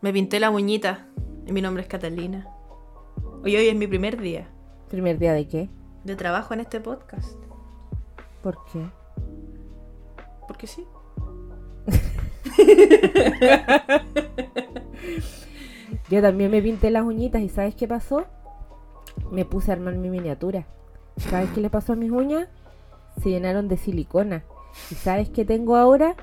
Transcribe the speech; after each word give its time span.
Me 0.00 0.12
pinté 0.12 0.40
la 0.40 0.50
uñita. 0.50 1.06
Y 1.46 1.52
mi 1.52 1.60
nombre 1.60 1.82
es 1.82 1.88
Catalina. 1.88 2.48
Hoy 3.42 3.56
hoy 3.56 3.68
es 3.68 3.76
mi 3.76 3.86
primer 3.86 4.20
día 4.20 4.48
¿Primer 4.88 5.18
día 5.18 5.32
de 5.32 5.46
qué? 5.48 5.70
de 6.04 6.16
trabajo 6.16 6.54
en 6.54 6.60
este 6.60 6.80
podcast. 6.80 7.34
¿Por 8.42 8.58
qué? 8.72 8.86
Porque 10.46 10.66
sí. 10.66 10.86
Yo 16.08 16.22
también 16.22 16.50
me 16.50 16.62
pinté 16.62 16.90
las 16.90 17.04
uñitas 17.04 17.42
y 17.42 17.50
¿sabes 17.50 17.74
qué 17.74 17.86
pasó? 17.86 18.24
Me 19.30 19.44
puse 19.44 19.70
a 19.70 19.74
armar 19.74 19.94
mi 19.96 20.08
miniatura. 20.08 20.66
¿Sabes 21.18 21.50
qué 21.50 21.60
le 21.60 21.68
pasó 21.68 21.92
a 21.92 21.96
mis 21.96 22.10
uñas? 22.10 22.48
Se 23.22 23.28
llenaron 23.30 23.68
de 23.68 23.76
silicona. 23.76 24.44
¿Y 24.90 24.94
sabes 24.94 25.28
qué 25.28 25.44
tengo 25.44 25.76
ahora? 25.76 26.16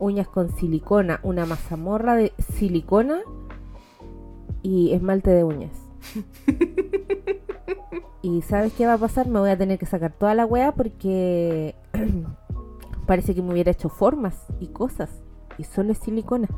Uñas 0.00 0.26
con 0.26 0.50
silicona, 0.56 1.20
una 1.22 1.46
mazamorra 1.46 2.16
de 2.16 2.32
silicona 2.56 3.20
y 4.62 4.92
esmalte 4.92 5.30
de 5.30 5.44
uñas. 5.44 5.72
¿Y 8.22 8.42
sabes 8.42 8.72
qué 8.72 8.86
va 8.86 8.94
a 8.94 8.98
pasar? 8.98 9.28
Me 9.28 9.38
voy 9.40 9.50
a 9.50 9.58
tener 9.58 9.78
que 9.78 9.86
sacar 9.86 10.12
toda 10.12 10.34
la 10.34 10.46
wea 10.46 10.72
porque 10.72 11.76
parece 13.06 13.34
que 13.34 13.42
me 13.42 13.52
hubiera 13.52 13.70
hecho 13.70 13.88
formas 13.88 14.46
y 14.58 14.66
cosas. 14.68 15.10
Y 15.58 15.64
solo 15.64 15.92
es 15.92 15.98
silicona. 15.98 16.48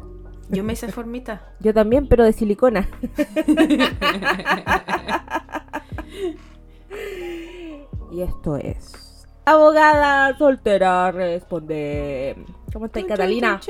Yo 0.48 0.64
me 0.64 0.74
hice 0.74 0.92
formita. 0.92 1.42
Yo 1.60 1.74
también, 1.74 2.06
pero 2.08 2.24
de 2.24 2.32
silicona. 2.32 2.88
y 8.12 8.22
esto 8.22 8.56
es. 8.56 9.26
Abogada 9.44 10.38
soltera 10.38 11.10
responde. 11.10 12.36
¿Cómo 12.72 12.86
estás, 12.86 13.04
Catalina? 13.04 13.60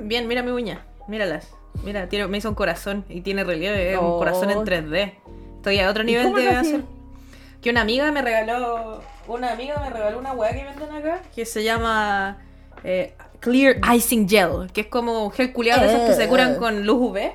Bien, 0.00 0.28
mira 0.28 0.42
mi 0.42 0.50
uña. 0.50 0.84
Míralas. 1.08 1.54
Mira, 1.82 2.08
tiene, 2.08 2.28
me 2.28 2.38
hizo 2.38 2.48
un 2.48 2.54
corazón 2.54 3.04
y 3.08 3.20
tiene 3.20 3.42
relieve, 3.44 3.92
es 3.92 3.98
un 3.98 4.16
corazón 4.18 4.50
en 4.50 4.58
3D. 4.58 5.14
Estoy 5.56 5.80
a 5.80 5.90
otro 5.90 6.02
¿Y 6.02 6.06
nivel 6.06 6.32
de 6.34 6.48
hacer. 6.48 6.80
Que 7.60 7.70
una 7.70 7.80
amiga 7.80 8.10
me 8.12 8.22
regaló. 8.22 9.00
Una 9.26 9.52
amiga 9.52 9.80
me 9.80 9.90
regaló 9.90 10.18
una 10.18 10.32
weá 10.32 10.52
que 10.52 10.64
venden 10.64 10.90
acá 10.92 11.22
que 11.34 11.46
se 11.46 11.64
llama 11.64 12.38
eh, 12.84 13.14
Clear 13.40 13.76
Icing 13.94 14.28
Gel, 14.28 14.70
que 14.72 14.82
es 14.82 14.86
como 14.88 15.24
un 15.24 15.30
gel 15.32 15.52
culiado 15.52 15.80
de 15.82 15.88
esos 15.88 16.00
que 16.10 16.12
se 16.14 16.28
curan 16.28 16.56
con 16.56 16.84
luz 16.86 16.98
UV. 17.10 17.32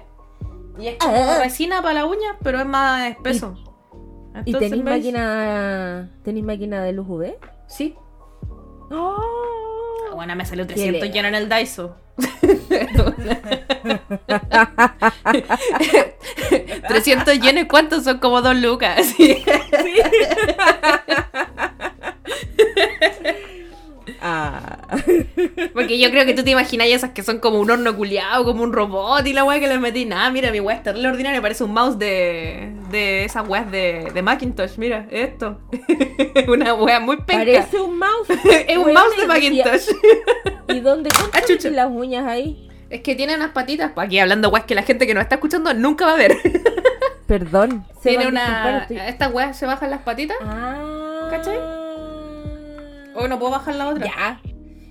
Y 0.79 0.87
es 0.87 0.97
como 0.97 1.13
Ah. 1.15 1.39
resina 1.43 1.81
para 1.81 1.95
la 1.95 2.05
uña, 2.05 2.37
pero 2.43 2.59
es 2.59 2.65
más 2.65 3.09
espeso. 3.09 3.55
¿Y 4.45 4.51
Entonces, 4.51 4.69
tenéis 4.69 4.83
máquina. 4.83 6.11
¿Tenéis 6.23 6.45
máquina 6.45 6.83
de 6.83 6.93
luz 6.93 7.07
UV? 7.09 7.33
Sí. 7.67 7.95
¡Oh! 8.91 9.17
Bueno, 10.19 10.35
me 10.35 10.45
salió 10.45 10.67
Qué 10.67 10.73
300 10.73 11.01
legal. 11.01 11.13
lleno 11.13 11.27
en 11.29 11.35
el 11.35 11.47
Daiso. 11.47 11.95
300 16.89 17.39
yenes, 17.39 17.67
¿cuántos 17.69 18.03
son? 18.03 18.19
Como 18.19 18.41
dos 18.41 18.57
lucas. 18.57 19.13
Sí. 19.17 19.41
Ah. 24.21 24.79
Porque 25.73 25.97
yo 25.99 26.09
creo 26.11 26.25
que 26.25 26.33
tú 26.33 26.43
te 26.43 26.51
imaginas 26.51 26.87
esas 26.87 27.11
que 27.11 27.23
son 27.23 27.39
como 27.39 27.59
un 27.59 27.69
horno 27.71 27.95
culiado, 27.95 28.43
como 28.43 28.63
un 28.63 28.73
robot 28.73 29.25
y 29.25 29.33
la 29.33 29.43
weá 29.43 29.59
que 29.59 29.67
les 29.67 29.79
metí. 29.79 30.05
Nada, 30.05 30.29
mira, 30.31 30.51
mi 30.51 30.59
weá 30.59 30.75
es 30.77 30.83
terrible 30.83 31.07
ordinaria, 31.09 31.41
parece 31.41 31.63
un 31.63 31.73
mouse 31.73 31.97
de, 31.97 32.73
de 32.91 33.25
esas 33.25 33.47
weas 33.47 33.69
de, 33.71 34.11
de 34.13 34.21
Macintosh. 34.21 34.77
Mira, 34.77 35.07
esto. 35.09 35.59
Una 36.47 36.73
wea 36.73 36.99
muy 36.99 37.17
penca. 37.17 37.45
Parece 37.45 37.79
un 37.79 37.97
mouse. 37.97 38.27
Es 38.67 38.77
un 38.77 38.93
mouse 38.93 39.17
de 39.17 39.27
Macintosh. 39.27 39.87
¿Y 40.67 40.79
dónde 40.81 41.09
Ah, 41.13 41.17
cuántas 41.31 41.45
chucha. 41.45 41.69
las 41.69 41.87
uñas 41.89 42.27
ahí? 42.27 42.69
Es 42.89 43.01
que 43.01 43.15
tiene 43.15 43.35
unas 43.35 43.51
patitas. 43.51 43.91
Aquí 43.95 44.19
hablando 44.19 44.49
weas 44.49 44.65
que 44.65 44.75
la 44.75 44.83
gente 44.83 45.05
que 45.07 45.13
nos 45.13 45.21
está 45.23 45.35
escuchando 45.35 45.73
nunca 45.73 46.05
va 46.05 46.13
a 46.13 46.17
ver. 46.17 46.35
Perdón. 47.27 47.85
se 48.01 48.09
Tiene 48.09 48.27
una. 48.27 48.85
Estas 48.89 49.31
weas 49.31 49.57
se 49.57 49.65
bajan 49.65 49.91
las 49.91 50.01
patitas. 50.01 50.37
Ah. 50.41 51.27
¿Cachai? 51.29 51.57
O 53.19 53.27
no 53.27 53.37
puedo 53.37 53.51
bajar 53.51 53.75
la 53.75 53.89
otra. 53.89 54.05
Ya. 54.05 54.41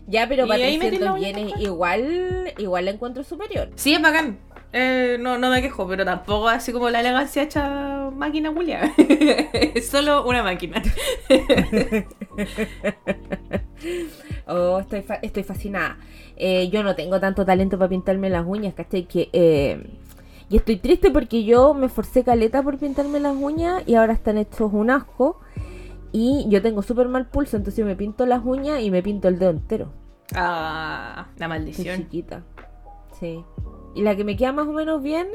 Ya, 0.06 0.26
pero 0.28 0.46
para 0.46 0.64
ahí 0.64 0.78
metí 0.78 0.96
la 0.98 1.12
300 1.12 1.18
uña 1.18 1.28
yenes 1.48 1.60
igual, 1.60 2.54
igual 2.56 2.84
la 2.86 2.90
encuentro 2.92 3.22
superior. 3.24 3.68
Sí, 3.74 3.92
es 3.94 4.00
bacán. 4.00 4.38
Eh, 4.72 5.16
no, 5.20 5.36
no 5.38 5.50
me 5.50 5.60
quejo, 5.62 5.86
pero 5.88 6.04
tampoco 6.04 6.48
así 6.48 6.72
como 6.72 6.88
la 6.90 7.00
elegancia 7.00 7.42
hecha 7.42 8.10
máquina 8.14 8.52
culia. 8.52 8.92
es 8.96 9.86
solo 9.90 10.26
una 10.26 10.42
máquina. 10.42 10.82
Oh, 14.46 14.78
estoy, 14.80 15.02
fa- 15.02 15.18
estoy 15.22 15.42
fascinada. 15.42 15.98
Eh, 16.36 16.68
yo 16.70 16.82
no 16.82 16.94
tengo 16.94 17.20
tanto 17.20 17.44
talento 17.44 17.76
para 17.78 17.90
pintarme 17.90 18.30
las 18.30 18.46
uñas, 18.46 18.72
¿cachai? 18.74 19.04
Que, 19.04 19.28
eh, 19.32 19.84
y 20.48 20.56
estoy 20.56 20.76
triste 20.76 21.10
porque 21.10 21.44
yo 21.44 21.74
me 21.74 21.88
forcé 21.90 22.24
caleta 22.24 22.62
por 22.62 22.78
pintarme 22.78 23.20
las 23.20 23.36
uñas 23.36 23.82
y 23.86 23.94
ahora 23.94 24.14
están 24.14 24.38
hechos 24.38 24.70
un 24.72 24.90
asco. 24.90 25.40
Y 26.12 26.46
yo 26.48 26.62
tengo 26.62 26.82
súper 26.82 27.08
mal 27.08 27.26
pulso, 27.26 27.56
entonces 27.56 27.78
yo 27.78 27.86
me 27.86 27.96
pinto 27.96 28.26
las 28.26 28.44
uñas 28.44 28.80
y 28.80 28.90
me 28.90 29.02
pinto 29.02 29.28
el 29.28 29.38
dedo 29.38 29.50
entero. 29.50 29.92
Ah, 30.34 31.28
la 31.36 31.48
maldición. 31.48 32.02
chiquita. 32.02 32.42
Sí. 33.18 33.44
Y 33.94 34.02
la 34.02 34.16
que 34.16 34.24
me 34.24 34.36
queda 34.36 34.52
más 34.52 34.66
o 34.66 34.72
menos 34.72 35.02
bien 35.02 35.28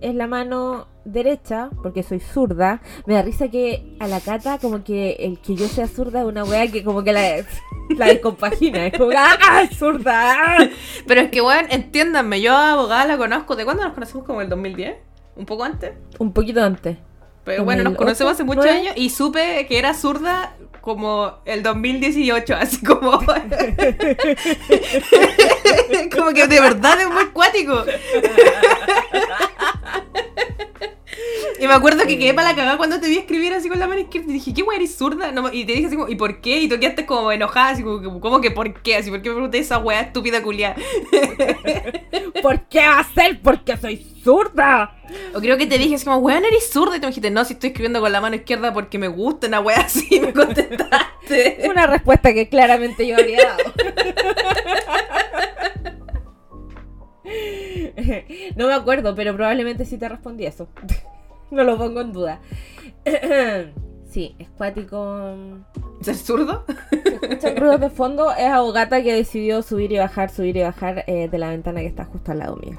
es 0.00 0.14
la 0.14 0.26
mano 0.26 0.88
derecha, 1.04 1.70
porque 1.82 2.02
soy 2.02 2.20
zurda. 2.20 2.82
Me 3.06 3.14
da 3.14 3.22
risa 3.22 3.48
que 3.48 3.96
a 4.00 4.08
la 4.08 4.20
cata, 4.20 4.58
como 4.58 4.84
que 4.84 5.12
el 5.20 5.38
que 5.38 5.54
yo 5.54 5.68
sea 5.68 5.86
zurda 5.86 6.20
es 6.20 6.26
una 6.26 6.44
wea 6.44 6.66
que 6.70 6.84
como 6.84 7.02
que 7.04 7.12
la, 7.12 7.44
la 7.96 8.06
descompagina. 8.06 8.86
Es 8.86 8.98
como, 8.98 9.12
¡ah, 9.16 9.68
zurda! 9.72 10.58
Pero 11.06 11.20
es 11.20 11.30
que, 11.30 11.40
weón, 11.40 11.66
entiéndanme, 11.70 12.40
yo 12.40 12.54
abogada 12.54 13.06
la 13.06 13.16
conozco. 13.16 13.56
¿De 13.56 13.64
cuándo 13.64 13.84
nos 13.84 13.94
conocemos? 13.94 14.26
¿Como 14.26 14.42
el 14.42 14.48
2010? 14.48 14.96
¿Un 15.36 15.46
poco 15.46 15.64
antes? 15.64 15.92
Un 16.18 16.32
poquito 16.32 16.62
antes. 16.62 16.98
Pero 17.44 17.64
bueno, 17.64 17.82
nos 17.82 17.94
2008, 17.94 17.98
conocemos 17.98 18.32
hace 18.34 18.44
muchos 18.44 18.66
años 18.66 18.94
y 18.96 19.10
supe 19.10 19.66
que 19.66 19.78
era 19.78 19.94
zurda 19.94 20.54
como 20.82 21.38
el 21.44 21.62
2018, 21.62 22.54
así 22.56 22.84
como... 22.84 23.12
como 26.14 26.32
que 26.34 26.46
de 26.46 26.60
verdad 26.60 27.00
es 27.00 27.08
muy 27.08 27.26
cuático. 27.26 27.84
Y 31.60 31.66
me 31.66 31.74
acuerdo 31.74 32.06
que 32.06 32.18
quedé 32.18 32.34
para 32.34 32.50
la 32.50 32.56
cagada 32.56 32.76
cuando 32.76 33.00
te 33.00 33.08
vi 33.08 33.18
escribir 33.18 33.52
así 33.54 33.68
con 33.68 33.78
la 33.78 33.86
mano 33.86 34.00
izquierda 34.00 34.30
y 34.30 34.34
dije, 34.34 34.54
¿qué 34.54 34.62
weá 34.62 34.76
eres 34.76 34.96
zurda? 34.96 35.32
No, 35.32 35.52
y 35.52 35.64
te 35.64 35.72
dije 35.72 35.86
así 35.86 35.96
como, 35.96 36.08
¿y 36.08 36.16
por 36.16 36.40
qué? 36.40 36.60
Y 36.60 36.68
tú 36.68 36.78
quedaste 36.78 37.06
como 37.06 37.32
enojada, 37.32 37.70
así 37.70 37.82
como, 37.82 38.20
¿cómo 38.20 38.40
que 38.40 38.50
por 38.50 38.82
qué? 38.82 38.96
Así, 38.96 39.10
¿por 39.10 39.22
qué 39.22 39.28
me 39.28 39.36
pregunté 39.36 39.58
esa 39.58 39.78
weá 39.78 40.00
estúpida 40.00 40.42
culia? 40.42 40.74
¿Por 42.42 42.60
qué 42.68 42.80
va 42.80 43.00
a 43.00 43.14
ser? 43.14 43.40
Porque 43.40 43.76
soy 43.76 43.96
zurda. 44.22 44.96
O 45.34 45.40
creo 45.40 45.58
que 45.58 45.66
te 45.66 45.78
dije 45.78 45.94
así 45.94 46.04
como, 46.04 46.18
weón, 46.18 46.44
eres 46.44 46.70
zurda. 46.70 46.96
Y 46.96 47.00
tú 47.00 47.06
me 47.06 47.10
dijiste, 47.10 47.30
no, 47.30 47.44
si 47.44 47.54
estoy 47.54 47.68
escribiendo 47.68 48.00
con 48.00 48.12
la 48.12 48.20
mano 48.20 48.36
izquierda 48.36 48.72
porque 48.72 48.98
me 48.98 49.08
gusta 49.08 49.46
una 49.46 49.60
weá 49.60 49.80
así, 49.80 50.20
me 50.20 50.32
contestaste. 50.32 51.62
Una 51.70 51.86
respuesta 51.86 52.34
que 52.34 52.48
claramente 52.48 53.06
yo 53.06 53.16
habría 53.16 53.44
dado. 53.44 53.72
No 58.56 58.66
me 58.66 58.74
acuerdo, 58.74 59.14
pero 59.14 59.34
probablemente 59.34 59.84
sí 59.84 59.96
te 59.96 60.08
respondí 60.08 60.44
eso. 60.44 60.68
No 61.56 61.64
lo 61.64 61.76
pongo 61.76 62.00
en 62.00 62.12
duda. 62.12 62.40
Sí, 64.04 64.36
es 64.38 64.50
cuático. 64.50 65.34
¿Ser 66.02 66.16
zurdo? 66.16 66.66
Escuchan 66.90 67.56
ruidos 67.56 67.80
de 67.80 67.88
fondo. 67.88 68.30
Es 68.32 68.50
abogata 68.50 69.02
que 69.02 69.14
decidió 69.14 69.62
subir 69.62 69.90
y 69.90 69.96
bajar, 69.96 70.28
subir 70.28 70.54
y 70.58 70.62
bajar 70.62 71.04
eh, 71.06 71.28
de 71.30 71.38
la 71.38 71.48
ventana 71.48 71.80
que 71.80 71.86
está 71.86 72.04
justo 72.04 72.30
al 72.30 72.40
lado 72.40 72.56
mío. 72.56 72.76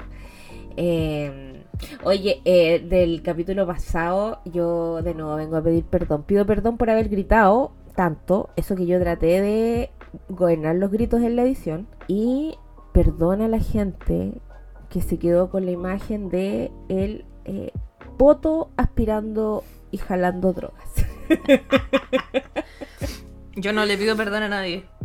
Eh, 0.76 1.64
oye, 2.04 2.40
eh, 2.44 2.86
del 2.88 3.20
capítulo 3.22 3.66
pasado, 3.66 4.42
yo 4.44 5.02
de 5.02 5.12
nuevo 5.14 5.34
vengo 5.34 5.56
a 5.56 5.62
pedir 5.62 5.82
perdón. 5.82 6.22
Pido 6.22 6.46
perdón 6.46 6.76
por 6.76 6.88
haber 6.88 7.08
gritado 7.08 7.72
tanto. 7.96 8.50
Eso 8.54 8.76
que 8.76 8.86
yo 8.86 9.00
traté 9.00 9.40
de 9.40 9.90
gobernar 10.28 10.76
los 10.76 10.92
gritos 10.92 11.20
en 11.20 11.34
la 11.34 11.42
edición. 11.42 11.88
Y 12.06 12.54
perdón 12.92 13.42
a 13.42 13.48
la 13.48 13.58
gente 13.58 14.34
que 14.88 15.02
se 15.02 15.18
quedó 15.18 15.50
con 15.50 15.64
la 15.64 15.72
imagen 15.72 16.28
de 16.28 16.70
el 16.88 17.24
poto 18.16 18.70
aspirando 18.76 19.64
y 19.90 19.98
jalando 19.98 20.52
drogas. 20.52 20.88
Yo 23.56 23.72
no 23.72 23.84
le 23.84 23.96
pido 23.96 24.16
perdón 24.16 24.42
a 24.42 24.48
nadie. 24.48 24.82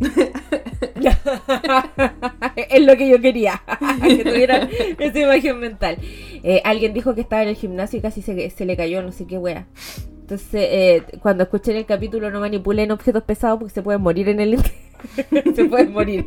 es 2.56 2.82
lo 2.84 2.96
que 2.96 3.08
yo 3.08 3.20
quería, 3.20 3.62
que 4.02 4.24
tuviera 4.24 4.68
esa 4.98 5.20
imagen 5.20 5.60
mental. 5.60 5.98
Eh, 6.42 6.60
alguien 6.64 6.92
dijo 6.92 7.14
que 7.14 7.20
estaba 7.20 7.42
en 7.42 7.50
el 7.50 7.56
gimnasio 7.56 7.98
y 7.98 8.02
casi 8.02 8.22
se, 8.22 8.50
se 8.50 8.64
le 8.64 8.76
cayó, 8.76 9.02
no 9.02 9.12
sé 9.12 9.26
qué 9.26 9.38
wea. 9.38 9.68
Entonces, 10.20 10.66
eh, 10.70 11.04
cuando 11.20 11.44
escuchen 11.44 11.76
el 11.76 11.86
capítulo, 11.86 12.30
no 12.30 12.40
manipulen 12.40 12.90
objetos 12.90 13.22
pesados 13.22 13.60
porque 13.60 13.74
se 13.74 13.82
pueden 13.82 14.00
morir 14.00 14.28
en 14.28 14.40
el. 14.40 14.58
se 15.54 15.64
pueden 15.66 15.92
morir. 15.92 16.26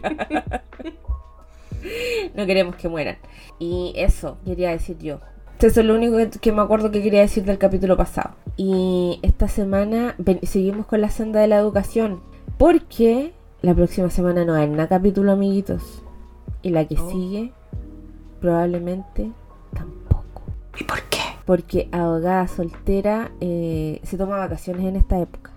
no 2.35 2.45
queremos 2.45 2.75
que 2.77 2.87
mueran. 2.87 3.17
Y 3.59 3.93
eso 3.95 4.37
quería 4.45 4.71
decir 4.71 4.97
yo. 4.99 5.19
Eso 5.63 5.79
es 5.79 5.85
lo 5.85 5.95
único 5.95 6.17
que, 6.17 6.29
que 6.29 6.51
me 6.51 6.61
acuerdo 6.61 6.91
que 6.91 7.01
quería 7.01 7.21
decir 7.21 7.45
del 7.45 7.57
capítulo 7.57 7.95
pasado. 7.97 8.31
Y 8.57 9.19
esta 9.21 9.47
semana 9.47 10.13
ven- 10.17 10.39
seguimos 10.43 10.85
con 10.85 10.99
la 11.01 11.09
senda 11.09 11.39
de 11.39 11.47
la 11.47 11.57
educación. 11.57 12.19
Porque 12.57 13.33
la 13.61 13.73
próxima 13.73 14.09
semana 14.09 14.43
no 14.45 14.53
hay 14.55 14.67
nada 14.69 14.87
capítulo, 14.89 15.31
amiguitos. 15.31 16.03
Y 16.61 16.69
la 16.69 16.85
que 16.85 16.95
Oh. 16.99 17.09
sigue, 17.09 17.53
probablemente 18.41 19.31
tampoco. 19.73 20.41
¿Y 20.79 20.83
por 20.83 21.01
qué? 21.03 21.19
Porque 21.45 21.87
abogada 21.91 22.47
soltera 22.47 23.31
eh, 23.41 23.99
se 24.03 24.17
toma 24.17 24.37
vacaciones 24.37 24.85
en 24.85 24.97
esta 24.97 25.17
época. 25.19 25.51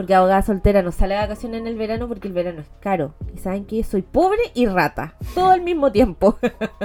Porque 0.00 0.14
abogada 0.14 0.40
soltera 0.40 0.80
no 0.80 0.92
sale 0.92 1.12
de 1.12 1.20
vacaciones 1.20 1.60
en 1.60 1.66
el 1.66 1.76
verano 1.76 2.08
porque 2.08 2.26
el 2.26 2.32
verano 2.32 2.62
es 2.62 2.70
caro. 2.80 3.12
Y 3.34 3.36
saben 3.36 3.66
que 3.66 3.84
soy 3.84 4.00
pobre 4.00 4.40
y 4.54 4.64
rata. 4.64 5.14
Todo 5.34 5.50
al 5.50 5.60
mismo 5.60 5.92
tiempo. 5.92 6.38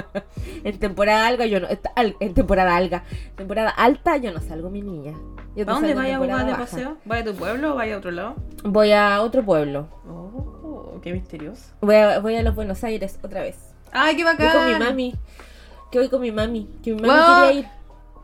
en 0.64 0.78
temporada 0.78 1.26
alga 1.26 1.46
yo 1.46 1.58
no. 1.60 1.66
En 2.20 2.34
temporada 2.34 2.76
alga. 2.76 3.04
Temporada 3.34 3.70
alta 3.70 4.18
yo 4.18 4.34
no 4.34 4.40
salgo, 4.42 4.68
mi 4.68 4.82
niña. 4.82 5.14
Yo 5.56 5.62
¿A 5.62 5.72
dónde 5.72 5.94
vaya 5.94 6.16
a 6.16 6.20
temporada 6.20 6.44
de 6.44 6.54
paseo? 6.56 6.98
¿Vaya 7.06 7.22
a 7.22 7.24
tu 7.24 7.34
pueblo 7.36 7.72
o 7.72 7.76
vaya 7.76 7.94
a 7.94 7.98
otro 7.98 8.10
lado? 8.10 8.36
Voy 8.64 8.92
a 8.92 9.22
otro 9.22 9.42
pueblo. 9.42 9.88
Oh, 10.06 11.00
qué 11.02 11.14
misterioso. 11.14 11.72
Voy 11.80 11.94
a, 11.94 12.18
voy 12.18 12.36
a 12.36 12.42
los 12.42 12.54
Buenos 12.54 12.84
Aires 12.84 13.18
otra 13.22 13.40
vez. 13.40 13.56
¡Ay, 13.92 14.14
qué 14.16 14.24
Voy 14.24 14.32
bacán! 14.34 14.52
con 14.52 14.72
mi 14.74 14.78
mami. 14.84 15.14
Que 15.90 16.00
voy 16.00 16.10
con 16.10 16.20
mi 16.20 16.32
mami. 16.32 16.68
Que 16.82 16.92
mi 16.92 17.00
mami 17.00 17.14
Wow. 17.18 17.46
quería 17.46 17.60
ir. 17.60 17.66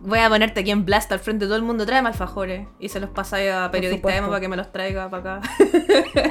Voy 0.05 0.19
a 0.19 0.29
ponerte 0.29 0.61
aquí 0.61 0.73
en 0.73 0.85
Blast 0.85 1.13
al 1.13 1.21
frente 1.21 1.45
de 1.45 1.49
todo 1.49 1.57
el 1.57 1.63
mundo. 1.63 1.87
Tráeme 1.87 2.09
alfajores. 2.09 2.67
Y 2.81 2.89
se 2.89 2.99
los 2.99 3.11
pasáis 3.11 3.53
a 3.53 3.71
periodista. 3.71 4.17
Emo 4.17 4.29
para 4.29 4.41
que 4.41 4.49
me 4.49 4.57
los 4.57 4.73
traiga 4.73 5.09
para 5.09 5.37
acá. 5.37 5.49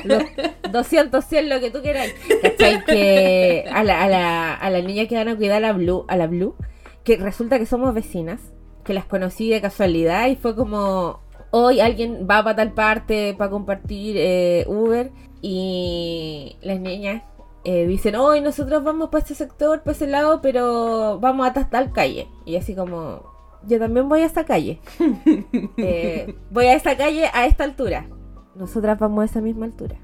Los 0.03 0.23
200, 0.71 1.23
100, 1.23 1.49
lo 1.49 1.59
que 1.59 1.71
tú 1.71 1.81
queráis. 1.81 2.13
¿Cachai? 2.41 2.83
Que 2.83 3.65
a 3.71 3.83
la, 3.83 4.03
a, 4.03 4.09
la, 4.09 4.53
a 4.53 4.69
la 4.69 4.81
niña 4.81 5.07
que 5.07 5.15
van 5.15 5.29
a 5.29 5.35
cuidar 5.37 5.57
a 5.57 5.67
la 5.67 5.73
Blue, 5.73 6.05
a 6.09 6.17
la 6.17 6.27
Blue, 6.27 6.55
que 7.03 7.17
resulta 7.17 7.59
que 7.59 7.65
somos 7.65 7.93
vecinas, 7.93 8.41
que 8.83 8.93
las 8.93 9.05
conocí 9.05 9.49
de 9.49 9.61
casualidad 9.61 10.27
y 10.27 10.35
fue 10.35 10.55
como, 10.55 11.21
hoy 11.51 11.79
alguien 11.79 12.27
va 12.29 12.43
para 12.43 12.55
tal 12.57 12.73
parte 12.73 13.35
para 13.37 13.49
compartir 13.49 14.15
eh, 14.17 14.65
Uber 14.67 15.11
y 15.41 16.57
las 16.61 16.79
niñas 16.79 17.23
eh, 17.63 17.85
dicen, 17.85 18.15
hoy 18.15 18.41
nosotros 18.41 18.83
vamos 18.83 19.09
para 19.09 19.21
este 19.21 19.35
sector, 19.35 19.81
para 19.81 19.91
ese 19.91 20.07
lado, 20.07 20.41
pero 20.41 21.19
vamos 21.19 21.47
hasta 21.47 21.69
tal 21.69 21.91
calle. 21.91 22.27
Y 22.45 22.55
así 22.55 22.75
como, 22.75 23.30
yo 23.67 23.79
también 23.79 24.09
voy 24.09 24.21
a 24.21 24.25
esta 24.25 24.45
calle. 24.45 24.79
Eh, 25.77 26.35
voy 26.51 26.65
a 26.65 26.75
esta 26.75 26.95
calle 26.95 27.25
a 27.33 27.45
esta 27.45 27.63
altura. 27.63 28.07
Nosotras 28.55 28.99
vamos 28.99 29.23
a 29.23 29.25
esa 29.25 29.41
misma 29.41 29.65
altura. 29.65 29.97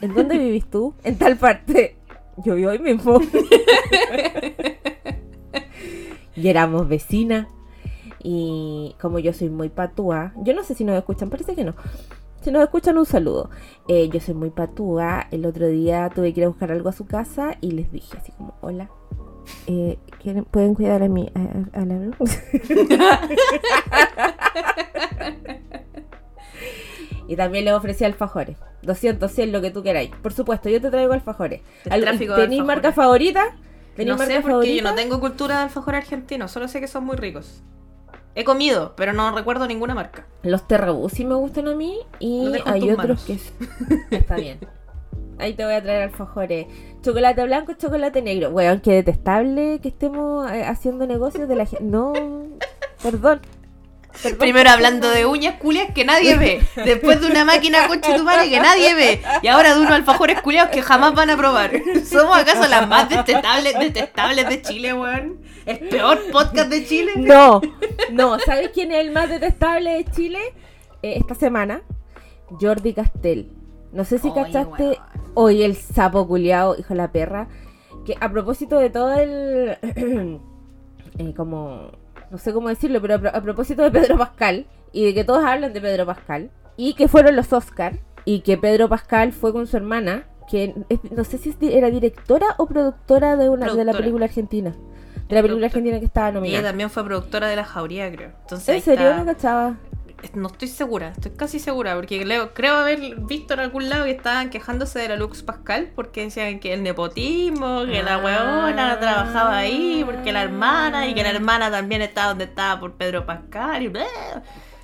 ¿En 0.00 0.14
dónde 0.14 0.38
vivís 0.38 0.68
tú? 0.70 0.94
En 1.04 1.18
tal 1.18 1.36
parte. 1.36 1.98
Yo 2.38 2.54
vivo 2.54 2.70
ahí 2.70 2.78
mismo. 2.78 3.20
y 6.36 6.48
éramos 6.48 6.88
vecinas. 6.88 7.48
Y 8.22 8.96
como 9.00 9.18
yo 9.18 9.32
soy 9.32 9.50
muy 9.50 9.68
patúa, 9.68 10.32
yo 10.42 10.54
no 10.54 10.64
sé 10.64 10.74
si 10.74 10.84
nos 10.84 10.96
escuchan, 10.96 11.28
parece 11.28 11.54
que 11.54 11.64
no. 11.64 11.74
Si 12.40 12.50
nos 12.50 12.62
escuchan, 12.62 12.98
un 12.98 13.06
saludo. 13.06 13.50
Eh, 13.88 14.08
yo 14.08 14.20
soy 14.20 14.34
muy 14.34 14.50
patúa. 14.50 15.26
El 15.30 15.46
otro 15.46 15.66
día 15.66 16.10
tuve 16.14 16.32
que 16.32 16.40
ir 16.40 16.46
a 16.46 16.48
buscar 16.48 16.72
algo 16.72 16.88
a 16.88 16.92
su 16.92 17.06
casa 17.06 17.56
y 17.60 17.72
les 17.72 17.90
dije 17.92 18.16
así 18.16 18.32
como, 18.32 18.54
hola. 18.60 18.90
Eh, 19.66 19.98
¿quieren- 20.22 20.44
¿Pueden 20.44 20.74
cuidar 20.74 21.02
a 21.02 21.08
mi 21.08 21.30
a, 21.34 21.80
a 21.80 21.84
la 21.84 22.10
Y 27.26 27.36
también 27.36 27.64
les 27.64 27.72
ofrecí 27.74 28.04
alfajores. 28.04 28.58
200, 28.82 29.30
100, 29.32 29.52
lo 29.52 29.62
que 29.62 29.70
tú 29.70 29.82
queráis. 29.82 30.10
Por 30.22 30.32
supuesto, 30.34 30.68
yo 30.68 30.80
te 30.80 30.90
traigo 30.90 31.14
alfajores. 31.14 31.62
¿Tenéis 31.84 32.06
alfajores. 32.06 32.64
marca 32.64 32.92
favorita? 32.92 33.56
¿Tenéis 33.96 34.18
No 34.18 34.22
sé 34.24 34.34
porque 34.34 34.48
favorita? 34.50 34.76
yo 34.76 34.82
no 34.82 34.94
tengo 34.94 35.20
cultura 35.20 35.56
de 35.58 35.62
alfajor 35.64 35.94
argentino. 35.94 36.48
Solo 36.48 36.68
sé 36.68 36.80
que 36.80 36.88
son 36.88 37.04
muy 37.04 37.16
ricos. 37.16 37.62
He 38.34 38.44
comido, 38.44 38.94
pero 38.96 39.12
no 39.14 39.34
recuerdo 39.34 39.66
ninguna 39.66 39.94
marca. 39.94 40.26
Los 40.42 40.66
Terrabús 40.68 41.12
sí 41.12 41.24
me 41.24 41.34
gustan 41.34 41.68
a 41.68 41.74
mí. 41.74 41.98
Y 42.18 42.52
hay 42.66 42.90
otros 42.90 42.96
manos. 42.98 43.24
que. 43.24 43.38
Está 44.16 44.36
bien. 44.36 44.58
Ahí 45.38 45.54
te 45.54 45.64
voy 45.64 45.74
a 45.74 45.82
traer 45.82 46.02
alfajores. 46.02 46.66
Chocolate 47.02 47.44
blanco, 47.44 47.72
chocolate 47.74 48.22
negro. 48.22 48.50
Weón, 48.50 48.80
qué 48.80 48.92
detestable 48.92 49.80
que 49.82 49.88
estemos 49.88 50.50
eh, 50.50 50.64
haciendo 50.64 51.06
negocios 51.06 51.48
de 51.48 51.56
la 51.56 51.66
gente. 51.66 51.84
No. 51.84 52.12
Perdón. 53.02 53.40
Perdón. 54.22 54.38
Primero 54.38 54.70
hablando 54.70 55.10
de 55.10 55.26
uñas 55.26 55.56
culias 55.56 55.92
que 55.92 56.04
nadie 56.04 56.36
ve. 56.36 56.60
Después 56.84 57.20
de 57.20 57.26
una 57.26 57.44
máquina 57.44 57.88
tu 57.88 58.22
madre 58.22 58.48
que 58.48 58.60
nadie 58.60 58.94
ve. 58.94 59.22
Y 59.42 59.48
ahora 59.48 59.74
de 59.74 59.80
unos 59.80 59.92
alfajores 59.92 60.40
culiados 60.40 60.70
que 60.70 60.82
jamás 60.82 61.14
van 61.14 61.30
a 61.30 61.36
probar. 61.36 61.72
¿Somos 62.08 62.36
acaso 62.36 62.68
las 62.68 62.88
más 62.88 63.08
detestables, 63.08 63.78
detestables 63.78 64.48
de 64.48 64.62
Chile, 64.62 64.94
weón? 64.94 65.40
¿El 65.66 65.78
peor 65.88 66.20
podcast 66.30 66.68
de 66.68 66.86
Chile? 66.86 67.12
No, 67.16 67.60
no. 68.12 68.38
¿Sabes 68.38 68.70
quién 68.72 68.92
es 68.92 68.98
el 68.98 69.10
más 69.10 69.28
detestable 69.28 69.94
de 69.94 70.04
Chile? 70.04 70.38
Eh, 71.02 71.16
esta 71.18 71.34
semana. 71.34 71.82
Jordi 72.60 72.94
Castel. 72.94 73.50
No 73.92 74.04
sé 74.04 74.18
si 74.18 74.28
Oye, 74.28 74.42
cachaste. 74.42 74.98
Hoy 75.34 75.62
el 75.62 75.74
sapo 75.76 76.26
culiao, 76.26 76.76
hijo 76.78 76.88
de 76.90 76.96
la 76.96 77.12
perra. 77.12 77.48
Que 78.04 78.16
a 78.20 78.30
propósito 78.30 78.78
de 78.78 78.90
todo 78.90 79.12
el. 79.14 79.78
eh, 81.18 81.34
como. 81.36 81.90
No 82.30 82.38
sé 82.38 82.52
cómo 82.52 82.68
decirlo, 82.68 83.00
pero 83.00 83.14
a, 83.14 83.18
pro- 83.18 83.30
a 83.34 83.40
propósito 83.42 83.82
de 83.82 83.90
Pedro 83.90 84.18
Pascal. 84.18 84.66
Y 84.92 85.04
de 85.06 85.14
que 85.14 85.24
todos 85.24 85.44
hablan 85.44 85.72
de 85.72 85.80
Pedro 85.80 86.06
Pascal. 86.06 86.50
Y 86.76 86.94
que 86.94 87.08
fueron 87.08 87.36
los 87.36 87.52
Oscar. 87.52 87.98
Y 88.24 88.40
que 88.40 88.56
Pedro 88.56 88.88
Pascal 88.88 89.32
fue 89.32 89.52
con 89.52 89.66
su 89.66 89.76
hermana. 89.76 90.24
Que 90.50 90.74
no 91.10 91.24
sé 91.24 91.38
si 91.38 91.54
era 91.62 91.90
directora 91.90 92.46
o 92.58 92.66
productora 92.66 93.36
de 93.36 93.48
una 93.48 93.72
de 93.74 93.84
la 93.84 93.92
película 93.92 94.26
argentina. 94.26 94.74
De 95.28 95.34
la 95.36 95.40
película 95.42 95.66
argentina 95.66 95.98
que 95.98 96.04
estaba 96.04 96.26
Y 96.26 96.30
ella 96.32 96.40
nominada. 96.40 96.68
también 96.68 96.90
fue 96.90 97.02
productora 97.04 97.48
de 97.48 97.56
La 97.56 97.64
Jauría, 97.64 98.12
creo. 98.12 98.32
Entonces 98.42 98.68
¿En 98.76 98.82
serio? 98.82 99.06
está- 99.08 99.18
No 99.20 99.24
cachaba. 99.26 99.76
No 100.32 100.48
estoy 100.48 100.68
segura, 100.68 101.08
estoy 101.10 101.32
casi 101.32 101.58
segura, 101.58 101.94
porque 101.94 102.22
creo, 102.22 102.54
creo 102.54 102.76
haber 102.76 103.16
visto 103.16 103.54
en 103.54 103.60
algún 103.60 103.88
lado 103.88 104.04
que 104.04 104.12
estaban 104.12 104.50
quejándose 104.50 104.98
de 104.98 105.08
la 105.08 105.16
Lux 105.16 105.42
Pascal 105.42 105.92
porque 105.94 106.22
decían 106.22 106.58
que 106.60 106.72
el 106.72 106.82
nepotismo, 106.82 107.84
que 107.84 108.02
la 108.02 108.14
Ah. 108.14 108.18
huevona 108.24 108.98
trabajaba 109.00 109.58
ahí, 109.58 110.02
porque 110.04 110.32
la 110.32 110.42
hermana, 110.42 111.06
y 111.06 111.14
que 111.14 111.22
la 111.22 111.30
hermana 111.30 111.70
también 111.70 112.02
estaba 112.02 112.28
donde 112.28 112.44
estaba 112.44 112.80
por 112.80 112.94
Pedro 112.94 113.26
Pascal, 113.26 113.82
y 113.82 113.88
bla. 113.88 114.04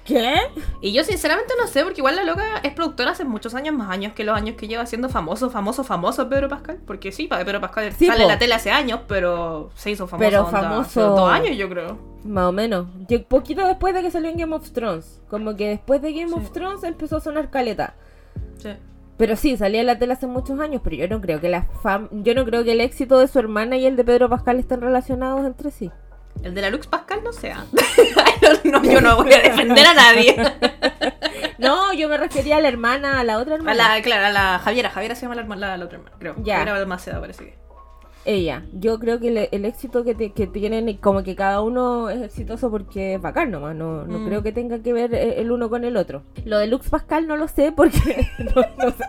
¿Qué? 0.04 0.34
Y 0.80 0.92
yo 0.92 1.04
sinceramente 1.04 1.52
no 1.60 1.66
sé, 1.66 1.84
porque 1.84 2.00
igual 2.00 2.16
la 2.16 2.24
loca 2.24 2.42
es 2.62 2.72
productora 2.72 3.10
hace 3.12 3.24
muchos 3.24 3.54
años, 3.54 3.74
más 3.74 3.90
años 3.90 4.12
que 4.14 4.24
los 4.24 4.36
años 4.36 4.56
que 4.56 4.66
lleva 4.66 4.86
siendo 4.86 5.08
famoso, 5.08 5.50
famoso, 5.50 5.84
famoso 5.84 6.28
Pedro 6.28 6.48
Pascal. 6.48 6.78
Porque 6.86 7.12
sí, 7.12 7.26
para 7.26 7.44
Pedro 7.44 7.60
Pascal 7.60 7.92
Sí, 7.92 8.06
sale 8.06 8.22
en 8.22 8.28
la 8.28 8.38
tele 8.38 8.54
hace 8.54 8.70
años, 8.70 9.00
pero 9.06 9.70
se 9.74 9.90
hizo 9.90 10.06
famoso, 10.06 10.28
Pero 10.28 10.44
onda, 10.46 10.60
famoso- 10.62 10.80
hace 10.80 11.00
dos 11.00 11.30
años 11.30 11.56
yo 11.56 11.68
creo. 11.68 11.98
Más 12.24 12.44
o 12.46 12.52
menos. 12.52 12.86
Yo- 13.08 13.22
poquito 13.24 13.66
después 13.66 13.94
de 13.94 14.02
que 14.02 14.10
salió 14.10 14.30
en 14.30 14.36
Game 14.38 14.54
of 14.54 14.70
Thrones. 14.72 15.20
Como 15.28 15.54
que 15.56 15.68
después 15.68 16.02
de 16.02 16.12
Game 16.12 16.28
Sí. 16.28 16.34
of 16.34 16.50
Thrones 16.52 16.82
empezó 16.82 17.16
a 17.16 17.20
sonar 17.20 17.50
caleta. 17.50 17.94
Sí. 18.58 18.70
Pero 19.16 19.36
sí, 19.36 19.56
salía 19.58 19.80
en 19.80 19.86
la 19.86 19.98
tele 19.98 20.14
hace 20.14 20.26
muchos 20.26 20.58
años, 20.60 20.80
pero 20.82 20.96
yo 20.96 21.06
no 21.08 21.20
creo 21.20 21.40
que 21.42 21.50
la 21.50 21.62
fam 21.82 22.08
yo 22.10 22.34
no 22.34 22.44
creo 22.46 22.64
que 22.64 22.72
el 22.72 22.80
éxito 22.80 23.18
de 23.18 23.28
su 23.28 23.38
hermana 23.38 23.76
y 23.76 23.84
el 23.84 23.94
de 23.96 24.02
Pedro 24.04 24.30
Pascal 24.30 24.58
estén 24.58 24.80
relacionados 24.80 25.44
entre 25.44 25.70
sí. 25.70 25.90
El 26.42 26.54
de 26.54 26.60
la 26.62 26.70
Lux 26.70 26.86
Pascal 26.86 27.22
no 27.22 27.32
sea. 27.32 27.64
no, 28.64 28.82
yo 28.82 29.00
no 29.00 29.16
voy 29.16 29.32
a 29.32 29.40
defender 29.40 29.86
a 29.86 29.94
nadie. 29.94 30.36
No, 31.58 31.92
yo 31.92 32.08
me 32.08 32.16
refería 32.16 32.56
a 32.56 32.60
la 32.60 32.68
hermana, 32.68 33.20
a 33.20 33.24
la 33.24 33.36
otra 33.36 33.52
A 33.52 33.56
hermana. 33.58 33.96
la, 33.96 34.02
claro, 34.02 34.24
a 34.26 34.30
la 34.30 34.58
Javiera. 34.60 34.88
Javiera 34.88 35.14
se 35.14 35.22
llama 35.22 35.34
la, 35.34 35.42
herma- 35.42 35.56
la, 35.56 35.76
la 35.76 35.84
otra 35.84 35.98
hermana, 35.98 36.16
creo. 36.18 36.34
Ya. 36.38 36.54
Javiera 36.56 36.72
Balmaceda 36.78 37.20
parece 37.20 37.44
que. 37.44 37.58
Ella. 38.26 38.64
Yo 38.74 38.98
creo 38.98 39.18
que 39.18 39.28
el, 39.28 39.48
el 39.50 39.64
éxito 39.64 40.04
que, 40.04 40.14
te- 40.14 40.32
que 40.32 40.46
tienen, 40.46 40.94
como 40.98 41.22
que 41.22 41.34
cada 41.34 41.62
uno 41.62 42.10
es 42.10 42.20
exitoso 42.22 42.70
porque 42.70 43.14
es 43.14 43.20
bacán 43.22 43.50
nomás. 43.50 43.74
No, 43.74 44.04
no 44.04 44.18
Mm. 44.18 44.26
creo 44.26 44.42
que 44.42 44.52
tenga 44.52 44.78
que 44.82 44.92
ver 44.92 45.14
eh, 45.14 45.40
el 45.40 45.50
uno 45.50 45.70
con 45.70 45.84
el 45.84 45.96
otro. 45.96 46.22
Lo 46.44 46.58
de 46.58 46.66
Lux 46.66 46.90
Pascal 46.90 47.26
no 47.26 47.36
lo 47.38 47.48
sé 47.48 47.72
porque 47.72 48.26
no, 48.54 48.62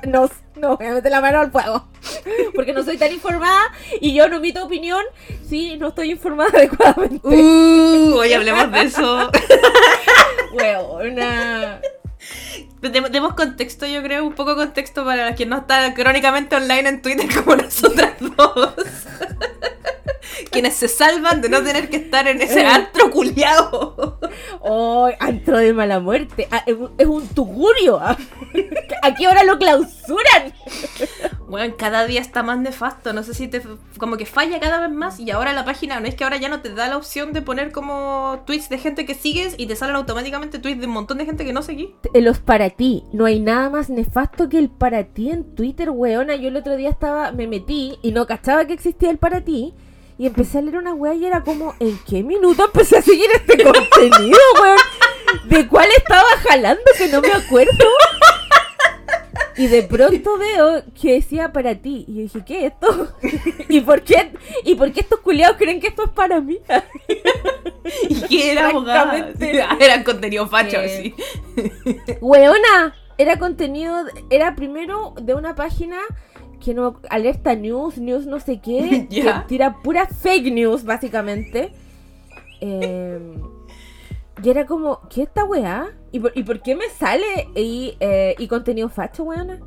no, 0.08 0.30
no, 0.56 0.78
voy 0.78 0.88
a 0.88 0.94
meter 0.94 1.12
la 1.12 1.20
mano 1.22 1.40
al 1.42 1.52
fuego. 1.52 1.88
Porque 2.56 2.74
no 2.74 2.84
soy 2.84 2.98
tan 2.98 3.12
informada 3.12 3.60
y 4.02 4.14
yo 4.14 4.28
no 4.28 4.38
emito 4.38 4.64
opinión 4.66 5.02
si 5.48 5.78
no 5.78 5.90
estoy 5.90 6.12
informada 6.12 6.50
adecuadamente. 6.58 7.28
Uh, 7.28 8.14
hoy 8.18 8.34
hablemos 8.34 8.72
de 8.72 8.82
eso. 8.82 9.30
Huevona. 10.54 11.80
Demos 12.82 13.12
demos 13.12 13.36
contexto, 13.36 13.86
yo 13.86 14.02
creo, 14.02 14.26
un 14.26 14.34
poco 14.34 14.56
contexto 14.56 15.06
para 15.06 15.36
quien 15.36 15.50
no 15.50 15.58
está 15.60 15.94
crónicamente 15.94 16.56
online 16.56 16.90
en 16.90 17.02
Twitter 17.02 17.28
como 17.44 17.56
nosotras 17.56 18.14
dos. 18.20 18.74
Quienes 20.52 20.76
se 20.76 20.88
salvan 20.88 21.42
de 21.42 21.50
no 21.50 21.62
tener 21.64 21.90
que 21.90 21.98
estar 21.98 22.28
en 22.28 22.42
ese 22.42 22.66
antro 22.66 23.10
culiado. 23.12 24.20
Oh, 24.62 25.10
antro 25.20 25.58
de 25.58 25.74
mala 25.74 26.00
muerte. 26.00 26.48
Ah, 26.52 26.64
es 26.98 27.06
un- 27.08 27.28
tugurio. 27.30 28.00
¿A 28.00 28.18
qué 29.18 29.28
hora 29.28 29.44
lo 29.44 29.58
clausuran? 29.58 30.54
Bueno, 31.48 31.74
cada 31.78 32.06
día 32.06 32.22
está 32.22 32.44
más 32.44 32.60
nefasto. 32.60 33.14
No 33.14 33.24
sé 33.24 33.34
si 33.34 33.48
te. 33.48 33.62
Como 33.98 34.18
que 34.18 34.26
falla 34.26 34.60
cada 34.60 34.80
vez 34.82 34.92
más. 34.92 35.20
Y 35.20 35.32
ahora 35.32 35.54
la 35.54 35.66
página, 35.66 36.00
no 36.00 36.08
es 36.08 36.16
que 36.16 36.24
ahora 36.24 36.38
ya 36.38 36.50
no 36.50 36.62
te 36.62 36.74
da 36.74 36.88
la 36.88 36.98
opción 36.98 37.34
de 37.34 37.42
poner 37.42 37.72
como 37.72 38.44
tweets 38.46 38.70
de 38.70 38.78
gente 38.78 39.06
que 39.06 39.16
sigues 39.16 39.56
y 39.58 39.66
te 39.68 39.76
salen 39.76 39.96
automáticamente 39.96 40.60
tweets 40.60 40.80
de 40.82 40.88
un 40.88 40.94
montón 40.94 41.18
de 41.18 41.26
gente 41.26 41.46
que 41.46 41.54
no 41.54 41.62
seguí. 41.62 41.96
Eh, 42.14 42.22
Los 42.22 42.40
para 42.40 42.70
ti. 42.70 43.04
No 43.14 43.26
hay 43.26 43.40
nada 43.40 43.70
más 43.70 43.90
nefasto 43.90 44.50
que 44.50 44.58
el 44.60 44.70
para 44.70 45.04
ti 45.06 45.30
en 45.32 45.56
Twitter, 45.56 45.90
weona. 45.90 46.36
Yo 46.36 46.48
el 46.50 46.58
otro 46.58 46.76
día 46.76 46.90
estaba, 46.90 47.32
me 47.32 47.48
metí 47.48 47.98
y 48.02 48.12
no 48.12 48.26
cachaba 48.28 48.66
que 48.66 48.74
existía 48.74 49.10
el 49.10 49.18
para 49.18 49.42
ti. 49.42 49.74
Y 50.22 50.28
empecé 50.28 50.60
a 50.60 50.62
leer 50.62 50.78
una 50.78 50.94
wea 50.94 51.16
y 51.16 51.26
era 51.26 51.42
como, 51.42 51.74
¿en 51.80 51.98
qué 52.08 52.22
minuto 52.22 52.66
empecé 52.66 53.00
a 53.00 53.02
seguir 53.02 53.26
este 53.34 53.64
contenido, 53.64 54.38
weón? 54.62 54.78
¿De 55.46 55.68
cuál 55.68 55.90
estaba 55.98 56.28
jalando 56.48 56.84
que 56.96 57.08
no 57.08 57.22
me 57.22 57.32
acuerdo? 57.32 57.88
Y 59.58 59.66
de 59.66 59.82
pronto 59.82 60.38
veo 60.38 60.84
que 61.02 61.14
decía 61.14 61.52
para 61.52 61.74
ti. 61.74 62.06
Y 62.08 62.18
yo 62.18 62.22
dije, 62.22 62.46
¿qué 62.46 62.66
es 62.68 62.74
esto? 62.74 63.18
¿Y 63.68 63.82
por 63.82 64.04
qué, 64.04 64.32
¿Y 64.64 64.76
por 64.76 64.92
qué 64.92 65.00
estos 65.00 65.22
culiados 65.22 65.58
creen 65.58 65.80
que 65.80 65.88
esto 65.88 66.04
es 66.04 66.12
para 66.12 66.40
mí? 66.40 66.60
¿Y 68.08 68.22
qué 68.22 68.52
era 68.52 68.70
abogada? 68.70 69.10
Francamente. 69.10 69.66
Era 69.80 70.04
contenido 70.04 70.48
facho, 70.48 70.78
Eh, 70.82 71.16
sí. 71.56 72.16
Weona, 72.22 72.96
era 73.18 73.40
contenido, 73.40 74.06
era 74.30 74.56
primero 74.56 75.16
de 75.20 75.34
una 75.34 75.56
página 75.56 75.98
que 76.62 76.74
no, 76.74 77.02
alerta 77.10 77.56
news, 77.56 77.98
news 77.98 78.26
no 78.26 78.40
sé 78.40 78.62
qué, 78.62 79.08
que 79.12 79.34
tira 79.48 79.78
pura 79.84 80.08
fake 80.08 80.54
news, 80.54 80.86
básicamente. 80.86 81.74
Eh, 82.62 83.20
y 84.44 84.50
era 84.50 84.66
como, 84.66 85.02
¿qué 85.10 85.24
esta 85.24 85.44
weá? 85.44 85.90
¿Y 86.12 86.20
por, 86.20 86.32
y 86.36 86.44
por 86.44 86.62
qué 86.62 86.76
me 86.76 86.88
sale 86.90 87.50
y, 87.56 87.96
eh, 88.00 88.36
y 88.40 88.48
contenido 88.48 88.88
facho, 88.90 89.24
weona? 89.24 89.60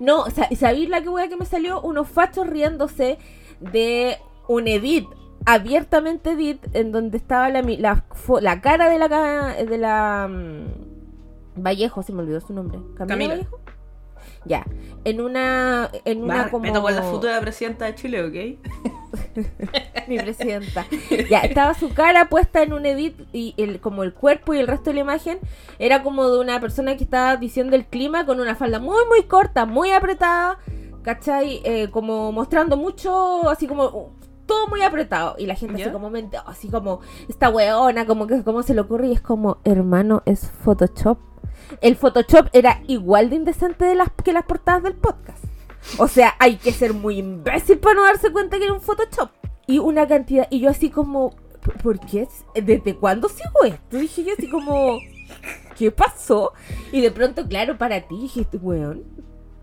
No, 0.00 0.28
sa- 0.30 0.48
¿sabéis 0.56 0.88
la 0.88 1.02
que 1.02 1.08
weá 1.08 1.28
que 1.28 1.36
me 1.36 1.44
salió? 1.44 1.80
Unos 1.80 2.08
fachos 2.08 2.46
riéndose 2.46 3.18
de 3.60 4.16
un 4.48 4.66
edit, 4.68 5.06
abiertamente 5.46 6.30
edit, 6.32 6.64
en 6.74 6.92
donde 6.92 7.16
estaba 7.16 7.48
la, 7.50 7.62
mi- 7.62 7.76
la, 7.76 8.04
la 8.40 8.60
cara 8.60 8.88
de 8.88 8.98
la, 8.98 9.54
de 9.68 9.78
la 9.78 10.28
mm, 10.28 11.60
Vallejo, 11.62 12.02
se 12.02 12.12
me 12.12 12.20
olvidó 12.22 12.40
su 12.40 12.52
nombre. 12.52 12.78
¿Camila, 12.96 13.06
Camila. 13.06 13.34
Vallejo? 13.34 13.60
Ya, 14.46 14.64
en 15.04 15.20
una, 15.20 15.90
en 16.04 16.22
una 16.22 16.50
como... 16.50 16.72
por 16.80 16.92
la 16.92 17.02
futura 17.02 17.38
presidenta 17.40 17.84
de 17.84 17.94
Chile, 17.94 18.24
¿ok? 18.24 19.38
mi 20.08 20.18
presidenta. 20.18 20.86
Ya, 21.28 21.40
estaba 21.40 21.74
su 21.74 21.92
cara 21.92 22.28
puesta 22.28 22.62
en 22.62 22.72
un 22.72 22.86
edit 22.86 23.20
y 23.32 23.54
el, 23.58 23.80
como 23.80 24.02
el 24.02 24.14
cuerpo 24.14 24.54
y 24.54 24.58
el 24.58 24.66
resto 24.66 24.90
de 24.90 24.94
la 24.94 25.00
imagen 25.00 25.38
era 25.78 26.02
como 26.02 26.28
de 26.30 26.40
una 26.40 26.58
persona 26.60 26.96
que 26.96 27.04
estaba 27.04 27.36
diciendo 27.36 27.76
el 27.76 27.84
clima 27.86 28.24
con 28.26 28.40
una 28.40 28.54
falda 28.54 28.78
muy, 28.78 29.04
muy 29.08 29.24
corta, 29.24 29.66
muy 29.66 29.90
apretada, 29.92 30.58
¿cachai? 31.02 31.60
Eh, 31.64 31.88
como 31.90 32.32
mostrando 32.32 32.76
mucho, 32.76 33.48
así 33.50 33.66
como... 33.66 33.84
uh, 33.86 34.08
todo 34.46 34.66
muy 34.66 34.82
apretado 34.82 35.36
y 35.38 35.46
la 35.46 35.54
gente 35.54 35.78
¿Ya? 35.78 35.84
así 35.84 35.92
como 35.92 36.10
mente- 36.10 36.36
así 36.44 36.68
como 36.68 36.98
esta 37.28 37.50
weona 37.50 38.04
como 38.04 38.26
que 38.26 38.42
cómo 38.42 38.64
se 38.64 38.74
le 38.74 38.80
ocurre 38.80 39.06
y 39.06 39.12
es 39.12 39.20
como 39.20 39.58
hermano 39.62 40.24
es 40.26 40.50
Photoshop 40.64 41.18
el 41.80 41.96
Photoshop 41.96 42.48
era 42.52 42.82
igual 42.86 43.30
de 43.30 43.36
indecente 43.36 43.84
de 43.84 43.94
las 43.94 44.08
que 44.24 44.32
las 44.32 44.44
portadas 44.44 44.82
del 44.82 44.94
podcast 44.94 45.44
o 45.98 46.06
sea, 46.08 46.34
hay 46.38 46.56
que 46.56 46.72
ser 46.72 46.92
muy 46.92 47.18
imbécil 47.18 47.78
para 47.78 47.94
no 47.94 48.02
darse 48.04 48.30
cuenta 48.30 48.58
que 48.58 48.64
era 48.64 48.72
un 48.74 48.82
Photoshop. 48.82 49.30
Y 49.66 49.78
una 49.78 50.06
cantidad, 50.06 50.46
y 50.50 50.60
yo 50.60 50.68
así 50.68 50.90
como, 50.90 51.30
¿por- 51.62 51.78
¿por 51.78 52.00
qué? 52.00 52.28
¿Desde 52.54 52.94
cuándo 52.96 53.28
sigo 53.30 53.64
esto? 53.64 53.96
Dije 53.96 54.22
yo 54.24 54.34
así 54.36 54.48
como, 54.50 54.98
¿qué 55.78 55.90
pasó? 55.90 56.52
Y 56.92 57.00
de 57.00 57.10
pronto, 57.10 57.46
claro, 57.48 57.78
para 57.78 58.02
ti, 58.06 58.14
dijiste, 58.20 58.58
weón, 58.58 59.04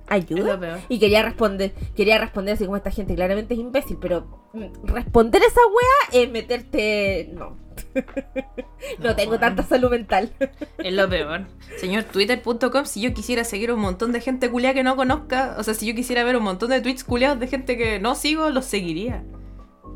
ayuda. 0.07 0.59
peor. 0.59 0.79
Y 0.89 0.99
quería 0.99 1.21
responder, 1.21 1.73
quería 1.95 2.17
responder 2.17 2.55
así 2.55 2.65
como 2.65 2.77
esta 2.77 2.91
gente 2.91 3.15
claramente 3.15 3.53
es 3.53 3.59
imbécil, 3.59 3.97
pero 3.99 4.49
mm, 4.53 4.87
responder 4.87 5.41
esa 5.41 5.61
wea 5.67 6.21
es 6.21 6.31
meterte, 6.31 7.29
no. 7.33 7.57
no 8.99 9.15
tengo 9.15 9.39
tanta 9.39 9.63
salud 9.63 9.91
mental. 9.91 10.31
Es 10.77 10.93
lo 10.93 11.09
peor. 11.09 11.45
Señor 11.77 12.03
Twitter.com, 12.03 12.85
si 12.85 13.01
yo 13.01 13.13
quisiera 13.13 13.43
seguir 13.43 13.71
un 13.71 13.79
montón 13.79 14.11
de 14.11 14.21
gente 14.21 14.49
culiada 14.49 14.73
que 14.73 14.83
no 14.83 14.95
conozca, 14.95 15.55
o 15.57 15.63
sea, 15.63 15.73
si 15.73 15.87
yo 15.87 15.95
quisiera 15.95 16.23
ver 16.23 16.37
un 16.37 16.43
montón 16.43 16.69
de 16.69 16.81
tweets 16.81 17.03
culiados 17.03 17.39
de 17.39 17.47
gente 17.47 17.77
que 17.77 17.99
no 17.99 18.15
sigo, 18.15 18.49
los 18.49 18.65
seguiría. 18.65 19.23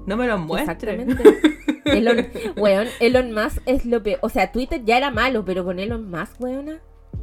No 0.06 0.18
me 0.18 0.28
los 0.28 0.40
muestre. 0.40 0.94
Exactamente. 0.94 1.72
Elon, 1.86 2.28
weón, 2.58 2.88
Elon 3.00 3.34
Musk 3.34 3.62
es 3.66 3.86
lo 3.86 4.02
peor. 4.02 4.20
O 4.22 4.30
sea, 4.30 4.52
Twitter 4.52 4.84
ya 4.84 4.98
era 4.98 5.12
malo, 5.12 5.46
pero 5.46 5.64
con 5.64 5.80
Elon 5.80 6.10
Musk, 6.10 6.40
weona, 6.42 6.80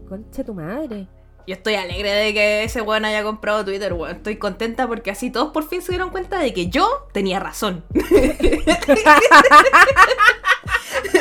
concha 0.08 0.44
tu 0.44 0.54
madre. 0.54 1.08
Yo 1.48 1.54
estoy 1.54 1.76
alegre 1.76 2.12
de 2.12 2.34
que 2.34 2.64
ese 2.64 2.82
weón 2.82 3.06
haya 3.06 3.22
comprado 3.22 3.64
Twitter, 3.64 3.94
weón. 3.94 4.16
Estoy 4.16 4.36
contenta 4.36 4.86
porque 4.86 5.10
así 5.10 5.30
todos 5.30 5.50
por 5.50 5.66
fin 5.66 5.80
se 5.80 5.92
dieron 5.92 6.10
cuenta 6.10 6.38
de 6.38 6.52
que 6.52 6.68
yo 6.68 7.08
tenía 7.14 7.40
razón. 7.40 7.86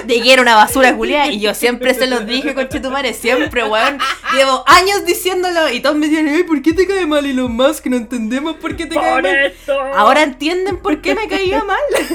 de 0.03 0.21
que 0.21 0.33
era 0.33 0.41
una 0.41 0.55
basura 0.55 0.93
culiada 0.97 1.27
y 1.31 1.39
yo 1.39 1.53
siempre 1.53 1.93
se 1.93 2.07
los 2.07 2.25
dije, 2.25 2.53
conchetumare, 2.53 3.13
siempre, 3.13 3.63
weón. 3.63 3.99
Llevo 4.35 4.65
años 4.67 5.05
diciéndolo 5.05 5.69
y 5.69 5.79
todos 5.79 5.95
me 5.95 6.09
decían, 6.09 6.27
"Ey, 6.27 6.43
¿por 6.43 6.61
qué 6.61 6.73
te 6.73 6.85
cae 6.85 7.05
mal 7.05 7.25
Elon 7.25 7.53
Musk? 7.55 7.85
No 7.85 7.95
entendemos 7.95 8.57
por 8.57 8.75
qué 8.75 8.85
te 8.85 8.95
cae 8.95 9.21
mal. 9.21 9.53
Ahora 9.95 10.23
entienden 10.23 10.75
por 10.81 10.99
qué 11.01 11.15
me 11.15 11.29
caía 11.29 11.63
mal. 11.63 11.79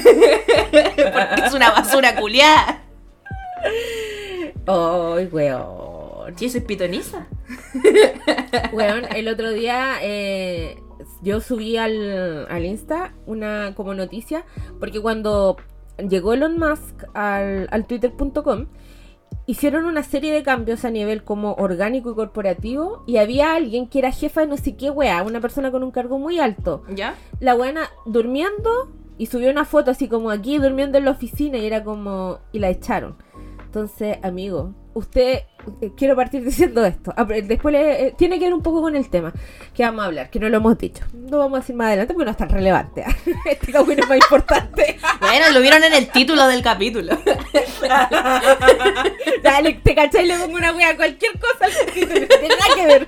porque 0.71 1.47
es 1.47 1.55
una 1.55 1.71
basura 1.71 2.15
culiada. 2.17 2.83
Ay, 4.67 5.29
weón. 5.33 6.37
Sí, 6.37 6.51
soy 6.51 6.61
pitoniza. 6.61 7.27
Weón, 8.73 9.05
el 9.15 9.29
otro 9.29 9.51
día 9.51 9.97
eh, 10.03 10.83
yo 11.23 11.41
subí 11.41 11.77
al, 11.77 12.47
al 12.49 12.65
Insta 12.65 13.15
una 13.27 13.75
como 13.75 13.95
noticia, 13.95 14.45
porque 14.81 15.01
cuando 15.01 15.57
llegó 15.99 16.33
Elon 16.33 16.59
Musk 16.59 17.05
al, 17.15 17.69
al 17.71 17.87
twitter.com, 17.87 18.67
hicieron 19.47 19.87
una 19.87 20.03
serie 20.03 20.33
de 20.33 20.43
cambios 20.43 20.85
a 20.85 20.91
nivel 20.91 21.25
como 21.25 21.55
orgánico 21.55 22.13
y 22.13 22.15
corporativo, 22.15 23.05
y 23.07 23.17
había 23.17 23.55
alguien 23.55 23.89
que 23.89 23.99
era 23.99 24.13
jefa 24.13 24.43
de 24.43 24.47
no 24.47 24.57
sé 24.57 24.77
qué 24.77 24.91
weá, 24.91 25.23
una 25.23 25.41
persona 25.41 25.71
con 25.71 25.83
un 25.83 25.91
cargo 25.91 26.19
muy 26.19 26.39
alto. 26.39 26.85
¿Ya? 26.95 27.15
la 27.43 27.55
buena 27.55 27.91
durmiendo 28.07 28.71
y 29.19 29.27
subió 29.27 29.51
una 29.51 29.65
foto 29.65 29.91
así 29.91 30.09
como 30.09 30.31
aquí 30.31 30.59
durmiendo 30.59 30.97
en 30.97 31.05
la 31.05 31.11
oficina 31.11 31.59
y 31.59 31.67
era 31.67 31.83
como 31.83 32.39
y 32.53 32.61
la 32.61 32.71
echaron. 32.71 33.17
Entonces, 33.65 34.19
amigo, 34.23 34.75
usted 34.95 35.41
quiero 35.97 36.17
partir 36.17 36.45
diciendo 36.45 36.85
esto. 36.85 37.13
Ah, 37.17 37.25
Después 37.25 37.73
le- 37.73 38.07
eh, 38.09 38.15
tiene 38.17 38.39
que 38.39 38.45
ver 38.47 38.55
un 38.55 38.63
poco 38.63 38.83
con 38.83 38.97
el 38.97 39.09
tema 39.11 39.33
que 39.75 39.83
vamos 39.85 40.03
a 40.03 40.07
hablar, 40.07 40.31
que 40.31 40.39
no 40.41 40.49
lo 40.49 40.57
hemos 40.59 40.79
dicho. 40.79 41.05
No 41.13 41.39
vamos 41.39 41.59
a 41.59 41.61
decir 41.61 41.75
más 41.77 41.89
adelante 41.89 42.15
porque 42.15 42.25
no 42.27 42.31
es 42.31 42.37
tan 42.37 42.49
relevante. 42.49 43.05
este 43.51 43.73
capítulo 43.73 44.03
es 44.03 44.09
más 44.09 44.19
importante. 44.19 44.99
Bueno, 45.21 45.51
lo 45.53 45.61
vieron 45.61 45.83
en 45.85 45.95
el 45.95 46.09
título 46.09 46.47
del 46.47 46.63
capítulo. 46.63 47.17
Dale, 49.43 49.73
te 49.83 49.95
cachai 49.95 50.25
y 50.25 50.29
le 50.29 50.37
pongo 50.39 50.57
una 50.57 50.73
wea 50.75 50.95
cualquier 50.97 51.33
cosa 51.39 51.67
al 51.67 51.93
título, 51.93 52.21
no 52.21 52.27
tiene 52.27 52.49
nada 52.49 52.75
que 52.75 52.87
ver. 52.87 53.07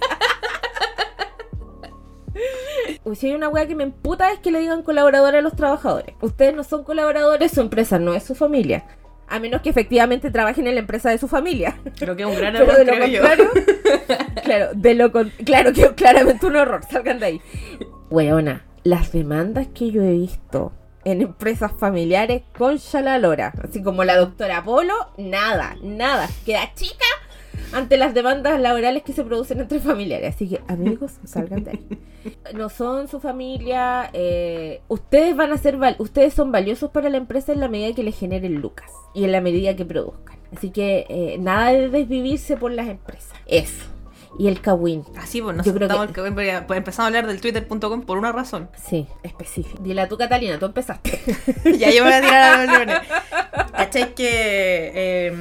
Uy, 3.04 3.16
si 3.16 3.26
hay 3.28 3.34
una 3.34 3.48
wea 3.48 3.66
que 3.66 3.74
me 3.74 3.84
emputa 3.84 4.32
es 4.32 4.38
que 4.38 4.50
le 4.50 4.60
digan 4.60 4.82
colaboradores 4.82 5.38
a 5.40 5.42
los 5.42 5.54
trabajadores. 5.56 6.14
Ustedes 6.20 6.54
no 6.54 6.64
son 6.64 6.84
colaboradores, 6.84 7.52
su 7.52 7.60
empresa 7.60 7.98
no 7.98 8.14
es 8.14 8.22
su 8.24 8.34
familia. 8.34 8.84
A 9.28 9.38
menos 9.40 9.62
que 9.62 9.70
efectivamente 9.70 10.30
trabajen 10.30 10.66
en 10.66 10.74
la 10.74 10.80
empresa 10.80 11.10
de 11.10 11.18
su 11.18 11.28
familia. 11.28 11.76
Creo 11.98 12.14
que 12.16 12.22
es 12.22 12.28
un 12.28 12.36
gran 12.36 12.52
Pero 12.52 12.64
error, 12.64 12.78
de 12.78 12.84
lo 12.84 12.92
creo 12.92 13.06
yo. 13.06 13.20
contrario, 13.20 13.50
claro, 14.44 14.66
de 14.74 14.94
lo 14.94 15.12
con- 15.12 15.32
claro 15.44 15.72
que 15.72 15.94
claramente 15.94 16.46
un 16.46 16.56
error, 16.56 16.82
salgan 16.90 17.18
de 17.20 17.26
ahí. 17.26 17.40
Weona, 18.10 18.64
las 18.84 19.12
demandas 19.12 19.68
que 19.74 19.90
yo 19.90 20.02
he 20.02 20.12
visto 20.12 20.72
en 21.04 21.20
empresas 21.22 21.72
familiares, 21.78 22.42
concha 22.56 23.00
la 23.00 23.18
lora. 23.18 23.52
Así 23.62 23.82
como 23.82 24.04
la 24.04 24.16
doctora 24.16 24.62
Polo, 24.64 24.94
nada, 25.18 25.76
nada. 25.82 26.28
Queda 26.46 26.72
chica 26.74 27.04
ante 27.74 27.96
las 27.96 28.14
demandas 28.14 28.60
laborales 28.60 29.02
que 29.02 29.12
se 29.12 29.24
producen 29.24 29.60
entre 29.60 29.80
familiares. 29.80 30.34
Así 30.34 30.48
que, 30.48 30.60
amigos, 30.68 31.12
salgan 31.24 31.64
de 31.64 31.70
ahí. 31.72 31.86
No 32.54 32.68
son 32.68 33.08
su 33.08 33.20
familia. 33.20 34.08
eh, 34.12 34.80
ustedes 34.88 35.36
van 35.36 35.52
a 35.52 35.58
ser 35.58 35.76
val- 35.76 35.96
ustedes 35.98 36.32
son 36.34 36.52
valiosos 36.52 36.90
para 36.90 37.10
la 37.10 37.16
empresa 37.18 37.52
en 37.52 37.60
la 37.60 37.68
medida 37.68 37.94
que 37.94 38.02
les 38.02 38.18
generen 38.18 38.60
lucas 38.60 38.90
y 39.14 39.24
en 39.24 39.32
la 39.32 39.40
medida 39.40 39.76
que 39.76 39.84
produzcan. 39.84 40.38
Así 40.56 40.70
que 40.70 41.06
eh, 41.08 41.36
nada 41.38 41.70
de 41.72 41.88
desvivirse 41.90 42.56
por 42.56 42.70
las 42.72 42.88
empresas. 42.88 43.32
Eso. 43.46 43.84
Y 44.38 44.48
el 44.48 44.60
Kawin. 44.60 45.04
Así, 45.16 45.40
pues 45.40 45.56
nos 45.56 45.64
Yo 45.64 45.72
creo 45.74 45.88
que- 45.88 46.20
el 46.26 46.64
pues 46.64 46.76
empezamos 46.78 47.04
a 47.04 47.06
hablar 47.06 47.26
del 47.28 47.40
twitter.com 47.40 48.02
por 48.02 48.18
una 48.18 48.32
razón. 48.32 48.68
Sí, 48.84 49.06
específico. 49.22 49.80
Dile 49.82 50.06
tú, 50.08 50.16
Catalina, 50.18 50.58
tú 50.58 50.66
empezaste. 50.66 51.20
ya 51.78 51.90
yo 51.90 52.02
me 52.04 52.10
voy 52.10 52.12
a 52.18 52.20
tirar 52.20 52.54
a 52.54 52.64
los 52.64 52.72
leones. 52.78 52.98
¿Cachai 53.76 54.14
que 54.14 54.92
eh, 54.94 55.32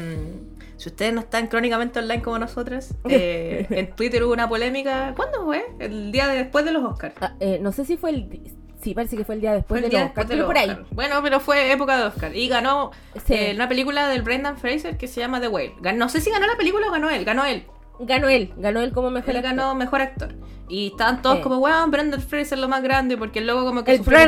si 0.84 0.90
ustedes 0.90 1.14
no 1.14 1.22
están 1.22 1.48
crónicamente 1.48 2.00
online 2.00 2.22
como 2.22 2.38
nosotras, 2.40 2.94
eh, 3.10 3.66
en 3.70 3.96
Twitter 3.96 4.24
hubo 4.24 4.34
una 4.34 4.48
polémica. 4.50 5.14
¿Cuándo 5.16 5.44
fue? 5.46 5.66
El 5.80 6.12
día 6.12 6.28
de- 6.28 6.36
después 6.38 6.66
de 6.66 6.72
los 6.72 6.84
Oscars. 6.84 7.16
Ah, 7.22 7.34
eh, 7.40 7.60
no 7.62 7.72
sé 7.72 7.86
si 7.86 7.98
fue 7.98 8.10
el. 8.12 8.42
Sí, 8.82 8.94
parece 8.94 9.16
que 9.16 9.24
fue 9.24 9.36
el 9.36 9.42
día 9.42 9.54
después 9.54 9.78
el 9.82 9.86
de 9.86 9.90
día 9.92 10.00
los 10.02 10.10
Oscars, 10.10 10.28
después 10.28 10.58
de 10.58 10.66
los 10.66 10.76
por 10.78 10.86
ahí. 10.86 10.86
Bueno, 10.94 11.22
pero 11.24 11.40
fue 11.40 11.72
época 11.72 11.98
de 11.98 12.04
Oscar. 12.04 12.36
Y 12.36 12.50
ganó 12.50 12.92
Sí. 13.26 13.34
eh, 13.34 13.52
una 13.56 13.70
película 13.70 14.10
del 14.10 14.24
Brendan 14.24 14.58
Fraser 14.58 14.98
que 14.98 15.08
se 15.08 15.22
llama 15.22 15.40
The 15.40 15.48
Whale. 15.48 15.76
Gan- 15.82 15.96
No 15.96 16.10
sé 16.10 16.20
si 16.20 16.30
ganó 16.30 16.48
la 16.48 16.58
película 16.58 16.88
o 16.88 16.92
ganó 16.92 17.10
él. 17.10 17.24
Ganó 17.24 17.46
él. 17.46 17.64
Ganó 18.00 18.28
él, 18.28 18.54
ganó 18.58 18.82
él 18.82 18.92
como 18.92 19.12
mejor 19.12 19.30
Él 19.30 19.38
actor. 19.38 19.56
ganó 19.56 19.76
mejor 19.76 20.02
actor. 20.02 20.36
Y 20.70 20.88
estaban 20.88 21.22
todos 21.22 21.40
como, 21.40 21.58
weón, 21.58 21.92
Brendan 21.92 22.22
Fraser 22.22 22.58
lo 22.58 22.68
más 22.68 22.82
grande, 22.82 23.18
porque 23.18 23.40
el 23.40 23.48
loco 23.48 23.66
como 23.66 23.84
que 23.84 23.92
El 23.92 23.98
sufrió 24.00 24.20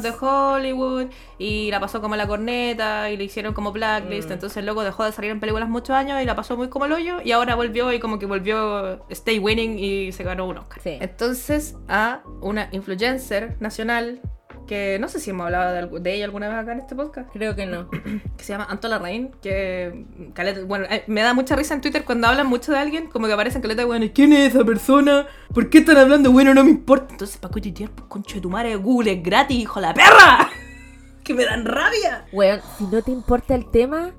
de 0.00 0.12
Hollywood 0.20 1.06
y 1.38 1.70
la 1.70 1.80
pasó 1.80 2.00
como 2.00 2.16
la 2.16 2.26
corneta 2.26 3.10
y 3.10 3.16
le 3.16 3.24
hicieron 3.24 3.54
como 3.54 3.72
blacklist. 3.72 4.28
Mm. 4.28 4.32
Entonces 4.32 4.56
el 4.58 4.66
loco 4.66 4.82
dejó 4.82 5.04
de 5.04 5.12
salir 5.12 5.30
en 5.30 5.40
películas 5.40 5.68
muchos 5.68 5.90
años 5.90 6.20
y 6.20 6.24
la 6.24 6.34
pasó 6.34 6.56
muy 6.56 6.68
como 6.68 6.84
el 6.84 6.92
hoyo. 6.92 7.18
Y 7.24 7.32
ahora 7.32 7.54
volvió 7.54 7.92
y 7.92 8.00
como 8.00 8.18
que 8.18 8.26
volvió 8.26 9.06
Stay 9.08 9.38
Winning 9.38 9.78
y 9.78 10.12
se 10.12 10.24
ganó 10.24 10.46
un 10.46 10.58
Oscar. 10.58 10.82
Sí. 10.82 10.98
Entonces 11.00 11.76
a 11.88 12.22
una 12.42 12.68
influencer 12.72 13.56
nacional 13.60 14.20
que 14.66 14.98
no 15.00 15.08
sé 15.08 15.20
si 15.20 15.30
hemos 15.30 15.46
hablado 15.46 15.72
de, 15.72 16.00
de 16.00 16.14
ella 16.14 16.24
alguna 16.24 16.48
vez 16.48 16.56
acá 16.58 16.72
en 16.72 16.80
este 16.80 16.94
podcast 16.94 17.30
Creo 17.32 17.54
que 17.54 17.66
no. 17.66 17.88
que 18.36 18.44
se 18.44 18.52
llama 18.52 18.66
Antola 18.68 18.98
Rain, 18.98 19.30
que 19.42 20.04
bueno, 20.66 20.86
eh, 20.90 21.04
me 21.06 21.22
da 21.22 21.34
mucha 21.34 21.56
risa 21.56 21.74
en 21.74 21.80
Twitter 21.80 22.04
cuando 22.04 22.28
hablan 22.28 22.46
mucho 22.46 22.72
de 22.72 22.78
alguien, 22.78 23.08
como 23.08 23.26
que 23.26 23.32
aparecen 23.32 23.62
caleta, 23.62 23.84
bueno, 23.84 24.06
¿quién 24.14 24.32
es 24.32 24.54
esa 24.54 24.64
persona? 24.64 25.26
¿Por 25.52 25.70
qué 25.70 25.78
están 25.78 25.96
hablando? 25.96 26.32
Bueno, 26.32 26.54
no 26.54 26.64
me 26.64 26.70
importa. 26.70 27.08
Entonces, 27.10 27.36
¿para 27.36 27.54
qué 27.54 27.60
tuitear? 27.60 27.90
Pues 27.90 28.08
concha 28.08 28.34
de 28.36 28.40
tu 28.40 28.50
madre, 28.50 28.76
Google 28.76 29.12
es 29.12 29.22
gratis, 29.22 29.58
hijo 29.58 29.80
de 29.80 29.86
la 29.86 29.94
perra. 29.94 30.50
que 31.24 31.34
me 31.34 31.44
dan 31.44 31.64
rabia. 31.64 32.26
Weón, 32.32 32.60
si 32.78 32.84
no 32.84 33.02
te 33.02 33.10
importa 33.10 33.54
el 33.54 33.70
tema, 33.70 34.12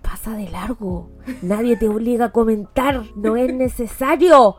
pasa 0.00 0.32
de 0.36 0.48
largo. 0.48 1.10
Nadie 1.42 1.76
te 1.76 1.88
obliga 1.88 2.26
a 2.26 2.32
comentar, 2.32 3.02
no 3.16 3.36
es 3.36 3.52
necesario. 3.52 4.56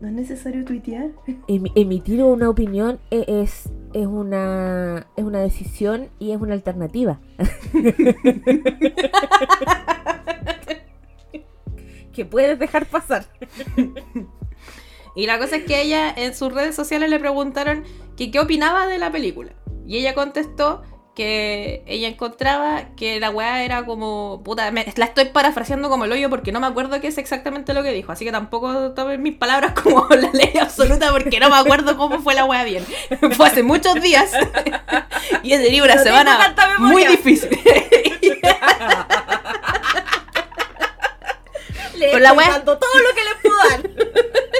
No 0.00 0.08
es 0.08 0.14
necesario 0.14 0.64
tuitear. 0.64 1.10
Em- 1.48 1.64
emitir 1.74 2.22
una 2.22 2.48
opinión 2.48 3.00
e- 3.10 3.24
es, 3.26 3.68
es, 3.92 4.06
una, 4.06 5.06
es 5.16 5.24
una 5.24 5.40
decisión 5.40 6.08
y 6.18 6.30
es 6.32 6.40
una 6.40 6.54
alternativa. 6.54 7.20
que 12.12 12.24
puedes 12.24 12.58
dejar 12.58 12.86
pasar. 12.86 13.26
Y 15.14 15.26
la 15.26 15.38
cosa 15.38 15.56
es 15.56 15.64
que 15.64 15.82
ella 15.82 16.12
en 16.16 16.34
sus 16.34 16.52
redes 16.52 16.74
sociales 16.74 17.10
le 17.10 17.18
preguntaron 17.18 17.84
que 18.16 18.30
qué 18.30 18.40
opinaba 18.40 18.86
de 18.86 18.98
la 18.98 19.10
película. 19.10 19.52
Y 19.86 19.96
ella 19.98 20.14
contestó 20.14 20.82
que 21.18 21.82
ella 21.88 22.06
encontraba 22.06 22.84
que 22.96 23.18
la 23.18 23.30
weá 23.30 23.64
era 23.64 23.84
como. 23.84 24.40
Puta, 24.44 24.70
me- 24.70 24.86
la 24.94 25.04
estoy 25.06 25.24
parafraseando 25.24 25.88
como 25.90 26.04
el 26.04 26.12
hoyo 26.12 26.30
porque 26.30 26.52
no 26.52 26.60
me 26.60 26.68
acuerdo 26.68 27.00
qué 27.00 27.08
es 27.08 27.18
exactamente 27.18 27.74
lo 27.74 27.82
que 27.82 27.90
dijo. 27.90 28.12
Así 28.12 28.24
que 28.24 28.30
tampoco 28.30 28.92
tomen 28.92 29.20
mis 29.20 29.34
palabras 29.34 29.72
como 29.72 30.06
la 30.10 30.30
ley 30.32 30.52
absoluta 30.60 31.10
porque 31.10 31.40
no 31.40 31.50
me 31.50 31.56
acuerdo 31.56 31.96
cómo 31.96 32.20
fue 32.20 32.34
la 32.36 32.44
weá 32.44 32.62
bien. 32.62 32.86
Fue 33.36 33.48
hace 33.48 33.64
muchos 33.64 34.00
días. 34.00 34.30
y 35.42 35.52
he 35.54 35.58
tenido 35.58 35.84
una 35.86 35.96
No 35.96 36.02
semana 36.04 36.54
muy 36.78 37.04
difícil. 37.04 37.50
Le 41.96 42.06
Pero 42.12 42.18
la 42.20 42.32
dando 42.32 42.78
todo 42.78 42.90
lo 43.02 43.14
que 43.14 43.24
les 43.24 43.34
puedo 43.42 43.56
dar. 43.70 43.90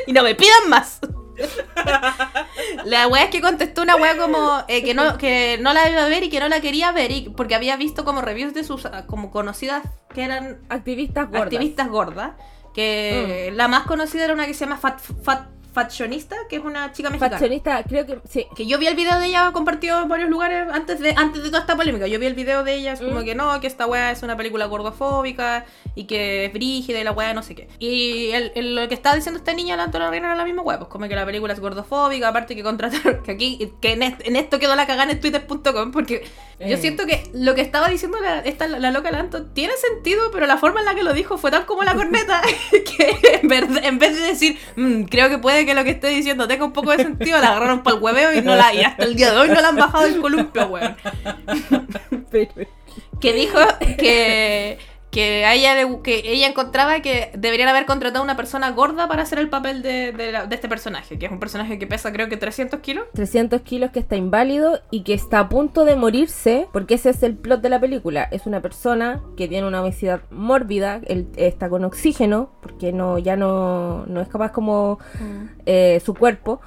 y 0.09 0.13
no 0.13 0.25
me 0.25 0.35
pidan 0.35 0.69
más. 0.69 0.99
La 2.85 3.09
wea 3.09 3.25
es 3.25 3.31
que 3.31 3.41
contestó 3.41 3.83
una 3.83 3.97
wea 3.97 4.17
como 4.17 4.63
eh, 4.69 4.83
que, 4.83 4.95
no, 4.95 5.19
que 5.19 5.59
no 5.61 5.73
la 5.73 5.91
iba 5.91 6.05
a 6.05 6.09
ver 6.09 6.25
y 6.25 6.31
que 6.31 6.41
no 6.41 6.49
la 6.49 6.61
quería 6.61 6.93
ver 6.93 7.11
y, 7.11 7.29
porque 7.31 7.55
había 7.55 7.77
visto 7.77 8.05
como 8.05 8.21
reviews 8.21 8.55
de 8.55 8.65
sus 8.65 8.87
ah, 8.87 9.07
como 9.07 9.31
conocidas 9.31 9.83
que 10.13 10.25
eran 10.25 10.59
Activistas 10.69 11.27
gordas. 11.27 11.43
activistas 11.43 11.89
gordas. 11.89 12.33
Que 12.75 13.51
la 13.55 13.67
más 13.67 13.87
conocida 13.87 14.25
era 14.25 14.35
una 14.35 14.47
que 14.47 14.55
se 14.55 14.65
llama 14.65 14.77
Fat, 14.77 15.01
Fat, 15.01 15.49
Fashionista, 15.85 16.37
que 16.49 16.57
es 16.57 16.65
una 16.65 16.93
chica 16.93 17.09
mexicana. 17.11 17.31
Faccionista, 17.39 17.83
creo 17.85 18.05
que 18.07 18.19
sí. 18.29 18.47
Que 18.57 18.67
yo 18.67 18.79
vi 18.79 18.87
el 18.89 18.95
video 18.97 19.19
de 19.19 19.27
ella 19.27 19.51
compartido 19.53 20.03
en 20.03 20.09
varios 20.09 20.29
lugares 20.31 20.67
antes 20.73 20.99
de, 21.01 21.15
antes 21.17 21.43
de 21.43 21.49
toda 21.49 21.61
esta 21.61 21.77
polémica. 21.77 22.07
Yo 22.07 22.19
vi 22.19 22.27
el 22.27 22.35
video 22.35 22.65
de 22.65 22.75
ella, 22.75 22.93
es 22.95 23.01
como 23.01 23.21
Mm. 23.21 23.25
que 23.25 23.35
no, 23.35 23.61
que 23.61 23.67
esta 23.67 23.87
weá 23.87 24.11
es 24.11 24.23
una 24.23 24.37
película 24.37 24.67
gordofóbica 24.67 25.65
y 25.95 26.05
que 26.05 26.47
es 26.47 26.53
brígida 26.53 27.01
y 27.01 27.05
la 27.05 27.13
weá 27.13 27.33
no 27.35 27.43
sé 27.43 27.55
qué. 27.55 27.69
Y 27.79 28.31
el, 28.33 28.53
el- 28.55 28.75
lo 28.75 28.89
que 28.89 28.95
estaba 28.95 29.15
diciendo 29.17 29.39
esta 29.39 29.53
niña, 29.55 29.77
la 29.77 29.85
Antonio 29.85 30.11
Reina, 30.11 30.27
era 30.29 30.37
la 30.37 30.45
misma 30.45 30.63
weá, 30.63 30.79
pues 30.79 30.89
como 30.91 31.09
que 31.09 31.15
la 31.15 31.25
película 31.27 31.53
es 31.53 31.61
gordofóbica, 31.61 32.29
aparte 32.29 32.55
que 32.57 32.63
contrataron, 32.63 33.23
que 33.25 33.31
aquí, 33.33 33.73
que 33.81 33.93
en 33.93 34.37
esto 34.37 34.59
quedó 34.59 34.75
la 34.77 34.87
cagada 34.87 35.11
en 35.13 35.21
twitter.com, 35.21 35.93
porque 35.93 36.25
yo 36.61 36.67
Eh. 36.67 36.77
siento 36.77 37.07
que 37.07 37.23
lo 37.33 37.55
que 37.55 37.61
estaba 37.61 37.89
diciendo 37.89 38.19
la, 38.21 38.41
esta, 38.41 38.67
la, 38.67 38.91
loca 38.91 39.11
Lanto 39.13 39.47
tiene 39.47 39.75
sentido, 39.77 40.31
pero 40.33 40.47
la 40.47 40.57
forma 40.59 40.81
en 40.81 40.87
la 40.87 40.95
que 40.95 41.03
lo 41.05 41.13
dijo 41.15 41.39
fue 41.39 41.51
tan 41.51 41.65
como 41.65 41.83
la 41.85 41.95
corneta 41.95 42.43
que 42.73 43.39
en, 43.43 43.49
vez- 43.49 43.85
en 43.85 43.99
vez 43.99 44.15
de 44.19 44.27
decir, 44.27 44.59
"Mm, 44.77 45.03
creo 45.05 45.29
que 45.29 45.39
puede 45.39 45.65
que 45.69 45.75
lo 45.75 45.85
que 45.85 45.91
esté 45.91 46.09
diciendo 46.09 46.49
tenga 46.49 46.65
un 46.65 46.73
poco 46.73 46.93
de 46.93 47.03
sentido, 47.03 47.39
la 47.41 47.49
agarraron 47.49 47.83
para 47.83 47.97
el 47.97 48.03
hueveo 48.03 48.33
y, 48.33 48.41
no 48.41 48.57
la, 48.57 48.73
y 48.73 48.81
hasta 48.81 49.05
el 49.05 49.15
día 49.15 49.33
de 49.33 49.37
hoy 49.37 49.49
no 49.49 49.61
la 49.61 49.69
han 49.69 49.77
bajado 49.77 50.05
del 50.05 50.19
columpio, 50.19 50.67
weón. 50.67 50.97
Pero, 52.31 52.53
Que 53.21 53.33
dijo 53.35 53.59
que, 53.99 54.79
que, 55.11 55.45
a 55.47 55.55
ella 55.55 55.75
le- 55.75 56.03
que 56.03 56.21
ella 56.33 56.47
encontraba 56.49 57.01
que 57.01 57.31
deberían 57.37 57.69
haber 57.71 57.87
contratado 57.87 58.21
a 58.21 58.25
una 58.25 58.37
persona 58.37 58.71
gorda 58.73 59.09
para 59.09 59.23
hacer 59.23 59.39
el 59.39 59.49
papel 59.49 59.81
de, 59.83 60.13
de 60.13 60.33
la- 60.33 60.47
de 60.47 60.55
este 60.55 60.69
personaje, 60.69 61.19
que 61.19 61.27
es 61.27 61.33
un 61.33 61.41
personaje 61.41 61.79
que 61.79 61.87
pesa 61.87 62.13
creo 62.13 62.29
que 62.29 62.37
300 62.37 62.81
kilos. 62.81 63.07
300 63.15 63.63
kilos 63.63 63.91
que 63.91 64.01
está 64.01 64.17
inválido 64.17 64.81
y 64.91 65.05
que 65.05 65.15
está 65.15 65.39
a 65.41 65.49
punto 65.49 65.85
de 65.87 65.97
morirse, 65.97 66.69
porque 66.73 66.95
ese 66.95 67.11
es 67.11 67.23
el 67.23 67.37
plot 67.37 67.63
de 67.63 67.71
la 67.71 67.81
película. 67.81 68.29
Es 68.31 68.47
una 68.47 68.61
persona 68.61 69.23
que 69.37 69.49
tiene 69.49 69.67
una 69.67 69.81
obesidad 69.83 70.21
mórbida, 70.31 71.01
él 71.07 71.29
está 71.37 71.69
con 71.71 71.85
oxígeno, 71.85 72.51
porque 72.61 72.93
no 72.93 73.19
ya 73.19 73.37
no, 73.37 74.05
no 74.07 74.21
es 74.21 74.29
capaz 74.29 74.53
como 74.53 74.99
eh, 75.65 76.01
su 76.05 76.15
cuerpo, 76.15 76.61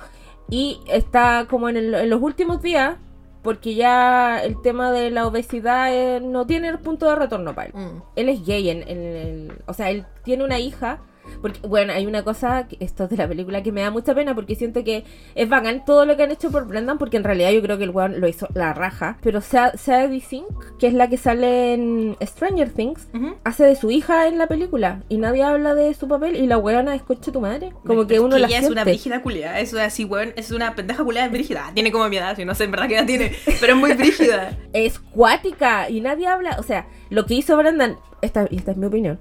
y 0.49 0.79
está 0.87 1.45
como 1.49 1.69
en, 1.69 1.77
el- 1.77 1.93
en 1.93 2.09
los 2.09 2.21
últimos 2.21 2.61
días, 2.61 2.97
porque 3.41 3.75
ya 3.75 4.43
el 4.43 4.61
tema 4.61 4.91
de 4.91 5.09
la 5.11 5.25
obesidad 5.27 5.93
eh, 5.93 6.19
no 6.21 6.45
tiene 6.45 6.67
el 6.69 6.79
punto 6.79 7.07
de 7.09 7.15
retorno 7.15 7.53
para 7.55 7.67
él. 7.67 7.73
Mm. 7.75 8.01
Él 8.15 8.29
es 8.29 8.45
gay, 8.45 8.69
en, 8.69 8.87
en 8.87 8.97
el- 8.99 9.61
o 9.65 9.73
sea, 9.73 9.89
él 9.89 10.05
tiene 10.23 10.43
una 10.43 10.59
hija. 10.59 10.99
Porque, 11.41 11.59
bueno, 11.67 11.93
hay 11.93 12.05
una 12.05 12.23
cosa, 12.23 12.67
que- 12.67 12.77
esto 12.79 13.05
es 13.05 13.09
de 13.09 13.17
la 13.17 13.27
película, 13.27 13.63
que 13.63 13.71
me 13.71 13.81
da 13.81 13.89
mucha 13.91 14.13
pena 14.13 14.35
porque 14.35 14.55
siento 14.55 14.83
que 14.83 15.03
es 15.35 15.49
bacán 15.49 15.85
todo 15.85 16.05
lo 16.05 16.15
que 16.17 16.23
han 16.23 16.31
hecho 16.31 16.51
por 16.51 16.67
Brendan, 16.67 16.97
porque 16.97 17.17
en 17.17 17.23
realidad 17.23 17.51
yo 17.51 17.61
creo 17.61 17.77
que 17.77 17.83
el 17.85 17.89
weón 17.91 18.19
lo 18.19 18.27
hizo 18.27 18.47
la 18.53 18.73
raja. 18.73 19.17
Pero 19.21 19.41
Sa- 19.41 19.75
Sadie 19.77 20.21
Sink, 20.21 20.45
que 20.79 20.87
es 20.87 20.93
la 20.93 21.09
que 21.09 21.17
sale 21.17 21.73
en 21.73 22.15
Stranger 22.21 22.69
Things, 22.69 23.07
Ujú. 23.13 23.35
hace 23.43 23.63
de 23.65 23.75
su 23.75 23.91
hija 23.91 24.27
en 24.27 24.37
la 24.37 24.47
película 24.47 25.01
y 25.09 25.17
nadie 25.17 25.43
habla 25.43 25.73
de 25.75 25.93
su 25.93 26.07
papel 26.07 26.35
y 26.35 26.47
la 26.47 26.57
weona 26.57 26.95
es 26.95 27.01
coche 27.03 27.31
tu 27.31 27.41
madre. 27.41 27.71
Como 27.85 28.05
que 28.07 28.15
Es 28.15 28.19
uno 28.19 28.37
la 28.37 28.47
ella 28.47 28.57
es 28.57 28.61
siente. 28.61 28.71
una 28.73 28.83
brígida 28.83 29.21
culiada, 29.21 29.59
es 29.59 29.73
así, 29.73 30.05
weón, 30.05 30.33
es 30.35 30.51
una 30.51 30.75
pendeja 30.75 31.03
culiada 31.03 31.27
brígida. 31.29 31.65
Ah, 31.67 31.71
Tiene 31.73 31.91
como 31.91 32.07
mi 32.09 32.17
edad, 32.17 32.35
si 32.35 32.45
no 32.45 32.53
sé 32.55 32.65
en 32.65 32.71
verdad 32.71 32.87
qué 32.87 32.95
edad 32.97 33.05
tiene, 33.05 33.31
pero 33.59 33.73
es 33.73 33.79
muy 33.79 33.93
brígida. 33.93 34.57
es 34.73 34.99
cuática 34.99 35.89
y 35.89 36.01
nadie 36.01 36.27
habla. 36.27 36.57
O 36.59 36.63
sea, 36.63 36.87
lo 37.09 37.25
que 37.25 37.35
hizo 37.35 37.55
Brendan, 37.57 37.97
esta, 38.21 38.45
esta 38.51 38.71
es 38.71 38.77
mi 38.77 38.85
opinión, 38.85 39.19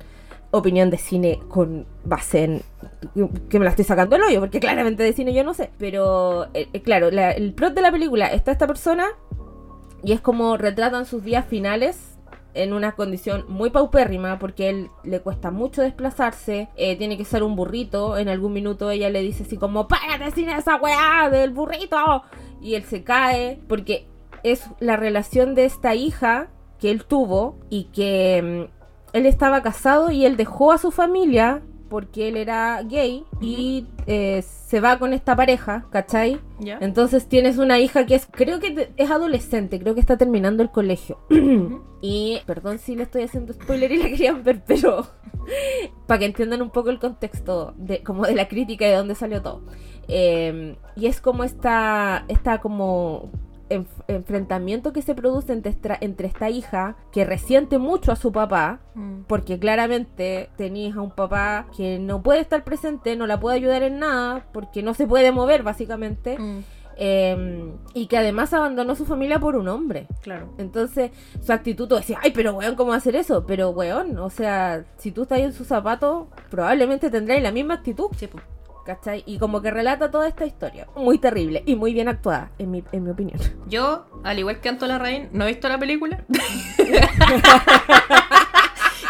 opinión 0.52 0.90
de 0.90 0.96
cine 0.98 1.38
con 1.48 1.86
base 2.04 2.44
en 2.44 2.62
que 3.48 3.58
me 3.58 3.64
la 3.64 3.70
estoy 3.70 3.84
sacando 3.84 4.16
el 4.16 4.22
hoyo, 4.22 4.40
porque 4.40 4.60
claramente 4.60 5.02
de 5.02 5.12
cine 5.12 5.32
yo 5.32 5.44
no 5.44 5.54
sé. 5.54 5.70
Pero 5.78 6.46
eh, 6.54 6.68
eh, 6.72 6.82
claro, 6.82 7.10
la- 7.10 7.30
el 7.32 7.52
plot 7.54 7.74
de 7.74 7.82
la 7.82 7.92
película 7.92 8.26
está 8.26 8.52
esta 8.52 8.66
persona 8.66 9.06
y 10.02 10.12
es 10.12 10.20
como 10.20 10.56
retratan 10.56 11.06
sus 11.06 11.22
días 11.22 11.46
finales 11.46 12.16
en 12.52 12.72
una 12.72 12.92
condición 12.96 13.44
muy 13.48 13.70
paupérrima 13.70 14.38
porque 14.40 14.68
él 14.70 14.90
le 15.04 15.20
cuesta 15.20 15.52
mucho 15.52 15.82
desplazarse, 15.82 16.68
eh, 16.76 16.96
tiene 16.96 17.16
que 17.16 17.24
ser 17.24 17.44
un 17.44 17.54
burrito, 17.54 18.18
en 18.18 18.28
algún 18.28 18.52
minuto 18.52 18.90
ella 18.90 19.08
le 19.08 19.20
dice 19.22 19.44
así 19.44 19.56
como, 19.56 19.86
párate 19.86 20.32
sin 20.32 20.48
esa 20.48 20.74
weá 20.76 21.28
del 21.30 21.50
burrito, 21.52 22.24
y 22.60 22.74
él 22.74 22.82
se 22.84 23.04
cae 23.04 23.60
porque 23.68 24.08
es 24.42 24.64
la 24.80 24.96
relación 24.96 25.54
de 25.54 25.64
esta 25.66 25.94
hija 25.94 26.48
que 26.80 26.90
él 26.90 27.04
tuvo 27.04 27.56
y 27.68 27.84
que 27.92 28.66
mm, 28.68 28.79
él 29.12 29.26
estaba 29.26 29.62
casado 29.62 30.10
y 30.10 30.24
él 30.24 30.36
dejó 30.36 30.72
a 30.72 30.78
su 30.78 30.90
familia 30.90 31.62
porque 31.90 32.28
él 32.28 32.36
era 32.36 32.80
gay 32.84 33.24
y 33.40 33.84
eh, 34.06 34.42
se 34.42 34.80
va 34.80 35.00
con 35.00 35.12
esta 35.12 35.34
pareja, 35.34 35.86
¿cachai? 35.90 36.40
¿Ya? 36.60 36.78
Entonces 36.80 37.26
tienes 37.26 37.58
una 37.58 37.80
hija 37.80 38.06
que 38.06 38.14
es, 38.14 38.28
creo 38.30 38.60
que 38.60 38.92
es 38.96 39.10
adolescente, 39.10 39.80
creo 39.80 39.94
que 39.94 40.00
está 40.00 40.16
terminando 40.16 40.62
el 40.62 40.70
colegio. 40.70 41.18
y, 42.00 42.38
perdón 42.46 42.78
si 42.78 42.94
le 42.94 43.02
estoy 43.02 43.24
haciendo 43.24 43.52
spoiler 43.52 43.90
y 43.90 43.96
la 43.96 44.08
querían 44.08 44.44
ver, 44.44 44.62
pero 44.64 45.08
para 46.06 46.20
que 46.20 46.26
entiendan 46.26 46.62
un 46.62 46.70
poco 46.70 46.90
el 46.90 47.00
contexto 47.00 47.74
de, 47.76 48.04
como 48.04 48.24
de 48.24 48.36
la 48.36 48.46
crítica 48.46 48.86
y 48.86 48.90
de 48.90 48.96
dónde 48.96 49.16
salió 49.16 49.42
todo. 49.42 49.62
Eh, 50.06 50.76
y 50.94 51.06
es 51.06 51.20
como 51.20 51.42
esta, 51.42 52.24
esta 52.28 52.60
como 52.60 53.32
enf- 53.70 54.04
enfrentamiento 54.08 54.92
que 54.92 55.00
se 55.02 55.14
produce 55.14 55.52
entre 55.52 55.70
esta, 55.72 55.96
entre 56.00 56.28
esta 56.28 56.50
hija 56.50 56.96
que 57.12 57.24
resiente 57.24 57.78
mucho 57.78 58.12
a 58.12 58.16
su 58.16 58.32
papá, 58.32 58.80
Mm. 58.94 59.22
porque 59.26 59.58
claramente 59.58 60.50
tenías 60.56 60.96
a 60.96 61.00
un 61.00 61.10
papá 61.12 61.66
que 61.76 61.98
no 61.98 62.22
puede 62.22 62.40
estar 62.40 62.64
presente, 62.64 63.16
no 63.16 63.26
la 63.26 63.40
puede 63.40 63.56
ayudar 63.56 63.82
en 63.82 63.98
nada, 64.00 64.46
porque 64.52 64.82
no 64.82 64.92
se 64.94 65.06
puede 65.06 65.32
mover 65.32 65.62
básicamente, 65.62 66.38
Mm. 66.38 66.58
eh, 67.02 67.72
y 67.94 68.06
que 68.08 68.18
además 68.18 68.52
abandonó 68.52 68.94
su 68.94 69.06
familia 69.06 69.38
por 69.40 69.56
un 69.56 69.68
hombre. 69.68 70.06
Claro. 70.22 70.52
Entonces, 70.58 71.10
su 71.40 71.52
actitud, 71.52 71.88
tú 71.88 71.94
decías, 71.94 72.20
ay, 72.22 72.32
pero 72.32 72.52
weón, 72.54 72.74
¿cómo 72.74 72.90
va 72.90 72.96
a 72.96 72.98
hacer 72.98 73.16
eso? 73.16 73.46
Pero 73.46 73.70
weón, 73.70 74.18
o 74.18 74.28
sea, 74.28 74.84
si 74.98 75.10
tú 75.12 75.22
estás 75.22 75.38
en 75.38 75.52
sus 75.52 75.66
zapatos, 75.66 76.26
probablemente 76.50 77.08
tendréis 77.10 77.42
la 77.42 77.52
misma 77.52 77.74
actitud, 77.74 78.08
Sí, 78.16 78.26
pues. 78.26 78.44
¿Cachai? 78.84 79.22
Y 79.26 79.38
como 79.38 79.62
que 79.62 79.70
relata 79.70 80.10
toda 80.10 80.28
esta 80.28 80.46
historia. 80.46 80.86
Muy 80.96 81.18
terrible 81.18 81.62
y 81.66 81.76
muy 81.76 81.92
bien 81.92 82.08
actuada, 82.08 82.50
en 82.58 82.70
mi, 82.70 82.84
en 82.92 83.04
mi 83.04 83.10
opinión. 83.10 83.38
Yo, 83.66 84.06
al 84.24 84.38
igual 84.38 84.60
que 84.60 84.68
Anto 84.68 84.86
Larraín, 84.86 85.28
no 85.32 85.44
he 85.44 85.48
visto 85.48 85.68
la 85.68 85.78
película. 85.78 86.24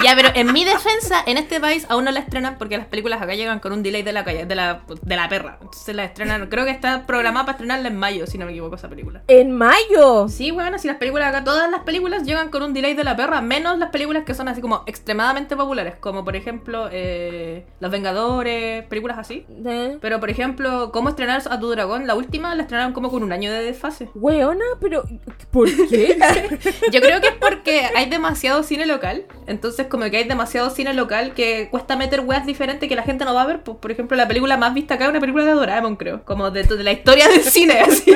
ya, 0.02 0.14
pero 0.16 0.30
en 0.34 0.52
mi 0.52 0.64
defensa, 0.64 1.22
en 1.26 1.36
este 1.38 1.60
país 1.60 1.86
aún 1.88 2.04
no 2.04 2.10
la 2.10 2.20
estrenan 2.20 2.56
porque 2.58 2.76
las 2.76 2.86
películas 2.86 3.20
acá 3.20 3.34
llegan 3.34 3.60
con 3.60 3.72
un 3.72 3.82
delay 3.82 4.02
de 4.02 4.12
la 4.12 4.24
calle, 4.24 4.46
de 4.46 4.54
la, 4.54 4.82
de 5.02 5.16
la 5.16 5.28
perra. 5.28 5.58
Entonces 5.60 5.94
la 5.94 6.04
estrenan, 6.04 6.48
creo 6.48 6.64
que 6.64 6.70
está 6.70 7.06
programada 7.06 7.46
para 7.46 7.56
estrenarla 7.56 7.88
en 7.88 7.96
mayo, 7.96 8.26
si 8.26 8.38
no 8.38 8.46
me 8.46 8.52
equivoco, 8.52 8.76
esa 8.76 8.88
película. 8.88 9.22
¡En 9.28 9.52
mayo! 9.52 10.28
Sí, 10.28 10.50
bueno, 10.50 10.78
si 10.78 10.88
las 10.88 10.96
películas 10.96 11.28
acá, 11.28 11.44
todas 11.44 11.70
las 11.70 11.82
películas 11.82 12.24
llegan 12.24 12.50
con 12.50 12.62
un 12.62 12.72
delay 12.72 12.94
de 12.94 13.04
la 13.04 13.16
perra, 13.16 13.40
menos 13.40 13.78
las 13.78 13.90
películas 13.90 14.24
que 14.24 14.34
son 14.34 14.48
así 14.48 14.60
como 14.60 14.82
extremadamente 14.86 15.56
populares, 15.56 15.94
como 16.00 16.24
por 16.24 16.36
ejemplo 16.36 16.88
eh, 16.90 17.66
Los 17.80 17.90
Vengadores, 17.90 18.84
películas 18.84 19.18
así. 19.18 19.46
¿Eh? 19.64 19.98
Pero 20.00 20.20
por 20.20 20.30
ejemplo, 20.30 20.90
¿cómo 20.92 21.08
estrenar 21.08 21.42
a 21.48 21.60
tu 21.60 21.70
dragón? 21.70 22.06
La 22.06 22.14
última 22.14 22.54
la 22.54 22.62
estrenaron 22.62 22.92
como 22.92 23.10
con 23.10 23.22
un 23.22 23.32
año 23.32 23.52
de 23.52 23.62
desfase. 23.62 24.08
Weona, 24.14 24.64
pero 24.80 25.04
¿por 25.50 25.68
qué? 25.88 26.18
Yo 26.92 27.00
creo 27.00 27.20
que 27.20 27.28
es 27.28 27.34
porque 27.34 27.88
hay 27.94 28.08
demasiado 28.08 28.62
cine 28.62 28.86
local. 28.86 29.24
Entonces, 29.46 29.86
como 29.90 30.08
que 30.10 30.16
hay 30.16 30.24
demasiado 30.24 30.70
cine 30.70 30.94
local 30.94 31.34
que 31.34 31.68
cuesta 31.70 31.96
meter 31.96 32.20
weas 32.20 32.46
diferentes 32.46 32.88
que 32.88 32.96
la 32.96 33.02
gente 33.02 33.24
no 33.26 33.34
va 33.34 33.42
a 33.42 33.46
ver. 33.46 33.62
Pues, 33.62 33.76
por 33.78 33.90
ejemplo, 33.90 34.16
la 34.16 34.26
película 34.26 34.56
más 34.56 34.72
vista 34.72 34.94
acá 34.94 35.04
es 35.04 35.10
una 35.10 35.20
película 35.20 35.44
de 35.44 35.52
Doraemon, 35.52 35.96
creo. 35.96 36.24
Como 36.24 36.50
de, 36.50 36.62
de 36.64 36.82
la 36.82 36.92
historia 36.92 37.28
del 37.28 37.42
cine, 37.56 37.80
así. 37.80 38.14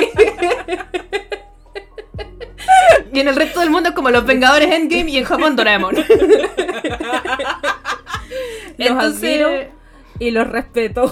Y 3.12 3.20
en 3.20 3.28
el 3.28 3.36
resto 3.36 3.60
del 3.60 3.70
mundo 3.70 3.90
es 3.90 3.94
como 3.94 4.10
los 4.10 4.24
Vengadores 4.26 4.70
Endgame 4.72 5.10
y 5.10 5.18
en 5.18 5.24
Japón 5.24 5.54
Doraemon. 5.56 5.94
Los 8.76 8.90
admiro 8.90 9.48
Entonces, 9.50 9.68
y 10.18 10.30
los 10.32 10.48
respeto. 10.48 11.10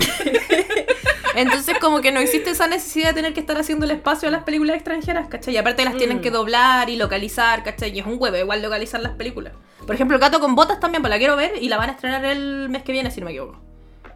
entonces 1.36 1.76
como 1.80 2.00
que 2.00 2.10
no 2.10 2.18
existe 2.20 2.50
esa 2.50 2.66
necesidad 2.66 3.08
de 3.08 3.14
tener 3.14 3.34
que 3.34 3.40
estar 3.40 3.56
haciendo 3.56 3.84
el 3.84 3.92
espacio 3.92 4.28
a 4.28 4.32
las 4.32 4.42
películas 4.42 4.74
extranjeras, 4.76 5.28
¿cachai? 5.28 5.54
Y 5.54 5.56
aparte 5.58 5.84
las 5.84 5.96
tienen 5.96 6.18
Mm. 6.18 6.20
que 6.22 6.30
doblar 6.30 6.90
y 6.90 6.96
localizar, 6.96 7.62
¿cachai? 7.62 7.94
Y 7.94 8.00
es 8.00 8.06
un 8.06 8.16
huevo 8.18 8.36
igual 8.36 8.62
localizar 8.62 9.00
las 9.00 9.12
películas. 9.12 9.52
Por 9.86 9.94
ejemplo, 9.94 10.16
El 10.16 10.20
Gato 10.20 10.40
con 10.40 10.54
Botas 10.54 10.80
también, 10.80 11.02
pues 11.02 11.10
la 11.10 11.18
quiero 11.18 11.36
ver 11.36 11.52
y 11.60 11.68
la 11.68 11.76
van 11.76 11.90
a 11.90 11.92
estrenar 11.92 12.24
el 12.24 12.68
mes 12.68 12.82
que 12.82 12.92
viene, 12.92 13.10
si 13.10 13.20
no 13.20 13.26
me 13.26 13.32
equivoco. 13.32 13.60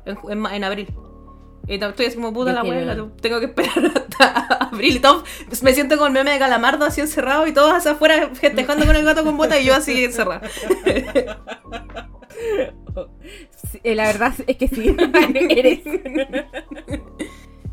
En, 0.05 0.17
en 0.31 0.39
ma- 0.41 0.55
en 0.57 0.65
abril. 0.65 0.89
Y 1.69 1.83
estoy 1.83 2.07
así 2.07 2.15
como 2.17 2.33
puta 2.33 2.51
Yo 2.53 2.63
la 2.63 2.95
ver. 2.95 3.11
tengo 3.21 3.41
que 3.41 3.47
esperar 3.47 3.93
hasta 3.95 4.47
abril 4.73 4.97
y 4.97 5.01
todo. 5.01 5.25
Pues 5.49 5.63
me 5.65 5.73
siento 5.75 5.99
con 5.99 6.09
el 6.09 6.13
meme 6.13 6.31
de 6.33 6.39
Calamardo 6.39 6.85
así 6.85 7.01
encerrado 7.01 7.47
y 7.49 7.53
todos 7.53 7.73
hacia 7.73 7.93
afuera 7.93 8.31
festejando 8.35 8.87
con 8.87 8.95
el 8.95 9.05
gato 9.05 9.25
con 9.25 9.37
botas 9.37 9.61
y 9.61 9.65
yo 9.65 9.75
así 9.75 10.05
encerrado. 10.05 10.43
Sí, 13.71 13.81
eh, 13.83 13.95
la 13.95 14.05
verdad 14.07 14.33
es 14.47 14.57
que 14.57 14.69
sí. 14.69 14.95
Eres. 15.51 15.81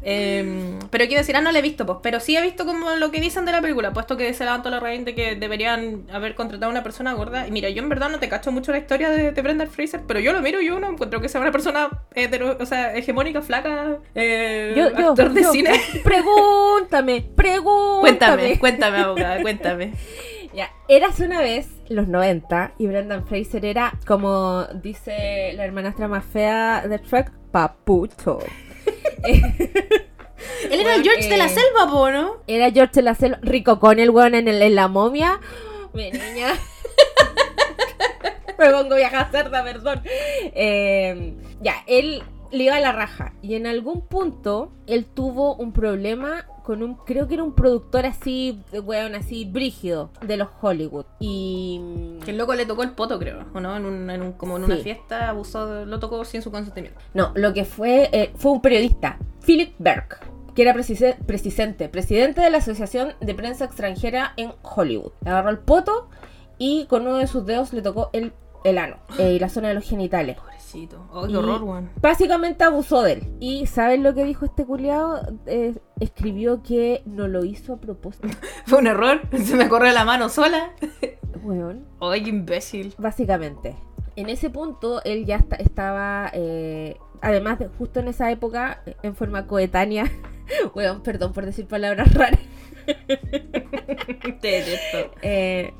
Eh, 0.05 0.77
pero 0.89 1.05
quiero 1.05 1.21
decir, 1.21 1.35
ah, 1.35 1.41
no 1.41 1.51
la 1.51 1.59
he 1.59 1.61
visto, 1.61 1.85
pues, 1.85 1.99
pero 2.03 2.19
sí 2.19 2.35
he 2.35 2.41
visto 2.41 2.65
como 2.65 2.89
lo 2.91 3.11
que 3.11 3.21
dicen 3.21 3.45
de 3.45 3.51
la 3.51 3.61
película, 3.61 3.93
puesto 3.93 4.17
que 4.17 4.33
se 4.33 4.43
levantó 4.43 4.69
la 4.69 4.79
raíz 4.79 5.05
de 5.05 5.15
que 5.15 5.35
deberían 5.35 6.03
haber 6.11 6.35
contratado 6.35 6.69
a 6.69 6.71
una 6.71 6.83
persona 6.83 7.13
gorda. 7.13 7.47
Y 7.47 7.51
mira, 7.51 7.69
yo 7.69 7.81
en 7.81 7.89
verdad 7.89 8.09
no 8.09 8.19
te 8.19 8.29
cacho 8.29 8.51
mucho 8.51 8.71
la 8.71 8.79
historia 8.79 9.09
de, 9.09 9.31
de 9.31 9.41
Brendan 9.41 9.69
Fraser, 9.69 10.01
pero 10.07 10.19
yo 10.19 10.33
lo 10.33 10.41
miro 10.41 10.61
y 10.61 10.67
yo 10.67 10.79
no 10.79 10.89
encuentro 10.89 11.21
que 11.21 11.29
sea 11.29 11.41
una 11.41 11.51
persona 11.51 11.89
hetero, 12.13 12.57
o 12.59 12.65
sea, 12.65 12.95
hegemónica, 12.95 13.41
flaca, 13.41 13.97
eh, 14.15 14.73
Yo, 14.75 14.91
yo, 14.97 15.09
actor 15.09 15.31
de 15.31 15.41
yo. 15.43 15.51
cine. 15.51 15.71
Pregúntame, 16.03 17.25
pregúntame. 17.35 18.01
Cuéntame, 18.01 18.59
cuéntame, 18.59 18.97
abogada, 18.99 19.41
cuéntame. 19.41 19.93
Ya, 20.53 20.69
eras 20.87 21.19
una 21.19 21.41
vez, 21.41 21.67
los 21.89 22.07
90, 22.07 22.73
y 22.77 22.85
Brendan 22.85 23.25
Fraser 23.25 23.65
era, 23.65 23.97
como 24.05 24.65
dice 24.83 25.51
la 25.55 25.65
hermanastra 25.65 26.07
más 26.07 26.23
fea 26.25 26.87
de 26.87 26.99
Shrek, 26.99 27.31
papucho. 27.51 28.37
Él 30.69 30.79
era 30.79 30.95
el 30.95 31.03
George 31.03 31.29
de 31.29 31.38
la 31.38 31.49
selva, 31.49 31.89
po, 31.89 32.12
¿no? 32.12 32.38
Era 32.47 32.71
George 32.71 33.01
la 33.01 33.15
selva, 33.15 33.39
rico 33.41 33.79
con 33.79 33.99
el 33.99 34.09
weón 34.09 34.36
en, 34.36 34.47
el- 34.47 34.62
en 34.62 34.75
la 34.75 34.88
momia. 34.88 35.39
Mi 35.93 36.12
niña. 36.12 36.53
Me 38.59 38.69
pongo 38.71 38.95
vieja 38.95 39.29
cerda, 39.31 39.63
perdón. 39.63 40.01
Eh, 40.05 41.33
ya, 41.62 41.75
él 41.88 42.23
le 42.51 42.63
iba 42.65 42.75
a 42.75 42.79
la 42.79 42.91
raja. 42.91 43.33
Y 43.41 43.55
en 43.55 43.67
algún 43.67 44.01
punto, 44.07 44.71
él 44.88 45.05
tuvo 45.05 45.55
un 45.55 45.73
problema 45.73 46.45
con 46.63 46.82
un, 46.82 46.95
creo 46.95 47.28
que 47.28 47.34
era 47.36 47.43
un 47.43 47.54
productor 47.54 48.06
así, 48.06 48.62
weón, 48.71 49.15
así 49.15 49.45
brígido 49.45 50.10
de 50.26 50.38
los 50.38 50.47
Hollywood. 50.62 51.06
Y... 51.19 51.82
Que 52.23 52.32
el 52.32 52.38
loco 52.38 52.54
le 52.56 52.65
tocó 52.65 52.84
el 52.84 52.91
poto, 52.91 53.19
creo, 53.19 53.43
¿o 53.54 53.60
no? 53.60 53.76
En 53.76 53.86
un, 53.86 54.10
en 54.10 54.21
un- 54.21 54.32
como 54.34 54.58
en 54.58 54.63
una 54.63 54.78
fiesta 54.78 55.30
abusó, 55.30 55.86
lo 55.86 55.99
tocó 55.99 56.23
sin 56.26 56.41
su 56.41 56.52
consentimiento. 56.52 56.99
No, 57.13 57.32
lo 57.36 57.54
que 57.54 57.65
fue, 57.65 58.10
eh, 58.13 58.32
fue 58.38 58.52
un 58.54 58.62
periodista, 58.62 59.17
Philip 59.45 59.76
Berg, 59.78 60.19
que 60.56 60.62
era 60.62 60.73
presidente, 60.73 61.89
presidente 61.89 62.41
de 62.41 62.49
la 62.49 62.60
Asociación 62.60 63.13
de 63.19 63.34
Prensa 63.36 63.65
Extranjera 63.65 64.34
en 64.38 64.54
Hollywood. 64.62 65.12
Le 65.26 65.32
agarró 65.32 65.49
el 65.49 65.60
poto 65.60 66.10
y 66.58 66.86
con 66.86 67.02
uno 67.08 67.17
de 67.17 67.28
sus 67.28 67.45
dedos 67.45 67.73
le 67.73 67.82
tocó 67.82 68.10
el, 68.13 68.32
el 68.63 68.78
ano 68.78 68.97
eh, 69.17 69.34
y 69.34 69.39
la 69.39 69.49
zona 69.49 69.69
de 69.69 69.73
los 69.73 69.84
genitales. 69.84 70.38
Pobrecito. 70.73 71.07
Oh, 71.13 71.25
qué 71.25 71.31
Y 71.31 71.36
horror, 71.36 71.63
weón. 71.63 71.89
Básicamente 72.01 72.63
abusó 72.63 73.03
de 73.03 73.13
él. 73.13 73.23
¿Y 73.39 73.65
sabes 73.67 73.99
lo 73.99 74.13
que 74.13 74.23
dijo 74.25 74.45
este 74.45 74.65
culiado? 74.65 75.21
Eh, 75.45 75.75
escribió 75.99 76.63
que 76.63 77.03
no 77.05 77.27
lo 77.27 77.43
hizo 77.45 77.73
a 77.73 77.77
propósito. 77.77 78.27
Fue 78.65 78.79
un 78.79 78.88
error. 78.88 79.21
Se 79.43 79.55
me 79.55 79.69
corrió 79.69 79.91
la 79.93 80.05
mano 80.05 80.29
sola. 80.29 80.71
Weón. 81.43 81.86
Ay, 81.99 82.27
imbécil. 82.29 82.93
Básicamente. 82.97 83.75
En 84.15 84.29
ese 84.29 84.49
punto 84.49 85.01
él 85.03 85.25
ya 85.25 85.38
esta- 85.38 85.55
estaba, 85.57 86.29
eh, 86.33 86.97
además 87.21 87.59
de 87.59 87.67
justo 87.67 87.99
en 87.99 88.07
esa 88.07 88.29
época, 88.31 88.83
en 89.01 89.15
forma 89.15 89.47
coetánea, 89.47 90.05
weón, 90.75 91.01
perdón 91.01 91.33
por 91.33 91.45
decir 91.45 91.67
palabras 91.67 92.13
raras. 92.13 92.39
Eh, 95.22 95.74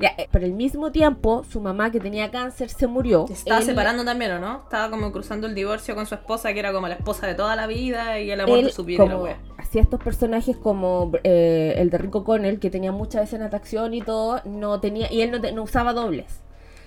ya, 0.00 0.14
eh, 0.18 0.28
pero 0.30 0.44
al 0.46 0.52
mismo 0.52 0.90
tiempo 0.92 1.44
su 1.44 1.60
mamá 1.60 1.90
que 1.90 2.00
tenía 2.00 2.30
cáncer 2.30 2.68
se 2.70 2.86
murió. 2.86 3.26
Se 3.26 3.34
estaba 3.34 3.60
Él- 3.60 3.66
separando 3.66 4.04
también, 4.04 4.32
¿o 4.32 4.38
no? 4.38 4.58
Estaba 4.64 4.90
como 4.90 5.12
cruzando 5.12 5.46
el 5.46 5.54
divorcio 5.54 5.94
con 5.94 6.06
su 6.06 6.14
esposa, 6.14 6.52
que 6.52 6.60
era 6.60 6.72
como 6.72 6.88
la 6.88 6.94
esposa 6.94 7.26
de 7.26 7.34
toda 7.34 7.56
la 7.56 7.66
vida 7.66 8.20
y 8.20 8.30
el 8.30 8.40
amor 8.40 8.58
él 8.58 8.64
de 8.66 8.72
su 8.72 8.84
vida. 8.84 9.04
la 9.04 9.12
como 9.14 9.28
hacía 9.58 9.82
estos 9.82 10.02
personajes 10.02 10.56
como 10.56 11.12
eh, 11.24 11.74
el 11.76 11.90
de 11.90 11.98
Rico 11.98 12.24
Connell 12.24 12.58
que 12.58 12.70
tenía 12.70 12.92
muchas 12.92 13.22
veces 13.22 13.40
natación 13.40 13.94
y 13.94 14.00
todo 14.02 14.40
no 14.44 14.80
tenía 14.80 15.12
y 15.12 15.22
él 15.22 15.30
no, 15.30 15.40
te- 15.40 15.52
no 15.52 15.62
usaba 15.64 15.92
dobles 15.92 16.40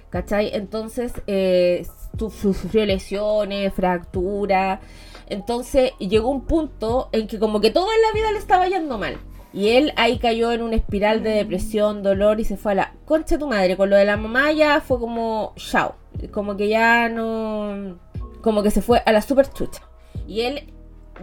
¿cachai? 0.10 0.50
entonces 0.56 1.14
eh, 1.28 1.86
su- 2.18 2.30
su- 2.32 2.54
sufrió 2.54 2.86
lesiones 2.86 3.74
fracturas 3.74 4.80
entonces 5.28 5.92
llegó 6.00 6.30
un 6.30 6.46
punto 6.46 7.10
en 7.12 7.28
que 7.28 7.38
como 7.40 7.62
que 7.62 7.70
todo 7.72 7.88
en 7.94 8.02
la 8.02 8.12
vida 8.14 8.32
le 8.32 8.40
estaba 8.40 8.68
yendo 8.68 8.98
mal 8.98 9.18
y 9.54 9.70
él 9.70 9.94
ahí 9.98 10.18
cayó 10.20 10.52
en 10.52 10.62
una 10.62 10.76
espiral 10.76 11.24
de 11.24 11.32
depresión, 11.32 12.04
dolor 12.04 12.40
y 12.40 12.46
se 12.46 12.58
fue 12.58 12.72
a 12.72 12.76
la 12.76 12.94
concha 13.06 13.36
de 13.36 13.40
tu 13.40 13.48
madre. 13.48 13.76
Con 13.78 13.90
lo 13.90 13.96
de 13.96 14.06
la 14.06 14.18
mamá 14.18 14.52
ya 14.52 14.80
fue 14.82 15.00
como 15.00 15.54
chao. 15.58 15.96
Como 16.32 16.56
que 16.58 16.68
ya 16.70 17.10
no. 17.10 17.98
Como 18.42 18.64
que 18.64 18.72
se 18.72 18.82
fue 18.82 19.02
a 19.06 19.12
la 19.12 19.22
super 19.22 19.52
chucha. 19.52 19.82
Y 20.28 20.42
él 20.42 20.74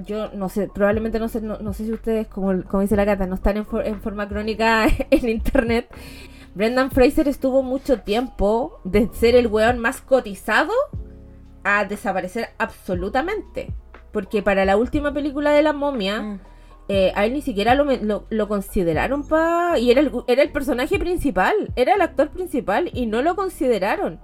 yo 0.07 0.29
no 0.33 0.49
sé, 0.49 0.69
probablemente 0.73 1.19
no 1.19 1.29
sé, 1.29 1.41
no, 1.41 1.59
no 1.59 1.73
sé 1.73 1.85
si 1.85 1.93
ustedes, 1.93 2.29
como, 2.29 2.63
como 2.65 2.83
dice 2.83 2.95
la 2.95 3.05
Cata, 3.07 3.27
no 3.27 3.35
están 3.35 3.57
en, 3.57 3.67
for- 3.67 3.85
en 3.85 4.01
forma 4.01 4.29
crónica 4.29 4.87
en 5.11 5.29
internet. 5.29 5.89
Brendan 6.55 6.91
Fraser 6.91 7.27
estuvo 7.29 7.63
mucho 7.63 8.01
tiempo 8.01 8.81
de 8.85 9.09
ser 9.13 9.35
el 9.35 9.47
weón 9.49 9.79
más 9.79 10.01
cotizado 10.01 10.73
a 11.65 11.85
desaparecer 11.85 12.51
absolutamente. 12.59 13.73
Porque 14.13 14.43
para 14.43 14.65
la 14.65 14.77
última 14.77 15.13
película 15.13 15.51
de 15.53 15.63
la 15.63 15.73
momia, 15.73 16.23
Mm. 16.23 16.41
Eh, 16.89 17.13
a 17.15 17.27
él 17.27 17.35
ni 17.35 17.43
siquiera 17.43 17.75
lo, 17.75 17.85
me- 17.85 17.99
lo, 18.03 18.25
lo 18.31 18.49
consideraron 18.49 19.23
pa... 19.27 19.79
Y 19.79 19.91
era 19.91 20.01
el, 20.01 20.11
era 20.27 20.43
el 20.43 20.51
personaje 20.51 20.99
principal, 20.99 21.53
era 21.77 21.95
el 21.95 22.01
actor 22.01 22.31
principal 22.31 22.91
y 22.95 23.07
no 23.07 23.21
lo 23.23 23.37
consideraron. 23.37 24.21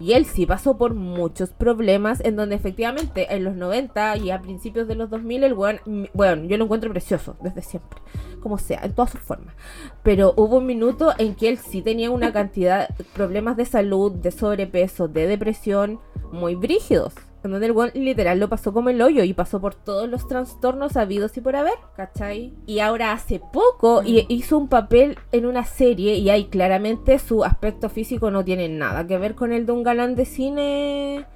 Y 0.00 0.12
él 0.12 0.24
sí 0.24 0.46
pasó 0.46 0.78
por 0.78 0.94
muchos 0.94 1.50
problemas 1.52 2.20
en 2.24 2.36
donde 2.36 2.54
efectivamente 2.56 3.26
en 3.34 3.44
los 3.44 3.54
90 3.56 4.16
y 4.18 4.30
a 4.30 4.40
principios 4.40 4.88
de 4.88 4.94
los 4.94 5.10
2000 5.10 5.44
el 5.44 5.52
weón, 5.52 5.80
bueno, 6.14 6.44
yo 6.44 6.56
lo 6.56 6.64
encuentro 6.64 6.90
precioso 6.90 7.36
desde 7.42 7.60
siempre, 7.62 7.98
como 8.40 8.56
sea, 8.58 8.80
en 8.84 8.92
todas 8.94 9.10
sus 9.10 9.20
formas. 9.20 9.54
Pero 10.02 10.32
hubo 10.36 10.58
un 10.58 10.66
minuto 10.66 11.12
en 11.18 11.34
que 11.34 11.48
él 11.50 11.58
sí 11.58 11.82
tenía 11.82 12.10
una 12.10 12.32
cantidad 12.38 12.88
de 12.88 13.04
problemas 13.04 13.56
de 13.56 13.66
salud, 13.66 14.12
de 14.12 14.30
sobrepeso, 14.30 15.08
de 15.08 15.26
depresión 15.26 16.00
muy 16.32 16.54
brígidos. 16.54 17.12
Donde 17.42 17.66
el 17.66 17.72
weón 17.72 17.92
literal 17.94 18.40
lo 18.40 18.48
pasó 18.48 18.72
como 18.72 18.90
el 18.90 19.00
hoyo 19.00 19.22
y 19.22 19.32
pasó 19.32 19.60
por 19.60 19.74
todos 19.74 20.08
los 20.08 20.26
trastornos 20.26 20.96
habidos 20.96 21.36
y 21.36 21.40
por 21.40 21.54
haber, 21.54 21.74
¿cachai? 21.96 22.52
Y 22.66 22.80
ahora 22.80 23.12
hace 23.12 23.40
poco 23.52 24.02
y 24.04 24.26
hizo 24.28 24.58
un 24.58 24.68
papel 24.68 25.18
en 25.30 25.46
una 25.46 25.64
serie 25.64 26.16
y 26.16 26.30
ahí 26.30 26.46
claramente 26.46 27.18
su 27.18 27.44
aspecto 27.44 27.88
físico 27.88 28.30
no 28.30 28.44
tiene 28.44 28.68
nada 28.68 29.06
que 29.06 29.18
ver 29.18 29.34
con 29.34 29.52
el 29.52 29.66
de 29.66 29.72
un 29.72 29.84
galán 29.84 30.16
de 30.16 30.24
cine 30.24 31.26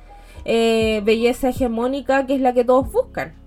eh, 0.45 1.03
belleza 1.05 1.51
hegemónica 1.51 2.27
que 2.27 2.35
es 2.35 2.41
la 2.41 2.53
que 2.53 2.65
todos 2.65 2.91
buscan. 2.91 3.41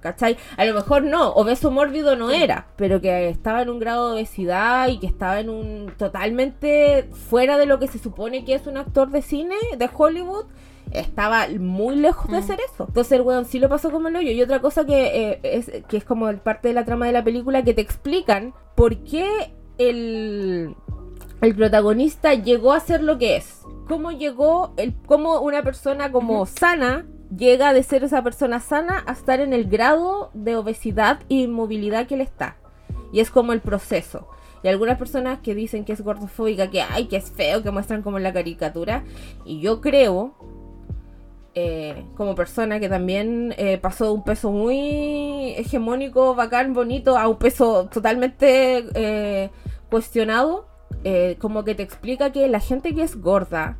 ¿Cachai? 0.00 0.36
A 0.56 0.64
lo 0.64 0.74
mejor 0.74 1.02
no, 1.02 1.30
obeso 1.30 1.72
mórbido 1.72 2.14
no 2.14 2.30
era, 2.30 2.68
pero 2.76 3.00
que 3.00 3.28
estaba 3.28 3.62
en 3.62 3.68
un 3.68 3.80
grado 3.80 4.08
de 4.08 4.14
obesidad 4.14 4.86
y 4.88 5.00
que 5.00 5.08
estaba 5.08 5.40
en 5.40 5.50
un 5.50 5.92
totalmente 5.96 7.08
fuera 7.28 7.58
de 7.58 7.66
lo 7.66 7.80
que 7.80 7.88
se 7.88 7.98
supone 7.98 8.44
que 8.44 8.54
es 8.54 8.68
un 8.68 8.76
actor 8.76 9.10
de 9.10 9.22
cine 9.22 9.56
de 9.76 9.90
Hollywood, 9.92 10.46
estaba 10.92 11.46
muy 11.58 11.96
lejos 11.96 12.30
de 12.30 12.40
Mm. 12.40 12.46
ser 12.46 12.60
eso. 12.60 12.84
Entonces 12.88 13.12
el 13.12 13.22
weón 13.22 13.44
sí 13.44 13.58
lo 13.58 13.68
pasó 13.68 13.90
como 13.90 14.08
el 14.08 14.16
hoyo. 14.16 14.30
Y 14.32 14.42
otra 14.42 14.60
cosa 14.60 14.84
que, 14.86 15.30
eh, 15.32 15.40
es, 15.42 15.70
que 15.88 15.96
es 15.96 16.04
como 16.04 16.32
parte 16.38 16.68
de 16.68 16.74
la 16.74 16.84
trama 16.84 17.06
de 17.06 17.12
la 17.12 17.24
película 17.24 17.62
que 17.62 17.74
te 17.74 17.80
explican 17.82 18.54
por 18.74 18.96
qué 19.04 19.52
el, 19.78 20.74
el 21.40 21.54
protagonista 21.54 22.34
llegó 22.34 22.72
a 22.72 22.80
ser 22.80 23.02
lo 23.02 23.18
que 23.18 23.36
es. 23.36 23.62
Cómo 23.88 24.10
llegó, 24.12 24.74
el, 24.76 24.94
cómo 25.06 25.40
una 25.40 25.62
persona 25.62 26.12
como 26.12 26.44
sana 26.46 27.06
llega 27.36 27.72
de 27.72 27.82
ser 27.82 28.04
esa 28.04 28.22
persona 28.22 28.60
sana 28.60 29.02
a 29.06 29.12
estar 29.12 29.40
en 29.40 29.52
el 29.52 29.64
grado 29.68 30.30
de 30.34 30.56
obesidad 30.56 31.20
y 31.28 31.42
inmovilidad 31.44 32.06
que 32.06 32.14
él 32.14 32.20
está. 32.22 32.56
Y 33.12 33.20
es 33.20 33.30
como 33.30 33.52
el 33.52 33.60
proceso. 33.60 34.28
Y 34.62 34.68
algunas 34.68 34.98
personas 34.98 35.38
que 35.38 35.54
dicen 35.54 35.84
que 35.84 35.92
es 35.92 36.00
gordofóbica, 36.02 36.68
que 36.68 36.82
ay, 36.82 37.06
que 37.06 37.16
es 37.16 37.30
feo, 37.30 37.62
que 37.62 37.70
muestran 37.70 38.02
como 38.02 38.16
en 38.16 38.24
la 38.24 38.32
caricatura. 38.32 39.04
Y 39.44 39.60
yo 39.60 39.80
creo, 39.80 40.34
eh, 41.60 42.04
como 42.14 42.36
persona 42.36 42.78
que 42.78 42.88
también 42.88 43.52
eh, 43.58 43.78
pasó 43.78 44.04
de 44.04 44.10
un 44.12 44.22
peso 44.22 44.52
muy 44.52 45.54
hegemónico, 45.56 46.36
bacán, 46.36 46.72
bonito, 46.72 47.18
a 47.18 47.26
un 47.26 47.36
peso 47.36 47.88
totalmente 47.92 48.84
eh, 48.94 49.50
cuestionado, 49.90 50.68
como 51.40 51.64
que 51.64 51.74
te 51.74 51.82
explica 51.82 52.30
que 52.30 52.46
la 52.46 52.60
gente 52.60 52.94
que 52.94 53.02
es 53.02 53.20
gorda, 53.20 53.76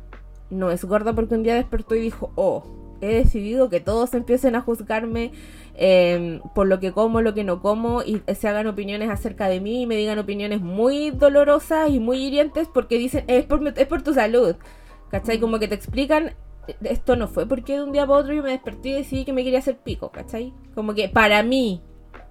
no 0.49 0.71
es 0.71 0.83
gorda 0.83 1.13
porque 1.13 1.35
un 1.35 1.43
día 1.43 1.55
despertó 1.55 1.95
y 1.95 2.01
dijo, 2.01 2.31
oh, 2.35 2.65
he 2.99 3.13
decidido 3.13 3.69
que 3.69 3.79
todos 3.79 4.13
empiecen 4.13 4.55
a 4.55 4.61
juzgarme 4.61 5.31
em, 5.75 6.41
por 6.53 6.67
lo 6.67 6.81
que 6.81 6.91
como, 6.91 7.21
lo 7.21 7.33
que 7.33 7.45
no 7.45 7.61
como, 7.61 8.01
y 8.03 8.21
se 8.35 8.47
hagan 8.49 8.67
opiniones 8.67 9.09
acerca 9.09 9.47
de 9.47 9.61
mí 9.61 9.83
y 9.83 9.85
me 9.85 9.95
digan 9.95 10.19
opiniones 10.19 10.59
muy 10.59 11.11
dolorosas 11.11 11.89
y 11.91 11.99
muy 11.99 12.17
hirientes 12.25 12.67
porque 12.67 12.97
dicen, 12.97 13.23
es 13.27 13.45
por, 13.45 13.65
es 13.65 13.87
por 13.87 14.01
tu 14.01 14.13
salud. 14.13 14.55
¿Cachai? 15.11 15.39
Como 15.39 15.57
que 15.57 15.67
te 15.67 15.75
explican, 15.75 16.35
esto 16.83 17.15
no 17.15 17.27
fue 17.27 17.45
porque 17.45 17.73
de 17.73 17.83
un 17.83 17.91
día 17.91 18.05
para 18.05 18.19
otro 18.19 18.33
yo 18.33 18.43
me 18.43 18.51
desperté 18.51 18.89
y 18.89 18.93
decidí 18.93 19.25
que 19.25 19.33
me 19.33 19.43
quería 19.43 19.59
hacer 19.59 19.77
pico, 19.77 20.09
¿cachai? 20.11 20.53
Como 20.75 20.93
que 20.93 21.09
para 21.09 21.43
mí 21.43 21.81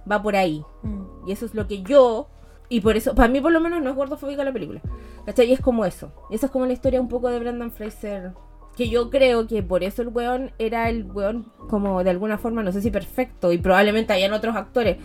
va 0.09 0.21
por 0.21 0.35
ahí. 0.35 0.63
Mm. 0.83 1.27
Y 1.27 1.31
eso 1.31 1.45
es 1.45 1.53
lo 1.53 1.67
que 1.67 1.81
yo 1.81 2.27
y 2.69 2.81
por 2.81 2.95
eso, 2.95 3.15
para 3.15 3.27
mí 3.27 3.41
por 3.41 3.51
lo 3.51 3.59
menos 3.59 3.81
no 3.81 3.89
es 3.89 3.95
gordofóbica 3.95 4.43
la 4.43 4.53
película. 4.53 4.81
¿Cachai? 5.25 5.49
Y 5.49 5.53
es 5.53 5.59
como 5.59 5.85
eso. 5.85 6.11
Y 6.29 6.35
esa 6.35 6.45
es 6.45 6.51
como 6.51 6.65
la 6.65 6.73
historia 6.73 7.01
un 7.01 7.09
poco 7.09 7.29
de 7.29 7.39
Brendan 7.39 7.71
Fraser. 7.71 8.31
Que 8.75 8.89
yo 8.89 9.09
creo 9.09 9.47
que 9.47 9.63
por 9.63 9.83
eso 9.83 10.01
el 10.01 10.09
weón 10.09 10.51
era 10.59 10.89
el 10.89 11.03
weón 11.11 11.51
como 11.69 12.03
de 12.03 12.11
alguna 12.11 12.37
forma, 12.37 12.63
no 12.63 12.71
sé 12.71 12.81
si 12.81 12.91
perfecto, 12.91 13.51
y 13.51 13.57
probablemente 13.57 14.13
hayan 14.13 14.31
otros 14.31 14.55
actores, 14.55 14.97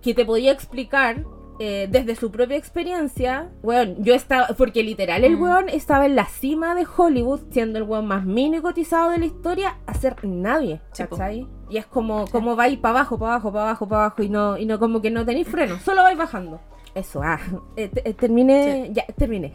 que 0.00 0.14
te 0.14 0.24
podía 0.24 0.52
explicar 0.52 1.24
eh, 1.62 1.88
desde 1.90 2.16
su 2.16 2.30
propia 2.30 2.56
experiencia, 2.56 3.50
weón, 3.62 4.02
yo 4.02 4.14
estaba, 4.14 4.48
porque 4.56 4.82
literal 4.82 5.24
el 5.24 5.36
Mm. 5.36 5.42
weón 5.42 5.68
estaba 5.68 6.06
en 6.06 6.16
la 6.16 6.24
cima 6.24 6.74
de 6.74 6.86
Hollywood, 6.96 7.40
siendo 7.50 7.78
el 7.78 7.84
weón 7.84 8.06
más 8.06 8.24
mini 8.24 8.60
cotizado 8.60 9.10
de 9.10 9.18
la 9.18 9.26
historia, 9.26 9.76
a 9.86 9.92
ser 9.92 10.16
nadie. 10.24 10.80
¿cachai? 10.96 11.46
Y 11.68 11.76
es 11.76 11.84
como, 11.84 12.26
como 12.28 12.56
vais 12.56 12.78
para 12.78 13.00
abajo, 13.00 13.18
para 13.18 13.32
abajo, 13.34 13.52
para 13.52 13.64
abajo, 13.66 13.88
para 13.88 14.04
abajo, 14.06 14.22
y 14.22 14.30
no, 14.30 14.56
y 14.56 14.64
no 14.64 14.78
como 14.78 15.02
que 15.02 15.10
no 15.10 15.26
tenéis 15.26 15.48
freno, 15.48 15.78
solo 15.84 16.02
vais 16.02 16.16
bajando. 16.16 16.60
Eso, 16.94 17.20
ah, 17.22 17.38
eh, 17.76 17.90
eh, 18.04 18.14
terminé, 18.14 18.88
ya, 18.92 19.04
terminé. 19.16 19.52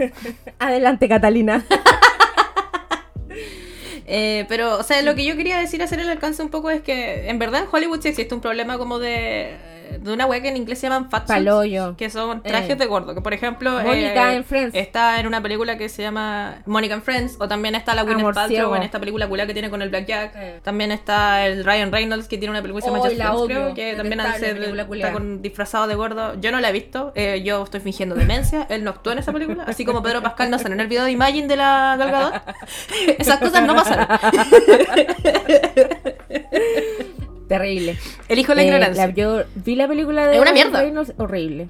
Adelante, 0.60 1.08
Catalina. 1.08 1.64
Eh, 4.10 4.46
pero, 4.48 4.78
o 4.78 4.82
sea, 4.82 5.02
lo 5.02 5.14
que 5.14 5.22
yo 5.26 5.36
quería 5.36 5.58
decir, 5.58 5.82
hacer 5.82 6.00
el 6.00 6.08
alcance 6.08 6.42
un 6.42 6.48
poco 6.48 6.70
es 6.70 6.80
que 6.80 7.28
en 7.28 7.38
verdad 7.38 7.64
en 7.64 7.68
Hollywood 7.70 8.00
sí 8.00 8.08
existe 8.08 8.34
un 8.34 8.40
problema 8.40 8.78
como 8.78 8.98
de, 8.98 9.54
de 10.00 10.12
una 10.12 10.26
wea 10.26 10.40
que 10.42 10.48
en 10.48 10.56
inglés 10.56 10.78
se 10.78 10.88
llaman 10.88 11.10
fat 11.10 11.26
suits, 11.26 11.38
Paloyo. 11.38 11.96
que 11.96 12.10
son 12.10 12.42
trajes 12.42 12.70
Eh. 12.70 12.76
de 12.76 12.86
gordo. 12.86 13.14
Que 13.14 13.20
por 13.20 13.32
ejemplo, 13.32 13.70
Mónica 13.82 14.32
eh, 14.32 14.36
en 14.36 14.44
Friends. 14.44 14.74
está 14.74 15.20
en 15.20 15.26
una 15.26 15.42
película 15.42 15.76
que 15.78 15.88
se 15.88 16.02
llama 16.02 16.62
Mónica 16.66 16.94
and 16.94 17.02
Friends, 17.02 17.36
o 17.40 17.48
también 17.48 17.74
está 17.74 17.94
la 17.94 18.02
Gwyneth 18.02 18.34
Paltrow 18.34 18.74
en 18.74 18.82
esta 18.82 18.98
película 19.00 19.26
culá 19.28 19.46
que 19.46 19.52
tiene 19.52 19.70
con 19.70 19.82
el 19.82 19.88
Black 19.88 20.06
Jack. 20.06 20.32
Eh. 20.36 20.60
También 20.62 20.92
está 20.92 21.46
el 21.46 21.64
Ryan 21.64 21.92
Reynolds 21.92 22.28
que 22.28 22.38
tiene 22.38 22.50
una 22.50 22.62
película 22.62 22.84
que 22.84 22.90
se 22.90 23.16
llama 23.16 23.34
Oh, 23.34 23.38
Just 23.40 23.46
Friends, 23.46 23.72
creo, 23.72 23.74
que 23.74 23.94
también 23.96 24.20
hace- 24.20 24.50
está 24.50 25.12
con 25.12 25.42
disfrazado 25.42 25.86
de 25.86 25.94
gordo. 25.94 26.38
Yo 26.40 26.52
no 26.52 26.60
la 26.60 26.68
he 26.70 26.72
visto, 26.72 27.12
eh, 27.14 27.42
yo 27.44 27.62
estoy 27.64 27.80
fingiendo 27.80 28.14
demencia. 28.14 28.66
Él 28.68 28.84
no 28.84 28.90
actúa 28.90 29.12
en 29.14 29.18
esa 29.20 29.32
película, 29.32 29.64
así 29.66 29.84
como 29.84 30.02
Pedro 30.02 30.22
Pascal 30.22 30.50
no 30.50 30.58
sale 30.58 30.74
en 30.74 30.80
el 30.80 30.86
video 30.88 31.04
de 31.04 31.12
Imagine 31.12 31.48
de 31.48 31.56
la 31.56 31.96
Gal 31.98 32.10
Gadot. 32.10 32.34
Esas 33.18 33.38
cosas 33.38 33.62
no 33.64 33.74
pasaron. 33.74 34.06
Terrible. 37.48 37.96
Elijo 38.28 38.54
la 38.54 38.62
Eh, 38.62 38.66
ignorancia. 38.66 39.06
la- 39.06 39.12
yo 39.14 39.42
vi 39.56 39.74
la 39.74 39.88
película 39.88 40.26
de 40.26 40.36
Es 40.36 40.40
una 40.42 40.52
mierda. 40.52 40.80
Reynolds, 40.80 41.14
horrible. 41.18 41.68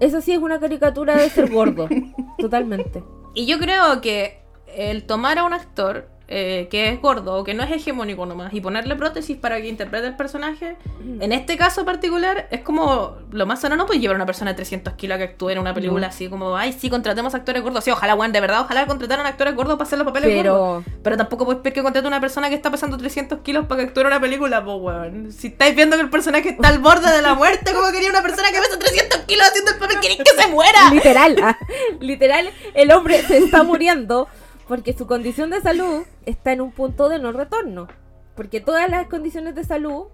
Eso 0.00 0.20
sí 0.20 0.32
es 0.32 0.38
una 0.38 0.58
caricatura 0.60 1.16
de 1.16 1.30
ser 1.30 1.50
gordo. 1.50 1.88
Totalmente. 2.38 3.02
Y 3.34 3.46
yo 3.46 3.58
creo 3.58 4.00
que 4.00 4.38
el 4.76 5.04
tomar 5.04 5.38
a 5.38 5.44
un 5.44 5.52
actor 5.52 6.08
eh, 6.36 6.66
que 6.68 6.88
es 6.88 7.00
gordo 7.00 7.36
o 7.36 7.44
que 7.44 7.54
no 7.54 7.62
es 7.62 7.70
hegemónico 7.70 8.26
nomás 8.26 8.52
y 8.52 8.60
ponerle 8.60 8.96
prótesis 8.96 9.36
para 9.36 9.60
que 9.60 9.68
interprete 9.68 10.08
el 10.08 10.16
personaje, 10.16 10.76
en 11.20 11.32
este 11.32 11.56
caso 11.56 11.84
particular 11.84 12.48
es 12.50 12.60
como 12.62 13.18
lo 13.30 13.46
más 13.46 13.60
sano 13.60 13.76
no 13.76 13.86
puedes 13.86 14.02
llevar 14.02 14.16
a 14.16 14.18
una 14.18 14.26
persona 14.26 14.50
de 14.50 14.56
300 14.56 14.94
kilos 14.94 15.14
a 15.14 15.18
que 15.18 15.24
actúe 15.24 15.50
en 15.50 15.60
una 15.60 15.72
película 15.72 16.08
No. 16.08 16.12
así 16.12 16.28
como, 16.28 16.56
ay, 16.56 16.72
sí, 16.72 16.90
contratemos 16.90 17.36
actores 17.36 17.62
gordos. 17.62 17.84
Sí, 17.84 17.92
ojalá, 17.92 18.16
weón, 18.16 18.32
de 18.32 18.40
verdad, 18.40 18.62
ojalá 18.62 18.84
contrataran 18.88 19.24
actores 19.26 19.54
gordos 19.54 19.76
para 19.76 19.86
hacer 19.86 19.96
los 19.96 20.06
papeles 20.06 20.34
gordos. 20.34 20.82
Pero 20.84 21.00
Pero 21.04 21.16
tampoco 21.16 21.44
puedes 21.44 21.62
pedir 21.62 21.74
que 21.74 21.82
contrate 21.84 22.04
a 22.04 22.08
una 22.08 22.20
persona 22.20 22.48
que 22.48 22.56
está 22.56 22.68
pesando 22.68 22.96
300 22.98 23.38
kilos 23.40 23.66
para 23.66 23.82
que 23.82 23.86
actúe 23.88 24.00
en 24.00 24.06
una 24.08 24.20
película, 24.20 24.64
pues, 24.64 24.76
weón. 24.80 25.30
Si 25.30 25.46
estáis 25.46 25.76
viendo 25.76 25.94
que 25.96 26.02
el 26.02 26.10
personaje 26.10 26.48
está 26.48 26.66
al 26.66 26.80
borde 26.80 27.12
de 27.12 27.22
la 27.22 27.34
muerte, 27.34 27.72
¿cómo 27.72 27.92
quería 27.92 28.10
una 28.10 28.22
persona 28.22 28.48
que 28.50 28.58
pesa 28.58 28.76
300 28.76 29.20
kilos 29.20 29.46
haciendo 29.46 29.70
el 29.70 29.78
papel? 29.78 30.00
¿Queréis 30.00 30.20
que 30.24 30.42
se 30.42 30.48
muera? 30.48 30.90
literal, 30.90 31.36
ah, 31.44 31.56
literal, 32.00 32.50
el 32.74 32.90
hombre 32.90 33.22
se 33.22 33.38
está 33.38 33.62
muriendo 33.62 34.26
porque 34.68 34.92
su 34.92 35.06
condición 35.06 35.50
de 35.50 35.60
salud 35.60 36.02
está 36.26 36.52
en 36.52 36.60
un 36.60 36.72
punto 36.72 37.08
de 37.08 37.18
no 37.18 37.32
retorno. 37.32 37.88
Porque 38.34 38.60
todas 38.60 38.88
las 38.90 39.06
condiciones 39.08 39.54
de 39.54 39.64
salud 39.64 40.06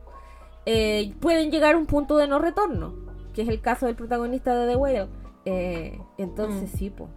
eh, 0.66 1.14
pueden 1.20 1.50
llegar 1.50 1.74
a 1.74 1.78
un 1.78 1.86
punto 1.86 2.16
de 2.18 2.28
no 2.28 2.38
retorno, 2.38 2.94
que 3.34 3.42
es 3.42 3.48
el 3.48 3.60
caso 3.60 3.86
del 3.86 3.96
protagonista 3.96 4.54
de 4.54 4.70
The 4.72 4.76
Whale. 4.76 5.08
Eh, 5.46 5.98
entonces, 6.18 6.70
Mm. 6.74 6.76
sí, 6.78 6.90
pues. 6.90 7.10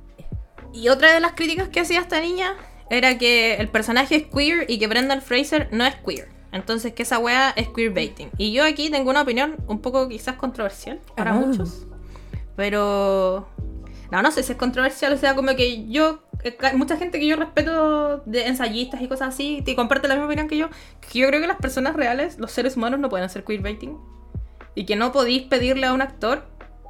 Y 0.72 0.88
otra 0.90 1.14
de 1.14 1.20
las 1.20 1.34
críticas 1.34 1.68
que 1.70 1.82
hacía 1.82 2.00
esta 2.00 2.20
niña 2.22 2.56
era 2.90 3.18
que 3.18 3.56
el 3.56 3.68
personaje 3.70 4.16
es 4.16 4.24
queer 4.28 4.66
y 4.70 4.80
que 4.80 4.88
Brendan 4.88 5.22
Fraser 5.22 5.68
no 5.72 5.86
es 5.86 5.96
queer. 5.96 6.30
Entonces 6.52 6.94
que 6.94 7.04
esa 7.04 7.18
wea 7.20 7.50
es 7.56 7.68
queerbaiting. 7.70 8.30
Y 8.38 8.54
yo 8.54 8.64
aquí 8.64 8.90
tengo 8.92 9.10
una 9.10 9.22
opinión 9.24 9.58
un 9.68 9.82
poco 9.82 10.08
quizás 10.08 10.36
controversial 10.36 11.00
para 11.16 11.32
Ah. 11.32 11.34
muchos. 11.36 11.86
Pero... 12.56 13.48
No, 14.14 14.22
no 14.22 14.32
sé 14.32 14.44
si 14.44 14.52
es 14.52 14.58
controversial. 14.58 15.12
O 15.12 15.18
sea, 15.18 15.34
como 15.36 15.56
que 15.56 15.88
yo... 15.90 16.24
eh, 16.44 16.56
Mucha 16.76 16.98
gente 16.98 17.20
que 17.20 17.26
yo 17.28 17.36
respeto 17.36 18.18
de 18.28 18.48
ensayistas 18.48 19.02
y 19.02 19.08
cosas 19.08 19.30
así, 19.34 19.64
te 19.66 19.76
comparte 19.76 20.08
la 20.08 20.14
misma 20.14 20.28
opinión 20.28 20.48
que 20.48 20.56
yo. 20.58 20.70
Que 21.12 21.20
yo 21.20 21.28
creo 21.28 21.42
que 21.42 21.48
las 21.48 21.58
personas 21.58 21.96
reales, 21.96 22.38
los 22.38 22.52
seres 22.52 22.78
humanos, 22.78 23.00
no 23.00 23.10
pueden 23.10 23.26
hacer 23.26 23.44
queerbaiting. 23.44 23.98
Y 24.76 24.86
que 24.86 24.96
no 24.96 25.12
podéis 25.12 25.44
pedirle 25.44 25.88
a 25.88 25.94
un 25.94 26.02
actor 26.02 26.46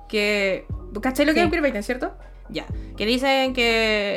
que... 0.09 0.65
¿Cachai 1.01 1.25
lo 1.25 1.33
que 1.33 1.39
Sí. 1.39 1.45
es 1.45 1.51
queerbaiting, 1.51 1.81
cierto? 1.83 2.13
Ya. 2.49 2.65
Que 2.97 3.05
dicen 3.05 3.53
que... 3.53 3.63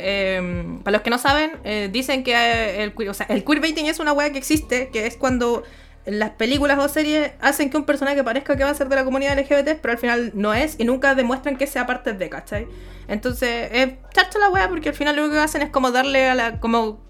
eh, 0.04 0.78
para 0.82 0.96
los 0.96 1.02
que 1.02 1.10
no 1.10 1.18
saben, 1.18 1.52
eh, 1.62 1.88
dicen 1.92 2.24
que 2.24 2.32
eh, 2.34 2.82
el, 2.82 3.08
o 3.08 3.14
sea, 3.14 3.26
el 3.30 3.44
queerbaiting 3.44 3.86
es 3.86 4.00
una 4.00 4.12
wea 4.12 4.30
que 4.32 4.38
existe, 4.38 4.88
que 4.92 5.06
es 5.06 5.16
cuando 5.16 5.62
las 6.06 6.30
películas 6.30 6.78
o 6.78 6.88
series 6.88 7.32
hacen 7.40 7.68
que 7.70 7.76
un 7.76 7.84
personaje 7.84 8.22
parezca 8.24 8.56
que 8.56 8.64
va 8.64 8.70
a 8.70 8.74
ser 8.74 8.88
de 8.88 8.96
la 8.96 9.04
comunidad 9.04 9.38
LGBT, 9.38 9.78
pero 9.82 9.92
al 9.92 9.98
final 9.98 10.30
no 10.34 10.54
es 10.54 10.76
y 10.78 10.84
nunca 10.84 11.14
demuestran 11.14 11.56
que 11.56 11.66
sea 11.66 11.86
parte 11.86 12.12
de, 12.12 12.28
¿cachai? 12.28 12.66
Entonces, 13.08 13.68
es 13.72 13.90
charcha 14.14 14.38
la 14.38 14.48
wea 14.50 14.68
porque 14.68 14.88
al 14.90 14.94
final 14.94 15.16
lo 15.16 15.22
único 15.22 15.36
que 15.36 15.42
hacen 15.42 15.62
es 15.62 15.70
como 15.70 15.90
darle 15.90 16.28
a 16.28 16.34
la... 16.34 16.60
como 16.60 17.04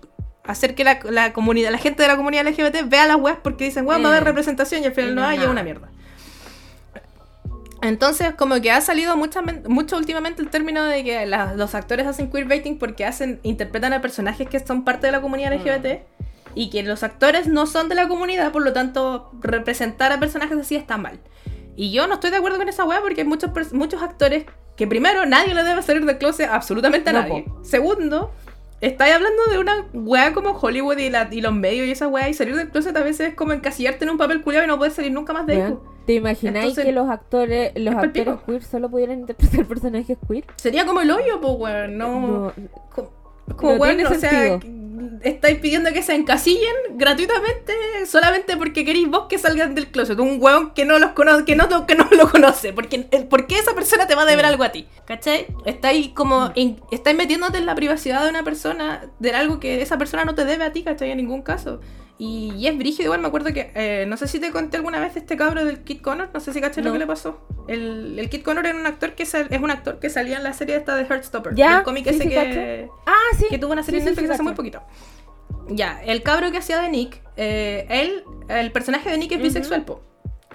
hacer 0.45 0.75
que 0.75 0.85
la, 0.85 1.01
la 1.11 1.33
comunidad, 1.33 1.71
la 1.73 1.79
gente 1.79 2.03
de 2.03 2.09
la 2.09 2.17
comunidad 2.17 2.47
LGBT 2.47 2.89
vea 2.89 3.07
las 3.07 3.17
weas 3.17 3.39
porque 3.43 3.65
dicen, 3.65 3.85
weón, 3.87 4.03
va 4.03 4.07
a 4.07 4.11
haber 4.13 4.23
Eh. 4.23 4.27
representación 4.27 4.83
y 4.83 4.87
al 4.87 4.93
final 4.93 5.15
no 5.15 5.25
hay, 5.25 5.39
y 5.39 5.43
es 5.43 5.49
una 5.49 5.63
mierda. 5.65 5.89
Entonces, 7.83 8.33
como 8.35 8.61
que 8.61 8.71
ha 8.71 8.81
salido 8.81 9.17
mucha, 9.17 9.43
mucho 9.69 9.97
últimamente 9.97 10.41
el 10.43 10.49
término 10.49 10.85
de 10.85 11.05
que 11.05 11.27
la- 11.27 11.55
los 11.55 11.75
actores 11.75 12.07
hacen 12.07 12.31
queerbaiting 12.31 12.79
porque 12.79 13.05
hacen, 13.05 13.39
interpretan 13.43 13.93
a 13.93 14.01
personajes 14.01 14.49
que 14.49 14.59
son 14.61 14.85
parte 14.85 15.07
de 15.07 15.13
la 15.13 15.21
comunidad 15.21 15.51
Mm. 15.53 15.59
Y 16.57 16.71
que 16.71 16.83
los 16.83 17.03
actores 17.05 17.47
no 17.47 17.67
son 17.67 17.89
de 17.89 17.95
la 17.95 18.09
comunidad, 18.09 18.51
por 18.51 18.63
lo 18.63 18.73
tanto, 18.73 19.31
representar 19.41 20.11
a 20.11 20.19
personajes 20.19 20.59
así 20.59 20.75
está 20.75 20.97
mal. 20.97 21.21
Y 21.77 21.93
yo 21.93 22.07
no 22.09 22.15
estoy 22.15 22.31
de 22.31 22.39
acuerdo 22.39 22.57
con 22.59 22.69
esa 22.69 22.85
weá 22.85 23.01
porque 23.03 23.21
hay 23.21 23.27
muchos, 23.29 23.51
muchos 23.73 24.03
actores 24.03 24.47
que 24.77 24.87
primero 24.87 25.25
nadie 25.27 25.55
le 25.55 25.63
debe 25.63 25.83
salir 25.83 26.05
del 26.05 26.19
closet 26.19 26.49
absolutamente 26.51 27.11
a 27.11 27.13
No, 27.13 27.21
nadie. 27.21 27.45
po. 27.47 27.63
Segundo, 27.65 28.33
estáis 28.81 29.15
hablando 29.15 29.43
de 29.51 29.59
una 29.59 29.87
weá 29.93 30.33
como 30.33 30.51
Hollywood 30.53 30.97
y, 30.99 31.11
la- 31.11 31.29
y 31.31 31.41
los 31.43 31.53
medios 31.55 31.87
y 31.87 31.91
esa 31.93 32.09
weá 32.09 32.29
y 32.31 32.35
salir 32.35 32.57
del 32.57 32.71
closet 32.71 32.97
a 32.97 33.03
veces 33.03 33.29
es 33.29 33.35
como 33.35 33.53
encasillarte 33.53 34.05
en 34.05 34.11
un 34.11 34.19
papel 34.19 34.41
culiado 34.43 34.65
y 34.65 34.69
no 34.69 34.79
puedes 34.79 34.95
salir 34.95 35.13
nunca 35.13 35.33
más 35.35 35.47
de 35.47 35.63
ahí. 35.63 35.75
¿Te 36.07 36.15
imagináis 36.15 36.57
Entonces, 36.65 36.85
que 36.87 36.93
los 36.93 37.09
actores, 37.11 37.73
los 37.75 37.95
actores 37.95 38.37
queer 38.47 38.63
solo 38.65 38.89
pudieran 38.89 39.19
interpretar 39.21 39.67
personajes 39.69 40.17
queer? 40.27 40.45
Sería 40.57 40.87
como 40.87 41.01
el 41.03 41.11
hoyo, 41.11 41.41
pues, 41.41 41.55
weón. 41.59 41.99
No. 41.99 42.53
Como, 43.55 43.77
no 43.77 43.85
tiene 43.85 44.07
o 44.07 44.15
sea, 44.15 44.59
estáis 45.23 45.59
pidiendo 45.59 45.93
que 45.93 46.03
se 46.03 46.15
encasillen 46.15 46.75
gratuitamente 46.95 47.73
solamente 48.07 48.57
porque 48.57 48.85
queréis 48.85 49.09
vos 49.09 49.27
que 49.29 49.39
salgan 49.39 49.75
del 49.75 49.89
closet. 49.89 50.19
Un 50.19 50.39
weón 50.41 50.73
que 50.75 50.85
no 50.85 50.99
los 50.99 51.13
conoce, 51.13 51.45
que 51.45 51.57
no, 51.57 51.69
que 51.87 51.95
no 51.95 52.07
lo 52.17 52.31
conoce. 52.31 52.73
Porque, 52.73 53.07
el- 53.11 53.27
¿Por 53.27 53.47
qué 53.47 53.59
esa 53.59 53.75
persona 53.75 54.07
te 54.07 54.15
va 54.15 54.23
a 54.23 54.27
deber 54.27 54.45
Mm. 54.45 54.49
algo 54.49 54.65
a 54.65 54.71
ti? 54.71 54.87
¿Cachai? 55.07 55.47
Estáis 55.65 56.09
como. 56.09 56.51
in- 56.55 56.81
estáis 56.91 57.17
metiéndote 57.17 57.59
en 57.59 57.67
la 57.67 57.75
privacidad 57.75 58.25
de 58.25 58.31
una 58.31 58.43
persona, 58.45 59.07
de 59.19 59.31
algo 59.33 59.59
que 59.61 59.81
esa 59.83 59.97
persona 59.99 60.25
no 60.25 60.35
te 60.35 60.45
debe 60.45 60.65
a 60.65 60.73
ti, 60.73 60.83
¿cachai? 60.83 61.11
En 61.11 61.17
ningún 61.19 61.43
caso. 61.43 61.81
Y, 62.19 62.55
y 62.57 62.67
es 62.67 62.79
brígido, 62.79 63.05
igual 63.05 63.21
me 63.21 63.29
acuerdo 63.29 63.53
que. 63.53 63.71
eh, 63.75 64.07
no 64.09 64.17
sé 64.17 64.27
si 64.27 64.41
te 64.41 64.51
conté 64.51 64.79
alguna 64.79 65.01
vez 65.01 65.13
de 65.15 65.21
este 65.21 65.37
cabro 65.37 65.65
del 65.67 65.85
Kid 65.85 66.01
Connor. 66.01 66.31
No 66.33 66.41
sé 66.41 66.53
si 66.55 66.61
cachai 66.63 66.83
lo 66.83 66.93
que 66.93 66.99
le 66.99 67.07
pasó. 67.07 67.47
El, 67.69 68.19
el 68.19 68.31
Kid 68.31 68.43
Connor 68.43 68.65
era 68.67 68.79
un 68.79 68.87
actor 68.87 69.13
que 69.15 69.27
sal- 69.27 69.49
es 69.51 69.61
un 69.61 69.71
actor 69.71 69.99
que 69.99 70.09
salía 70.09 70.39
en 70.39 70.43
la 70.45 70.55
serie 70.55 70.77
esta 70.77 70.97
de 70.97 71.03
Heartstopper. 71.05 71.55
Ya, 71.55 71.79
El 71.79 71.83
cómic 71.85 72.05
sí, 72.05 72.11
ese 72.15 72.23
sí, 72.23 72.29
que. 72.31 72.89
Ah, 73.07 73.37
sí. 73.39 73.47
que 73.51 73.59
tuvo 73.59 73.73
una 73.73 73.83
serie 73.83 74.01
Netflix 74.03 74.29
sí, 74.29 74.33
hace 74.33 74.43
muy 74.43 74.55
poquito. 74.55 74.83
Ya, 75.69 76.01
el 76.05 76.23
cabro 76.23 76.51
que 76.53 76.59
hacía 76.59 76.81
de 76.81 76.89
Nick, 76.89 77.21
eh, 77.37 77.87
él, 77.91 78.25
el 78.49 78.73
personaje 78.73 79.11
de 79.11 79.19
Nick 79.19 79.33
es 79.33 79.43
bisexual, 79.43 79.85
po. 79.85 80.01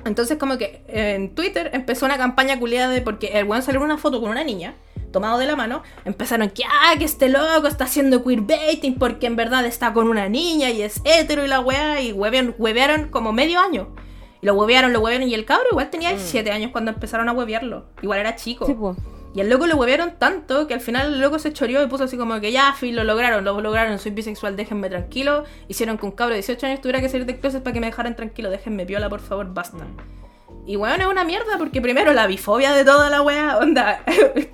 Entonces 0.05 0.37
como 0.37 0.57
que 0.57 0.83
en 0.87 1.35
Twitter 1.35 1.69
empezó 1.73 2.05
una 2.05 2.17
campaña 2.17 2.59
culiada 2.59 2.89
de 2.89 3.01
porque 3.01 3.27
el 3.39 3.45
weón 3.45 3.61
salió 3.63 3.81
una 3.81 3.97
foto 3.97 4.19
con 4.19 4.29
una 4.29 4.43
niña, 4.43 4.75
tomado 5.11 5.37
de 5.37 5.45
la 5.45 5.55
mano, 5.55 5.83
empezaron 6.05 6.49
que, 6.49 6.63
ah, 6.65 6.93
que 6.97 7.05
este 7.05 7.29
loco 7.29 7.67
está 7.67 7.83
haciendo 7.83 8.23
queerbaiting 8.23 8.95
porque 8.95 9.27
en 9.27 9.35
verdad 9.35 9.65
está 9.65 9.93
con 9.93 10.07
una 10.07 10.29
niña 10.29 10.69
y 10.69 10.81
es 10.81 11.01
hetero 11.03 11.43
y 11.45 11.47
la 11.47 11.59
weá, 11.59 12.01
y 12.01 12.13
huevearon, 12.13 12.55
huevearon 12.57 13.09
como 13.09 13.33
medio 13.33 13.59
año. 13.59 13.89
Y 14.41 14.47
lo 14.47 14.55
huevearon, 14.55 14.91
lo 14.91 15.01
huevearon, 15.01 15.27
y 15.27 15.35
el 15.35 15.45
cabro 15.45 15.67
igual 15.71 15.89
tenía 15.91 16.13
Mm. 16.13 16.19
7 16.19 16.51
años 16.51 16.71
cuando 16.71 16.91
empezaron 16.91 17.29
a 17.29 17.33
huevearlo. 17.33 17.85
Igual 18.01 18.19
era 18.19 18.35
chico. 18.35 18.65
Sí. 18.65 18.75
Y 19.33 19.39
el 19.39 19.49
loco 19.49 19.65
lo 19.65 19.77
huevearon 19.77 20.17
tanto 20.17 20.67
que 20.67 20.73
al 20.73 20.81
final 20.81 21.13
el 21.13 21.21
loco 21.21 21.39
se 21.39 21.53
choreó 21.53 21.81
y 21.81 21.87
puso 21.87 22.03
así 22.03 22.17
como 22.17 22.39
que 22.41 22.51
ya, 22.51 22.73
fin, 22.73 22.95
lo 22.95 23.03
lograron, 23.03 23.45
lo 23.45 23.61
lograron, 23.61 23.97
soy 23.97 24.11
bisexual, 24.11 24.57
déjenme 24.57 24.89
tranquilo. 24.89 25.45
Hicieron 25.69 25.97
que 25.97 26.05
un 26.05 26.11
cabro 26.11 26.33
de 26.33 26.41
18 26.41 26.65
años 26.65 26.81
tuviera 26.81 26.99
que 26.99 27.07
salir 27.07 27.25
de 27.25 27.39
closet 27.39 27.63
para 27.63 27.73
que 27.73 27.79
me 27.79 27.87
dejaran 27.87 28.15
tranquilo, 28.15 28.49
déjenme 28.49 28.85
piola, 28.85 29.09
por 29.09 29.21
favor, 29.21 29.53
basta. 29.53 29.87
Y 30.65 30.75
weón, 30.75 31.01
es 31.01 31.07
una 31.07 31.23
mierda 31.23 31.57
porque 31.57 31.81
primero 31.81 32.13
la 32.13 32.27
bifobia 32.27 32.73
de 32.73 32.85
toda 32.85 33.09
la 33.09 33.21
wea, 33.21 33.57
onda, 33.61 34.03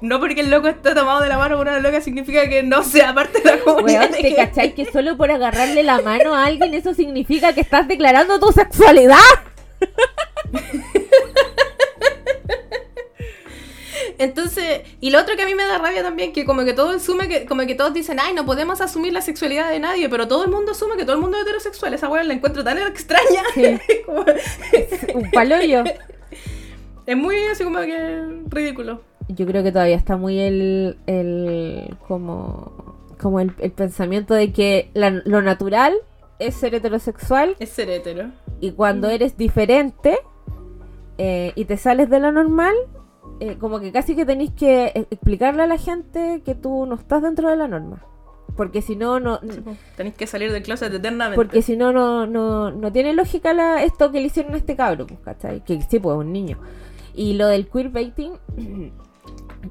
no 0.02 0.20
porque 0.20 0.42
el 0.42 0.52
loco 0.52 0.68
esté 0.68 0.94
tomado 0.94 1.22
de 1.22 1.30
la 1.30 1.38
mano 1.38 1.58
por 1.58 1.68
una 1.68 1.80
loca 1.80 2.00
significa 2.00 2.48
que 2.48 2.62
no 2.64 2.84
sea 2.84 3.14
parte 3.14 3.42
de 3.42 3.58
la 3.58 3.60
comunidad. 3.60 4.10
Weón, 4.12 4.22
¿te 4.22 4.36
cachai 4.36 4.74
que 4.74 4.86
solo 4.86 5.18
por 5.18 5.32
agarrarle 5.32 5.84
la 5.84 6.02
mano 6.02 6.36
a 6.36 6.46
alguien 6.46 6.74
eso 6.76 6.94
significa 6.94 7.54
que 7.54 7.62
estás 7.62 7.88
declarando 7.88 8.40
tu 8.40 8.52
sexualidad? 8.52 9.18
Entonces, 14.20 14.82
y 15.00 15.10
lo 15.12 15.20
otro 15.20 15.36
que 15.36 15.44
a 15.44 15.46
mí 15.46 15.54
me 15.56 15.64
da 15.64 15.78
rabia 15.78 16.02
también, 16.04 16.34
que 16.34 16.44
como 16.46 16.66
que 16.66 16.74
todo 16.74 16.90
asume 16.90 17.28
que, 17.28 17.46
como 17.46 17.66
que 17.68 17.76
todos 17.76 17.94
dicen, 17.94 18.20
ay, 18.20 18.34
no 18.34 18.46
podemos 18.46 18.82
asumir 18.82 19.14
la 19.14 19.22
sexualidad 19.22 19.70
de 19.70 19.80
nadie, 19.80 20.10
pero 20.10 20.28
todo 20.28 20.44
el 20.46 20.52
mundo 20.52 20.72
asume 20.72 20.98
que 20.98 21.04
todo 21.04 21.16
el 21.16 21.22
mundo 21.22 21.38
es 21.38 21.44
heterosexual. 21.44 21.94
Esa 21.94 22.10
weá 22.10 22.24
la 22.24 22.34
encuentro 22.34 22.64
tan 22.64 22.78
extraña. 22.80 23.44
Sí. 23.54 23.78
Como- 24.06 24.26
Un 25.14 25.32
paloyo. 25.32 25.84
es 27.06 27.18
muy 27.18 27.36
así 27.52 27.64
como 27.64 27.80
que 27.80 28.24
ridículo. 28.48 29.02
Yo 29.30 29.46
creo 29.46 29.62
que 29.64 29.72
todavía 29.72 29.96
está 29.98 30.16
muy 30.18 30.40
el, 30.40 30.98
el 31.06 31.96
como, 32.08 32.96
como 33.20 33.40
el, 33.40 33.52
el 33.60 33.72
pensamiento 33.72 34.34
de 34.34 34.52
que 34.54 34.90
la- 34.94 35.22
lo 35.26 35.42
natural 35.42 35.94
es 36.40 36.56
ser 36.56 36.76
heterosexual 36.76 37.56
Es 37.60 37.70
ser 37.70 37.90
hetero. 37.90 38.32
y 38.62 38.72
cuando 38.72 39.10
eres 39.10 39.38
diferente 39.38 40.18
eh, 41.18 41.52
y 41.56 41.66
te 41.66 41.78
sales 41.78 42.10
de 42.10 42.20
lo 42.20 42.32
normal, 42.32 42.76
eh, 43.40 43.58
como 43.60 43.80
que 43.80 43.92
casi 43.92 44.16
que 44.16 44.26
tenéis 44.26 44.52
que 44.52 44.86
eh, 44.88 45.08
explicarle 45.12 45.64
a 45.64 45.68
la 45.68 45.78
gente 45.78 46.42
que 46.46 46.56
tú 46.56 46.86
no 46.86 46.96
estás 46.96 47.22
dentro 47.22 47.50
de 47.50 47.56
la 47.58 47.68
norma. 47.68 48.04
Porque 48.56 48.82
si 48.82 48.96
no, 48.96 49.20
no, 49.20 49.40
Tenéis 49.96 50.16
que 50.16 50.26
salir 50.26 50.52
del 50.52 50.64
closet 50.64 50.92
eternamente. 50.92 51.36
porque 51.36 51.62
si 51.62 51.78
no, 51.78 51.94
no, 51.94 52.26
no, 52.26 52.72
no 52.72 52.92
tiene 52.92 53.14
lógica 53.14 53.54
la, 53.54 53.84
esto 53.84 54.12
que 54.12 54.20
le 54.20 54.28
hicieron 54.28 54.56
a 54.56 54.58
este 54.58 54.76
cabro, 54.76 55.06
pues, 55.06 55.20
¿cachai? 55.20 55.64
Que 55.64 55.80
sí, 55.84 56.00
pues, 56.00 56.18
un 56.18 56.32
niño. 56.34 56.58
Y 57.14 57.34
lo 57.34 57.48
del 57.48 57.68
queerbaiting, 57.70 58.34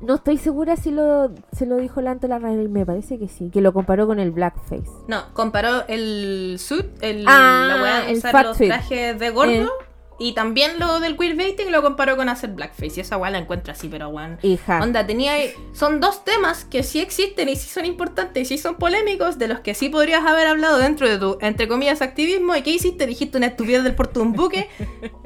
no 0.03 0.15
estoy 0.15 0.37
segura 0.39 0.77
si 0.77 0.91
lo, 0.93 1.33
se 1.53 1.67
lo 1.67 1.77
dijo 1.79 2.01
Lanto 2.01 2.29
la 2.29 2.39
radio, 2.39 2.69
me 2.69 2.87
parece 2.87 3.19
que 3.19 3.27
sí, 3.29 3.51
que 3.51 3.61
lo 3.61 3.73
comparó 3.73 4.07
con 4.07 4.21
el 4.21 4.31
blackface. 4.31 4.89
No, 5.09 5.33
comparó 5.33 5.85
el 5.89 6.57
suit, 6.61 6.87
el, 7.01 7.25
Ah, 7.27 7.67
la 7.77 7.83
weá 7.83 8.09
el 8.11 8.19
usar 8.19 8.31
fat 8.33 8.47
los 8.47 8.57
suit. 8.57 8.69
trajes 8.69 9.19
de 9.19 9.31
gordo. 9.31 9.69
Y 10.19 10.33
también 10.33 10.79
lo 10.79 10.99
del 10.99 11.17
queerbaiting 11.17 11.71
lo 11.71 11.83
comparó 11.83 12.17
con 12.17 12.29
hacer 12.31 12.51
blackface. 12.51 12.95
Y 12.97 13.01
esa 13.01 13.19
weá 13.19 13.31
la 13.31 13.39
encuentro 13.39 13.73
así, 13.73 13.87
pero 13.89 14.09
weón. 14.09 14.39
Hija. 14.43 14.81
Onda, 14.83 15.07
tenía 15.07 15.35
Son 15.75 16.01
dos 16.01 16.25
temas 16.25 16.65
que 16.65 16.83
sí 16.83 17.01
existen 17.01 17.51
y 17.51 17.57
sí 17.57 17.69
son 17.69 17.85
importantes 17.85 18.43
y 18.51 18.57
sí 18.57 18.59
son 18.59 18.77
polémicos, 18.77 19.39
de 19.39 19.49
los 19.49 19.61
que 19.61 19.75
sí 19.75 19.91
podrías 19.91 20.25
haber 20.25 20.47
hablado 20.47 20.79
dentro 20.79 21.07
de 21.09 21.19
tu, 21.19 21.37
entre 21.43 21.69
comillas, 21.69 22.01
activismo. 22.01 22.57
¿Y 22.57 22.63
qué 22.63 22.71
hiciste? 22.71 23.07
Dijiste 23.07 23.37
una 23.37 23.49
estupidez 23.49 23.85
del 23.85 23.95
puerto 23.95 24.21
de 24.21 24.27
un 24.27 24.33
buque 24.33 24.69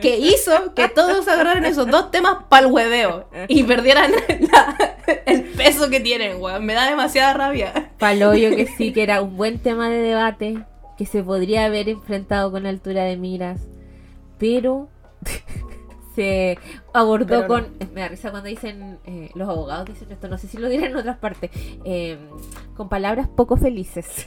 que 0.00 0.18
hizo 0.18 0.74
que 0.74 0.88
todos 0.88 1.28
agarraran 1.28 1.64
esos 1.66 1.86
dos 1.88 2.10
temas 2.10 2.38
para 2.48 2.66
el 2.66 2.72
hueveo 2.72 3.28
y 3.46 3.62
perdieran 3.62 4.10
la- 4.10 4.96
el 5.26 5.42
peso 5.44 5.88
que 5.88 6.00
tienen, 6.00 6.40
weón. 6.40 6.64
Me 6.66 6.74
da 6.74 6.88
demasiada 6.90 7.32
rabia. 7.34 7.92
Paloyo 7.98 8.50
que 8.56 8.66
sí, 8.66 8.92
que 8.92 9.04
era 9.04 9.22
un 9.22 9.36
buen 9.36 9.58
tema 9.60 9.88
de 9.88 9.98
debate, 9.98 10.58
que 10.98 11.06
se 11.06 11.22
podría 11.22 11.66
haber 11.66 11.88
enfrentado 11.88 12.50
con 12.50 12.66
altura 12.66 13.04
de 13.04 13.16
miras, 13.16 13.60
pero 14.40 14.88
se 16.16 16.58
abordó 16.92 17.26
Pero 17.26 17.42
no. 17.42 17.48
con... 17.48 17.68
Me 17.94 18.00
da 18.00 18.08
risa 18.08 18.32
cuando 18.32 18.48
dicen, 18.48 18.98
eh, 19.04 19.30
los 19.34 19.48
abogados 19.48 19.86
dicen 19.86 20.10
esto, 20.10 20.26
no 20.26 20.38
sé 20.38 20.48
si 20.48 20.58
lo 20.58 20.68
dirán 20.68 20.90
en 20.90 20.96
otras 20.96 21.18
partes, 21.18 21.50
eh, 21.84 22.18
con 22.76 22.88
palabras 22.88 23.28
poco 23.28 23.56
felices. 23.56 24.26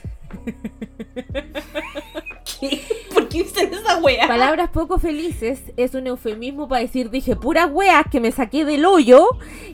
¿Por 3.12 3.28
qué 3.28 3.42
dicen 3.42 3.74
esa 3.74 3.98
wea? 3.98 4.26
Palabras 4.26 4.70
poco 4.70 4.98
felices 4.98 5.60
es 5.76 5.94
un 5.94 6.06
eufemismo 6.06 6.68
para 6.68 6.80
decir 6.80 7.10
dije 7.10 7.36
puras 7.36 7.68
weas 7.70 8.04
que 8.10 8.20
me 8.20 8.32
saqué 8.32 8.64
del 8.64 8.86
hoyo 8.86 9.26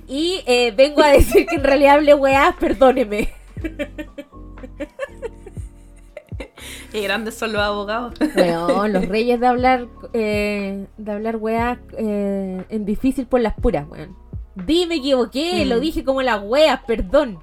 y 0.08 0.42
eh, 0.46 0.72
vengo 0.76 1.02
a 1.02 1.08
decir 1.08 1.46
que 1.46 1.56
en 1.56 1.62
realidad 1.64 1.96
hablé 1.96 2.14
weas, 2.14 2.56
perdóneme. 2.56 3.28
Qué 6.92 7.02
grandes 7.02 7.34
son 7.34 7.52
los 7.52 7.62
abogados. 7.62 8.14
Weón, 8.36 8.92
los 8.92 9.06
reyes 9.08 9.40
de 9.40 9.46
hablar 9.46 9.86
eh, 10.12 10.86
de 10.98 11.12
hablar 11.12 11.36
weas 11.36 11.78
eh, 11.96 12.64
en 12.68 12.84
difícil 12.84 13.26
por 13.26 13.40
las 13.40 13.54
puras, 13.54 13.86
weón. 13.88 14.16
Di, 14.54 14.86
me 14.86 14.96
equivoqué, 14.96 15.64
Mm. 15.64 15.68
lo 15.68 15.80
dije 15.80 16.04
como 16.04 16.22
las 16.22 16.42
weas, 16.42 16.80
perdón. 16.86 17.38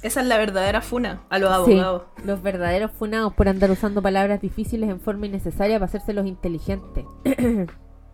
Esa 0.00 0.20
es 0.20 0.26
la 0.28 0.38
verdadera 0.38 0.80
funa 0.80 1.22
a 1.28 1.38
los 1.40 1.48
Sí, 1.66 1.72
abogados. 1.72 2.02
los 2.24 2.40
verdaderos 2.40 2.92
funados 2.92 3.34
por 3.34 3.48
andar 3.48 3.68
usando 3.72 4.00
palabras 4.00 4.40
difíciles 4.40 4.88
en 4.88 5.00
forma 5.00 5.26
innecesaria 5.26 5.76
para 5.80 5.86
hacerse 5.86 6.12
los 6.12 6.24
inteligentes. 6.26 7.04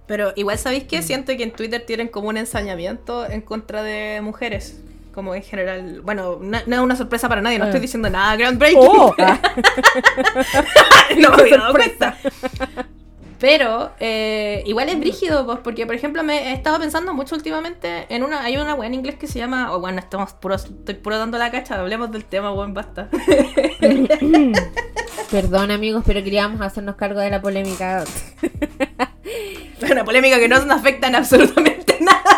Pero 0.07 0.33
igual 0.37 0.57
sabéis 0.59 0.85
Mm. 0.85 0.89
que 0.89 1.03
siento 1.03 1.37
que 1.37 1.43
en 1.43 1.53
Twitter 1.53 1.85
tienen 1.87 2.09
como 2.09 2.29
un 2.31 2.39
ensañamiento 2.39 3.27
en 3.29 3.43
contra 3.43 3.83
de 3.83 4.21
mujeres. 4.23 4.83
Como 5.15 5.35
en 5.35 5.43
general. 5.43 6.01
Bueno, 6.03 6.39
no, 6.41 6.59
no 6.67 6.77
es 6.77 6.83
una 6.83 6.97
sorpresa 6.97 7.29
para 7.29 7.41
nadie, 7.41 7.59
no 7.59 7.65
Ah. 7.67 7.69
estoy 7.69 7.81
diciendo 7.81 8.11
nada 8.11 8.35
groundbreaking. 8.37 8.81
¡Oh! 8.83 9.15
no 11.19 11.31
me 11.31 11.43
había 11.43 11.57
dado 11.59 11.73
cuenta. 11.73 12.17
Pero 13.39 13.93
eh, 14.01 14.63
igual 14.67 14.89
es 14.89 14.99
brígido, 14.99 15.45
pues, 15.45 15.59
porque 15.63 15.87
por 15.87 15.95
ejemplo 15.95 16.23
me 16.25 16.51
he 16.51 16.53
estado 16.55 16.79
pensando 16.81 17.13
mucho 17.15 17.35
últimamente 17.35 18.07
en 18.09 18.23
una, 18.23 18.43
hay 18.43 18.57
una 18.57 18.75
weá 18.75 18.87
en 18.87 18.95
inglés 18.95 19.17
que 19.17 19.27
se 19.27 19.39
llama, 19.39 19.73
o 19.73 19.81
bueno, 19.81 19.99
estamos 19.99 20.33
puro, 20.33 20.55
estoy 20.55 20.95
puro 20.95 21.19
dando 21.19 21.37
la 21.37 21.51
cacha, 21.51 21.79
hablemos 21.79 22.11
del 22.11 22.25
tema, 22.25 22.53
weón, 22.53 22.73
basta. 22.75 23.09
Perdón 25.31 25.71
amigos, 25.71 26.05
pero 26.07 26.23
queríamos 26.25 26.61
hacernos 26.61 26.97
cargo 26.97 27.21
de 27.21 27.31
la 27.31 27.43
polémica. 27.43 28.05
Una 29.91 30.05
polémica 30.05 30.39
que 30.39 30.49
no 30.49 30.59
nos 30.65 30.79
afecta 30.79 31.09
en 31.09 31.17
absolutamente 31.17 31.99
nada. 32.01 32.34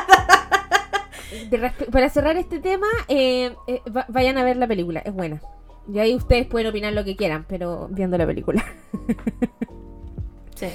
De 1.50 1.70
para 1.90 2.08
cerrar 2.08 2.36
este 2.36 2.58
tema, 2.60 2.86
eh, 3.08 3.52
eh, 3.66 3.80
va- 3.94 4.06
vayan 4.08 4.38
a 4.38 4.44
ver 4.44 4.56
la 4.56 4.66
película, 4.66 5.00
es 5.00 5.12
buena. 5.12 5.40
Y 5.92 5.98
ahí 6.00 6.14
ustedes 6.14 6.46
pueden 6.46 6.66
opinar 6.68 6.92
lo 6.92 7.04
que 7.04 7.14
quieran, 7.16 7.44
pero 7.48 7.88
viendo 7.90 8.18
la 8.18 8.26
película. 8.26 8.64
Sí. 10.54 10.66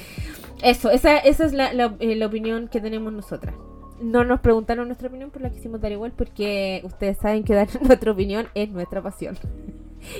Eso, 0.62 0.92
esa, 0.92 1.18
esa 1.18 1.46
es 1.46 1.54
la, 1.54 1.74
la- 1.74 1.96
eh, 2.00 2.16
la 2.16 2.28
opinión 2.28 2.68
que 2.68 2.80
tenemos 2.80 3.12
nosotras. 3.12 3.56
No 4.02 4.24
nos 4.24 4.40
preguntaron 4.40 4.88
nuestra 4.88 5.08
opinión, 5.10 5.30
pero 5.32 5.44
la 5.44 5.52
quisimos 5.52 5.82
dar 5.82 5.92
igual 5.92 6.12
porque 6.16 6.82
ustedes 6.84 7.18
saben 7.18 7.44
que 7.44 7.54
dar 7.54 7.68
nuestra 7.82 8.12
opinión 8.12 8.48
es 8.56 8.70
nuestra 8.70 9.02
pasión. 9.02 9.38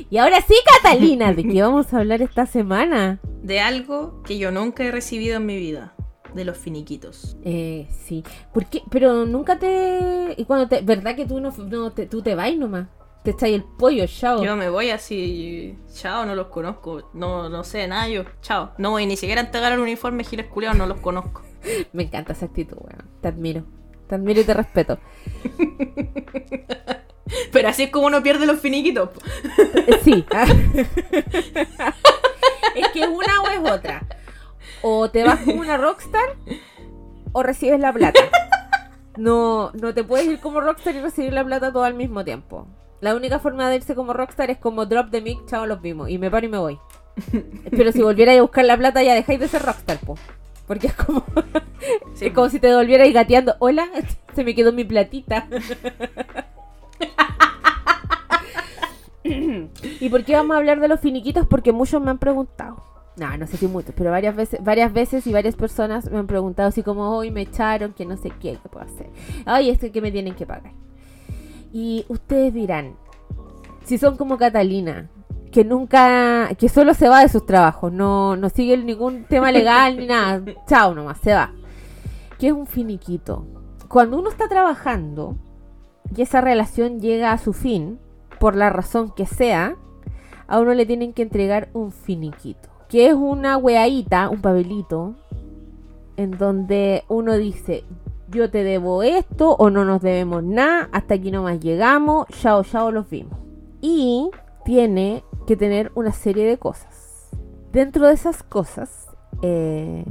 Y 0.10 0.18
ahora 0.18 0.42
sí, 0.42 0.54
Catalina, 0.84 1.34
¿de 1.34 1.44
qué 1.44 1.62
vamos 1.62 1.92
a 1.94 2.00
hablar 2.00 2.22
esta 2.22 2.46
semana? 2.46 3.20
De 3.42 3.60
algo 3.60 4.22
que 4.24 4.38
yo 4.38 4.52
nunca 4.52 4.84
he 4.84 4.92
recibido 4.92 5.38
en 5.38 5.46
mi 5.48 5.58
vida. 5.58 5.94
De 6.34 6.46
los 6.46 6.58
finiquitos. 6.58 7.36
Eh, 7.44 7.88
sí. 7.92 8.24
¿Por 8.54 8.66
qué? 8.68 8.84
Pero 8.90 9.26
nunca 9.26 9.60
te... 9.60 10.34
¿Y 10.38 10.46
cuando 10.46 10.68
te... 10.68 10.82
¿Verdad 10.82 11.16
que 11.16 11.26
tú 11.26 11.40
no, 11.40 11.52
no 11.52 11.92
te, 11.92 12.06
tú 12.06 12.22
te 12.22 12.36
vas 12.36 12.56
nomás? 12.56 12.88
Te 13.24 13.32
echáis 13.32 13.56
el 13.56 13.64
pollo, 13.64 14.06
chao. 14.08 14.44
Yo 14.44 14.56
me 14.56 14.70
voy 14.70 14.90
así, 14.90 15.78
chao, 15.94 16.26
no 16.26 16.34
los 16.34 16.48
conozco, 16.48 17.12
no, 17.14 17.50
no 17.50 17.64
sé 17.64 17.88
nada 17.88 18.08
yo, 18.08 18.24
chao. 18.42 18.72
No 18.80 18.90
voy 18.92 19.06
ni 19.06 19.16
siquiera 19.16 19.42
a 19.42 19.46
entregar 19.46 19.72
el 19.74 19.80
uniforme, 19.80 20.24
giles 20.24 20.48
culiados, 20.48 20.76
no 20.76 20.88
los 20.88 21.00
conozco. 21.02 21.44
Me 21.94 22.02
encanta 22.04 22.34
esa 22.34 22.48
actitud, 22.48 22.78
weón. 22.80 23.08
Te 23.22 23.28
admiro. 23.28 23.64
Te 24.08 24.16
admiro 24.16 24.42
y 24.42 24.44
te 24.44 24.56
respeto. 24.56 24.98
Pero 27.52 27.70
así 27.70 27.84
es 27.84 27.92
como 27.92 28.08
uno 28.08 28.24
pierde 28.24 28.48
los 28.48 28.60
finiquitos. 28.60 29.10
Sí. 30.04 30.26
es 32.76 32.88
que 32.90 33.08
una 33.08 33.42
o 33.42 33.48
es 33.50 33.72
otra. 33.72 34.06
O 34.82 35.10
te 35.10 35.24
vas 35.24 35.40
como 35.42 35.62
una 35.62 35.78
rockstar 35.78 36.36
o 37.32 37.44
recibes 37.44 37.80
la 37.80 37.94
plata. 37.94 38.20
No, 39.18 39.72
no 39.74 39.94
te 39.94 40.04
puedes 40.04 40.28
ir 40.28 40.40
como 40.40 40.62
rockstar 40.62 40.96
y 40.96 41.02
recibir 41.02 41.34
la 41.34 41.44
plata 41.44 41.72
todo 41.72 41.84
al 41.84 41.94
mismo 41.94 42.24
tiempo. 42.24 42.68
La 43.02 43.16
única 43.16 43.40
forma 43.40 43.70
de 43.70 43.78
irse 43.78 43.96
como 43.96 44.14
rockstar 44.14 44.52
es 44.52 44.58
como 44.58 44.86
drop 44.86 45.10
the 45.12 45.22
mic, 45.22 45.46
chao, 45.48 45.66
los 45.66 45.82
vimos. 45.82 46.10
Y 46.10 46.18
me 46.18 46.32
paro 46.32 46.46
y 46.46 46.50
me 46.50 46.58
voy. 46.58 46.80
Pero 47.72 47.92
si 47.92 48.02
volvierais 48.02 48.40
a 48.40 48.44
buscar 48.44 48.66
la 48.66 48.78
plata 48.78 49.04
ya 49.04 49.14
dejáis 49.14 49.40
de 49.40 49.48
ser 49.48 49.64
rockstar, 49.64 49.98
po. 50.00 50.18
Porque 50.68 50.88
es 50.88 50.94
como, 50.94 51.24
Sí, 52.14 52.28
es 52.28 52.34
como 52.34 52.50
si 52.50 52.60
te 52.60 52.74
volvierais 52.74 53.14
gateando. 53.14 53.56
Hola, 53.60 53.88
se 54.36 54.44
me 54.44 54.56
quedó 54.56 54.72
mi 54.72 54.84
platita. 54.84 55.48
¿Y 59.24 60.10
por 60.10 60.24
qué 60.24 60.34
vamos 60.34 60.56
a 60.56 60.58
hablar 60.58 60.80
de 60.80 60.88
los 60.88 61.00
finiquitos? 61.00 61.48
Porque 61.48 61.72
muchos 61.72 62.02
me 62.02 62.12
han 62.12 62.18
preguntado. 62.18 62.91
No, 63.18 63.38
no 63.38 63.46
sé 63.46 63.58
si 63.58 63.68
muchos, 63.68 63.94
pero 63.96 64.10
varias 64.12 64.36
veces, 64.36 64.64
varias 64.64 64.94
veces 64.94 65.28
y 65.28 65.34
varias 65.34 65.56
personas 65.56 66.10
me 66.10 66.18
han 66.18 66.28
preguntado 66.28 66.70
así 66.70 66.82
como, 66.82 67.10
hoy 67.16 67.30
me 67.30 67.42
echaron, 67.42 67.94
que 67.94 68.06
no 68.06 68.18
sé 68.18 68.30
qué, 68.40 68.58
qué 68.62 68.70
puedo 68.70 68.86
hacer. 68.86 69.10
Ay, 69.46 69.70
es 69.70 69.80
que, 69.80 69.92
que 69.92 70.02
me 70.02 70.12
tienen 70.12 70.36
que 70.36 70.46
pagar. 70.46 70.74
Y 71.74 72.06
ustedes 72.08 72.54
dirán, 72.54 72.96
si 73.84 73.98
son 73.98 74.18
como 74.18 74.38
Catalina, 74.38 75.10
que 75.52 75.66
nunca, 75.66 76.50
que 76.58 76.70
solo 76.70 76.94
se 76.94 77.10
va 77.10 77.22
de 77.22 77.30
sus 77.30 77.46
trabajos, 77.46 77.92
no, 77.92 78.38
no 78.38 78.50
sigue 78.50 78.78
ningún 78.78 79.26
tema 79.26 79.52
legal 79.52 79.98
ni 79.98 80.08
nada, 80.08 80.42
chao 80.68 80.96
nomás, 80.96 81.20
se 81.20 81.34
va. 81.34 81.54
¿Qué 82.40 82.48
es 82.48 82.54
un 82.54 82.66
finiquito? 82.66 83.46
cuando 83.92 84.18
uno 84.18 84.30
está 84.30 84.48
trabajando 84.48 85.36
y 86.16 86.22
esa 86.22 86.40
relación 86.40 87.02
llega 87.02 87.34
a 87.34 87.38
su 87.38 87.52
fin, 87.52 88.00
por 88.40 88.56
la 88.56 88.70
razón 88.70 89.12
que 89.12 89.26
sea, 89.26 89.76
a 90.48 90.60
uno 90.60 90.74
le 90.74 90.86
tienen 90.86 91.12
que 91.12 91.24
entregar 91.24 91.70
un 91.74 91.92
finiquito. 91.92 92.70
Que 92.92 93.08
es 93.08 93.14
una 93.14 93.56
weadita, 93.56 94.28
un 94.28 94.42
papelito, 94.42 95.16
en 96.18 96.32
donde 96.32 97.06
uno 97.08 97.38
dice, 97.38 97.86
yo 98.28 98.52
te 98.52 98.66
debo 98.66 99.02
esto 99.02 99.56
o 99.56 99.70
no 99.70 99.86
nos 99.86 100.02
debemos 100.02 100.44
nada, 100.44 100.90
hasta 100.92 101.14
aquí 101.14 101.32
nomás 101.32 101.62
llegamos, 101.62 102.28
chao, 102.42 102.66
chao, 102.66 102.92
los 102.92 103.10
vimos. 103.10 103.40
Y 103.80 104.30
tiene 104.66 105.24
que 105.48 105.56
tener 105.56 105.94
una 105.96 106.12
serie 106.12 106.46
de 106.46 106.58
cosas. 106.58 107.30
Dentro 107.72 108.08
de 108.08 108.14
esas 108.14 108.44
cosas, 108.44 109.08
eh, 109.42 110.04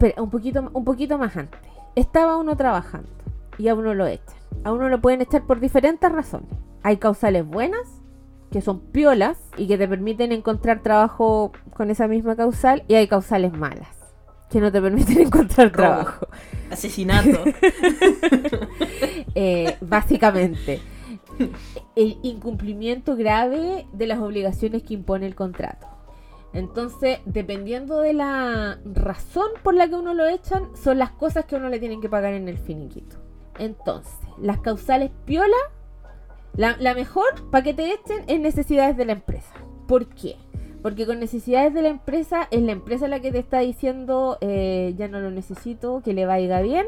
pero 0.00 0.24
un 0.24 0.30
poquito, 0.30 0.68
un 0.72 0.84
poquito 0.84 1.16
más 1.16 1.36
antes, 1.36 1.60
estaba 1.94 2.38
uno 2.38 2.56
trabajando 2.56 3.08
y 3.56 3.68
a 3.68 3.74
uno 3.76 3.94
lo 3.94 4.08
echan. 4.08 4.34
A 4.64 4.72
uno 4.72 4.88
lo 4.88 5.00
pueden 5.00 5.22
echar 5.22 5.46
por 5.46 5.60
diferentes 5.60 6.10
razones. 6.10 6.50
Hay 6.82 6.96
causales 6.96 7.46
buenas, 7.46 7.99
que 8.50 8.60
son 8.60 8.80
piolas 8.80 9.38
y 9.56 9.66
que 9.68 9.78
te 9.78 9.86
permiten 9.88 10.32
encontrar 10.32 10.82
trabajo 10.82 11.52
con 11.74 11.90
esa 11.90 12.08
misma 12.08 12.36
causal, 12.36 12.82
y 12.88 12.94
hay 12.94 13.06
causales 13.06 13.52
malas, 13.52 13.88
que 14.50 14.60
no 14.60 14.72
te 14.72 14.80
permiten 14.80 15.20
encontrar 15.26 15.72
Robo. 15.72 15.76
trabajo. 15.76 16.26
Asesinato. 16.70 17.38
Eh, 19.36 19.76
básicamente. 19.80 20.80
El 21.94 22.18
incumplimiento 22.22 23.14
grave 23.14 23.86
de 23.92 24.06
las 24.08 24.18
obligaciones 24.18 24.82
que 24.82 24.94
impone 24.94 25.26
el 25.26 25.36
contrato. 25.36 25.86
Entonces, 26.52 27.20
dependiendo 27.26 28.00
de 28.00 28.12
la 28.12 28.80
razón 28.84 29.46
por 29.62 29.74
la 29.74 29.88
que 29.88 29.94
uno 29.94 30.14
lo 30.14 30.26
echan, 30.26 30.76
son 30.76 30.98
las 30.98 31.12
cosas 31.12 31.44
que 31.44 31.54
uno 31.54 31.68
le 31.68 31.78
tienen 31.78 32.00
que 32.00 32.08
pagar 32.08 32.34
en 32.34 32.48
el 32.48 32.58
finiquito. 32.58 33.16
Entonces, 33.58 34.12
las 34.40 34.58
causales 34.58 35.10
piola, 35.24 35.56
la, 36.56 36.76
la 36.78 36.94
mejor 36.94 37.50
para 37.50 37.64
que 37.64 37.74
te 37.74 37.92
echen 37.92 38.24
es 38.26 38.40
necesidades 38.40 38.96
de 38.96 39.04
la 39.04 39.12
empresa. 39.12 39.54
¿Por 39.86 40.06
qué? 40.06 40.36
Porque 40.82 41.06
con 41.06 41.20
necesidades 41.20 41.74
de 41.74 41.82
la 41.82 41.88
empresa 41.88 42.48
es 42.50 42.62
la 42.62 42.72
empresa 42.72 43.08
la 43.08 43.20
que 43.20 43.32
te 43.32 43.38
está 43.38 43.60
diciendo 43.60 44.38
eh, 44.40 44.94
ya 44.96 45.08
no 45.08 45.20
lo 45.20 45.30
necesito, 45.30 46.00
que 46.02 46.14
le 46.14 46.26
vaya 46.26 46.60
bien 46.62 46.86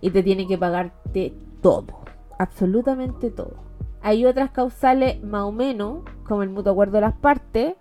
y 0.00 0.10
te 0.10 0.22
tiene 0.22 0.46
que 0.46 0.58
pagarte 0.58 1.32
todo, 1.62 2.00
absolutamente 2.38 3.30
todo. 3.30 3.54
Hay 4.02 4.24
otras 4.24 4.50
causales 4.50 5.22
más 5.22 5.42
o 5.42 5.52
menos, 5.52 6.04
como 6.24 6.42
el 6.42 6.50
mutuo 6.50 6.72
acuerdo 6.72 6.94
de 6.94 7.02
las 7.02 7.14
partes, 7.14 7.74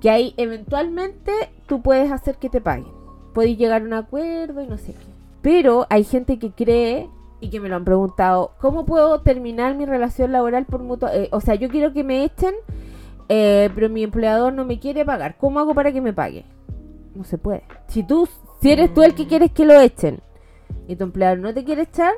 que 0.00 0.10
ahí 0.10 0.34
eventualmente 0.36 1.32
tú 1.66 1.80
puedes 1.80 2.10
hacer 2.10 2.36
que 2.36 2.50
te 2.50 2.60
paguen. 2.60 2.92
Podéis 3.32 3.56
llegar 3.56 3.82
a 3.82 3.84
un 3.84 3.92
acuerdo 3.92 4.60
y 4.60 4.66
no 4.66 4.76
sé 4.76 4.92
qué. 4.92 5.06
Pero 5.40 5.86
hay 5.88 6.04
gente 6.04 6.38
que 6.38 6.50
cree 6.50 7.08
y 7.42 7.50
que 7.50 7.58
me 7.58 7.68
lo 7.68 7.74
han 7.74 7.84
preguntado, 7.84 8.52
¿cómo 8.60 8.86
puedo 8.86 9.20
terminar 9.20 9.74
mi 9.74 9.84
relación 9.84 10.30
laboral 10.30 10.64
por 10.64 10.80
mutuo? 10.80 11.08
eh, 11.08 11.28
o 11.32 11.40
sea, 11.40 11.56
yo 11.56 11.68
quiero 11.68 11.92
que 11.92 12.04
me 12.04 12.22
echen, 12.24 12.54
eh, 13.28 13.68
pero 13.74 13.90
mi 13.90 14.04
empleador 14.04 14.52
no 14.52 14.64
me 14.64 14.78
quiere 14.78 15.04
pagar. 15.04 15.36
¿Cómo 15.38 15.58
hago 15.58 15.74
para 15.74 15.92
que 15.92 16.00
me 16.00 16.12
pague? 16.12 16.44
No 17.16 17.24
se 17.24 17.38
puede. 17.38 17.64
Si 17.88 18.04
tú, 18.04 18.28
si 18.60 18.70
eres 18.70 18.94
tú 18.94 19.02
el 19.02 19.14
que 19.16 19.26
quieres 19.26 19.50
que 19.50 19.64
lo 19.64 19.78
echen 19.80 20.20
y 20.86 20.94
tu 20.94 21.02
empleador 21.02 21.40
no 21.40 21.52
te 21.52 21.64
quiere 21.64 21.82
echar, 21.82 22.12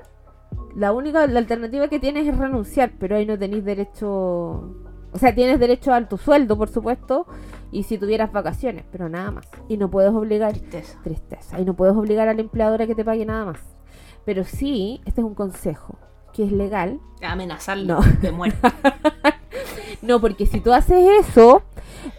la 0.77 0.93
única 0.93 1.27
la 1.27 1.39
alternativa 1.39 1.89
que 1.89 1.99
tienes 1.99 2.29
es 2.29 2.37
renunciar, 2.37 2.93
pero 3.01 3.17
ahí 3.17 3.25
no 3.25 3.39
tenéis 3.39 3.65
derecho, 3.65 4.07
o 4.07 5.19
sea, 5.19 5.35
tienes 5.35 5.59
derecho 5.59 5.95
a 5.95 6.07
tu 6.07 6.19
sueldo, 6.19 6.59
por 6.59 6.69
supuesto, 6.69 7.27
y 7.73 7.85
si 7.85 7.97
tuvieras 7.97 8.31
vacaciones, 8.31 8.85
pero 8.93 9.09
nada 9.09 9.31
más. 9.31 9.49
Y 9.69 9.79
no 9.79 9.91
puedes 9.91 10.13
obligar 10.13 10.53
Tristeza. 10.53 10.99
tristeza. 11.03 11.59
Y 11.59 11.65
no 11.65 11.73
puedes 11.75 11.97
obligar 11.97 12.29
al 12.29 12.41
empleador 12.41 12.83
a 12.83 12.87
que 12.87 12.95
te 12.95 13.05
pague 13.07 13.25
nada 13.25 13.47
más. 13.47 13.74
Pero 14.25 14.45
sí, 14.45 15.01
este 15.05 15.21
es 15.21 15.27
un 15.27 15.35
consejo 15.35 15.99
que 16.33 16.45
es 16.45 16.53
legal. 16.53 16.99
Amenazarlo 17.23 18.01
No. 18.01 18.03
de 18.21 18.33
muerte. 18.33 18.59
No, 20.03 20.21
porque 20.21 20.45
si 20.45 20.61
tú 20.61 20.73
haces 20.73 21.03
eso, 21.21 21.63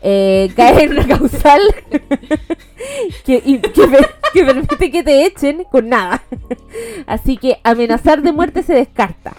eh, 0.01 0.49
caes 0.55 0.83
en 0.83 0.91
una 0.93 1.05
causal 1.07 1.61
que, 3.25 3.41
y- 3.45 3.59
que 3.59 3.87
per- 3.87 4.09
que 4.33 4.43
permite 4.43 4.91
que 4.91 5.03
te 5.03 5.25
echen 5.25 5.63
con 5.65 5.89
nada. 5.89 6.23
Así 7.05 7.37
que 7.37 7.59
amenazar 7.63 8.21
de 8.23 8.31
muerte 8.31 8.63
se 8.63 8.73
descarta. 8.73 9.33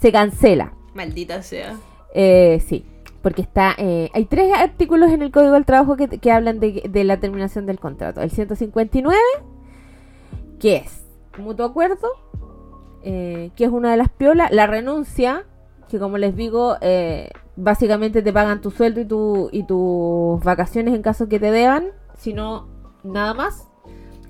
Se 0.00 0.12
cancela. 0.12 0.72
Maldita 0.94 1.42
sea. 1.42 1.76
Eh, 2.14 2.62
sí, 2.68 2.84
porque 3.22 3.42
está. 3.42 3.74
eh, 3.78 4.10
hay 4.14 4.26
tres 4.26 4.52
artículos 4.54 5.10
en 5.10 5.22
el 5.22 5.32
Código 5.32 5.52
del 5.54 5.64
Trabajo 5.64 5.96
que, 5.96 6.06
que 6.08 6.30
hablan 6.30 6.60
de, 6.60 6.84
de 6.88 7.04
la 7.04 7.18
terminación 7.18 7.66
del 7.66 7.80
contrato. 7.80 8.20
El 8.20 8.30
159, 8.30 9.16
que 10.60 10.76
es 10.76 11.01
mutuo 11.38 11.66
acuerdo, 11.66 12.08
eh, 13.02 13.50
que 13.56 13.64
es 13.64 13.70
una 13.70 13.90
de 13.90 13.96
las 13.96 14.08
piolas. 14.10 14.50
La 14.52 14.66
renuncia, 14.66 15.44
que 15.88 15.98
como 15.98 16.18
les 16.18 16.36
digo, 16.36 16.76
eh, 16.80 17.30
básicamente 17.56 18.22
te 18.22 18.32
pagan 18.32 18.60
tu 18.60 18.70
sueldo 18.70 19.00
y, 19.00 19.04
tu, 19.04 19.48
y 19.52 19.64
tus 19.64 20.42
vacaciones 20.44 20.94
en 20.94 21.02
caso 21.02 21.28
que 21.28 21.38
te 21.40 21.50
deban, 21.50 21.86
si 22.16 22.32
no, 22.32 22.68
nada 23.02 23.34
más. 23.34 23.68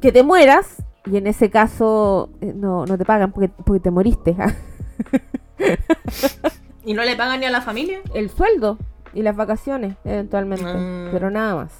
Que 0.00 0.10
te 0.12 0.22
mueras, 0.22 0.82
y 1.06 1.16
en 1.16 1.26
ese 1.26 1.50
caso 1.50 2.30
eh, 2.40 2.52
no, 2.54 2.86
no 2.86 2.96
te 2.98 3.04
pagan 3.04 3.32
porque, 3.32 3.48
porque 3.48 3.80
te 3.80 3.90
moriste. 3.90 4.36
¿Y 6.84 6.94
no 6.94 7.02
le 7.04 7.14
pagan 7.16 7.40
ni 7.40 7.46
a 7.46 7.50
la 7.50 7.60
familia? 7.60 8.00
el 8.14 8.28
sueldo 8.30 8.78
y 9.14 9.22
las 9.22 9.36
vacaciones, 9.36 9.94
eventualmente, 10.04 10.64
Mm. 10.64 11.08
pero 11.12 11.30
nada 11.30 11.54
más. 11.54 11.72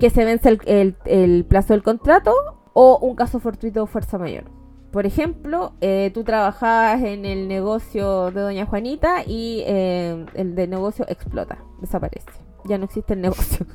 Que 0.00 0.10
se 0.10 0.24
vence 0.24 0.48
el, 0.48 0.60
el- 0.66 0.96
el 1.04 1.44
plazo 1.44 1.74
del 1.74 1.82
contrato 1.82 2.32
o 2.74 2.98
un 2.98 3.14
caso 3.14 3.40
fortuito 3.40 3.82
o 3.82 3.86
fuerza 3.86 4.18
mayor. 4.18 4.44
Por 4.90 5.06
ejemplo, 5.06 5.72
eh, 5.80 6.10
tú 6.12 6.22
trabajabas 6.22 7.02
en 7.02 7.24
el 7.24 7.48
negocio 7.48 8.30
de 8.30 8.42
Doña 8.42 8.66
Juanita 8.66 9.22
y 9.26 9.62
eh, 9.66 10.26
el 10.34 10.54
de 10.54 10.66
negocio 10.66 11.06
explota, 11.08 11.58
desaparece. 11.80 12.30
Ya 12.64 12.76
no 12.76 12.84
existe 12.84 13.14
el 13.14 13.20
negocio. 13.22 13.66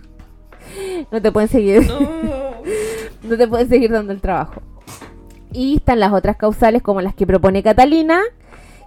no 1.11 1.21
te 1.21 1.31
pueden 1.31 1.49
seguir 1.49 1.87
No. 1.87 1.99
no 3.23 3.37
te 3.37 3.47
pueden 3.47 3.67
seguir 3.67 3.91
dando 3.91 4.13
el 4.13 4.21
trabajo. 4.21 4.61
Y 5.51 5.77
están 5.77 5.99
las 5.99 6.13
otras 6.13 6.37
causales 6.37 6.83
como 6.83 7.01
las 7.01 7.15
que 7.15 7.25
propone 7.25 7.63
Catalina, 7.63 8.21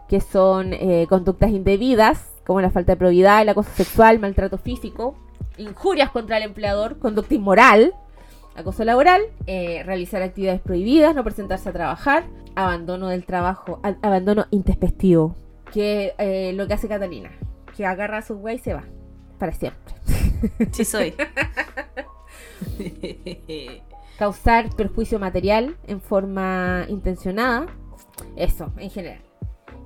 que 0.09 0.21
son 0.21 0.73
eh, 0.73 1.07
conductas 1.09 1.51
indebidas, 1.51 2.29
como 2.47 2.61
la 2.61 2.71
falta 2.71 2.93
de 2.93 2.97
probidad, 2.97 3.43
el 3.43 3.49
acoso 3.49 3.71
sexual, 3.75 4.19
maltrato 4.21 4.59
físico, 4.59 5.17
injurias 5.57 6.11
contra 6.11 6.37
el 6.37 6.45
empleador, 6.45 6.99
conducta 6.99 7.35
inmoral, 7.35 7.95
acoso 8.55 8.85
laboral, 8.85 9.23
eh, 9.47 9.83
realizar 9.85 10.23
actividades 10.23 10.61
prohibidas, 10.61 11.15
no 11.15 11.25
presentarse 11.25 11.69
a 11.69 11.73
trabajar, 11.73 12.25
abandono 12.55 13.09
del 13.09 13.25
trabajo, 13.25 13.81
abandono 14.03 14.47
intempestivo, 14.51 15.35
que 15.73 16.07
es 16.07 16.13
eh, 16.19 16.53
lo 16.55 16.67
que 16.67 16.75
hace 16.75 16.89
Catalina, 16.89 17.31
que 17.77 17.87
agarra 17.87 18.19
a 18.19 18.23
su 18.23 18.37
güey 18.37 18.57
y 18.57 18.59
se 18.59 18.75
va, 18.75 18.85
para 19.39 19.53
siempre. 19.53 19.95
Sí 20.73 20.85
soy. 20.85 21.15
causar 24.19 24.75
perjuicio 24.77 25.19
material 25.19 25.77
en 25.87 26.01
forma 26.01 26.85
intencionada. 26.89 27.67
Eso, 28.37 28.73
en 28.77 28.91
general. 28.91 29.30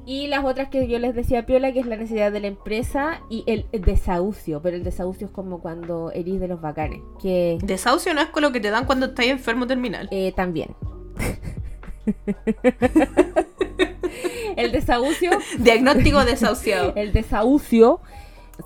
Y 0.07 0.27
las 0.27 0.45
otras 0.45 0.69
que 0.69 0.87
yo 0.87 0.99
les 0.99 1.15
decía 1.15 1.47
Piola, 1.47 1.73
que 1.73 1.81
es 1.81 1.87
la 1.87 1.97
necesidad 1.97 2.31
de 2.31 2.41
la 2.41 2.49
empresa 2.49 3.23
y 3.31 3.43
el, 3.47 3.67
el 3.73 3.81
desahucio. 3.83 4.61
Pero 4.61 4.77
el 4.77 4.85
desahucio 4.85 5.29
es 5.29 5.33
como 5.33 5.61
cuando 5.61 6.11
herís 6.13 6.41
de 6.41 6.49
los 6.49 6.61
bacanes. 6.61 7.01
Que 7.23 7.59
Desahucio 7.63 8.13
no 8.15 8.21
es 8.21 8.29
con 8.29 8.43
lo 8.43 8.53
que 8.53 8.61
te 8.61 8.71
dan 8.71 8.85
cuando 8.85 9.07
estás 9.07 9.27
enfermo 9.27 9.67
terminal. 9.67 10.09
eh, 10.11 10.33
también. 10.37 10.75
el 14.57 14.73
desahucio 14.73 15.31
Diagnóstico 15.59 16.25
desahuciado. 16.25 16.93
El 16.97 17.13
desahucio 17.13 18.01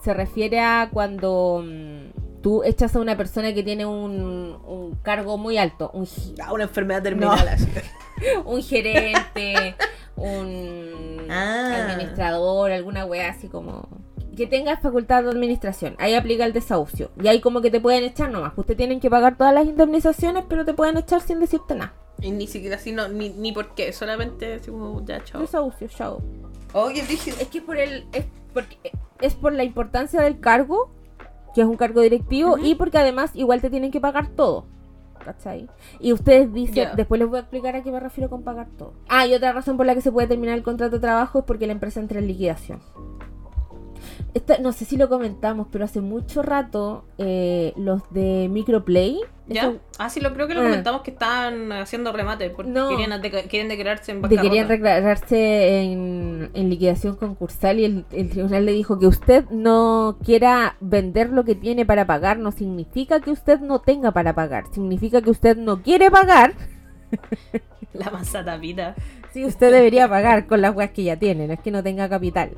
se 0.03 0.15
refiere 0.15 0.61
a 0.61 0.91
cuando 0.93 1.63
mm, 1.65 2.08
tú 2.43 2.63
echas 2.65 2.95
a 2.97 3.01
una 3.01 3.17
persona 3.17 3.53
que 3.55 3.63
tiene 3.63 3.87
un, 3.87 4.59
un 4.67 4.95
cargo 5.03 5.39
muy 5.39 5.59
alto, 5.59 5.91
un, 5.93 6.07
Ah, 6.43 6.53
una 6.53 6.65
enfermedad 6.65 7.03
terminal 7.03 7.45
No. 7.45 7.51
así. 7.51 7.67
un 8.45 8.63
gerente, 8.63 9.75
un 10.17 11.27
Ah. 11.31 11.87
administrador, 11.89 12.71
alguna 12.73 13.05
wea 13.05 13.31
así 13.31 13.49
como 13.49 13.89
que 14.37 14.47
tenga 14.47 14.77
facultad 14.77 15.25
de 15.25 15.31
administración. 15.31 15.97
Ahí 15.99 16.15
aplica 16.15 16.45
el 16.45 16.53
desahucio. 16.53 17.11
Y 17.21 17.27
ahí 17.27 17.41
como 17.41 17.61
que 17.61 17.73
te 17.73 17.81
pueden 17.81 18.05
echar 18.05 18.31
nomás. 18.31 18.53
Usted 18.55 18.77
tienen 18.77 19.01
que 19.01 19.11
pagar 19.11 19.37
todas 19.37 19.53
las 19.53 19.67
indemnizaciones, 19.67 20.45
pero 20.49 20.65
te 20.65 20.75
pueden 20.75 20.97
echar 20.97 21.21
sin 21.21 21.41
decirte 21.41 21.75
nada. 21.75 21.93
Y 22.21 22.31
ni 22.31 22.47
siquiera 22.47 22.77
así, 22.77 22.93
no, 22.93 23.09
ni, 23.09 23.31
ni 23.31 23.51
por 23.51 23.75
qué, 23.75 23.93
solamente 23.93 24.55
así 24.55 24.71
como 24.71 25.05
ya, 25.05 25.25
chao. 25.25 25.41
Desahucio, 25.41 25.89
chao. 25.89 26.23
Oh, 26.73 26.89
qué 26.95 27.03
rígido. 27.03 27.37
Es 27.41 27.49
que 27.49 27.61
por 27.61 27.79
el 27.79 28.07
es 28.13 28.27
porque 28.55 28.93
es 29.21 29.35
por 29.35 29.53
la 29.55 29.65
importancia 29.65 30.21
del 30.21 30.39
cargo, 30.39 30.93
que 31.59 31.63
es 31.63 31.69
un 31.69 31.77
cargo 31.77 32.03
directivo 32.03 32.57
y 32.57 32.77
porque 32.77 32.99
además 32.99 33.33
igual 33.35 33.61
te 33.61 33.69
tienen 33.69 33.91
que 33.91 34.01
pagar 34.01 34.29
todo. 34.29 34.67
¿Cachai? 35.25 35.69
Y 35.99 36.13
ustedes 36.13 36.53
dicen, 36.53 36.91
después 36.95 37.19
les 37.19 37.29
voy 37.29 37.39
a 37.39 37.41
explicar 37.41 37.75
a 37.75 37.83
qué 37.83 37.91
me 37.91 37.99
refiero 37.99 38.31
con 38.31 38.45
pagar 38.45 38.69
todo. 38.79 38.93
Ah, 39.09 39.27
y 39.27 39.35
otra 39.35 39.51
razón 39.53 39.77
por 39.77 39.85
la 39.85 39.97
que 39.97 40.01
se 40.01 40.13
puede 40.13 40.29
terminar 40.29 40.57
el 40.57 40.63
contrato 40.63 40.93
de 40.93 41.01
trabajo 41.01 41.41
es 41.41 41.45
porque 41.45 41.67
la 41.67 41.73
empresa 41.73 41.99
entra 41.99 42.21
en 42.21 42.29
liquidación. 42.29 42.79
Esta- 44.35 44.59
no 44.59 44.73
sé 44.73 44.85
si 44.85 44.97
lo 44.97 45.09
comentamos, 45.09 45.67
pero 45.71 45.85
hace 45.85 46.01
mucho 46.01 46.43
rato 46.43 47.05
eh, 47.19 47.73
los 47.77 48.03
de 48.11 48.49
Microplay. 48.51 49.19
¿Ya? 49.51 49.73
Ah, 49.99 50.11
sí, 50.11 50.21
lo 50.21 50.35
creo 50.35 50.47
que 50.47 50.53
lo 50.55 50.61
Ah. 50.61 50.65
comentamos 50.65 51.01
que 51.01 51.11
estaban 51.11 51.73
haciendo 51.73 52.13
remate 52.13 52.51
porque 52.51 52.71
No. 52.71 52.91
querían, 52.91 53.21
de- 53.23 53.31
quieren 53.49 53.69
declararse 53.69 54.13
en 54.13 54.21
bancarrota. 54.21 54.43
querían 54.43 54.69
declararse 54.69 55.83
en, 55.83 56.51
en 56.53 56.69
liquidación 56.69 57.17
concursal 57.17 57.81
y 57.81 57.85
el, 57.87 58.05
el 58.13 58.29
tribunal 58.29 58.67
le 58.67 58.73
dijo 58.73 58.99
que 58.99 59.07
usted 59.07 59.47
no 59.51 60.19
quiera 60.23 60.77
vender 60.81 61.31
lo 61.31 61.45
que 61.45 61.55
tiene 61.55 61.87
para 61.87 62.07
pagar 62.07 62.39
no 62.39 62.53
significa 62.53 63.21
que 63.21 63.31
usted 63.31 63.61
no 63.61 63.79
tenga 63.81 64.11
para 64.13 64.35
pagar, 64.35 64.65
significa 64.73 65.23
que 65.23 65.31
usted 65.31 65.57
no 65.57 65.83
quiere 65.83 66.11
pagar, 66.11 66.53
La 67.95 68.11
manzatapita. 68.11 68.95
sí, 69.33 69.47
usted 69.47 69.73
debería 69.73 70.09
pagar 70.09 70.47
con 70.47 70.61
las 70.61 70.77
weas 70.77 70.91
que 70.91 71.05
ya 71.05 71.17
tiene, 71.17 71.47
no 71.47 71.55
es 71.55 71.61
que 71.61 71.71
no 71.71 71.83
tenga 71.83 72.07
capital, 72.09 72.51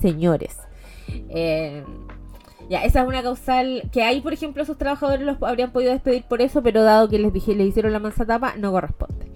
señores. 0.00 0.56
Eh, 1.28 1.84
ya, 2.68 2.84
esa 2.84 3.02
es 3.02 3.08
una 3.08 3.22
causal 3.22 3.82
que 3.92 4.02
hay, 4.02 4.20
por 4.20 4.32
ejemplo, 4.32 4.62
esos 4.62 4.78
trabajadores 4.78 5.24
los 5.24 5.42
habrían 5.42 5.70
podido 5.70 5.92
despedir 5.92 6.24
por 6.24 6.40
eso, 6.40 6.62
pero 6.62 6.82
dado 6.82 7.08
que 7.08 7.18
les 7.18 7.32
dije, 7.32 7.54
le 7.54 7.64
hicieron 7.64 7.92
la 7.92 7.98
manzatapa, 7.98 8.54
no 8.56 8.72
corresponde. 8.72 9.26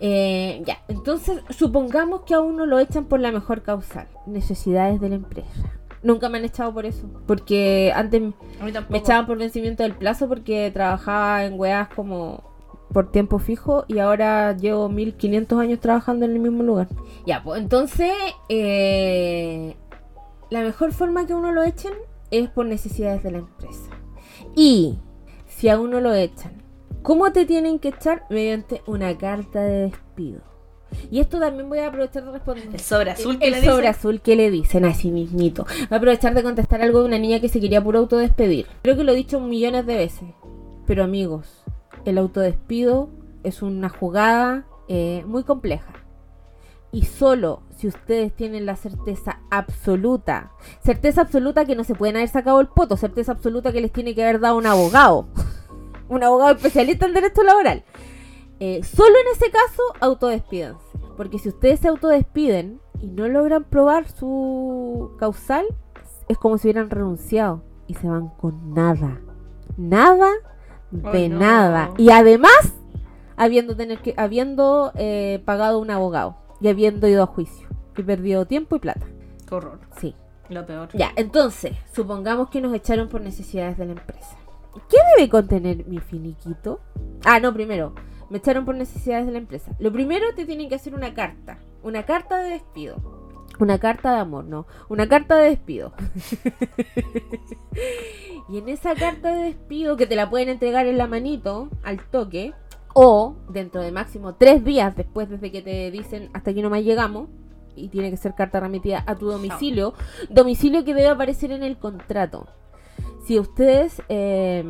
Eh, 0.00 0.62
ya, 0.66 0.78
entonces 0.88 1.40
supongamos 1.50 2.22
que 2.22 2.34
a 2.34 2.40
uno 2.40 2.66
lo 2.66 2.78
echan 2.78 3.06
por 3.06 3.20
la 3.20 3.32
mejor 3.32 3.62
causal, 3.62 4.08
necesidades 4.26 5.00
de 5.00 5.08
la 5.08 5.14
empresa. 5.14 5.72
Nunca 6.02 6.28
me 6.28 6.36
han 6.36 6.44
echado 6.44 6.74
por 6.74 6.84
eso, 6.84 7.08
porque 7.26 7.90
antes 7.94 8.20
me 8.90 8.98
echaban 8.98 9.26
por 9.26 9.38
vencimiento 9.38 9.82
del 9.82 9.94
plazo 9.94 10.28
porque 10.28 10.70
trabajaba 10.70 11.44
en 11.44 11.58
weas 11.58 11.88
como 11.88 12.42
por 12.92 13.10
tiempo 13.10 13.38
fijo 13.38 13.84
y 13.88 13.98
ahora 13.98 14.56
llevo 14.56 14.88
1500 14.88 15.58
años 15.58 15.80
trabajando 15.80 16.26
en 16.26 16.32
el 16.32 16.38
mismo 16.38 16.62
lugar. 16.62 16.88
Ya, 17.26 17.42
pues 17.42 17.60
entonces 17.60 18.12
eh, 18.48 19.76
la 20.50 20.60
mejor 20.62 20.92
forma 20.92 21.26
que 21.26 21.34
uno 21.34 21.52
lo 21.52 21.62
echen 21.62 21.92
es 22.30 22.48
por 22.50 22.66
necesidades 22.66 23.22
de 23.22 23.30
la 23.32 23.38
empresa. 23.38 23.90
Y 24.56 24.98
si 25.46 25.68
a 25.68 25.78
uno 25.80 26.00
lo 26.00 26.14
echan, 26.14 26.62
¿cómo 27.02 27.32
te 27.32 27.44
tienen 27.46 27.78
que 27.78 27.88
echar? 27.88 28.24
Mediante 28.30 28.82
una 28.86 29.16
carta 29.16 29.62
de 29.62 29.90
despido. 29.90 30.40
Y 31.10 31.18
esto 31.18 31.40
también 31.40 31.68
voy 31.68 31.80
a 31.80 31.88
aprovechar 31.88 32.24
de 32.24 32.30
responder. 32.32 32.68
El 32.72 32.78
sobre 32.80 33.10
azul 33.10 33.32
El- 33.34 33.38
que 33.40 33.46
el 33.46 33.50
le 33.52 33.60
dicen. 33.60 33.72
sobre 33.74 33.88
azul 33.88 34.20
que 34.20 34.36
le 34.36 34.50
dicen 34.50 34.84
así 34.84 35.10
mismito. 35.10 35.64
Voy 35.64 35.86
a 35.90 35.96
aprovechar 35.96 36.34
de 36.34 36.42
contestar 36.44 36.82
algo 36.82 37.00
de 37.00 37.06
una 37.06 37.18
niña 37.18 37.40
que 37.40 37.48
se 37.48 37.60
quería 37.60 37.82
puro 37.82 37.98
autodespedir. 37.98 38.66
Creo 38.82 38.96
que 38.96 39.02
lo 39.04 39.12
he 39.12 39.16
dicho 39.16 39.40
millones 39.40 39.86
de 39.86 39.96
veces. 39.96 40.28
Pero 40.86 41.02
amigos, 41.02 41.64
el 42.04 42.16
autodespido 42.18 43.08
es 43.42 43.60
una 43.62 43.88
jugada 43.88 44.66
eh, 44.88 45.24
muy 45.26 45.42
compleja. 45.42 46.03
Y 46.94 47.02
solo 47.02 47.62
si 47.76 47.88
ustedes 47.88 48.32
tienen 48.32 48.66
la 48.66 48.76
certeza 48.76 49.40
absoluta, 49.50 50.52
certeza 50.80 51.22
absoluta 51.22 51.64
que 51.64 51.74
no 51.74 51.82
se 51.82 51.96
pueden 51.96 52.14
haber 52.14 52.28
sacado 52.28 52.60
el 52.60 52.68
poto, 52.68 52.96
certeza 52.96 53.32
absoluta 53.32 53.72
que 53.72 53.80
les 53.80 53.90
tiene 53.90 54.14
que 54.14 54.22
haber 54.22 54.38
dado 54.38 54.56
un 54.56 54.66
abogado, 54.66 55.26
un 56.08 56.22
abogado 56.22 56.54
especialista 56.54 57.06
en 57.06 57.14
derecho 57.14 57.42
laboral. 57.42 57.82
Eh, 58.60 58.84
solo 58.84 59.08
en 59.08 59.36
ese 59.36 59.50
caso, 59.50 59.82
autodespídanse. 59.98 60.84
Porque 61.16 61.40
si 61.40 61.48
ustedes 61.48 61.80
se 61.80 61.88
autodespiden 61.88 62.80
y 63.00 63.08
no 63.08 63.26
logran 63.26 63.64
probar 63.64 64.08
su 64.08 65.16
causal, 65.18 65.66
es 66.28 66.38
como 66.38 66.58
si 66.58 66.68
hubieran 66.68 66.90
renunciado 66.90 67.64
y 67.88 67.94
se 67.94 68.06
van 68.06 68.28
con 68.28 68.72
nada. 68.72 69.20
Nada 69.76 70.30
de 70.92 71.28
no. 71.28 71.40
nada. 71.40 71.90
Y 71.98 72.10
además, 72.10 72.72
habiendo, 73.34 73.74
tener 73.74 73.98
que, 73.98 74.14
habiendo 74.16 74.92
eh, 74.94 75.42
pagado 75.44 75.80
un 75.80 75.90
abogado 75.90 76.43
y 76.60 76.68
habiendo 76.68 77.08
ido 77.08 77.22
a 77.22 77.26
juicio 77.26 77.68
y 77.96 78.02
perdido 78.02 78.46
tiempo 78.46 78.76
y 78.76 78.80
plata. 78.80 79.06
Qué 79.48 79.54
horror. 79.54 79.80
Sí. 79.98 80.14
Lo 80.48 80.66
peor. 80.66 80.88
Ya, 80.92 81.12
entonces, 81.16 81.72
supongamos 81.92 82.50
que 82.50 82.60
nos 82.60 82.74
echaron 82.74 83.08
por 83.08 83.20
necesidades 83.20 83.78
de 83.78 83.86
la 83.86 83.92
empresa. 83.92 84.36
¿Qué 84.90 84.96
debe 85.16 85.28
contener 85.28 85.86
mi 85.86 85.98
finiquito? 85.98 86.80
Ah, 87.24 87.40
no, 87.40 87.54
primero, 87.54 87.94
me 88.28 88.38
echaron 88.38 88.64
por 88.64 88.74
necesidades 88.74 89.26
de 89.26 89.32
la 89.32 89.38
empresa. 89.38 89.72
Lo 89.78 89.92
primero 89.92 90.34
te 90.34 90.44
tienen 90.44 90.68
que 90.68 90.74
hacer 90.74 90.94
una 90.94 91.14
carta, 91.14 91.58
una 91.82 92.04
carta 92.04 92.38
de 92.38 92.50
despido. 92.50 92.96
Una 93.60 93.78
carta 93.78 94.12
de 94.12 94.18
amor, 94.18 94.46
no, 94.46 94.66
una 94.88 95.08
carta 95.08 95.36
de 95.36 95.50
despido. 95.50 95.92
y 98.48 98.58
en 98.58 98.68
esa 98.68 98.96
carta 98.96 99.32
de 99.32 99.44
despido 99.44 99.96
que 99.96 100.08
te 100.08 100.16
la 100.16 100.28
pueden 100.28 100.48
entregar 100.48 100.86
en 100.86 100.98
la 100.98 101.06
manito, 101.06 101.70
al 101.84 102.04
toque, 102.04 102.52
o 102.94 103.36
dentro 103.50 103.82
de 103.82 103.92
máximo 103.92 104.34
tres 104.34 104.64
días 104.64 104.96
después 104.96 105.28
desde 105.28 105.52
que 105.52 105.60
te 105.60 105.90
dicen 105.90 106.30
hasta 106.32 106.52
aquí 106.52 106.62
no 106.62 106.70
más 106.70 106.82
llegamos, 106.82 107.28
y 107.76 107.88
tiene 107.88 108.10
que 108.10 108.16
ser 108.16 108.34
carta 108.34 108.60
remitida 108.60 109.02
a 109.06 109.16
tu 109.16 109.26
domicilio, 109.26 109.94
domicilio 110.30 110.84
que 110.84 110.94
debe 110.94 111.08
aparecer 111.08 111.50
en 111.52 111.62
el 111.62 111.76
contrato. 111.76 112.46
Si 113.26 113.38
ustedes 113.38 114.02
eh, 114.08 114.62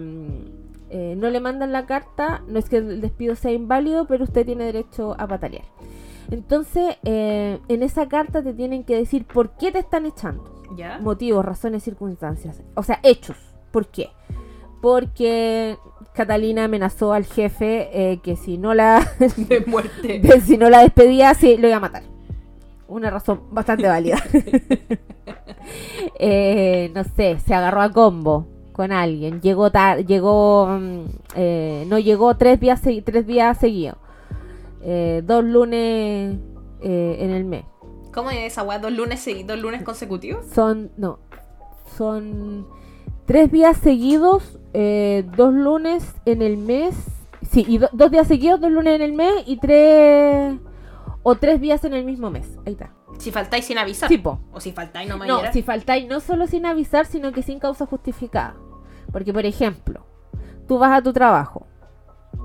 eh, 0.90 1.14
no 1.16 1.28
le 1.28 1.40
mandan 1.40 1.72
la 1.72 1.86
carta, 1.86 2.42
no 2.46 2.58
es 2.58 2.68
que 2.68 2.78
el 2.78 3.00
despido 3.00 3.34
sea 3.36 3.52
inválido, 3.52 4.06
pero 4.06 4.24
usted 4.24 4.46
tiene 4.46 4.64
derecho 4.64 5.14
a 5.18 5.26
patalear. 5.26 5.64
Entonces, 6.30 6.96
eh, 7.04 7.60
en 7.68 7.82
esa 7.82 8.08
carta 8.08 8.42
te 8.42 8.54
tienen 8.54 8.84
que 8.84 8.96
decir 8.96 9.26
por 9.26 9.56
qué 9.56 9.72
te 9.72 9.80
están 9.80 10.06
echando. 10.06 10.62
¿Ya? 10.76 10.98
Motivos, 10.98 11.44
razones, 11.44 11.82
circunstancias. 11.82 12.62
O 12.74 12.82
sea, 12.82 13.00
hechos. 13.02 13.36
¿Por 13.70 13.88
qué? 13.88 14.10
Porque 14.80 15.78
Catalina 16.14 16.64
amenazó 16.64 17.12
al 17.12 17.24
jefe 17.24 17.88
eh, 17.92 18.20
que 18.22 18.36
si 18.36 18.56
no 18.56 18.72
la 18.74 19.06
De 19.36 19.60
muerte. 19.66 20.18
de 20.22 20.40
si 20.40 20.56
no 20.56 20.70
la 20.70 20.80
despedía, 20.80 21.34
sí, 21.34 21.56
lo 21.58 21.66
iba 21.68 21.76
a 21.76 21.80
matar. 21.80 22.02
Una 22.88 23.10
razón 23.10 23.40
bastante 23.50 23.86
válida. 23.88 24.22
Eh, 26.18 26.90
no 26.94 27.04
sé, 27.04 27.38
se 27.44 27.54
agarró 27.54 27.80
a 27.80 27.90
combo 27.90 28.46
con 28.72 28.92
alguien. 28.92 29.40
Llegó 29.40 29.70
tar- 29.70 30.04
llegó, 30.04 30.66
mm, 30.66 31.04
eh, 31.36 31.84
no 31.88 31.98
llegó 31.98 32.36
tres 32.36 32.60
días, 32.60 32.82
tres 32.82 33.26
días 33.26 33.58
seguidos. 33.58 33.96
Eh, 34.82 35.22
dos 35.24 35.42
lunes 35.44 36.36
eh, 36.82 37.16
en 37.20 37.30
el 37.30 37.44
mes. 37.44 37.64
¿Cómo 38.12 38.30
es 38.30 38.40
esa 38.52 38.62
weá? 38.62 38.78
¿Dos 38.78 38.92
lunes, 38.92 39.26
segui- 39.26 39.44
dos 39.46 39.58
lunes 39.58 39.82
consecutivos? 39.82 40.44
Son, 40.54 40.90
no, 40.96 41.18
son 41.96 42.66
tres 43.26 43.50
días 43.50 43.76
seguidos, 43.78 44.58
eh, 44.72 45.24
dos 45.36 45.52
lunes 45.54 46.14
en 46.26 46.42
el 46.42 46.56
mes. 46.56 46.94
Sí, 47.50 47.64
y 47.68 47.78
do- 47.78 47.90
dos 47.92 48.10
días 48.10 48.26
seguidos, 48.26 48.60
dos 48.60 48.70
lunes 48.70 48.94
en 48.96 49.02
el 49.02 49.12
mes 49.12 49.32
y 49.46 49.58
tres 49.58 50.54
o 51.22 51.34
tres 51.36 51.60
días 51.60 51.84
en 51.84 51.94
el 51.94 52.04
mismo 52.04 52.30
mes. 52.30 52.58
Ahí 52.66 52.72
está. 52.72 52.92
Si 53.18 53.30
faltáis 53.30 53.64
sin 53.66 53.78
avisar. 53.78 54.08
Tipo. 54.08 54.40
O 54.52 54.60
si 54.60 54.72
faltáis 54.72 55.08
no 55.08 55.16
me 55.18 55.26
No, 55.26 55.40
si 55.52 55.62
faltáis 55.62 56.08
no 56.08 56.20
solo 56.20 56.46
sin 56.46 56.66
avisar, 56.66 57.06
sino 57.06 57.32
que 57.32 57.42
sin 57.42 57.58
causa 57.60 57.86
justificada. 57.86 58.56
Porque, 59.12 59.32
por 59.32 59.46
ejemplo, 59.46 60.04
tú 60.66 60.78
vas 60.78 60.92
a 60.98 61.02
tu 61.02 61.12
trabajo 61.12 61.66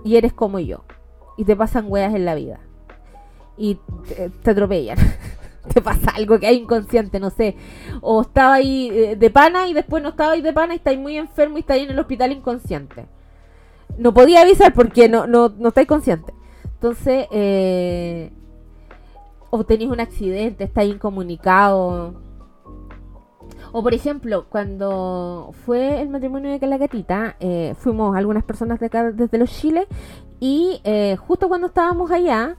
y 0.06 0.18
eres 0.18 0.34
como 0.34 0.60
yo 0.60 0.84
y 1.38 1.46
te 1.46 1.56
pasan 1.56 1.86
weas 1.88 2.14
en 2.14 2.26
la 2.26 2.36
vida 2.36 2.60
y 3.58 3.80
te, 4.08 4.30
te 4.30 4.52
atropellan. 4.52 4.98
te 5.74 5.82
pasa 5.82 6.12
algo 6.12 6.40
que 6.40 6.48
hay 6.48 6.58
inconsciente, 6.58 7.20
no 7.20 7.30
sé. 7.30 7.56
O 8.02 8.22
estaba 8.22 8.56
ahí 8.56 8.90
eh, 8.92 9.16
de 9.16 9.30
pana 9.30 9.68
y 9.68 9.74
después 9.74 10.02
no 10.04 10.10
estaba 10.10 10.32
ahí 10.34 10.42
de 10.42 10.54
pana 10.54 10.74
y 10.74 10.78
estáis 10.78 11.00
muy 11.00 11.18
enfermo 11.18 11.58
y 11.58 11.62
estáis 11.62 11.84
en 11.84 11.92
el 11.92 12.00
hospital 12.00 12.32
inconsciente. 12.32 13.06
No 13.98 14.14
podía 14.14 14.42
avisar 14.42 14.74
porque 14.74 15.10
no, 15.10 15.28
no, 15.28 15.50
no 15.50 15.70
estáis 15.70 15.88
consciente. 15.88 16.34
Entonces, 16.64 17.28
eh, 17.32 18.32
o 19.50 19.64
tenéis 19.66 19.92
un 19.92 20.00
accidente, 20.00 20.64
estáis 20.64 20.94
incomunicado. 20.94 22.14
O 23.72 23.84
por 23.84 23.94
ejemplo, 23.94 24.46
cuando 24.50 25.52
fue 25.66 26.02
el 26.02 26.10
matrimonio 26.10 26.58
de 26.58 26.68
la 26.68 26.78
gatita, 26.78 27.36
eh, 27.40 27.76
fuimos 27.78 28.16
algunas 28.16 28.44
personas 28.44 28.80
de 28.80 28.86
acá 28.86 29.12
desde 29.12 29.38
los 29.38 29.50
Chiles 29.52 29.88
y 30.40 30.80
eh, 30.86 31.18
justo 31.18 31.50
cuando 31.50 31.68
estábamos 31.68 32.12
allá 32.12 32.58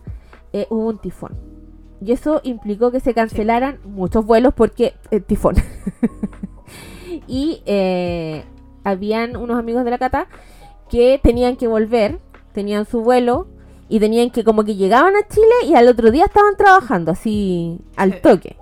hubo 0.69 0.89
un 0.89 0.99
tifón. 0.99 1.50
Y 2.03 2.13
eso 2.13 2.41
implicó 2.45 2.91
que 2.91 3.01
se 3.01 3.13
cancelaran 3.15 3.79
muchos 3.85 4.25
vuelos 4.25 4.55
porque 4.55 4.95
eh, 5.11 5.21
tifón. 5.21 5.57
y 7.27 7.63
eh, 7.67 8.45
habían 8.85 9.37
unos 9.37 9.59
amigos 9.59 9.85
de 9.85 9.91
la 9.91 9.99
Cata 9.99 10.27
que 10.89 11.21
tenían 11.23 11.57
que 11.57 11.67
volver, 11.69 12.19
tenían 12.53 12.87
su 12.87 13.03
vuelo 13.03 13.47
y 13.89 14.01
tenían 14.01 14.31
que 14.31 14.45
como 14.45 14.65
que 14.65 14.77
llegaban 14.77 15.15
a 15.17 15.27
Chile 15.29 15.47
y 15.67 15.75
al 15.75 15.89
otro 15.89 16.11
día 16.11 16.25
estaban 16.25 16.57
trabajando 16.57 17.13
así 17.13 17.79
al 17.97 18.21
toque. 18.21 18.57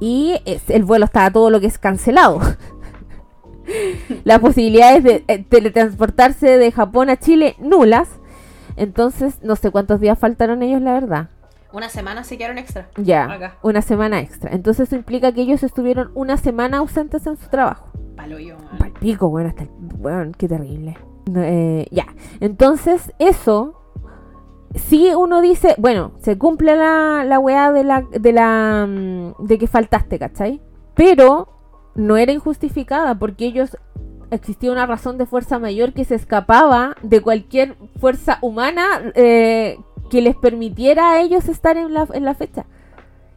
Y 0.00 0.36
es- 0.44 0.68
el 0.70 0.84
vuelo 0.84 1.04
estaba 1.06 1.30
todo 1.30 1.50
lo 1.50 1.60
que 1.60 1.66
es 1.66 1.78
cancelado. 1.78 2.40
Las 4.24 4.40
posibilidades 4.40 5.04
de 5.04 5.24
eh, 5.28 5.44
teletransportarse 5.48 6.58
de 6.58 6.72
Japón 6.72 7.08
a 7.10 7.16
Chile 7.18 7.56
nulas. 7.58 8.08
Entonces, 8.76 9.42
no 9.42 9.56
sé 9.56 9.70
cuántos 9.70 10.00
días 10.00 10.18
faltaron 10.18 10.62
ellos, 10.62 10.80
la 10.82 10.92
verdad. 10.94 11.28
Una 11.72 11.88
semana 11.88 12.24
se 12.24 12.36
quedaron 12.36 12.58
extra. 12.58 12.88
Ya, 12.96 13.24
Acá. 13.24 13.56
una 13.62 13.82
semana 13.82 14.20
extra. 14.20 14.50
Entonces 14.52 14.88
eso 14.88 14.96
implica 14.96 15.32
que 15.32 15.42
ellos 15.42 15.62
estuvieron 15.62 16.10
una 16.14 16.36
semana 16.36 16.78
ausentes 16.78 17.26
en 17.26 17.36
su 17.36 17.48
trabajo. 17.48 17.86
Palo 18.16 18.38
yo, 18.38 18.56
man. 18.58 18.78
Pal 18.78 18.92
pico, 18.92 19.28
bueno, 19.28 19.48
hasta 19.50 19.62
el... 19.62 19.70
Bueno, 19.78 20.32
qué 20.36 20.48
terrible. 20.48 20.96
Eh, 21.36 21.86
ya, 21.90 22.06
entonces 22.40 23.12
eso... 23.18 23.76
Si 24.74 25.12
uno 25.14 25.40
dice, 25.40 25.74
bueno, 25.78 26.12
se 26.20 26.38
cumple 26.38 26.76
la, 26.76 27.24
la 27.24 27.40
weá 27.40 27.72
de 27.72 27.82
la, 27.82 28.02
de 28.02 28.32
la 28.32 28.86
mm, 28.88 29.44
de 29.44 29.58
que 29.58 29.66
faltaste, 29.66 30.16
¿cachai? 30.18 30.60
Pero 30.94 31.48
no 31.96 32.16
era 32.16 32.30
injustificada 32.30 33.18
porque 33.18 33.46
ellos 33.46 33.76
existía 34.30 34.70
una 34.70 34.86
razón 34.86 35.18
de 35.18 35.26
fuerza 35.26 35.58
mayor 35.58 35.92
que 35.92 36.04
se 36.04 36.14
escapaba 36.14 36.94
de 37.02 37.20
cualquier 37.20 37.76
fuerza 37.98 38.38
humana 38.42 39.12
eh, 39.16 39.76
que 40.10 40.20
les 40.20 40.36
permitiera 40.36 41.12
a 41.12 41.20
ellos 41.20 41.48
estar 41.48 41.78
en 41.78 41.94
la, 41.94 42.06
en 42.12 42.24
la 42.26 42.34
fecha. 42.34 42.66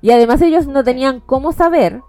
Y 0.02 0.12
además 0.12 0.42
ellos 0.42 0.68
no 0.68 0.84
tenían 0.84 1.22
cómo 1.22 1.54
saber 1.54 2.02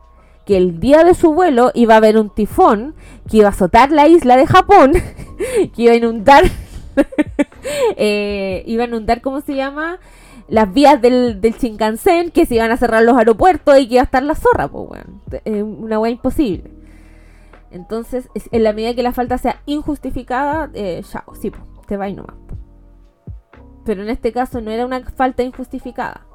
que 0.44 0.56
el 0.56 0.80
día 0.80 1.04
de 1.04 1.14
su 1.14 1.32
vuelo 1.32 1.70
iba 1.74 1.94
a 1.94 1.98
haber 1.98 2.18
un 2.18 2.30
tifón 2.30 2.94
que 3.30 3.38
iba 3.38 3.46
a 3.46 3.50
azotar 3.50 3.92
la 3.92 4.08
isla 4.08 4.36
de 4.36 4.46
Japón, 4.46 4.92
que 5.74 5.82
iba 5.82 5.92
a 5.92 5.96
inundar, 5.96 6.44
eh, 7.96 8.62
iba 8.66 8.84
a 8.84 8.86
inundar, 8.86 9.20
¿cómo 9.20 9.40
se 9.40 9.54
llama? 9.54 9.98
Las 10.48 10.72
vías 10.74 11.00
del, 11.00 11.40
del 11.40 11.54
Shinkansen, 11.54 12.30
que 12.30 12.46
se 12.46 12.56
iban 12.56 12.70
a 12.70 12.76
cerrar 12.76 13.02
los 13.02 13.16
aeropuertos 13.16 13.78
y 13.78 13.88
que 13.88 13.94
iba 13.94 14.02
a 14.02 14.04
estar 14.04 14.22
la 14.22 14.34
zorra, 14.34 14.68
pues, 14.68 14.88
bueno, 14.88 15.20
una 15.78 15.98
weá 15.98 16.10
imposible. 16.10 16.70
Entonces, 17.70 18.28
en 18.34 18.62
la 18.62 18.72
medida 18.72 18.94
que 18.94 19.02
la 19.02 19.12
falta 19.12 19.38
sea 19.38 19.60
injustificada, 19.66 20.70
eh, 20.74 21.02
ya, 21.10 21.24
sí, 21.40 21.50
te 21.86 21.96
va 21.96 22.08
y 22.08 22.14
nomás. 22.14 22.43
Pero 23.84 24.02
en 24.02 24.08
este 24.10 24.32
caso 24.32 24.60
no 24.60 24.70
era 24.70 24.86
una 24.86 25.00
falta 25.10 25.42
injustificada. 25.42 26.26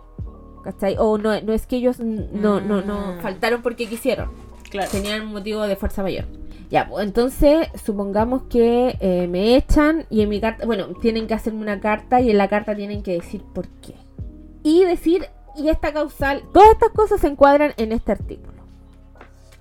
¿Cachai? 0.64 0.96
O 1.00 1.18
no, 1.18 1.40
no 1.42 1.54
es 1.54 1.66
que 1.66 1.78
ellos 1.78 2.00
no, 2.00 2.60
no, 2.60 2.82
no 2.82 3.16
Mm. 3.16 3.22
faltaron 3.22 3.62
porque 3.62 3.88
quisieron. 3.88 4.30
Claro. 4.70 4.90
Tenían 4.92 5.22
un 5.24 5.32
motivo 5.34 5.64
de 5.64 5.76
fuerza 5.76 6.04
mayor. 6.04 6.26
Ya, 6.70 6.88
pues 6.88 7.04
entonces 7.08 7.68
supongamos 7.84 8.44
que 8.44 8.96
eh, 9.00 9.28
me 9.28 9.56
echan 9.56 10.06
y 10.12 10.22
en 10.22 10.30
mi 10.30 10.40
carta, 10.40 10.68
bueno, 10.68 10.88
tienen 11.02 11.26
que 11.26 11.34
hacerme 11.34 11.62
una 11.62 11.80
carta 11.80 12.22
y 12.22 12.30
en 12.30 12.38
la 12.38 12.48
carta 12.48 12.76
tienen 12.76 13.02
que 13.02 13.14
decir 13.14 13.42
por 13.56 13.68
qué. 13.82 13.96
Y 14.62 14.84
decir, 14.84 15.26
y 15.56 15.70
esta 15.70 15.92
causal, 15.94 16.44
todas 16.54 16.70
estas 16.70 16.90
cosas 16.90 17.22
se 17.22 17.28
encuadran 17.28 17.74
en 17.78 17.92
este 17.92 18.12
artículo. 18.12 18.59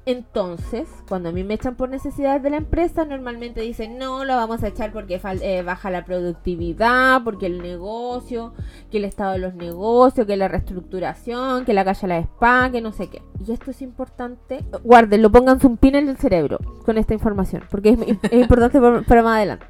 Entonces, 0.08 0.88
cuando 1.06 1.28
a 1.28 1.32
mí 1.32 1.44
me 1.44 1.52
echan 1.52 1.76
por 1.76 1.90
necesidades 1.90 2.42
de 2.42 2.48
la 2.48 2.56
empresa, 2.56 3.04
normalmente 3.04 3.60
dicen, 3.60 3.98
no, 3.98 4.24
lo 4.24 4.36
vamos 4.36 4.62
a 4.62 4.68
echar 4.68 4.90
porque 4.90 5.20
eh, 5.42 5.60
baja 5.60 5.90
la 5.90 6.06
productividad, 6.06 7.22
porque 7.24 7.44
el 7.44 7.60
negocio, 7.60 8.54
que 8.90 8.96
el 8.96 9.04
estado 9.04 9.32
de 9.32 9.40
los 9.40 9.52
negocios, 9.52 10.26
que 10.26 10.38
la 10.38 10.48
reestructuración, 10.48 11.66
que 11.66 11.74
la 11.74 11.84
calle 11.84 12.06
a 12.06 12.08
la 12.08 12.18
spa, 12.20 12.70
que 12.72 12.80
no 12.80 12.90
sé 12.92 13.10
qué. 13.10 13.20
Y 13.46 13.52
esto 13.52 13.70
es 13.70 13.82
importante, 13.82 14.64
guárdenlo, 14.82 15.30
pónganse 15.30 15.66
un 15.66 15.76
pin 15.76 15.94
en 15.94 16.08
el 16.08 16.16
cerebro 16.16 16.58
con 16.86 16.96
esta 16.96 17.12
información, 17.12 17.64
porque 17.70 17.90
es, 17.90 17.98
es 18.32 18.40
importante 18.40 18.80
para, 18.80 19.02
para 19.02 19.22
más 19.22 19.36
adelante. 19.36 19.66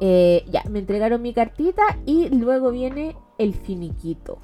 Eh, 0.00 0.46
ya, 0.50 0.64
me 0.68 0.80
entregaron 0.80 1.22
mi 1.22 1.32
cartita 1.32 1.84
y 2.06 2.28
luego 2.30 2.72
viene 2.72 3.14
el 3.38 3.54
finiquito. 3.54 4.40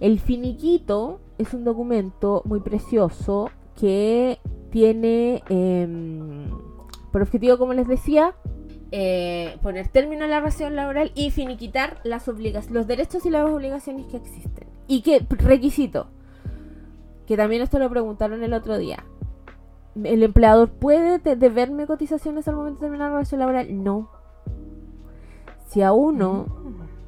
El 0.00 0.18
finiquito 0.18 1.20
es 1.36 1.52
un 1.52 1.64
documento 1.64 2.40
muy 2.46 2.60
precioso 2.60 3.50
que 3.78 4.38
tiene 4.70 5.42
em, 5.48 6.50
por 7.12 7.22
objetivo, 7.22 7.58
como 7.58 7.74
les 7.74 7.86
decía, 7.88 8.34
eh, 8.90 9.56
poner 9.62 9.88
término 9.88 10.24
a 10.24 10.28
la 10.28 10.38
relación 10.40 10.76
laboral 10.76 11.12
y 11.14 11.30
finiquitar 11.30 11.98
las 12.04 12.26
los 12.70 12.86
derechos 12.86 13.24
y 13.26 13.30
las 13.30 13.48
obligaciones 13.48 14.06
que 14.06 14.16
existen. 14.18 14.68
¿Y 14.86 15.02
qué 15.02 15.24
requisito? 15.30 16.08
Que 17.26 17.36
también 17.36 17.62
esto 17.62 17.78
lo 17.78 17.88
preguntaron 17.88 18.42
el 18.42 18.52
otro 18.52 18.78
día. 18.78 19.04
¿El 20.02 20.22
empleador 20.22 20.70
puede 20.70 21.18
de- 21.18 21.36
deberme 21.36 21.86
cotizaciones 21.86 22.48
al 22.48 22.56
momento 22.56 22.80
de 22.80 22.86
terminar 22.86 23.08
la 23.10 23.16
relación 23.16 23.40
laboral? 23.40 23.82
No. 23.84 24.10
Si 25.68 25.82
a 25.82 25.92
uno 25.92 26.46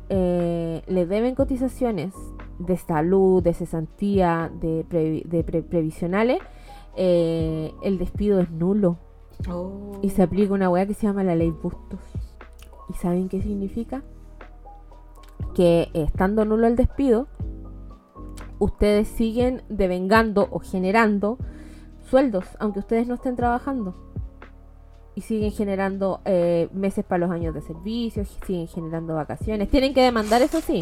eh, 0.09 0.83
le 0.87 1.07
deben 1.07 1.35
cotizaciones 1.35 2.15
de 2.59 2.77
salud, 2.77 3.43
de 3.43 3.55
cesantía, 3.55 4.51
de, 4.61 4.85
previ- 4.89 5.25
de 5.25 5.45
pre- 5.45 5.63
previsionales, 5.63 6.39
eh, 6.97 7.73
el 7.83 7.99
despido 7.99 8.41
es 8.41 8.51
nulo. 8.51 8.99
Y 10.03 10.11
se 10.11 10.23
aplica 10.23 10.55
una 10.55 10.71
weá 10.71 10.87
que 10.87 10.95
se 10.95 11.07
llama 11.07 11.25
la 11.25 11.35
ley 11.35 11.51
Bustos. 11.51 12.01
¿Y 12.89 12.95
saben 12.95 13.29
qué 13.29 13.43
significa? 13.43 14.03
Que 15.55 15.89
estando 15.93 16.45
nulo 16.45 16.67
el 16.67 16.77
despido, 16.77 17.27
ustedes 18.59 19.09
siguen 19.09 19.63
devengando 19.69 20.49
o 20.51 20.61
generando 20.61 21.39
sueldos, 22.09 22.45
aunque 22.61 22.79
ustedes 22.81 23.07
no 23.07 23.15
estén 23.15 23.37
trabajando. 23.37 23.95
Y 25.17 25.21
siguen 25.23 25.53
generando 25.53 26.21
eh, 26.25 26.69
meses 26.73 27.05
para 27.05 27.19
los 27.27 27.31
años 27.31 27.55
de 27.55 27.61
servicio, 27.63 28.25
siguen 28.47 28.67
generando 28.69 29.15
vacaciones. 29.15 29.69
Tienen 29.69 29.95
que 29.95 30.03
demandar, 30.03 30.43
eso 30.43 30.61
sí. 30.61 30.81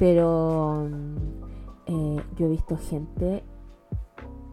Pero 0.00 0.88
mm, 0.90 1.16
eh, 1.86 2.22
yo 2.36 2.46
he 2.46 2.48
visto 2.48 2.76
gente 2.78 3.44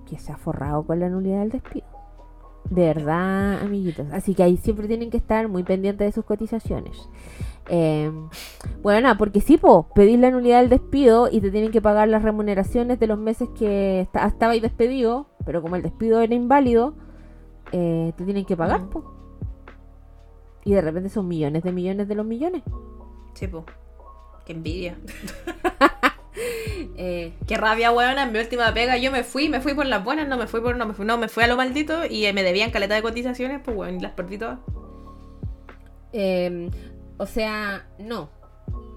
que 0.06 0.20
se 0.20 0.32
ha 0.34 0.38
forrado 0.38 0.86
con 0.86 1.00
la 1.00 1.08
nulidad 1.10 1.40
del 1.40 1.52
despido. 1.52 1.88
De 2.70 2.82
verdad, 2.94 3.62
amiguitos. 3.62 4.08
Así 4.12 4.36
que 4.36 4.44
ahí 4.44 4.58
siempre 4.58 4.88
tienen 4.88 5.10
que 5.10 5.16
estar 5.16 5.48
muy 5.48 5.64
pendientes 5.64 6.06
de 6.06 6.12
sus 6.12 6.26
cotizaciones. 6.26 7.10
Eh, 7.70 8.12
bueno, 8.84 9.00
nada, 9.02 9.18
porque 9.18 9.40
sí, 9.40 9.58
po, 9.58 9.88
pedís 9.96 10.20
la 10.20 10.32
nulidad 10.32 10.60
del 10.60 10.70
despido 10.70 11.30
y 11.32 11.40
te 11.40 11.50
tienen 11.50 11.72
que 11.72 11.82
pagar 11.82 12.10
las 12.10 12.24
remuneraciones 12.24 13.00
de 13.00 13.08
los 13.08 13.18
meses 13.18 13.48
que 13.58 14.02
esta- 14.02 14.28
estabais 14.28 14.62
despedido, 14.62 15.28
pero 15.46 15.62
como 15.62 15.78
el 15.78 15.82
despido 15.82 16.20
era 16.22 16.36
inválido, 16.36 16.94
eh, 17.72 18.12
te 18.18 18.26
tienen 18.26 18.44
que 18.44 18.58
pagar, 18.58 18.90
po. 18.90 19.14
Y 20.66 20.74
de 20.74 20.82
repente 20.82 21.08
son 21.08 21.26
millones 21.30 21.64
de 21.64 21.72
millones 21.72 22.10
de 22.10 22.16
los 22.16 22.26
millones. 22.26 22.64
Sí, 23.34 23.48
po. 23.48 23.64
Qué 24.48 24.54
envidia. 24.54 24.98
Eh, 27.00 27.34
Qué 27.48 27.58
rabia, 27.58 27.92
weona. 27.92 28.24
En 28.24 28.32
mi 28.32 28.40
última 28.40 28.74
pega 28.74 28.98
yo 28.98 29.12
me 29.12 29.24
fui, 29.24 29.50
me 29.50 29.60
fui 29.62 29.74
por 29.74 29.86
las 29.88 30.04
buenas, 30.04 30.28
no 30.28 30.38
me 30.38 30.48
fui 30.48 30.62
por, 30.62 30.76
no 30.78 30.86
me 30.86 30.94
fui, 30.94 31.06
no, 31.06 31.18
me 31.18 31.28
fui 31.30 31.44
a 31.44 31.48
lo 31.48 31.58
maldito 31.58 32.06
y 32.06 32.26
eh, 32.26 32.34
me 32.34 32.44
debían 32.44 32.72
caleta 32.72 32.96
de 32.96 33.02
cotizaciones, 33.02 33.62
pues 33.64 33.76
weón, 33.76 33.98
y 33.98 34.00
las 34.02 34.12
perdí 34.14 34.38
todas. 34.38 34.60
eh, 36.14 36.70
o 37.18 37.26
sea, 37.26 37.88
no. 38.00 38.30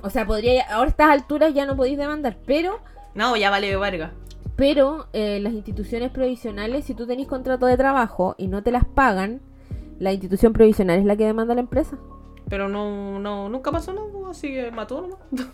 O 0.03 0.11
sea, 0.11 0.27
podría, 0.27 0.65
ahora 0.75 0.89
a 0.89 0.91
estas 0.91 1.11
alturas 1.11 1.55
ya 1.55 1.67
no 1.67 1.77
podéis 1.77 1.99
demandar, 1.99 2.39
pero 2.47 2.81
No, 3.15 3.37
ya 3.37 3.51
vale 3.51 3.77
verga. 3.77 4.13
Pero 4.57 5.09
eh, 5.13 5.41
las 5.41 5.53
instituciones 5.55 6.11
provisionales, 6.11 6.85
si 6.85 6.95
tú 6.95 7.07
tenés 7.07 7.27
contrato 7.27 7.67
de 7.67 7.77
trabajo 7.77 8.35
y 8.39 8.49
no 8.49 8.63
te 8.63 8.71
las 8.73 8.85
pagan, 8.85 9.41
la 9.99 10.13
institución 10.13 10.53
provisional 10.53 10.99
es 10.99 11.05
la 11.07 11.17
que 11.17 11.27
demanda 11.27 11.53
a 11.53 11.57
la 11.57 11.63
empresa. 11.63 11.99
Pero 12.51 12.69
no, 12.69 13.19
no, 13.19 13.49
nunca 13.49 13.73
pasó 13.73 13.95
nada, 13.95 14.07
pues, 14.13 14.37
así 14.37 14.49
que 14.49 14.71
mató 14.71 15.01
nomás. 15.01 15.19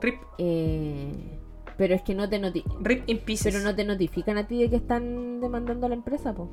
Rip, 0.00 0.16
Eh, 0.38 1.38
pero 1.76 1.94
es 1.94 2.02
que 2.02 2.14
no 2.14 2.28
te 2.28 2.40
noti- 2.40 2.64
rip 2.80 3.08
in 3.08 3.18
pieces. 3.18 3.52
pero 3.54 3.64
no 3.64 3.74
te 3.74 3.84
notifican 3.84 4.36
a 4.38 4.46
ti 4.46 4.60
de 4.62 4.70
que 4.70 4.76
están 4.76 5.40
demandando 5.40 5.86
a 5.86 5.88
la 5.88 5.94
empresa, 5.94 6.32
po. 6.34 6.48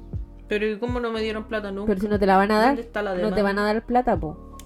Pero 0.48 0.68
¿y 0.68 0.78
cómo 0.80 1.00
no 1.00 1.12
me 1.12 1.22
dieron 1.22 1.46
plata 1.46 1.72
nunca? 1.72 1.88
Pero 1.88 2.02
si 2.02 2.08
no 2.08 2.20
te 2.20 2.26
la 2.26 2.38
van 2.38 2.52
a 2.52 2.58
dar, 2.60 2.68
¿Dónde 2.70 2.82
está 2.84 3.02
la 3.02 3.16
no 3.16 3.34
te 3.34 3.42
van 3.42 3.58
a 3.60 3.64
dar 3.66 3.86
plata, 3.86 4.18
po. 4.20 4.58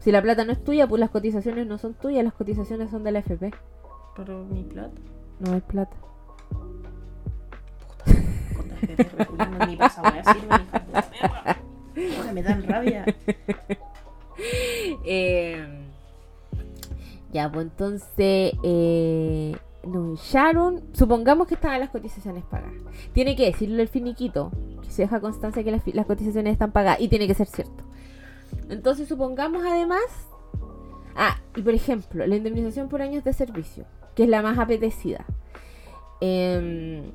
Si 0.00 0.10
la 0.12 0.22
plata 0.22 0.44
no 0.44 0.52
es 0.52 0.62
tuya, 0.64 0.86
pues 0.86 1.00
las 1.00 1.10
cotizaciones 1.10 1.66
no 1.66 1.76
son 1.78 1.94
tuyas, 1.94 2.24
las 2.24 2.32
cotizaciones 2.34 2.90
son 2.90 3.04
de 3.04 3.12
la 3.12 3.18
FP. 3.20 3.52
Pero 4.16 4.44
mi 4.44 4.62
plata. 4.64 4.94
No 5.40 5.52
hay 5.52 5.60
plata. 5.60 5.96
Puta, 8.56 8.74
que 8.80 8.86
te 8.96 9.02
reculan, 9.04 9.58
ni 9.68 9.76
pasa, 9.76 10.02
me 12.32 12.42
dan 12.42 12.62
rabia. 12.66 13.04
Eh, 15.04 15.66
ya, 17.32 17.50
pues 17.50 17.66
entonces 17.66 18.52
eh, 18.62 19.56
nos 19.82 20.28
echaron. 20.28 20.84
Supongamos 20.92 21.48
que 21.48 21.54
estaban 21.54 21.80
las 21.80 21.90
cotizaciones 21.90 22.44
pagadas. 22.44 22.72
Tiene 23.12 23.34
que 23.34 23.46
decirle 23.46 23.82
el 23.82 23.88
finiquito, 23.88 24.52
que 24.82 24.90
se 24.90 25.02
deja 25.02 25.20
constancia 25.20 25.64
que 25.64 25.72
las, 25.72 25.82
las 25.88 26.06
cotizaciones 26.06 26.52
están 26.52 26.70
pagadas 26.70 27.00
y 27.00 27.08
tiene 27.08 27.26
que 27.26 27.34
ser 27.34 27.48
cierto. 27.48 27.84
Entonces 28.68 29.08
supongamos 29.08 29.64
además... 29.66 30.04
Ah, 31.16 31.40
y 31.56 31.62
por 31.62 31.74
ejemplo, 31.74 32.24
la 32.26 32.36
indemnización 32.36 32.88
por 32.88 33.02
años 33.02 33.24
de 33.24 33.32
servicio, 33.32 33.86
que 34.14 34.22
es 34.22 34.28
la 34.28 34.40
más 34.40 34.56
apetecida. 34.56 35.26
Em, 36.20 37.10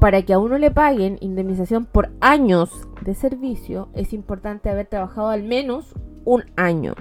para 0.00 0.22
que 0.22 0.32
a 0.32 0.38
uno 0.38 0.56
le 0.56 0.70
paguen 0.70 1.18
indemnización 1.20 1.84
por 1.84 2.10
años 2.20 2.88
de 3.02 3.14
servicio, 3.14 3.90
es 3.94 4.14
importante 4.14 4.70
haber 4.70 4.86
trabajado 4.86 5.28
al 5.28 5.42
menos 5.42 5.94
un 6.24 6.44
año. 6.56 6.94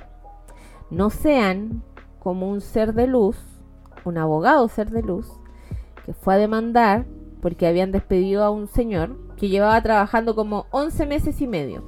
No 0.91 1.09
sean 1.09 1.81
como 2.19 2.49
un 2.49 2.59
ser 2.59 2.93
de 2.93 3.07
luz, 3.07 3.37
un 4.03 4.17
abogado 4.17 4.67
ser 4.67 4.91
de 4.91 5.01
luz, 5.01 5.31
que 6.05 6.13
fue 6.13 6.33
a 6.33 6.37
demandar 6.37 7.05
porque 7.41 7.67
habían 7.67 7.93
despedido 7.93 8.43
a 8.43 8.49
un 8.49 8.67
señor 8.67 9.15
que 9.37 9.47
llevaba 9.47 9.81
trabajando 9.81 10.35
como 10.35 10.65
11 10.71 11.05
meses 11.05 11.39
y 11.39 11.47
medio. 11.47 11.83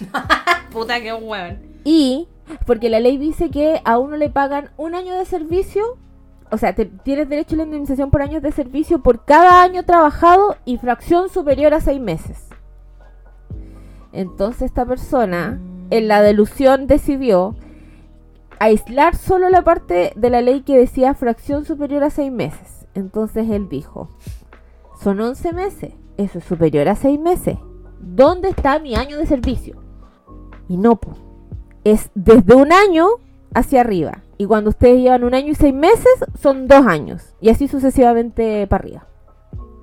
Puta, 0.72 1.00
qué 1.02 1.12
weón. 1.12 1.60
Y 1.84 2.26
porque 2.66 2.88
la 2.88 3.00
ley 3.00 3.18
dice 3.18 3.50
que 3.50 3.82
a 3.84 3.98
uno 3.98 4.16
le 4.16 4.30
pagan 4.30 4.70
un 4.78 4.94
año 4.94 5.14
de 5.14 5.26
servicio, 5.26 5.98
o 6.52 6.58
sea, 6.58 6.74
te, 6.74 6.84
tienes 6.84 7.28
derecho 7.28 7.54
a 7.54 7.58
la 7.58 7.64
indemnización 7.64 8.10
por 8.10 8.20
años 8.20 8.42
de 8.42 8.52
servicio 8.52 9.02
por 9.02 9.24
cada 9.24 9.62
año 9.62 9.84
trabajado 9.84 10.56
y 10.66 10.76
fracción 10.76 11.30
superior 11.30 11.72
a 11.72 11.80
seis 11.80 12.00
meses. 12.00 12.46
Entonces 14.12 14.62
esta 14.62 14.84
persona, 14.84 15.58
en 15.88 16.08
la 16.08 16.20
delusión, 16.20 16.86
decidió 16.86 17.56
aislar 18.58 19.16
solo 19.16 19.48
la 19.48 19.64
parte 19.64 20.12
de 20.14 20.30
la 20.30 20.42
ley 20.42 20.60
que 20.60 20.76
decía 20.76 21.14
fracción 21.14 21.64
superior 21.64 22.04
a 22.04 22.10
seis 22.10 22.30
meses 22.30 22.86
Entonces 22.94 23.50
él 23.50 23.68
dijo, 23.68 24.10
son 25.02 25.20
11 25.20 25.52
meses, 25.54 25.94
eso 26.16 26.38
es 26.38 26.44
superior 26.44 26.88
a 26.88 26.94
6 26.94 27.18
meses. 27.18 27.56
¿Dónde 27.98 28.50
está 28.50 28.78
mi 28.78 28.94
año 28.94 29.18
de 29.18 29.26
servicio? 29.26 29.82
Y 30.68 30.76
no, 30.76 31.00
es 31.82 32.10
desde 32.14 32.54
un 32.54 32.72
año 32.72 33.08
hacia 33.54 33.80
arriba. 33.80 34.22
Y 34.42 34.46
cuando 34.46 34.70
ustedes 34.70 35.00
llevan 35.00 35.22
un 35.22 35.34
año 35.34 35.52
y 35.52 35.54
6 35.54 35.72
meses, 35.72 36.24
son 36.34 36.66
dos 36.66 36.84
años. 36.84 37.32
Y 37.40 37.50
así 37.50 37.68
sucesivamente 37.68 38.66
para 38.66 38.82
arriba. 38.82 39.06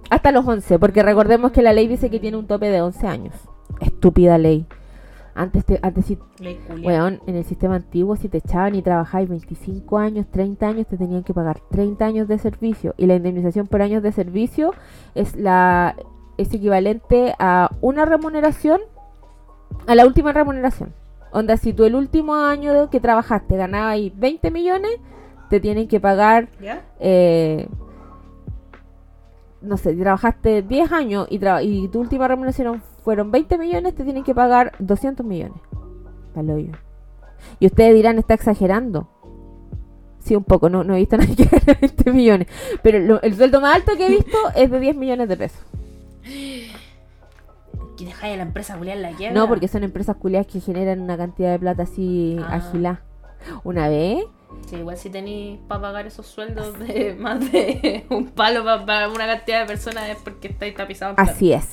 Hasta 0.10 0.34
los 0.34 0.46
11, 0.46 0.80
porque 0.80 1.02
recordemos 1.02 1.54
que 1.54 1.62
la 1.62 1.72
ley 1.72 1.88
dice 1.88 2.10
que 2.10 2.20
tiene 2.20 2.36
un 2.36 2.46
tope 2.46 2.70
de 2.70 2.82
11 2.82 3.08
años. 3.08 3.36
Estúpida 3.80 4.38
ley. 4.38 4.66
Antes, 5.34 5.64
te, 5.64 5.80
antes 5.82 6.08
si, 6.08 6.18
weón, 6.84 7.22
en 7.26 7.38
el 7.38 7.46
sistema 7.46 7.76
antiguo, 7.76 8.18
si 8.18 8.28
te 8.28 8.40
echaban 8.40 8.76
y 8.76 8.82
trabajáis 8.82 9.30
25 9.30 9.98
años, 9.98 10.26
30 10.30 10.68
años, 10.68 10.88
te 10.88 10.98
tenían 10.98 11.24
que 11.24 11.34
pagar 11.34 11.62
30 11.72 12.04
años 12.04 12.28
de 12.28 12.38
servicio. 12.38 12.96
Y 12.98 13.06
la 13.06 13.16
indemnización 13.16 13.66
por 13.66 13.82
años 13.82 14.04
de 14.04 14.12
servicio 14.12 14.74
es 15.16 15.38
la 15.38 15.96
es 16.36 16.54
equivalente 16.54 17.34
a 17.40 17.70
una 17.80 18.04
remuneración, 18.04 18.82
a 19.88 19.96
la 19.96 20.06
última 20.06 20.34
remuneración. 20.34 20.94
Onda, 21.32 21.58
si 21.58 21.74
tú 21.74 21.84
el 21.86 21.96
último 21.96 22.36
año 22.36 22.90
que 22.90 23.00
trabajaste 23.00 23.56
ganabas 23.58 23.94
ahí 23.94 24.12
20 24.16 24.50
millones, 24.52 24.92
te 25.50 25.60
tienen 25.60 25.88
que 25.88 26.00
pagar 26.00 26.50
¿Ya? 26.62 26.84
eh, 27.00 27.68
no 29.62 29.78
sé, 29.78 29.94
trabajaste 29.96 30.62
10 30.62 30.92
años 30.92 31.28
y, 31.30 31.40
tra- 31.40 31.64
y 31.64 31.88
tu 31.90 32.00
última 32.00 32.28
remuneración 32.28 32.82
fueron 33.04 33.32
20 33.32 33.58
millones, 33.58 33.94
te 33.96 34.04
tienen 34.04 34.24
que 34.24 34.34
pagar 34.34 34.72
200 34.80 35.26
millones. 35.26 35.60
Y 37.60 37.66
ustedes 37.66 37.94
dirán, 37.94 38.18
está 38.20 38.34
exagerando. 38.36 39.08
Sí, 40.20 40.36
un 40.36 40.44
poco, 40.44 40.70
no, 40.70 40.84
no 40.84 40.96
he 40.96 41.00
visto 41.00 41.16
a 41.18 41.20
nadie 41.20 41.36
que 41.36 41.46
gane 41.46 41.78
20 41.82 42.12
millones. 42.14 42.48
Pero 42.82 43.00
lo- 43.00 43.22
el 43.22 43.36
sueldo 43.36 43.60
más 43.62 43.76
alto 43.76 43.94
que 43.98 44.06
he 44.08 44.10
visto 44.10 44.38
es 44.56 44.70
de 44.72 44.80
10 44.80 44.96
millones 44.96 45.28
de 45.30 45.38
pesos. 45.38 45.62
¿Y 48.00 48.06
dejáis 48.06 48.34
a 48.34 48.38
la 48.38 48.44
empresa 48.44 48.78
culiar 48.78 48.98
la 48.98 49.12
quiebra? 49.12 49.40
No, 49.40 49.48
porque 49.48 49.68
son 49.68 49.84
empresas 49.84 50.16
culiadas 50.16 50.48
que 50.48 50.60
generan 50.62 51.02
una 51.02 51.18
cantidad 51.18 51.52
de 51.52 51.60
plata 51.60 51.84
así 51.84 52.38
Ah. 52.42 52.56
agilá. 52.56 53.02
Una 53.64 53.88
vez, 53.90 54.24
Sí, 54.68 54.78
igual 54.78 54.98
si 54.98 55.10
tenéis 55.12 55.60
para 55.68 55.82
pagar 55.82 56.08
esos 56.08 56.26
sueldos 56.26 56.78
de 56.80 57.16
más 57.20 57.40
de 57.52 58.06
un 58.10 58.28
palo 58.30 58.64
para 58.64 59.08
una 59.10 59.28
cantidad 59.28 59.62
de 59.62 59.66
personas 59.68 60.10
es 60.10 60.18
porque 60.24 60.48
estáis 60.50 60.76
tapizados. 60.76 61.18
en. 61.18 61.24
Así 61.24 61.54
es. 61.54 61.70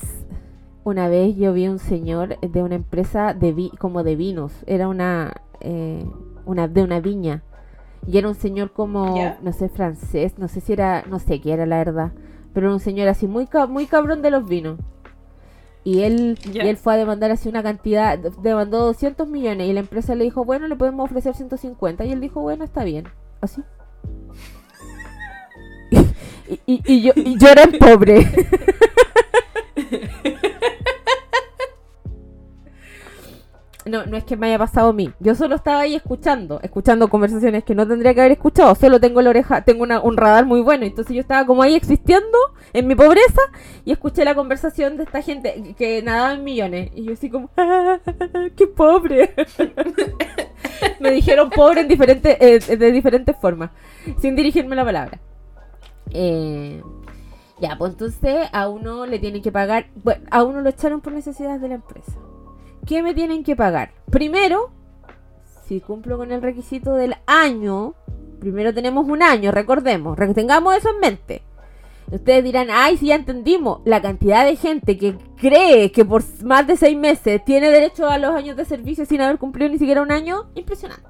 Una 0.83 1.07
vez 1.09 1.35
yo 1.35 1.51
vi 1.53 1.67
un 1.67 1.79
señor 1.79 2.39
de 2.39 2.63
una 2.63 2.75
empresa 2.75 3.33
de 3.33 3.51
vi- 3.51 3.71
como 3.79 4.03
de 4.03 4.15
vinos. 4.15 4.53
Era 4.67 4.87
una, 4.87 5.41
eh, 5.59 6.05
una 6.45 6.67
de 6.67 6.83
una 6.83 6.99
viña. 6.99 7.43
Y 8.05 8.17
era 8.19 8.29
un 8.29 8.35
señor 8.35 8.71
como, 8.71 9.17
¿Ya? 9.17 9.37
no 9.41 9.51
sé, 9.51 9.67
francés, 9.69 10.37
no 10.37 10.47
sé 10.47 10.61
si 10.61 10.71
era, 10.73 11.03
no 11.09 11.19
sé 11.19 11.41
qué 11.41 11.51
era 11.53 11.65
la 11.65 11.77
verdad. 11.79 12.11
Pero 12.53 12.67
era 12.67 12.73
un 12.73 12.79
señor 12.79 13.09
así 13.09 13.27
muy, 13.27 13.49
muy 13.69 13.85
cabrón 13.87 14.21
de 14.21 14.31
los 14.31 14.47
vinos. 14.47 14.79
Y 15.87 16.01
él, 16.03 16.37
y 16.53 16.59
él 16.59 16.75
fue 16.75 16.95
a 16.95 16.97
demandar 16.97 17.31
así 17.31 17.47
una 17.47 17.63
cantidad, 17.63 18.19
demandó 18.19 18.79
200 18.87 19.25
millones 19.29 19.69
y 19.69 19.73
la 19.73 19.79
empresa 19.79 20.15
le 20.15 20.25
dijo, 20.25 20.43
bueno, 20.43 20.67
le 20.67 20.75
podemos 20.75 21.05
ofrecer 21.05 21.33
150. 21.33 22.03
Y 22.03 22.11
él 22.11 22.19
dijo, 22.19 22.41
bueno, 22.41 22.65
está 22.65 22.83
bien. 22.83 23.07
Así. 23.39 23.61
y, 26.49 26.59
y- 26.65 26.81
y 26.85 27.01
yo, 27.03 27.13
y 27.15 27.37
yo 27.37 27.47
era 27.47 27.63
el 27.63 27.77
pobre. 27.77 28.27
No, 33.87 34.05
no 34.05 34.17
es 34.17 34.23
que 34.23 34.35
me 34.37 34.47
haya 34.47 34.57
pasado 34.57 34.89
a 34.89 34.93
mí. 34.93 35.11
Yo 35.19 35.35
solo 35.35 35.55
estaba 35.55 35.81
ahí 35.81 35.95
escuchando, 35.95 36.59
escuchando 36.61 37.07
conversaciones 37.09 37.63
que 37.63 37.75
no 37.75 37.87
tendría 37.87 38.13
que 38.13 38.21
haber 38.21 38.31
escuchado. 38.33 38.73
Solo 38.75 38.99
tengo 38.99 39.21
la 39.21 39.29
oreja, 39.29 39.63
tengo 39.63 39.83
una- 39.83 39.99
un 40.01 40.17
radar 40.17 40.45
muy 40.45 40.61
bueno. 40.61 40.85
Entonces 40.85 41.13
yo 41.15 41.21
estaba 41.21 41.45
como 41.45 41.61
ahí 41.63 41.75
existiendo 41.75 42.37
en 42.73 42.87
mi 42.87 42.95
pobreza 42.95 43.41
y 43.85 43.91
escuché 43.91 44.25
la 44.25 44.35
conversación 44.35 44.97
de 44.97 45.03
esta 45.03 45.21
gente 45.21 45.75
que 45.77 46.01
nadaba 46.03 46.33
en 46.33 46.43
millones. 46.43 46.91
Y 46.95 47.03
yo 47.05 47.13
así 47.13 47.29
como, 47.29 47.49
"Ah, 47.57 47.99
¡qué 48.55 48.67
pobre! 48.67 49.33
me 50.99 51.11
dijeron 51.11 51.49
pobre 51.49 51.81
en 51.81 51.87
diferentes, 51.87 52.37
eh, 52.39 52.77
de 52.77 52.91
diferentes 52.91 53.35
formas, 53.37 53.71
sin 54.19 54.35
dirigirme 54.35 54.75
la 54.75 54.85
palabra. 54.85 55.19
Eh, 56.11 56.81
ya, 57.59 57.75
pues 57.77 57.91
entonces 57.93 58.47
a 58.51 58.69
uno 58.69 59.05
le 59.05 59.19
tienen 59.19 59.41
que 59.41 59.51
pagar, 59.51 59.87
bueno, 60.03 60.25
a 60.31 60.43
uno 60.43 60.61
lo 60.61 60.69
echaron 60.69 61.01
por 61.01 61.13
necesidades 61.13 61.61
de 61.61 61.69
la 61.69 61.75
empresa. 61.75 62.11
¿Qué 62.87 63.03
me 63.03 63.13
tienen 63.13 63.43
que 63.43 63.55
pagar? 63.55 63.91
Primero, 64.09 64.71
si 65.67 65.81
cumplo 65.81 66.17
con 66.17 66.31
el 66.31 66.41
requisito 66.41 66.93
del 66.93 67.15
año, 67.27 67.93
primero 68.39 68.73
tenemos 68.73 69.07
un 69.07 69.21
año, 69.21 69.51
recordemos, 69.51 70.17
re- 70.17 70.33
tengamos 70.33 70.75
eso 70.75 70.89
en 70.89 70.99
mente. 70.99 71.43
Ustedes 72.09 72.41
dirán, 72.45 72.69
ay, 72.71 72.95
sí, 72.95 73.07
ya 73.07 73.15
entendimos. 73.15 73.81
La 73.83 74.01
cantidad 74.01 74.45
de 74.45 74.55
gente 74.55 74.97
que 74.97 75.17
cree 75.35 75.91
que 75.91 76.05
por 76.05 76.23
más 76.45 76.65
de 76.65 76.77
seis 76.77 76.97
meses 76.97 77.43
tiene 77.43 77.69
derecho 77.69 78.07
a 78.07 78.17
los 78.17 78.33
años 78.33 78.55
de 78.55 78.63
servicio 78.63 79.05
sin 79.05 79.19
haber 79.19 79.37
cumplido 79.37 79.69
ni 79.69 79.77
siquiera 79.77 80.01
un 80.01 80.13
año, 80.13 80.45
impresionante. 80.55 81.03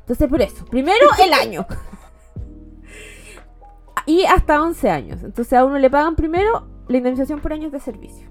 Entonces, 0.00 0.28
por 0.28 0.42
eso, 0.42 0.64
primero 0.66 1.06
el 1.24 1.32
año. 1.32 1.64
y 4.06 4.24
hasta 4.24 4.60
11 4.60 4.90
años. 4.90 5.22
Entonces, 5.22 5.52
a 5.52 5.64
uno 5.64 5.78
le 5.78 5.88
pagan 5.88 6.16
primero 6.16 6.66
la 6.88 6.96
indemnización 6.96 7.38
por 7.40 7.52
años 7.52 7.70
de 7.70 7.78
servicio. 7.78 8.26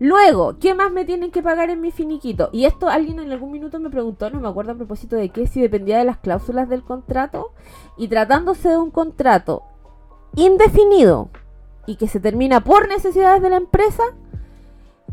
Luego, 0.00 0.58
¿qué 0.58 0.74
más 0.74 0.90
me 0.90 1.04
tienen 1.04 1.30
que 1.30 1.42
pagar 1.42 1.68
en 1.68 1.82
mi 1.82 1.90
finiquito? 1.90 2.48
Y 2.52 2.64
esto 2.64 2.88
alguien 2.88 3.18
en 3.20 3.30
algún 3.30 3.52
minuto 3.52 3.78
me 3.78 3.90
preguntó, 3.90 4.30
no 4.30 4.40
me 4.40 4.48
acuerdo 4.48 4.72
a 4.72 4.74
propósito 4.74 5.14
de 5.14 5.28
qué, 5.28 5.46
si 5.46 5.60
dependía 5.60 5.98
de 5.98 6.06
las 6.06 6.16
cláusulas 6.16 6.70
del 6.70 6.82
contrato. 6.82 7.52
Y 7.98 8.08
tratándose 8.08 8.70
de 8.70 8.78
un 8.78 8.90
contrato 8.90 9.62
indefinido 10.36 11.28
y 11.86 11.96
que 11.96 12.08
se 12.08 12.18
termina 12.18 12.64
por 12.64 12.88
necesidades 12.88 13.42
de 13.42 13.50
la 13.50 13.58
empresa, 13.58 14.02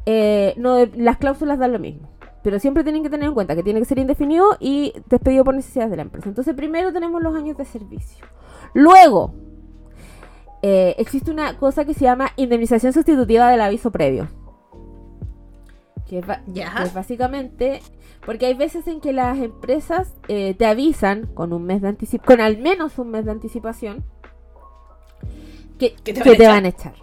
eh, 0.05 0.53
no 0.55 0.77
las 0.95 1.17
cláusulas 1.17 1.59
dan 1.59 1.73
lo 1.73 1.79
mismo. 1.79 2.09
Pero 2.41 2.57
siempre 2.57 2.85
tienen 2.85 3.03
que 3.03 3.09
tener 3.09 3.27
en 3.27 3.33
cuenta 3.33 3.57
que 3.57 3.63
tiene 3.63 3.81
que 3.81 3.85
ser 3.85 3.99
indefinido 3.99 4.55
y 4.57 4.93
despedido 5.09 5.43
por 5.43 5.53
necesidades 5.53 5.91
de 5.91 5.97
la 5.97 6.03
empresa. 6.03 6.29
Entonces, 6.29 6.55
primero 6.55 6.93
tenemos 6.93 7.21
los 7.21 7.35
años 7.35 7.57
de 7.57 7.65
servicio. 7.65 8.25
Luego, 8.73 9.33
eh, 10.61 10.95
existe 10.97 11.29
una 11.29 11.57
cosa 11.57 11.83
que 11.83 11.93
se 11.93 12.05
llama 12.05 12.29
indemnización 12.37 12.93
sustitutiva 12.93 13.49
del 13.51 13.59
aviso 13.59 13.91
previo. 13.91 14.29
Que 16.07 16.19
es, 16.19 16.25
que 16.25 16.65
básicamente, 16.93 17.81
porque 18.25 18.45
hay 18.45 18.53
veces 18.53 18.87
en 18.87 19.01
que 19.01 19.11
las 19.11 19.37
empresas 19.37 20.13
eh, 20.27 20.53
te 20.53 20.65
avisan 20.65 21.27
con 21.27 21.51
un 21.51 21.65
mes 21.65 21.81
de 21.81 21.89
anticipación, 21.89 22.37
con 22.37 22.45
al 22.45 22.57
menos 22.57 22.97
un 22.97 23.11
mes 23.11 23.25
de 23.25 23.31
anticipación, 23.31 24.05
que, 25.77 25.95
te 26.03 26.13
que 26.13 26.21
van 26.21 26.21
a 26.21 26.23
te 26.23 26.43
echar. 26.43 26.53
van 26.53 26.65
a 26.65 26.67
echar. 26.69 26.93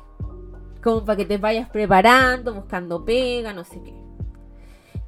Como 0.83 1.05
para 1.05 1.17
que 1.17 1.25
te 1.25 1.39
vayas 1.39 1.69
preparando, 1.69 2.55
buscando 2.55 3.05
pega, 3.05 3.53
no 3.53 3.65
sé 3.65 3.81
qué. 3.83 3.95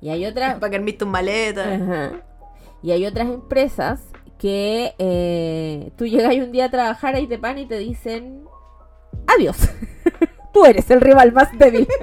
Y 0.00 0.10
hay 0.10 0.26
otras, 0.26 0.54
Para 0.60 0.70
que 0.70 0.76
armiste 0.76 1.04
un 1.04 1.10
maleta. 1.10 1.74
Ajá. 1.74 2.12
Y 2.82 2.92
hay 2.92 3.06
otras 3.06 3.28
empresas 3.28 4.04
que 4.38 4.94
eh, 4.98 5.90
tú 5.96 6.06
llegas 6.06 6.30
ahí 6.30 6.40
un 6.40 6.52
día 6.52 6.66
a 6.66 6.70
trabajar 6.70 7.18
y 7.18 7.26
te 7.26 7.38
pan 7.38 7.58
y 7.58 7.66
te 7.66 7.78
dicen 7.78 8.44
adiós. 9.26 9.56
tú 10.52 10.64
eres 10.64 10.90
el 10.90 11.00
rival 11.00 11.32
más 11.32 11.56
débil. 11.58 11.88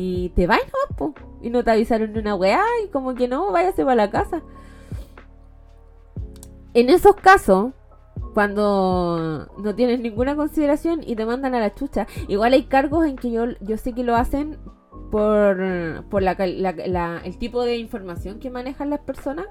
y 0.00 0.28
te 0.30 0.46
vas 0.46 0.60
po. 0.96 1.14
Y 1.42 1.50
no 1.50 1.64
te 1.64 1.70
avisaron 1.72 2.12
ni 2.12 2.18
una 2.20 2.34
weá 2.36 2.62
y 2.84 2.88
como 2.88 3.14
que 3.14 3.26
no, 3.26 3.50
váyase 3.52 3.82
para 3.84 3.96
la 3.96 4.10
casa. 4.10 4.42
En 6.74 6.88
esos 6.90 7.16
casos, 7.16 7.72
cuando 8.34 9.48
no 9.58 9.74
tienes 9.74 10.00
ninguna 10.00 10.36
consideración 10.36 11.00
y 11.04 11.16
te 11.16 11.26
mandan 11.26 11.54
a 11.54 11.60
la 11.60 11.74
chucha, 11.74 12.06
igual 12.28 12.52
hay 12.52 12.64
cargos 12.64 13.06
en 13.06 13.16
que 13.16 13.30
yo, 13.32 13.46
yo 13.60 13.76
sé 13.76 13.92
que 13.92 14.04
lo 14.04 14.14
hacen 14.14 14.58
por, 15.10 16.04
por 16.10 16.22
la, 16.22 16.36
cal- 16.36 16.62
la- 16.62 16.72
la- 16.86 17.20
el 17.24 17.36
tipo 17.38 17.64
de 17.64 17.76
información 17.78 18.38
que 18.38 18.50
manejan 18.50 18.90
las 18.90 19.00
personas. 19.00 19.46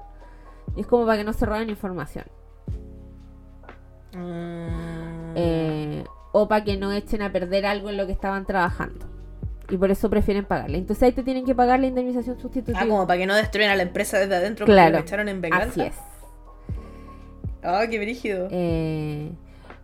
Es 0.76 0.86
como 0.86 1.04
para 1.06 1.18
que 1.18 1.24
no 1.24 1.32
se 1.32 1.44
roben 1.44 1.68
información. 1.70 2.24
Mm. 4.14 5.32
Eh, 5.34 6.04
o 6.32 6.48
para 6.48 6.64
que 6.64 6.76
no 6.76 6.92
echen 6.92 7.22
a 7.22 7.32
perder 7.32 7.66
algo 7.66 7.90
en 7.90 7.96
lo 7.96 8.06
que 8.06 8.12
estaban 8.12 8.46
trabajando. 8.46 9.06
Y 9.70 9.76
por 9.76 9.90
eso 9.90 10.08
prefieren 10.08 10.44
pagarle. 10.46 10.78
Entonces 10.78 11.02
ahí 11.02 11.12
te 11.12 11.22
tienen 11.22 11.44
que 11.44 11.54
pagar 11.54 11.78
la 11.80 11.86
indemnización 11.86 12.38
sustitutiva. 12.40 12.78
Ah, 12.80 12.86
como 12.86 13.06
para 13.06 13.18
que 13.18 13.26
no 13.26 13.34
destruyan 13.34 13.70
a 13.70 13.76
la 13.76 13.82
empresa 13.82 14.18
desde 14.18 14.34
adentro 14.34 14.64
porque 14.64 14.72
Claro. 14.74 14.92
lo 14.96 14.98
echaron 15.00 15.28
en 15.28 15.40
venganza. 15.42 15.68
Así 15.68 15.82
es. 15.82 15.94
Ah, 17.62 17.84
qué 17.90 17.98
brígido. 17.98 18.48
Eh, 18.50 19.30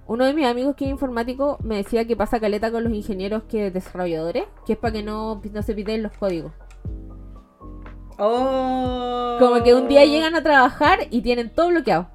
uno 0.07 0.25
de 0.25 0.33
mis 0.33 0.47
amigos 0.47 0.75
que 0.77 0.85
es 0.85 0.91
informático 0.91 1.59
me 1.63 1.77
decía 1.77 2.07
que 2.07 2.17
pasa 2.17 2.41
caleta 2.41 2.71
con 2.71 2.85
los 2.85 2.93
ingenieros 2.93 3.43
que 3.45 3.71
desarrolladores, 3.71 4.45
que 4.67 4.75
es 4.75 4.79
para 4.79 4.93
que 4.95 5.03
no, 5.03 5.43
no 5.53 5.63
se 5.63 5.75
piden 5.75 6.03
los 6.03 6.13
códigos. 6.13 6.53
Oh. 8.19 9.37
Como 9.41 9.63
que 9.63 9.75
un 9.75 9.89
día 9.89 10.05
llegan 10.05 10.35
a 10.37 10.43
trabajar 10.43 11.01
y 11.11 11.21
tienen 11.23 11.51
todo 11.51 11.69
bloqueado. 11.69 12.09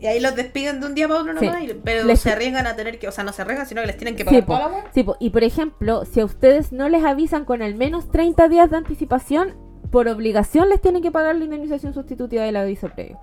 Y 0.00 0.06
ahí 0.06 0.20
los 0.20 0.34
despiden 0.34 0.80
de 0.80 0.86
un 0.86 0.94
día 0.94 1.08
para 1.08 1.20
otro 1.20 1.38
Sí. 1.38 1.46
nomás, 1.46 1.62
y- 1.62 1.74
pero 1.82 2.04
Les- 2.04 2.20
se 2.20 2.30
arriesgan 2.30 2.66
a 2.66 2.76
tener 2.76 2.98
que, 2.98 3.08
o 3.08 3.12
sea, 3.12 3.24
no 3.24 3.32
se 3.32 3.42
arriesgan, 3.42 3.66
sino 3.66 3.80
que 3.80 3.86
les 3.88 3.96
tienen 3.96 4.16
que 4.16 4.22
Sí, 4.24 4.26
pagar 4.42 4.46
po. 4.46 4.54
toda 4.56 4.68
la. 4.68 4.92
Sí, 4.92 5.02
po. 5.02 5.16
y 5.20 5.30
por 5.30 5.44
ejemplo, 5.44 6.04
si 6.04 6.20
a 6.20 6.24
ustedes 6.24 6.72
no 6.72 6.88
les 6.88 7.04
avisan 7.04 7.44
con 7.44 7.62
al 7.62 7.74
menos 7.74 8.10
30 8.10 8.48
días 8.48 8.70
de 8.70 8.76
anticipación, 8.76 9.54
por 9.90 10.08
obligación 10.08 10.68
les 10.70 10.80
tienen 10.80 11.02
que 11.02 11.10
pagar 11.10 11.36
la 11.36 11.44
indemnización 11.44 11.92
sustitutiva 11.94 12.42
del 12.44 12.56
aviso 12.56 12.88
previo. 12.88 13.18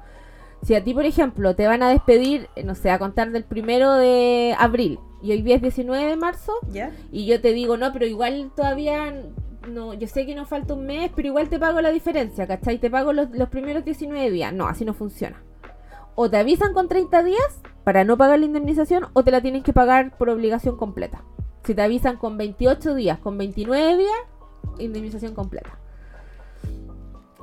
Si 0.61 0.75
a 0.75 0.83
ti, 0.83 0.93
por 0.93 1.05
ejemplo, 1.05 1.55
te 1.55 1.65
van 1.67 1.81
a 1.83 1.89
despedir, 1.89 2.47
no 2.65 2.75
sé, 2.75 2.91
a 2.91 2.99
contar 2.99 3.31
del 3.31 3.43
primero 3.45 3.93
de 3.93 4.53
abril 4.59 4.99
y 5.23 5.31
hoy 5.31 5.41
día 5.41 5.55
es 5.55 5.61
19 5.61 6.05
de 6.05 6.15
marzo, 6.17 6.51
¿Ya? 6.71 6.91
y 7.11 7.25
yo 7.25 7.39
te 7.41 7.53
digo, 7.53 7.77
no, 7.77 7.91
pero 7.93 8.05
igual 8.05 8.51
todavía, 8.55 9.13
no, 9.69 9.93
yo 9.93 10.07
sé 10.07 10.25
que 10.25 10.35
nos 10.35 10.49
falta 10.49 10.73
un 10.73 10.85
mes, 10.85 11.11
pero 11.15 11.29
igual 11.29 11.47
te 11.49 11.57
pago 11.59 11.79
la 11.81 11.91
diferencia, 11.91 12.45
¿cachai? 12.45 12.77
Te 12.77 12.89
pago 12.91 13.13
los, 13.13 13.29
los 13.31 13.47
primeros 13.49 13.85
19 13.85 14.29
días. 14.31 14.53
No, 14.53 14.67
así 14.67 14.83
no 14.85 14.93
funciona. 14.93 15.41
O 16.21 16.29
te 16.29 16.35
avisan 16.35 16.73
con 16.73 16.89
30 16.89 17.23
días 17.23 17.61
para 17.85 18.03
no 18.03 18.17
pagar 18.17 18.39
la 18.39 18.45
indemnización, 18.45 19.05
o 19.13 19.23
te 19.23 19.31
la 19.31 19.39
tienen 19.39 19.63
que 19.63 19.71
pagar 19.71 20.17
por 20.17 20.29
obligación 20.29 20.75
completa. 20.75 21.23
Si 21.63 21.73
te 21.73 21.81
avisan 21.81 22.17
con 22.17 22.37
28 22.37 22.93
días, 22.93 23.19
con 23.19 23.37
29 23.37 23.95
días, 23.95 24.19
indemnización 24.79 25.33
completa. 25.33 25.79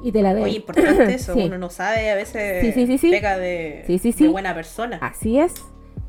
Y 0.02 0.12
te 0.12 0.20
la 0.20 0.34
deben. 0.34 0.44
Oye, 0.44 0.56
importante 0.56 1.14
eso. 1.14 1.32
Sí. 1.32 1.44
Uno 1.46 1.56
no 1.56 1.70
sabe, 1.70 2.10
a 2.10 2.16
veces 2.16 2.60
Sí, 2.60 2.72
sí, 2.72 2.86
sí, 2.86 2.98
sí. 2.98 3.10
peca 3.12 3.38
de, 3.38 3.82
Sí, 3.86 3.98
sí, 3.98 4.12
de 4.12 4.18
sí. 4.18 4.28
buena 4.28 4.54
persona. 4.54 4.98
Así 5.00 5.38
es. 5.38 5.54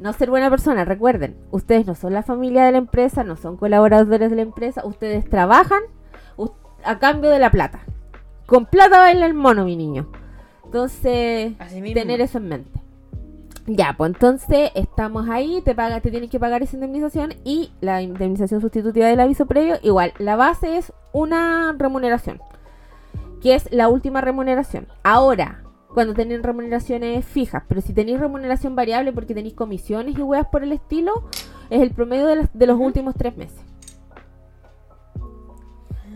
No 0.02 0.12
ser 0.12 0.30
buena 0.30 0.50
persona, 0.50 0.84
recuerden, 0.84 1.38
ustedes 1.52 1.88
no 1.88 1.96
son 1.96 2.14
la 2.14 2.22
familia 2.22 2.66
de 2.66 2.74
la 2.74 2.80
empresa, 2.80 3.24
no 3.24 3.38
son 3.38 3.56
colaboradores 3.56 4.30
de 4.30 4.36
la 4.36 4.42
empresa, 4.42 4.86
ustedes 4.86 5.24
trabajan 5.30 5.84
a 6.84 7.00
cambio 7.00 7.30
de 7.30 7.40
la 7.40 7.50
plata. 7.50 7.86
Con 8.46 8.66
plata 8.66 9.00
baila 9.00 9.26
el 9.26 9.36
mono, 9.36 9.64
mi 9.64 9.78
niño. 9.78 10.12
Entonces, 10.68 11.54
tener 12.02 12.22
eso 12.22 12.38
en 12.38 12.48
mente. 12.50 12.80
Ya, 13.66 13.96
pues 13.98 14.14
entonces 14.14 14.72
estamos 14.76 15.28
ahí, 15.30 15.62
te 15.66 15.76
paga, 15.76 16.00
te 16.00 16.10
tienes 16.10 16.30
que 16.30 16.40
pagar 16.40 16.64
esa 16.64 16.76
indemnización 16.78 17.34
y 17.44 17.72
la 17.82 18.02
indemnización 18.02 18.62
sustitutiva 18.62 19.08
del 19.08 19.20
aviso 19.20 19.46
previo, 19.46 19.76
igual, 19.84 20.14
la 20.20 20.38
base 20.38 20.78
es 20.78 20.94
una 21.12 21.76
remuneración, 21.78 22.40
que 23.42 23.56
es 23.56 23.70
la 23.74 23.90
última 23.90 24.22
remuneración. 24.22 24.88
Ahora, 25.04 25.64
cuando 25.94 26.14
tienen 26.14 26.44
remuneraciones 26.44 27.26
fijas, 27.26 27.64
pero 27.68 27.82
si 27.82 27.92
tenéis 27.92 28.20
remuneración 28.22 28.74
variable 28.76 29.12
porque 29.12 29.34
tenéis 29.34 29.56
comisiones 29.56 30.18
y 30.18 30.22
weas 30.22 30.48
por 30.48 30.64
el 30.64 30.72
estilo, 30.72 31.12
es 31.70 31.82
el 31.82 31.92
promedio 31.92 32.28
de, 32.28 32.36
las- 32.38 32.50
de 32.58 32.68
los 32.68 32.80
últimos 32.80 33.16
tres 33.18 33.36
meses. 33.36 33.60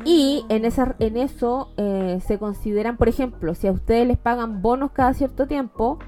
Y 0.06 0.46
en, 0.50 0.66
esa, 0.66 0.96
en 1.00 1.18
eso 1.18 1.72
eh, 1.78 2.20
se 2.26 2.38
consideran, 2.38 2.98
por 2.98 3.08
ejemplo, 3.10 3.54
si 3.56 3.68
a 3.68 3.72
ustedes 3.72 4.08
les 4.08 4.18
pagan 4.18 4.62
bonos 4.62 4.92
cada 4.92 5.14
cierto 5.14 5.48
tiempo, 5.48 6.00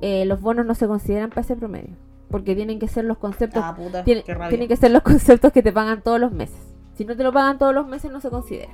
eh, 0.00 0.24
los 0.24 0.40
bonos 0.40 0.66
no 0.66 0.74
se 0.74 0.86
consideran 0.86 1.30
para 1.30 1.42
ese 1.42 1.56
promedio. 1.56 1.96
Porque 2.30 2.54
tienen 2.54 2.78
que 2.78 2.88
ser 2.88 3.04
los 3.04 3.18
conceptos, 3.18 3.62
Ah, 3.64 3.74
puta, 3.76 4.04
tiene- 4.04 4.22
tienen 4.48 4.68
que 4.68 4.76
ser 4.76 4.90
los 4.90 5.02
conceptos 5.02 5.52
que 5.52 5.62
te 5.62 5.72
pagan 5.72 6.02
todos 6.02 6.18
los 6.20 6.32
meses. 6.32 6.56
Si 6.94 7.04
no 7.04 7.16
te 7.16 7.22
lo 7.22 7.32
pagan 7.32 7.58
todos 7.58 7.74
los 7.74 7.86
meses, 7.86 8.10
no 8.10 8.20
se 8.20 8.30
considera. 8.30 8.72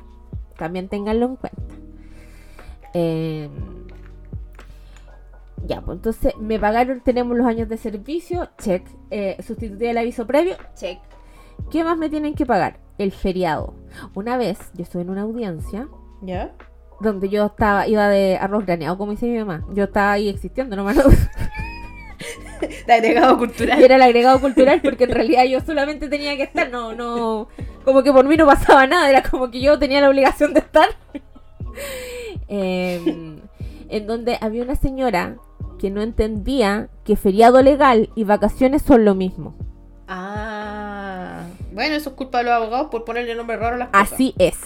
También 0.56 0.88
ténganlo 0.88 1.26
en 1.26 1.36
cuenta. 1.36 1.62
Eh, 2.94 3.48
ya, 5.66 5.80
pues 5.82 5.96
entonces 5.96 6.34
me 6.38 6.58
pagaron, 6.58 7.00
tenemos 7.00 7.36
los 7.36 7.46
años 7.46 7.68
de 7.68 7.76
servicio, 7.76 8.48
check. 8.58 8.86
Eh, 9.10 9.36
sustitutiva 9.44 9.90
el 9.90 9.98
aviso 9.98 10.26
previo, 10.26 10.56
check. 10.74 10.98
¿Qué 11.70 11.84
más 11.84 11.98
me 11.98 12.08
tienen 12.08 12.34
que 12.34 12.46
pagar? 12.46 12.80
El 12.98 13.12
feriado. 13.12 13.74
Una 14.14 14.36
vez 14.36 14.58
yo 14.74 14.82
estuve 14.82 15.02
en 15.02 15.10
una 15.10 15.22
audiencia 15.22 15.88
¿Ya? 16.22 16.52
donde 17.00 17.28
yo 17.28 17.46
estaba, 17.46 17.86
iba 17.86 18.08
de 18.08 18.36
arroz 18.36 18.66
graneado, 18.66 18.98
como 18.98 19.12
dice 19.12 19.26
mi 19.26 19.38
mamá. 19.38 19.64
Yo 19.72 19.84
estaba 19.84 20.12
ahí 20.12 20.28
existiendo, 20.28 20.76
no. 20.76 20.86
De 22.86 22.92
agregado 22.92 23.38
cultural. 23.38 23.80
Y 23.80 23.84
era 23.84 23.96
el 23.96 24.02
agregado 24.02 24.40
cultural 24.40 24.80
porque 24.82 25.04
en 25.04 25.10
realidad 25.10 25.44
yo 25.44 25.60
solamente 25.60 26.08
tenía 26.08 26.36
que 26.36 26.42
estar, 26.42 26.70
no, 26.70 26.92
no, 26.92 27.48
como 27.84 28.02
que 28.02 28.12
por 28.12 28.26
mí 28.26 28.36
no 28.36 28.46
pasaba 28.46 28.86
nada, 28.86 29.08
era 29.08 29.22
como 29.22 29.50
que 29.50 29.60
yo 29.60 29.78
tenía 29.78 30.00
la 30.00 30.08
obligación 30.08 30.54
de 30.54 30.60
estar. 30.60 30.88
Em, 32.50 33.40
en 33.88 34.06
donde 34.06 34.38
había 34.40 34.62
una 34.62 34.74
señora 34.74 35.36
que 35.78 35.90
no 35.90 36.02
entendía 36.02 36.88
que 37.04 37.14
feriado 37.14 37.62
legal 37.62 38.10
y 38.14 38.24
vacaciones 38.24 38.82
son 38.82 39.04
lo 39.04 39.14
mismo. 39.14 39.54
Ah. 40.08 40.47
Bueno, 41.78 41.94
eso 41.94 42.10
es 42.10 42.16
culpa 42.16 42.38
de 42.38 42.44
los 42.44 42.54
abogados 42.54 42.88
por 42.90 43.04
ponerle 43.04 43.36
nombre 43.36 43.56
raro 43.56 43.76
a 43.76 43.78
las 43.78 43.88
cosas. 43.90 44.12
Así 44.12 44.34
es. 44.38 44.56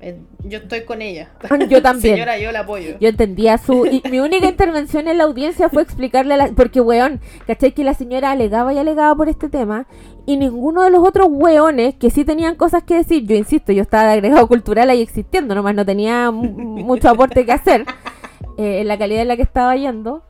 Eh, 0.00 0.18
Yo 0.44 0.58
estoy 0.58 0.84
con 0.86 1.02
ella. 1.02 1.30
Yo 1.68 1.82
también. 1.82 2.14
Señora, 2.14 2.38
yo 2.38 2.50
la 2.50 2.60
apoyo. 2.60 2.96
Yo 2.98 3.08
entendía 3.10 3.58
su... 3.58 3.84
Y 3.84 4.02
mi 4.10 4.20
única 4.20 4.46
intervención 4.46 5.06
en 5.06 5.18
la 5.18 5.24
audiencia 5.24 5.68
fue 5.68 5.82
explicarle 5.82 6.32
a 6.32 6.36
la... 6.38 6.46
Porque, 6.48 6.80
weón, 6.80 7.20
¿cachai? 7.46 7.72
Que 7.72 7.84
la 7.84 7.92
señora 7.92 8.30
alegaba 8.30 8.72
y 8.72 8.78
alegaba 8.78 9.14
por 9.14 9.28
este 9.28 9.50
tema 9.50 9.86
y 10.24 10.38
ninguno 10.38 10.82
de 10.82 10.88
los 10.90 11.06
otros 11.06 11.28
weones 11.30 11.94
que 11.96 12.08
sí 12.10 12.24
tenían 12.24 12.54
cosas 12.56 12.84
que 12.84 12.94
decir, 12.94 13.26
yo 13.26 13.36
insisto, 13.36 13.72
yo 13.72 13.82
estaba 13.82 14.04
de 14.04 14.12
agregado 14.14 14.48
cultural 14.48 14.88
ahí 14.88 15.02
existiendo, 15.02 15.54
nomás 15.54 15.74
no 15.74 15.84
tenía 15.84 16.30
mu- 16.30 16.50
mucho 16.84 17.10
aporte 17.10 17.44
que 17.44 17.52
hacer 17.52 17.84
eh, 18.58 18.80
en 18.80 18.88
la 18.88 18.96
calidad 18.98 19.22
en 19.22 19.28
la 19.28 19.36
que 19.36 19.42
estaba 19.42 19.76
yendo. 19.76 20.24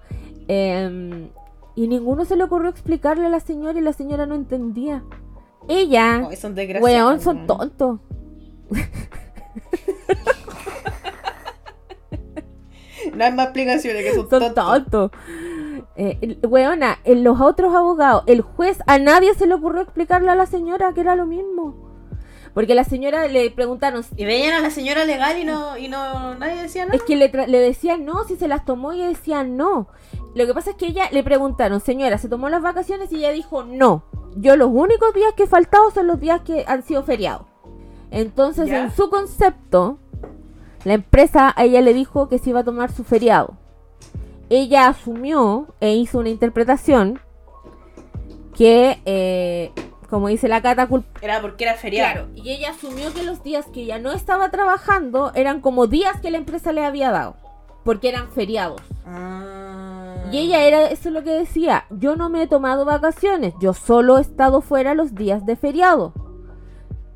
eh, 0.48 1.28
y 1.76 1.88
ninguno 1.88 2.24
se 2.24 2.36
le 2.36 2.44
ocurrió 2.44 2.70
explicarle 2.70 3.26
a 3.26 3.28
la 3.28 3.38
señora 3.40 3.78
y 3.78 3.82
la 3.82 3.92
señora 3.92 4.24
no 4.26 4.34
entendía. 4.34 5.02
Ella, 5.68 6.26
Ay, 6.28 6.36
son 6.36 6.54
desgraciados. 6.54 6.84
weón, 7.06 7.20
son 7.20 7.46
tontos. 7.46 8.00
No 13.14 13.24
hay 13.24 13.32
más 13.32 13.46
explicaciones 13.46 14.02
que 14.04 14.14
son, 14.14 14.28
Son 14.28 14.40
tontos. 14.54 14.64
tontos. 14.64 15.10
Eh, 15.96 16.38
weona, 16.42 16.98
en 17.04 17.24
los 17.24 17.40
otros 17.40 17.74
abogados, 17.74 18.24
el 18.26 18.40
juez, 18.42 18.78
a 18.86 18.98
nadie 18.98 19.34
se 19.34 19.46
le 19.46 19.54
ocurrió 19.54 19.82
explicarle 19.82 20.30
a 20.30 20.34
la 20.34 20.46
señora 20.46 20.92
que 20.92 21.00
era 21.00 21.14
lo 21.14 21.24
mismo. 21.26 21.86
Porque 22.52 22.74
la 22.74 22.84
señora 22.84 23.28
le 23.28 23.50
preguntaron, 23.50 24.02
Y 24.16 24.24
veían 24.24 24.54
a 24.54 24.60
la 24.60 24.70
señora 24.70 25.04
legal 25.04 25.38
y 25.38 25.44
no, 25.44 25.76
y 25.76 25.88
no 25.88 26.34
nadie 26.36 26.62
decía 26.62 26.86
nada. 26.86 26.96
es 26.96 27.02
que 27.02 27.14
le, 27.16 27.30
tra- 27.30 27.46
le 27.46 27.58
decían 27.60 28.04
no, 28.06 28.24
si 28.24 28.36
se 28.36 28.48
las 28.48 28.64
tomó 28.64 28.92
y 28.94 28.98
ella 29.00 29.08
decía 29.08 29.44
no. 29.44 29.88
Lo 30.36 30.46
que 30.46 30.52
pasa 30.52 30.72
es 30.72 30.76
que 30.76 30.88
ella 30.88 31.08
le 31.12 31.24
preguntaron, 31.24 31.80
señora, 31.80 32.18
¿se 32.18 32.28
tomó 32.28 32.50
las 32.50 32.60
vacaciones? 32.60 33.10
Y 33.10 33.16
ella 33.16 33.32
dijo 33.32 33.64
no. 33.64 34.04
Yo 34.36 34.54
los 34.56 34.68
únicos 34.70 35.14
días 35.14 35.32
que 35.34 35.44
he 35.44 35.46
faltado 35.46 35.90
son 35.90 36.06
los 36.06 36.20
días 36.20 36.42
que 36.42 36.62
han 36.68 36.82
sido 36.82 37.02
feriados. 37.04 37.46
Entonces, 38.10 38.68
en 38.68 38.94
su 38.94 39.08
concepto, 39.08 39.98
la 40.84 40.92
empresa 40.92 41.54
a 41.56 41.64
ella 41.64 41.80
le 41.80 41.94
dijo 41.94 42.28
que 42.28 42.38
se 42.38 42.50
iba 42.50 42.60
a 42.60 42.64
tomar 42.64 42.92
su 42.92 43.02
feriado. 43.02 43.56
Ella 44.50 44.88
asumió 44.88 45.74
e 45.80 45.94
hizo 45.94 46.18
una 46.18 46.28
interpretación 46.28 47.18
que, 48.54 49.00
eh, 49.06 49.72
como 50.10 50.28
dice 50.28 50.48
la 50.48 50.60
Cata, 50.60 50.86
Era 51.22 51.40
porque 51.40 51.64
era 51.64 51.76
feriado. 51.76 52.26
Claro, 52.26 52.28
y 52.34 52.50
ella 52.50 52.72
asumió 52.72 53.10
que 53.14 53.22
los 53.22 53.42
días 53.42 53.64
que 53.72 53.84
ella 53.84 53.98
no 53.98 54.12
estaba 54.12 54.50
trabajando 54.50 55.32
eran 55.34 55.62
como 55.62 55.86
días 55.86 56.20
que 56.20 56.30
la 56.30 56.36
empresa 56.36 56.72
le 56.72 56.84
había 56.84 57.10
dado, 57.10 57.36
porque 57.84 58.10
eran 58.10 58.30
feriados. 58.30 58.82
Ah. 59.06 59.95
Y 60.32 60.38
ella 60.38 60.64
era, 60.64 60.86
eso 60.86 61.08
es 61.08 61.14
lo 61.14 61.22
que 61.22 61.30
decía, 61.30 61.84
yo 61.90 62.16
no 62.16 62.28
me 62.28 62.42
he 62.42 62.46
tomado 62.46 62.84
vacaciones, 62.84 63.54
yo 63.60 63.72
solo 63.74 64.18
he 64.18 64.20
estado 64.20 64.60
fuera 64.60 64.94
los 64.94 65.14
días 65.14 65.46
de 65.46 65.56
feriado. 65.56 66.12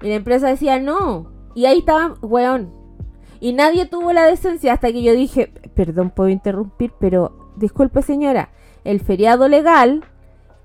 Y 0.03 0.09
la 0.09 0.15
empresa 0.15 0.49
decía, 0.49 0.79
no. 0.79 1.31
Y 1.55 1.67
ahí 1.67 1.79
estaba, 1.81 2.15
weón. 2.23 2.73
Y 3.41 3.53
nadie 3.53 3.87
tuvo 3.87 4.13
la 4.13 4.25
decencia 4.25 4.73
hasta 4.75 4.93
que 4.93 5.03
yo 5.03 5.13
dije, 5.13 5.53
perdón, 5.75 6.11
puedo 6.11 6.29
interrumpir, 6.29 6.93
pero 7.01 7.53
disculpe 7.57 8.03
señora, 8.03 8.51
el 8.85 9.01
feriado 9.01 9.49
legal 9.49 10.05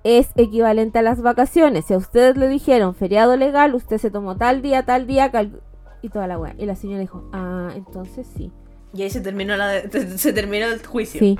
es 0.04 0.30
equivalente 0.36 1.00
a 1.00 1.02
las 1.02 1.22
vacaciones. 1.22 1.86
Si 1.86 1.94
a 1.94 1.98
ustedes 1.98 2.38
le 2.38 2.48
dijeron 2.48 2.94
feriado 2.96 3.36
legal, 3.38 3.74
usted 3.76 3.98
se 3.98 4.12
tomó 4.12 4.38
tal 4.38 4.62
día, 4.62 4.84
tal 4.84 5.08
día, 5.08 5.32
cal- 5.32 5.62
y 6.02 6.10
toda 6.10 6.28
la 6.28 6.38
weá. 6.38 6.54
Y 6.60 6.66
la 6.66 6.76
señora 6.76 7.00
dijo, 7.00 7.28
ah, 7.34 7.72
entonces 7.76 8.28
sí. 8.38 8.52
Y 8.94 9.02
ahí 9.02 9.10
se 9.10 9.20
terminó, 9.22 9.58
la, 9.58 9.82
se 10.18 10.32
terminó 10.34 10.68
el 10.68 10.86
juicio. 10.86 11.20
Sí. 11.20 11.40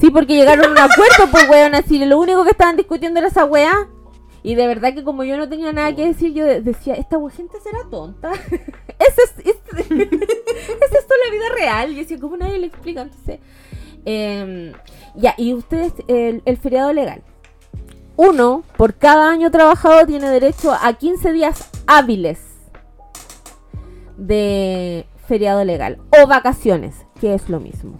Sí, 0.00 0.10
porque 0.10 0.34
llegaron 0.34 0.64
a 0.64 0.68
un 0.70 0.78
acuerdo, 0.78 1.30
pues, 1.30 1.48
weón, 1.48 1.74
así. 1.74 2.02
Lo 2.04 2.18
único 2.18 2.42
que 2.44 2.50
estaban 2.50 2.76
discutiendo 2.76 3.18
era 3.18 3.28
esa 3.28 3.44
weá. 3.44 3.88
Y 4.42 4.54
de 4.54 4.66
verdad 4.66 4.94
que 4.94 5.04
como 5.04 5.22
yo 5.24 5.36
no 5.36 5.48
tenía 5.50 5.70
nada 5.72 5.94
que 5.94 6.06
decir, 6.06 6.32
yo 6.32 6.46
de- 6.46 6.62
decía, 6.62 6.94
esta 6.94 7.18
gente 7.36 7.58
será 7.62 7.78
tonta. 7.90 8.32
Eso 8.98 9.22
es, 9.22 9.46
es, 9.46 9.56
es 9.90 9.90
esto 9.90 11.14
la 11.26 11.32
vida 11.32 11.48
real. 11.54 11.92
Y 11.92 11.96
decía, 11.96 12.18
¿cómo 12.18 12.36
nadie 12.38 12.58
le 12.58 12.66
explica? 12.68 13.02
Entonces, 13.02 13.40
em, 14.06 14.72
ya, 15.14 15.34
y 15.36 15.52
ustedes, 15.54 15.92
el, 16.08 16.42
el 16.46 16.56
feriado 16.56 16.92
legal. 16.92 17.22
Uno, 18.16 18.62
por 18.76 18.94
cada 18.94 19.30
año 19.30 19.50
trabajado, 19.50 20.06
tiene 20.06 20.28
derecho 20.30 20.72
a 20.78 20.92
15 20.94 21.32
días 21.32 21.70
hábiles 21.86 22.38
de 24.16 25.06
feriado 25.26 25.64
legal. 25.64 25.98
O 26.22 26.26
vacaciones, 26.26 26.94
que 27.20 27.34
es 27.34 27.48
lo 27.48 27.60
mismo. 27.60 27.96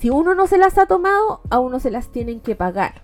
Si 0.00 0.08
uno 0.08 0.34
no 0.34 0.46
se 0.46 0.56
las 0.56 0.78
ha 0.78 0.86
tomado, 0.86 1.42
a 1.50 1.58
uno 1.58 1.78
se 1.78 1.90
las 1.90 2.08
tienen 2.08 2.40
que 2.40 2.56
pagar. 2.56 3.02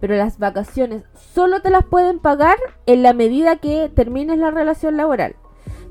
Pero 0.00 0.14
las 0.14 0.38
vacaciones 0.38 1.02
solo 1.14 1.62
te 1.62 1.70
las 1.70 1.84
pueden 1.84 2.20
pagar 2.20 2.58
en 2.86 3.02
la 3.02 3.12
medida 3.12 3.56
que 3.56 3.90
termines 3.92 4.38
la 4.38 4.52
relación 4.52 4.96
laboral. 4.96 5.34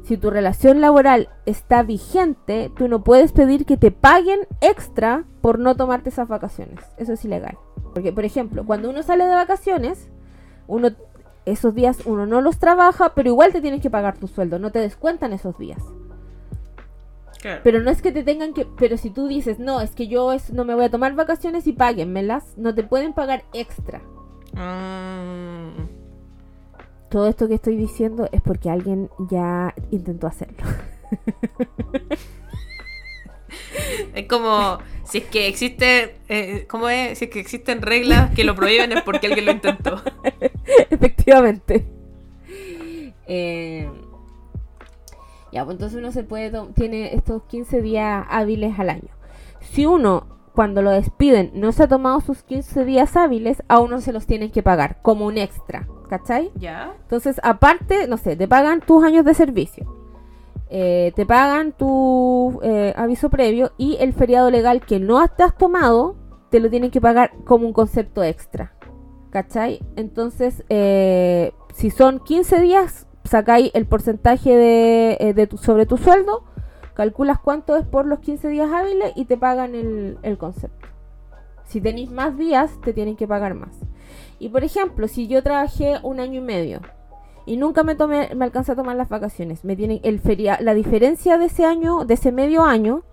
Si 0.04 0.16
tu 0.16 0.30
relación 0.30 0.80
laboral 0.80 1.28
está 1.46 1.84
vigente, 1.84 2.72
tú 2.78 2.88
no 2.88 3.04
puedes 3.04 3.34
pedir 3.34 3.66
que 3.66 3.76
te 3.76 3.92
paguen 3.92 4.40
extra 4.62 5.26
por 5.42 5.60
no 5.60 5.76
tomarte 5.76 6.08
esas 6.08 6.30
vacaciones. 6.30 6.80
Eso 6.96 7.12
es 7.12 7.26
ilegal. 7.26 7.58
Porque, 7.94 8.14
por 8.14 8.24
ejemplo, 8.24 8.66
cuando 8.66 8.90
uno 8.90 9.04
sale 9.04 9.26
de 9.26 9.36
vacaciones, 9.36 10.08
uno 10.66 10.92
esos 11.44 11.76
días 11.76 12.06
uno 12.06 12.26
no 12.26 12.40
los 12.40 12.58
trabaja, 12.58 13.14
pero 13.16 13.28
igual 13.28 13.52
te 13.52 13.60
tienen 13.60 13.82
que 13.82 13.90
pagar 13.90 14.18
tu 14.18 14.30
sueldo, 14.30 14.60
no 14.60 14.72
te 14.72 14.80
descuentan 14.80 15.34
esos 15.34 15.58
días. 15.58 15.84
Claro. 17.42 17.62
Pero 17.64 17.80
no 17.82 17.90
es 17.90 18.02
que 18.02 18.12
te 18.12 18.24
tengan 18.24 18.54
que, 18.54 18.66
pero 18.78 18.98
si 18.98 19.10
tú 19.10 19.28
dices, 19.28 19.58
no, 19.60 19.82
es 19.82 19.92
que 19.96 20.08
yo 20.08 20.32
es- 20.34 20.52
no 20.54 20.64
me 20.64 20.76
voy 20.76 20.86
a 20.86 20.92
tomar 20.92 21.16
vacaciones 21.16 21.66
y 21.68 21.74
páguenmelas, 21.74 22.58
no 22.58 22.74
te 22.76 22.84
pueden 22.84 23.14
pagar 23.14 23.44
extra. 23.54 24.00
Mm. 24.54 25.88
Todo 27.10 27.28
esto 27.28 27.48
que 27.48 27.56
estoy 27.56 27.76
diciendo 27.76 28.30
es 28.32 28.42
porque 28.42 28.70
alguien 28.70 29.10
ya 29.30 29.74
intentó 29.92 30.28
hacerlo. 30.28 30.64
Es 34.16 34.28
como 34.28 34.78
si 35.04 35.20
es 35.20 35.24
que 35.26 35.48
existe, 35.48 36.16
eh, 36.30 36.66
¿cómo 36.70 36.88
es? 36.90 37.18
Si 37.20 37.26
es 37.26 37.32
que 37.32 37.40
existen 37.40 37.82
reglas 37.82 38.34
que 38.34 38.44
lo 38.44 38.56
prohíben 38.56 38.92
es 38.94 39.02
porque 39.04 39.28
alguien 39.28 39.46
lo 39.46 39.52
intentó. 39.52 40.02
Efectivamente. 40.90 41.86
Eh, 43.28 43.90
ya, 45.52 45.64
pues 45.66 45.76
entonces 45.76 46.00
uno 46.00 46.12
se 46.12 46.24
puede 46.24 46.52
tiene 46.74 47.14
estos 47.16 47.44
15 47.44 47.82
días 47.82 48.26
hábiles 48.30 48.80
al 48.80 48.90
año. 48.90 49.10
Si 49.62 49.86
uno, 49.86 50.28
cuando 50.54 50.82
lo 50.82 50.92
despiden, 50.92 51.52
no 51.54 51.72
se 51.72 51.84
ha 51.84 51.88
tomado 51.88 52.20
sus 52.22 52.44
15 52.44 52.86
días 52.86 53.16
hábiles, 53.16 53.64
a 53.68 53.80
uno 53.80 54.02
se 54.02 54.14
los 54.14 54.26
tienen 54.28 54.52
que 54.52 54.64
pagar 54.64 55.02
como 55.02 55.26
un 55.26 55.38
extra, 55.38 55.88
¿cachai? 56.10 56.52
¿Ya? 56.56 56.94
Entonces, 57.04 57.40
aparte, 57.44 58.08
no 58.08 58.18
sé, 58.18 58.36
te 58.36 58.48
pagan 58.48 58.82
tus 58.82 59.04
años 59.04 59.26
de 59.26 59.34
servicio. 59.34 59.86
eh, 60.70 61.12
te 61.16 61.26
pagan 61.26 61.74
tu 61.74 62.60
eh, 62.64 62.94
aviso 62.96 63.30
previo 63.30 63.74
y 63.78 63.98
el 64.00 64.14
feriado 64.14 64.50
legal 64.50 64.82
que 64.86 65.00
no 65.00 65.28
te 65.28 65.44
has 65.44 65.58
tomado, 65.58 66.16
te 66.50 66.60
lo 66.62 66.70
tienen 66.70 66.92
que 66.92 67.02
pagar 67.02 67.32
como 67.46 67.68
un 67.68 67.74
concepto 67.74 68.24
extra. 68.24 68.74
¿Cachai? 69.32 69.80
Entonces, 69.96 70.64
eh, 70.70 71.54
si 71.74 71.90
son 71.92 72.20
15 72.20 72.60
días, 72.62 73.08
sacáis 73.24 73.72
el 73.74 73.86
porcentaje 73.86 74.56
de, 74.56 75.18
eh, 75.20 75.34
de 75.34 75.50
sobre 75.58 75.86
tu 75.86 75.98
sueldo, 75.98 76.44
calculas 76.94 77.40
cuánto 77.40 77.76
es 77.78 77.86
por 77.86 78.06
los 78.06 78.20
15 78.20 78.48
días 78.50 78.72
hábiles 78.72 79.14
y 79.16 79.26
te 79.26 79.38
pagan 79.38 79.76
el, 79.76 80.18
el 80.24 80.38
concepto. 80.38 80.88
Si 81.64 81.80
tenéis 81.80 82.12
más 82.12 82.38
días, 82.38 82.80
te 82.84 82.94
tienen 82.94 83.16
que 83.16 83.28
pagar 83.28 83.54
más. 83.54 83.80
Y 84.40 84.50
por 84.50 84.64
ejemplo, 84.64 85.08
si 85.08 85.28
yo 85.28 85.42
trabajé 85.44 86.00
un 86.04 86.20
año 86.20 86.42
y 86.42 86.44
medio 86.44 86.82
y 87.46 87.58
nunca 87.58 87.84
me 87.84 87.96
tomé, 87.96 88.30
me 88.36 88.46
alcancé 88.46 88.74
a 88.74 88.76
tomar 88.76 88.96
las 88.96 89.10
vacaciones, 89.10 89.64
me 89.64 89.76
tienen 89.76 90.00
el 90.04 90.20
feria, 90.20 90.58
la 90.62 90.74
diferencia 90.74 91.38
de 91.38 91.46
ese 91.46 91.66
año, 91.66 92.06
de 92.06 92.16
ese 92.16 92.32
medio 92.32 92.64
año, 92.64 93.04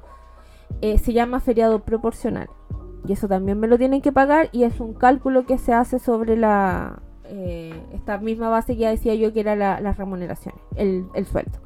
eh, 0.81 0.99
se 0.99 1.13
llama 1.13 1.41
feriado 1.41 1.85
proporcional. 1.85 2.49
Y 3.07 3.13
eso 3.13 3.29
también 3.29 3.59
me 3.59 3.69
lo 3.69 3.79
tienen 3.79 4.03
que 4.03 4.13
pagar 4.13 4.49
y 4.53 4.65
es 4.65 4.81
un 4.81 4.93
cálculo 4.93 5.47
que 5.47 5.59
se 5.59 5.73
hace 5.73 5.99
sobre 5.99 6.37
la 6.37 7.01
eh, 7.29 7.75
esta 7.93 8.19
misma 8.19 8.49
base 8.49 8.75
que 8.75 8.81
ya 8.81 8.91
decía 8.91 9.15
yo 9.15 9.33
que 9.33 9.41
era 9.41 9.57
la, 9.57 9.81
las 9.81 9.97
remuneraciones, 9.97 10.61
el, 10.77 11.07
el 11.15 11.27
sueldo. 11.27 11.59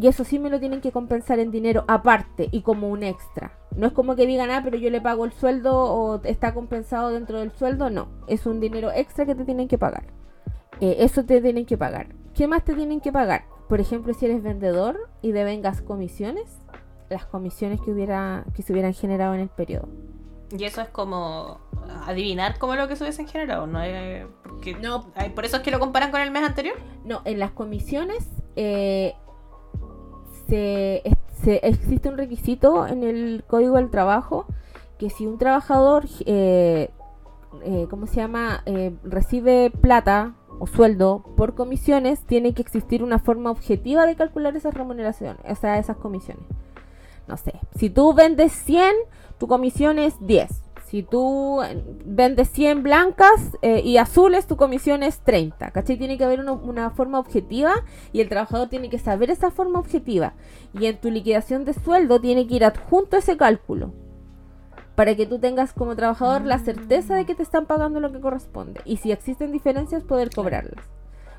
Y 0.00 0.06
eso 0.06 0.24
sí 0.24 0.38
me 0.38 0.50
lo 0.50 0.60
tienen 0.60 0.80
que 0.80 0.92
compensar 0.92 1.40
en 1.40 1.50
dinero 1.50 1.84
aparte 1.88 2.48
y 2.52 2.62
como 2.62 2.88
un 2.88 3.02
extra. 3.02 3.52
No 3.76 3.88
es 3.88 3.92
como 3.92 4.14
que 4.14 4.26
digan, 4.26 4.50
ah, 4.50 4.60
pero 4.62 4.76
yo 4.76 4.90
le 4.90 5.00
pago 5.00 5.24
el 5.24 5.32
sueldo 5.32 5.76
o 5.76 6.22
está 6.22 6.54
compensado 6.54 7.10
dentro 7.10 7.40
del 7.40 7.50
sueldo. 7.50 7.90
No, 7.90 8.08
es 8.28 8.46
un 8.46 8.60
dinero 8.60 8.90
extra 8.94 9.26
que 9.26 9.34
te 9.34 9.44
tienen 9.44 9.66
que 9.66 9.78
pagar. 9.78 10.04
Eh, 10.80 10.96
eso 11.00 11.24
te 11.24 11.40
tienen 11.40 11.66
que 11.66 11.76
pagar. 11.76 12.14
¿Qué 12.34 12.46
más 12.46 12.64
te 12.64 12.74
tienen 12.74 13.00
que 13.00 13.10
pagar? 13.10 13.44
Por 13.68 13.80
ejemplo, 13.80 14.14
si 14.14 14.26
eres 14.26 14.42
vendedor 14.42 15.08
y 15.20 15.32
devengas 15.32 15.82
comisiones, 15.82 16.58
las 17.10 17.26
comisiones 17.26 17.80
que 17.80 17.90
hubiera 17.90 18.44
que 18.54 18.62
se 18.62 18.72
hubieran 18.72 18.94
generado 18.94 19.34
en 19.34 19.40
el 19.40 19.48
periodo. 19.48 19.88
Y 20.56 20.64
eso 20.64 20.80
es 20.80 20.88
como 20.88 21.58
adivinar 22.06 22.58
cómo 22.58 22.74
lo 22.74 22.88
que 22.88 22.96
se 22.96 23.04
hubiesen 23.04 23.28
generado, 23.28 23.66
¿no? 23.66 23.82
es 23.82 24.26
porque, 24.42 24.74
No. 24.74 25.06
ay, 25.14 25.30
¿Por 25.30 25.44
eso 25.44 25.56
es 25.58 25.62
que 25.62 25.70
lo 25.70 25.78
comparan 25.78 26.10
con 26.10 26.20
el 26.20 26.30
mes 26.30 26.42
anterior? 26.42 26.76
No, 27.04 27.20
en 27.24 27.38
las 27.38 27.50
comisiones 27.52 28.26
eh, 28.56 29.14
se, 30.48 31.02
se- 31.42 31.60
existe 31.66 32.08
un 32.08 32.16
requisito 32.16 32.86
en 32.86 33.02
el 33.04 33.44
Código 33.46 33.76
del 33.76 33.90
Trabajo 33.90 34.46
que 34.98 35.10
si 35.10 35.26
un 35.26 35.38
trabajador, 35.38 36.06
eh, 36.26 36.90
eh, 37.62 37.86
¿cómo 37.90 38.06
se 38.06 38.16
llama?, 38.16 38.62
Eh, 38.66 38.94
recibe 39.04 39.70
plata 39.70 40.34
o 40.60 40.66
sueldo 40.66 41.22
por 41.36 41.54
comisiones, 41.54 42.24
tiene 42.26 42.52
que 42.52 42.62
existir 42.62 43.04
una 43.04 43.18
forma 43.20 43.50
objetiva 43.50 44.06
de 44.06 44.16
calcular 44.16 44.56
esas 44.56 44.74
remuneraciones, 44.74 45.40
o 45.48 45.54
sea, 45.54 45.78
esas 45.78 45.96
comisiones. 45.98 46.44
No 47.28 47.36
sé, 47.36 47.52
si 47.76 47.90
tú 47.90 48.14
vendes 48.14 48.52
100, 48.52 48.94
tu 49.38 49.46
comisión 49.46 49.98
es 49.98 50.14
10. 50.26 50.48
Si 50.88 51.02
tú 51.02 51.62
eh, 51.62 51.84
vendes 52.06 52.48
100 52.48 52.82
blancas 52.82 53.58
eh, 53.60 53.82
y 53.84 53.98
azules, 53.98 54.46
tu 54.46 54.56
comisión 54.56 55.02
es 55.02 55.20
30. 55.20 55.70
¿Cachai? 55.70 55.98
Tiene 55.98 56.16
que 56.16 56.24
haber 56.24 56.40
una, 56.40 56.52
una 56.52 56.90
forma 56.90 57.18
objetiva 57.18 57.74
y 58.10 58.22
el 58.22 58.30
trabajador 58.30 58.70
tiene 58.70 58.88
que 58.88 58.98
saber 58.98 59.30
esa 59.30 59.50
forma 59.50 59.78
objetiva. 59.78 60.32
Y 60.72 60.86
en 60.86 60.98
tu 60.98 61.10
liquidación 61.10 61.66
de 61.66 61.74
sueldo 61.74 62.20
tiene 62.22 62.46
que 62.46 62.54
ir 62.54 62.64
adjunto 62.64 63.18
ese 63.18 63.36
cálculo. 63.36 63.92
Para 64.94 65.14
que 65.14 65.26
tú 65.26 65.38
tengas 65.38 65.74
como 65.74 65.94
trabajador 65.94 66.46
la 66.46 66.58
certeza 66.58 67.16
de 67.16 67.26
que 67.26 67.34
te 67.34 67.42
están 67.42 67.66
pagando 67.66 68.00
lo 68.00 68.10
que 68.10 68.20
corresponde. 68.20 68.80
Y 68.86 68.96
si 68.96 69.12
existen 69.12 69.52
diferencias, 69.52 70.04
poder 70.04 70.30
cobrarlas. 70.30 70.86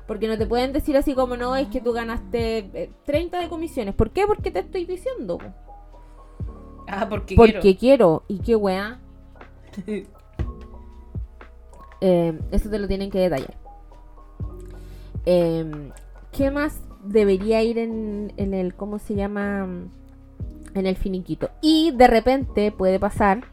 Porque 0.06 0.28
no 0.28 0.38
te 0.38 0.46
pueden 0.46 0.72
decir 0.72 0.96
así 0.96 1.14
como 1.14 1.36
no, 1.36 1.56
es 1.56 1.68
que 1.68 1.80
tú 1.80 1.92
ganaste 1.92 2.58
eh, 2.58 2.90
30 3.04 3.40
de 3.40 3.48
comisiones. 3.48 3.94
¿Por 3.96 4.10
qué? 4.10 4.26
Porque 4.28 4.52
te 4.52 4.60
estoy 4.60 4.84
diciendo. 4.84 5.38
Ah, 6.90 7.06
porque, 7.08 7.36
Porque 7.36 7.76
quiero. 7.76 8.24
Y 8.28 8.38
qué 8.38 8.56
weá. 8.56 8.98
Eh, 12.02 12.40
eso 12.50 12.70
te 12.70 12.78
lo 12.78 12.88
tienen 12.88 13.10
que 13.10 13.18
detallar. 13.18 13.58
Eh, 15.26 15.92
¿Qué 16.32 16.50
más 16.50 16.80
debería 17.04 17.62
ir 17.62 17.76
en, 17.76 18.32
en 18.38 18.54
el, 18.54 18.74
¿cómo 18.74 18.98
se 18.98 19.14
llama? 19.14 19.68
En 20.72 20.86
el 20.86 20.96
finiquito. 20.96 21.50
Y 21.60 21.90
de 21.90 22.06
repente 22.06 22.72
puede 22.72 22.98
pasar 22.98 23.44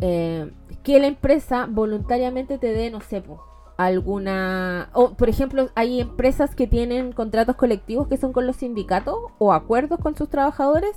eh, 0.00 0.52
que 0.84 1.00
la 1.00 1.08
empresa 1.08 1.66
voluntariamente 1.68 2.58
te 2.58 2.72
dé, 2.72 2.90
no 2.90 3.00
sé, 3.00 3.22
po, 3.22 3.42
alguna... 3.76 4.90
O, 4.92 5.14
por 5.14 5.28
ejemplo, 5.28 5.70
hay 5.74 6.00
empresas 6.00 6.54
que 6.54 6.66
tienen 6.66 7.12
contratos 7.12 7.56
colectivos 7.56 8.08
que 8.08 8.16
son 8.16 8.32
con 8.32 8.46
los 8.46 8.56
sindicatos 8.56 9.16
o 9.38 9.52
acuerdos 9.52 9.98
con 10.00 10.16
sus 10.16 10.28
trabajadores 10.28 10.92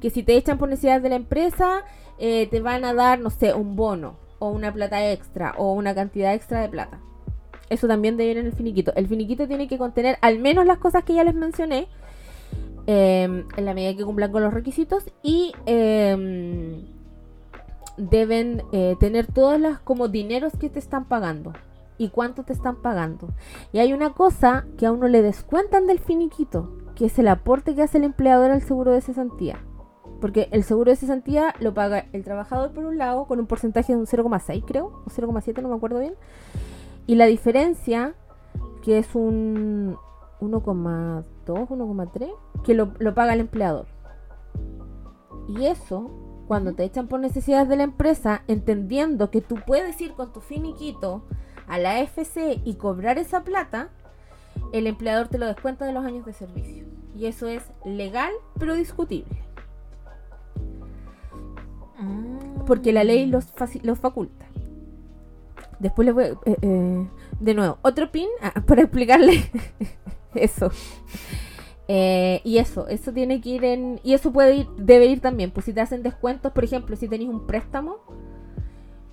que 0.00 0.10
si 0.10 0.22
te 0.22 0.36
echan 0.36 0.58
por 0.58 0.68
necesidad 0.68 1.00
de 1.00 1.08
la 1.08 1.16
empresa, 1.16 1.84
eh, 2.18 2.48
te 2.50 2.60
van 2.60 2.84
a 2.84 2.94
dar, 2.94 3.18
no 3.18 3.30
sé, 3.30 3.54
un 3.54 3.76
bono 3.76 4.16
o 4.38 4.50
una 4.50 4.72
plata 4.72 5.10
extra 5.10 5.54
o 5.58 5.72
una 5.72 5.94
cantidad 5.94 6.34
extra 6.34 6.60
de 6.60 6.68
plata. 6.68 7.00
Eso 7.68 7.86
también 7.86 8.16
debe 8.16 8.32
ir 8.32 8.38
en 8.38 8.46
el 8.46 8.52
finiquito. 8.52 8.92
El 8.96 9.06
finiquito 9.06 9.46
tiene 9.46 9.68
que 9.68 9.78
contener 9.78 10.18
al 10.22 10.38
menos 10.38 10.66
las 10.66 10.78
cosas 10.78 11.04
que 11.04 11.14
ya 11.14 11.24
les 11.24 11.34
mencioné, 11.34 11.88
eh, 12.86 13.44
en 13.56 13.64
la 13.64 13.74
medida 13.74 13.96
que 13.96 14.04
cumplan 14.04 14.32
con 14.32 14.42
los 14.42 14.52
requisitos 14.52 15.04
y 15.22 15.52
eh, 15.66 16.82
deben 17.96 18.62
eh, 18.72 18.96
tener 18.98 19.26
todas 19.26 19.60
las 19.60 19.78
como 19.80 20.08
dineros 20.08 20.54
que 20.58 20.70
te 20.70 20.78
están 20.78 21.04
pagando 21.04 21.52
y 21.98 22.08
cuánto 22.08 22.44
te 22.44 22.52
están 22.52 22.76
pagando. 22.76 23.28
Y 23.72 23.78
hay 23.78 23.92
una 23.92 24.10
cosa 24.10 24.64
que 24.78 24.86
a 24.86 24.92
uno 24.92 25.06
le 25.06 25.22
descuentan 25.22 25.86
del 25.86 25.98
finiquito, 25.98 26.72
que 26.96 27.06
es 27.06 27.18
el 27.18 27.28
aporte 27.28 27.74
que 27.74 27.82
hace 27.82 27.98
el 27.98 28.04
empleador 28.04 28.50
al 28.50 28.62
seguro 28.62 28.92
de 28.92 29.02
cesantía. 29.02 29.58
Porque 30.20 30.48
el 30.52 30.64
seguro 30.64 30.90
de 30.90 30.96
cesantía 30.96 31.54
lo 31.60 31.72
paga 31.74 32.06
el 32.12 32.24
trabajador 32.24 32.72
por 32.72 32.84
un 32.84 32.98
lado 32.98 33.26
con 33.26 33.40
un 33.40 33.46
porcentaje 33.46 33.92
de 33.92 33.98
un 33.98 34.06
0,6 34.06 34.64
creo, 34.66 35.02
o 35.06 35.10
0,7 35.10 35.62
no 35.62 35.68
me 35.68 35.76
acuerdo 35.76 36.00
bien. 36.00 36.14
Y 37.06 37.14
la 37.14 37.26
diferencia, 37.26 38.14
que 38.82 38.98
es 38.98 39.14
un 39.14 39.96
1,2, 40.40 41.24
1,3, 41.46 42.32
que 42.62 42.74
lo, 42.74 42.92
lo 42.98 43.14
paga 43.14 43.34
el 43.34 43.40
empleador. 43.40 43.86
Y 45.48 45.66
eso, 45.66 46.10
cuando 46.46 46.74
te 46.74 46.84
echan 46.84 47.08
por 47.08 47.20
necesidades 47.20 47.68
de 47.68 47.76
la 47.76 47.84
empresa, 47.84 48.42
entendiendo 48.46 49.30
que 49.30 49.40
tú 49.40 49.56
puedes 49.66 50.00
ir 50.00 50.12
con 50.12 50.32
tu 50.32 50.40
finiquito 50.40 51.24
a 51.66 51.78
la 51.78 51.96
AFC 51.96 52.60
y 52.64 52.74
cobrar 52.74 53.18
esa 53.18 53.42
plata, 53.42 53.88
el 54.72 54.86
empleador 54.86 55.28
te 55.28 55.38
lo 55.38 55.46
descuenta 55.46 55.84
de 55.86 55.92
los 55.92 56.04
años 56.04 56.26
de 56.26 56.32
servicio. 56.32 56.84
Y 57.16 57.26
eso 57.26 57.48
es 57.48 57.62
legal, 57.84 58.30
pero 58.58 58.74
discutible. 58.74 59.49
Mm. 62.00 62.64
Porque 62.66 62.92
la 62.92 63.04
ley 63.04 63.26
los, 63.26 63.46
los 63.82 63.98
faculta. 63.98 64.46
Después 65.78 66.06
les 66.06 66.14
voy. 66.14 66.24
eh, 66.46 66.56
eh, 66.62 67.06
de 67.40 67.54
nuevo, 67.54 67.78
otro 67.82 68.10
pin 68.10 68.28
ah, 68.42 68.52
para 68.66 68.82
explicarle 68.82 69.44
eso. 70.34 70.70
Eh, 71.88 72.40
y 72.44 72.58
eso, 72.58 72.86
eso 72.88 73.12
tiene 73.12 73.40
que 73.40 73.48
ir 73.50 73.64
en. 73.64 74.00
Y 74.04 74.12
eso 74.14 74.32
puede 74.32 74.56
ir, 74.56 74.68
debe 74.76 75.06
ir 75.06 75.20
también. 75.20 75.50
Pues 75.50 75.64
si 75.66 75.72
te 75.72 75.80
hacen 75.80 76.02
descuentos, 76.02 76.52
por 76.52 76.64
ejemplo, 76.64 76.94
si 76.96 77.08
tenéis 77.08 77.30
un 77.30 77.46
préstamo, 77.46 77.96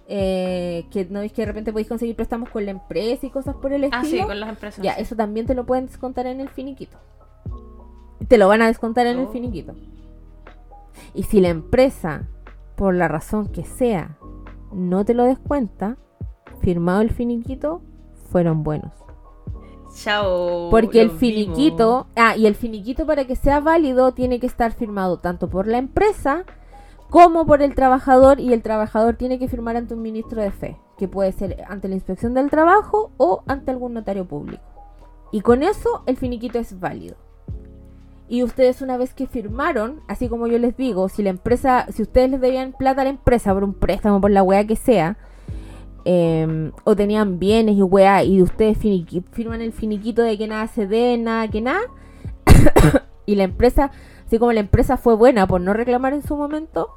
eh, 0.07 0.85
que 0.91 1.05
no 1.05 1.21
es 1.21 1.31
que 1.33 1.41
de 1.41 1.47
repente 1.47 1.71
podéis 1.71 1.87
conseguir 1.87 2.15
préstamos 2.15 2.49
con 2.49 2.63
la 2.65 2.71
empresa 2.71 3.25
y 3.25 3.29
cosas 3.29 3.55
por 3.55 3.73
el 3.73 3.83
estilo. 3.85 4.01
Ah, 4.01 4.05
sí, 4.05 4.21
con 4.21 4.39
las 4.39 4.49
empresas. 4.49 4.83
Ya, 4.83 4.93
sí. 4.95 5.01
eso 5.01 5.15
también 5.15 5.45
te 5.47 5.55
lo 5.55 5.65
pueden 5.65 5.87
descontar 5.87 6.27
en 6.27 6.39
el 6.39 6.49
finiquito. 6.49 6.97
Te 8.27 8.37
lo 8.37 8.47
van 8.47 8.61
a 8.61 8.67
descontar 8.67 9.07
en 9.07 9.19
el 9.19 9.25
Oh. 9.25 9.31
finiquito. 9.31 9.73
Y 11.13 11.23
si 11.23 11.39
la 11.41 11.49
empresa, 11.49 12.27
por 12.77 12.93
la 12.93 13.07
razón 13.07 13.47
que 13.47 13.65
sea, 13.65 14.17
no 14.71 15.03
te 15.03 15.15
lo 15.15 15.23
descuenta, 15.23 15.97
firmado 16.61 17.01
el 17.01 17.09
finiquito, 17.09 17.81
fueron 18.29 18.63
buenos. 18.63 18.93
Chao. 19.95 20.69
Porque 20.69 21.01
el 21.01 21.09
finiquito, 21.09 22.03
vimos. 22.03 22.13
ah, 22.15 22.37
y 22.37 22.45
el 22.45 22.53
finiquito 22.53 23.07
para 23.07 23.25
que 23.25 23.35
sea 23.35 23.59
válido 23.61 24.13
tiene 24.13 24.39
que 24.39 24.45
estar 24.45 24.73
firmado 24.73 25.17
tanto 25.17 25.49
por 25.49 25.65
la 25.65 25.79
empresa 25.79 26.45
como 27.09 27.47
por 27.47 27.63
el 27.63 27.73
trabajador 27.73 28.39
y 28.39 28.53
el 28.53 28.61
trabajador 28.61 29.15
tiene 29.15 29.39
que 29.39 29.47
firmar 29.47 29.75
ante 29.75 29.95
un 29.95 30.03
ministro 30.03 30.41
de 30.41 30.51
fe, 30.51 30.77
que 30.99 31.07
puede 31.07 31.31
ser 31.31 31.63
ante 31.67 31.87
la 31.87 31.95
inspección 31.95 32.35
del 32.35 32.51
trabajo 32.51 33.11
o 33.17 33.43
ante 33.47 33.71
algún 33.71 33.95
notario 33.95 34.27
público. 34.27 34.63
Y 35.31 35.41
con 35.41 35.63
eso 35.63 36.03
el 36.05 36.15
finiquito 36.15 36.59
es 36.59 36.79
válido. 36.79 37.15
Y 38.29 38.43
ustedes 38.43 38.81
una 38.81 38.97
vez 38.97 39.13
que 39.13 39.25
firmaron, 39.25 40.01
así 40.07 40.27
como 40.27 40.47
yo 40.47 40.59
les 40.59 40.75
digo, 40.75 41.07
si 41.07 41.23
la 41.23 41.29
empresa, 41.29 41.87
si 41.91 42.01
ustedes 42.01 42.29
les 42.29 42.41
debían 42.41 42.73
plata 42.73 43.01
a 43.01 43.03
la 43.05 43.09
empresa 43.09 43.53
por 43.53 43.63
un 43.63 43.73
préstamo, 43.73 44.19
por 44.19 44.31
la 44.31 44.43
weá 44.43 44.65
que 44.67 44.75
sea, 44.75 45.17
eh, 46.03 46.71
o 46.83 46.95
tenían 46.95 47.39
bienes 47.39 47.77
y 47.77 47.81
weá, 47.81 48.23
y 48.23 48.41
ustedes 48.41 48.77
firman 49.31 49.61
el 49.61 49.71
finiquito 49.71 50.23
de 50.23 50.37
que 50.37 50.47
nada 50.47 50.67
se 50.67 50.87
dé, 50.87 51.17
nada 51.17 51.47
que 51.47 51.61
nada, 51.61 51.81
y 53.25 53.35
la 53.35 53.43
empresa, 53.43 53.91
así 54.25 54.39
como 54.39 54.51
la 54.51 54.59
empresa 54.59 54.97
fue 54.97 55.15
buena 55.15 55.47
por 55.47 55.61
no 55.61 55.73
reclamar 55.73 56.13
en 56.13 56.21
su 56.21 56.35
momento, 56.35 56.89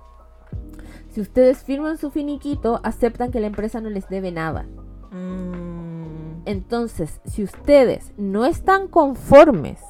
si 1.10 1.20
ustedes 1.20 1.64
firman 1.64 1.98
su 1.98 2.10
finiquito, 2.10 2.80
aceptan 2.84 3.32
que 3.32 3.40
la 3.40 3.48
empresa 3.48 3.80
no 3.80 3.90
les 3.90 4.08
debe 4.08 4.30
nada. 4.30 4.66
Mm, 5.10 6.42
Entonces, 6.46 7.20
si 7.24 7.42
ustedes 7.42 8.12
no 8.16 8.44
están 8.44 8.86
conformes, 8.86 9.80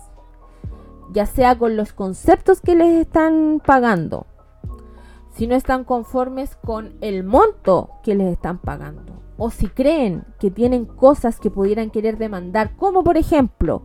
ya 1.13 1.27
sea 1.27 1.59
con 1.59 1.77
los 1.77 1.93
conceptos 1.93 2.61
que 2.61 2.75
les 2.75 3.01
están 3.01 3.61
pagando, 3.65 4.27
si 5.31 5.47
no 5.47 5.55
están 5.55 5.85
conformes 5.85 6.57
con 6.57 6.95
el 7.01 7.25
monto 7.25 7.91
que 8.03 8.15
les 8.15 8.33
están 8.33 8.59
pagando, 8.59 9.21
o 9.37 9.51
si 9.51 9.69
creen 9.69 10.25
que 10.39 10.51
tienen 10.51 10.85
cosas 10.85 11.41
que 11.41 11.51
pudieran 11.51 11.91
querer 11.91 12.19
demandar, 12.19 12.77
como 12.77 13.03
por 13.03 13.17
ejemplo 13.17 13.83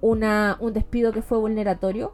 una, 0.00 0.56
un 0.60 0.72
despido 0.72 1.12
que 1.12 1.22
fue 1.22 1.38
vulneratorio, 1.38 2.10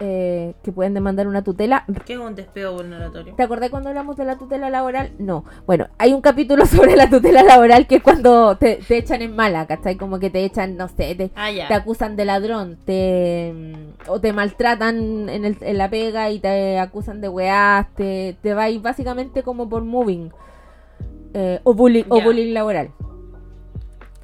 eh, 0.00 0.54
que 0.62 0.72
pueden 0.72 0.92
demandar 0.94 1.28
una 1.28 1.42
tutela, 1.44 1.84
¿Qué 2.04 2.14
es 2.14 2.18
un 2.18 2.34
despido 2.34 2.74
vulneratorio? 2.74 3.34
¿Te 3.36 3.42
acordás 3.42 3.70
cuando 3.70 3.90
hablamos 3.90 4.16
de 4.16 4.24
la 4.24 4.36
tutela 4.36 4.68
laboral? 4.70 5.12
No. 5.18 5.44
Bueno, 5.66 5.86
hay 5.98 6.12
un 6.12 6.20
capítulo 6.20 6.66
sobre 6.66 6.96
la 6.96 7.08
tutela 7.08 7.42
laboral 7.42 7.86
que 7.86 7.96
es 7.96 8.02
cuando 8.02 8.56
te, 8.56 8.80
te 8.88 8.98
echan 8.98 9.22
en 9.22 9.36
mala, 9.36 9.66
¿cachai? 9.66 9.96
Como 9.96 10.18
que 10.18 10.30
te 10.30 10.44
echan, 10.44 10.76
no 10.76 10.88
sé, 10.88 11.14
te, 11.14 11.30
Ah, 11.36 11.50
te 11.68 11.74
acusan 11.74 12.16
de 12.16 12.24
ladrón, 12.24 12.76
te 12.84 13.52
mm, 13.54 14.10
o 14.10 14.20
te 14.20 14.32
maltratan 14.32 15.28
en, 15.28 15.44
el- 15.44 15.58
en 15.60 15.78
la 15.78 15.88
pega 15.88 16.30
y 16.30 16.40
te 16.40 16.78
acusan 16.78 17.20
de 17.20 17.28
weás, 17.28 17.86
te, 17.94 18.36
te 18.42 18.52
vais 18.54 18.80
básicamente 18.82 19.42
como 19.42 19.68
por 19.68 19.84
moving. 19.84 20.30
eh, 21.34 21.60
o, 21.64 21.74
bullying, 21.74 22.04
o 22.08 22.20
bullying 22.24 22.52
laboral. 22.52 22.90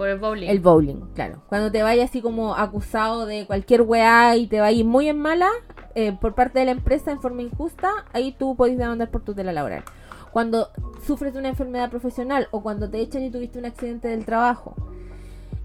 Por 0.01 0.09
el 0.09 0.19
bowling. 0.19 0.49
El 0.49 0.61
bowling, 0.61 1.01
claro. 1.15 1.43
Cuando 1.47 1.71
te 1.71 1.83
vayas 1.83 2.09
así 2.09 2.23
como 2.23 2.55
acusado 2.55 3.27
de 3.27 3.47
cualquier 3.47 3.83
weá 3.83 4.35
y 4.35 4.47
te 4.47 4.59
vayas 4.59 4.87
muy 4.87 5.11
en 5.11 5.19
mala 5.19 5.51
eh, 5.95 6.17
por 6.19 6.35
parte 6.35 6.59
de 6.59 6.65
la 6.65 6.71
empresa 6.71 7.11
en 7.11 7.21
forma 7.21 7.43
injusta, 7.43 7.91
ahí 8.15 8.33
tú 8.33 8.57
podés 8.57 8.79
demandar 8.79 9.11
por 9.11 9.23
tutela 9.23 9.53
laboral. 9.53 9.85
Cuando 10.33 10.71
sufres 11.05 11.35
de 11.35 11.41
una 11.41 11.51
enfermedad 11.51 11.91
profesional 11.91 12.49
o 12.51 12.63
cuando 12.63 12.89
te 12.89 12.99
echan 12.99 13.25
y 13.25 13.31
tuviste 13.31 13.59
un 13.59 13.67
accidente 13.67 14.09
del 14.09 14.25
trabajo. 14.25 14.75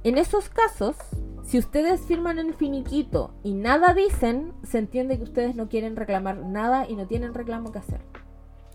En 0.04 0.18
esos 0.18 0.50
casos, 0.50 0.98
si 1.46 1.58
ustedes 1.58 2.02
firman 2.02 2.38
el 2.38 2.56
finiquito 2.56 3.32
y 3.42 3.54
nada 3.54 3.94
dicen, 3.94 4.52
se 4.64 4.80
entiende 4.80 5.18
que 5.18 5.24
ustedes 5.24 5.56
no 5.56 5.70
quieren 5.70 5.96
reclamar 5.96 6.40
nada 6.40 6.90
y 6.90 6.98
no 6.98 7.08
tienen 7.08 7.34
reclamo 7.34 7.72
que 7.72 7.80
hacer. 7.80 8.02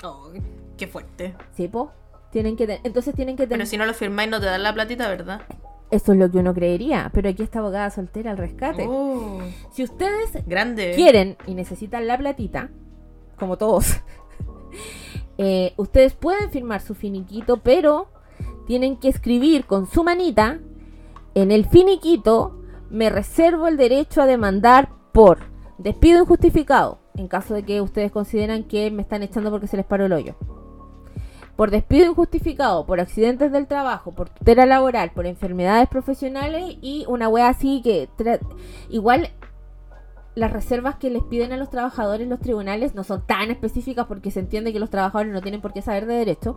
Ay, 0.03 0.41
qué 0.79 0.87
fuerte. 0.87 1.37
¿Sí, 1.53 1.69
po? 1.69 1.93
Tienen 2.31 2.57
que 2.57 2.81
entonces 2.85 3.15
tienen 3.15 3.37
que 3.37 3.45
Pero 3.45 3.51
tener... 3.51 3.67
si 3.67 3.77
no 3.77 3.87
lo 3.87 3.95
firmáis 3.95 4.31
no 4.31 4.41
te 4.41 4.47
dan 4.47 4.63
la 4.63 4.73
platita, 4.73 5.09
¿verdad? 5.09 5.43
Eso 5.91 6.13
es 6.13 6.19
lo 6.19 6.31
que 6.31 6.39
uno 6.39 6.55
creería, 6.55 7.11
pero 7.13 7.29
aquí 7.29 7.43
está 7.43 7.59
abogada 7.59 7.91
soltera 7.91 8.31
al 8.31 8.39
rescate. 8.39 8.87
Oh, 8.89 9.41
Si 9.73 9.83
ustedes 9.83 10.47
grande. 10.47 10.93
quieren 10.95 11.37
y 11.47 11.55
necesitan 11.55 12.07
la 12.07 12.17
platita, 12.17 12.71
como 13.37 13.59
todos, 13.59 13.97
eh, 15.39 15.73
ustedes 15.77 16.15
pueden 16.15 16.51
firmar 16.51 16.81
su 16.81 16.95
finiquito, 16.95 17.57
pero 17.59 18.09
tienen 18.67 18.97
que 18.99 19.09
escribir 19.09 19.65
con 19.67 19.87
su 19.87 20.05
manita 20.05 20.61
en 21.35 21.51
el 21.53 21.65
finiquito, 21.67 22.61
me 22.91 23.09
reservo 23.11 23.67
el 23.69 23.77
derecho 23.77 24.23
a 24.23 24.27
demandar 24.27 24.91
por 25.13 25.39
despido 25.79 26.21
injustificado, 26.21 26.99
en 27.17 27.29
caso 27.29 27.55
de 27.55 27.65
que 27.65 27.81
ustedes 27.81 28.11
consideran 28.13 28.65
que 28.65 28.91
me 28.91 29.03
están 29.03 29.23
echando 29.23 29.51
porque 29.51 29.67
se 29.67 29.77
les 29.77 29.87
paró 29.87 30.07
el 30.07 30.13
hoyo. 30.13 30.37
Por 31.61 31.71
despido 31.71 32.07
injustificado, 32.07 32.87
por 32.87 33.01
accidentes 33.01 33.53
del 33.53 33.67
trabajo, 33.67 34.13
por 34.13 34.31
tutela 34.31 34.65
laboral, 34.65 35.11
por 35.11 35.27
enfermedades 35.27 35.91
profesionales 35.91 36.79
y 36.81 37.05
una 37.07 37.29
wea 37.29 37.49
así 37.49 37.83
que 37.85 38.09
igual 38.89 39.29
las 40.35 40.51
reservas 40.51 40.95
que 40.95 41.11
les 41.11 41.23
piden 41.23 41.53
a 41.53 41.59
los 41.59 41.69
trabajadores 41.69 42.27
los 42.29 42.41
tribunales 42.41 42.95
no 42.95 43.05
son 43.05 43.27
tan 43.27 43.51
específicas 43.51 44.07
porque 44.07 44.31
se 44.31 44.41
entiende 44.41 44.73
que 44.73 44.81
los 44.81 44.89
trabajadores 44.89 45.35
no 45.35 45.43
tienen 45.43 45.61
por 45.61 45.75
qué 45.75 45.83
saber 45.83 46.07
de 46.07 46.15
derecho, 46.15 46.57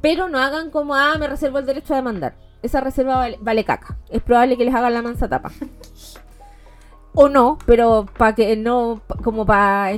pero 0.00 0.30
no 0.30 0.38
hagan 0.38 0.70
como, 0.70 0.94
ah, 0.94 1.14
me 1.20 1.28
reservo 1.28 1.58
el 1.58 1.66
derecho 1.66 1.92
a 1.92 1.96
demandar. 1.96 2.34
Esa 2.62 2.80
reserva 2.80 3.16
vale, 3.16 3.38
vale 3.38 3.64
caca. 3.64 3.98
Es 4.08 4.22
probable 4.22 4.56
que 4.56 4.64
les 4.64 4.74
hagan 4.74 4.94
la 4.94 5.02
mansa 5.02 5.28
tapa. 5.28 5.52
o 7.14 7.28
no, 7.28 7.58
pero 7.66 8.06
para 8.16 8.34
que 8.34 8.56
no, 8.56 9.02
como 9.22 9.44
para... 9.44 9.92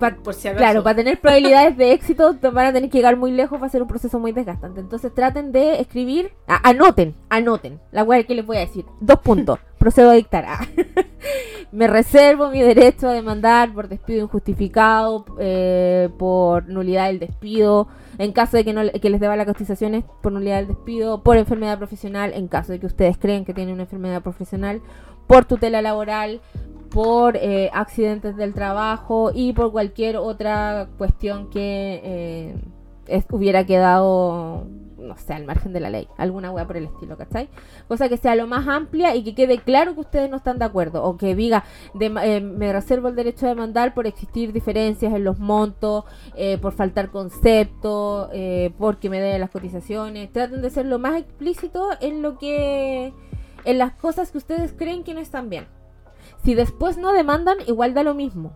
Por 0.00 0.32
si 0.32 0.48
acaso. 0.48 0.58
Claro, 0.58 0.82
para 0.82 0.96
tener 0.96 1.20
probabilidades 1.20 1.76
de 1.76 1.92
éxito 1.92 2.34
van 2.52 2.66
a 2.66 2.72
tener 2.72 2.88
que 2.88 2.98
llegar 2.98 3.18
muy 3.18 3.32
lejos, 3.32 3.60
va 3.60 3.66
a 3.66 3.70
ser 3.70 3.82
un 3.82 3.88
proceso 3.88 4.18
muy 4.18 4.32
desgastante. 4.32 4.80
Entonces 4.80 5.14
traten 5.14 5.52
de 5.52 5.78
escribir, 5.80 6.32
ah, 6.48 6.60
anoten, 6.64 7.14
anoten, 7.28 7.78
la 7.92 8.02
wea 8.02 8.24
que 8.24 8.34
les 8.34 8.46
voy 8.46 8.56
a 8.56 8.60
decir. 8.60 8.86
Dos 9.00 9.20
puntos, 9.20 9.58
procedo 9.78 10.10
a 10.10 10.14
dictar. 10.14 10.46
Ah. 10.46 10.66
Me 11.72 11.86
reservo 11.86 12.48
mi 12.48 12.60
derecho 12.60 13.08
a 13.08 13.12
demandar 13.12 13.72
por 13.72 13.88
despido 13.88 14.24
injustificado, 14.24 15.24
eh, 15.38 16.08
por 16.18 16.66
nulidad 16.68 17.06
del 17.06 17.20
despido, 17.20 17.86
en 18.18 18.32
caso 18.32 18.56
de 18.56 18.64
que, 18.64 18.72
no, 18.72 18.82
que 18.90 19.10
les 19.10 19.20
deba 19.20 19.36
las 19.36 19.46
cotizaciones 19.46 20.02
por 20.22 20.32
nulidad 20.32 20.56
del 20.56 20.68
despido, 20.68 21.22
por 21.22 21.36
enfermedad 21.36 21.78
profesional, 21.78 22.32
en 22.34 22.48
caso 22.48 22.72
de 22.72 22.80
que 22.80 22.86
ustedes 22.86 23.18
creen 23.18 23.44
que 23.44 23.54
tienen 23.54 23.74
una 23.74 23.84
enfermedad 23.84 24.20
profesional, 24.22 24.80
por 25.28 25.44
tutela 25.44 25.80
laboral, 25.80 26.40
por 26.90 27.36
eh, 27.36 27.70
accidentes 27.72 28.36
del 28.36 28.52
trabajo 28.54 29.30
y 29.34 29.52
por 29.52 29.72
cualquier 29.72 30.16
otra 30.16 30.88
cuestión 30.98 31.48
que 31.50 32.00
eh, 32.02 33.24
hubiera 33.30 33.64
quedado, 33.64 34.66
no 34.98 35.16
sé, 35.16 35.34
al 35.34 35.44
margen 35.44 35.72
de 35.72 35.80
la 35.80 35.90
ley, 35.90 36.08
alguna 36.16 36.50
wea 36.52 36.66
por 36.66 36.76
el 36.76 36.84
estilo, 36.84 37.16
¿cachai? 37.16 37.48
Cosa 37.88 38.08
que 38.08 38.16
sea 38.16 38.34
lo 38.34 38.46
más 38.46 38.68
amplia 38.68 39.14
y 39.16 39.22
que 39.24 39.34
quede 39.34 39.58
claro 39.58 39.94
que 39.94 40.00
ustedes 40.00 40.30
no 40.30 40.36
están 40.36 40.58
de 40.58 40.64
acuerdo, 40.64 41.02
o 41.04 41.16
que 41.16 41.34
diga, 41.34 41.64
de- 41.94 42.12
eh, 42.22 42.40
me 42.40 42.72
reservo 42.72 43.08
el 43.08 43.16
derecho 43.16 43.46
de 43.46 43.54
demandar 43.54 43.94
por 43.94 44.06
existir 44.06 44.52
diferencias 44.52 45.12
en 45.14 45.24
los 45.24 45.38
montos, 45.38 46.04
eh, 46.36 46.58
por 46.58 46.72
faltar 46.72 47.10
concepto, 47.10 48.28
eh, 48.32 48.72
porque 48.78 49.10
me 49.10 49.20
deben 49.20 49.40
las 49.40 49.50
cotizaciones, 49.50 50.30
traten 50.32 50.60
de 50.62 50.70
ser 50.70 50.86
lo 50.86 50.98
más 50.98 51.16
explícito 51.18 51.88
en 52.00 52.22
lo 52.22 52.36
que, 52.38 53.12
en 53.64 53.78
las 53.78 53.92
cosas 53.92 54.30
que 54.30 54.38
ustedes 54.38 54.72
creen 54.72 55.02
que 55.04 55.14
no 55.14 55.20
están 55.20 55.50
bien. 55.50 55.66
Si 56.44 56.54
después 56.54 56.96
no 56.98 57.12
demandan, 57.12 57.58
igual 57.66 57.94
da 57.94 58.02
lo 58.02 58.14
mismo. 58.14 58.52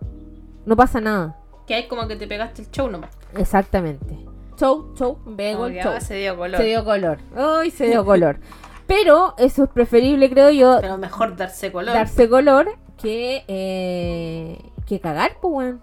No 0.66 0.76
pasa 0.76 1.00
nada. 1.00 1.36
Que 1.66 1.74
hay 1.74 1.88
como 1.88 2.06
que 2.08 2.16
te 2.16 2.26
pegaste 2.26 2.62
el 2.62 2.70
show 2.70 2.88
nomás. 2.90 3.10
Exactamente. 3.36 4.18
Show, 4.58 4.94
show, 4.96 5.18
vego 5.26 5.68
show. 5.68 5.80
ahora 5.88 6.00
se 6.00 6.14
dio 6.14 6.36
color. 6.36 6.56
Se 6.58 6.64
dio 6.64 6.84
color. 6.84 7.18
Ay, 7.36 7.70
se 7.70 7.86
dio 7.88 8.04
color. 8.06 8.38
Pero 8.86 9.34
eso 9.38 9.64
es 9.64 9.70
preferible, 9.70 10.28
creo 10.30 10.50
yo, 10.50 10.78
Pero 10.80 10.98
mejor 10.98 11.36
darse 11.36 11.72
color. 11.72 11.94
darse 11.94 12.28
color 12.28 12.68
que, 13.00 13.42
eh, 13.48 14.58
que 14.86 15.00
cagar, 15.00 15.32
pues, 15.40 15.54
weón. 15.54 15.80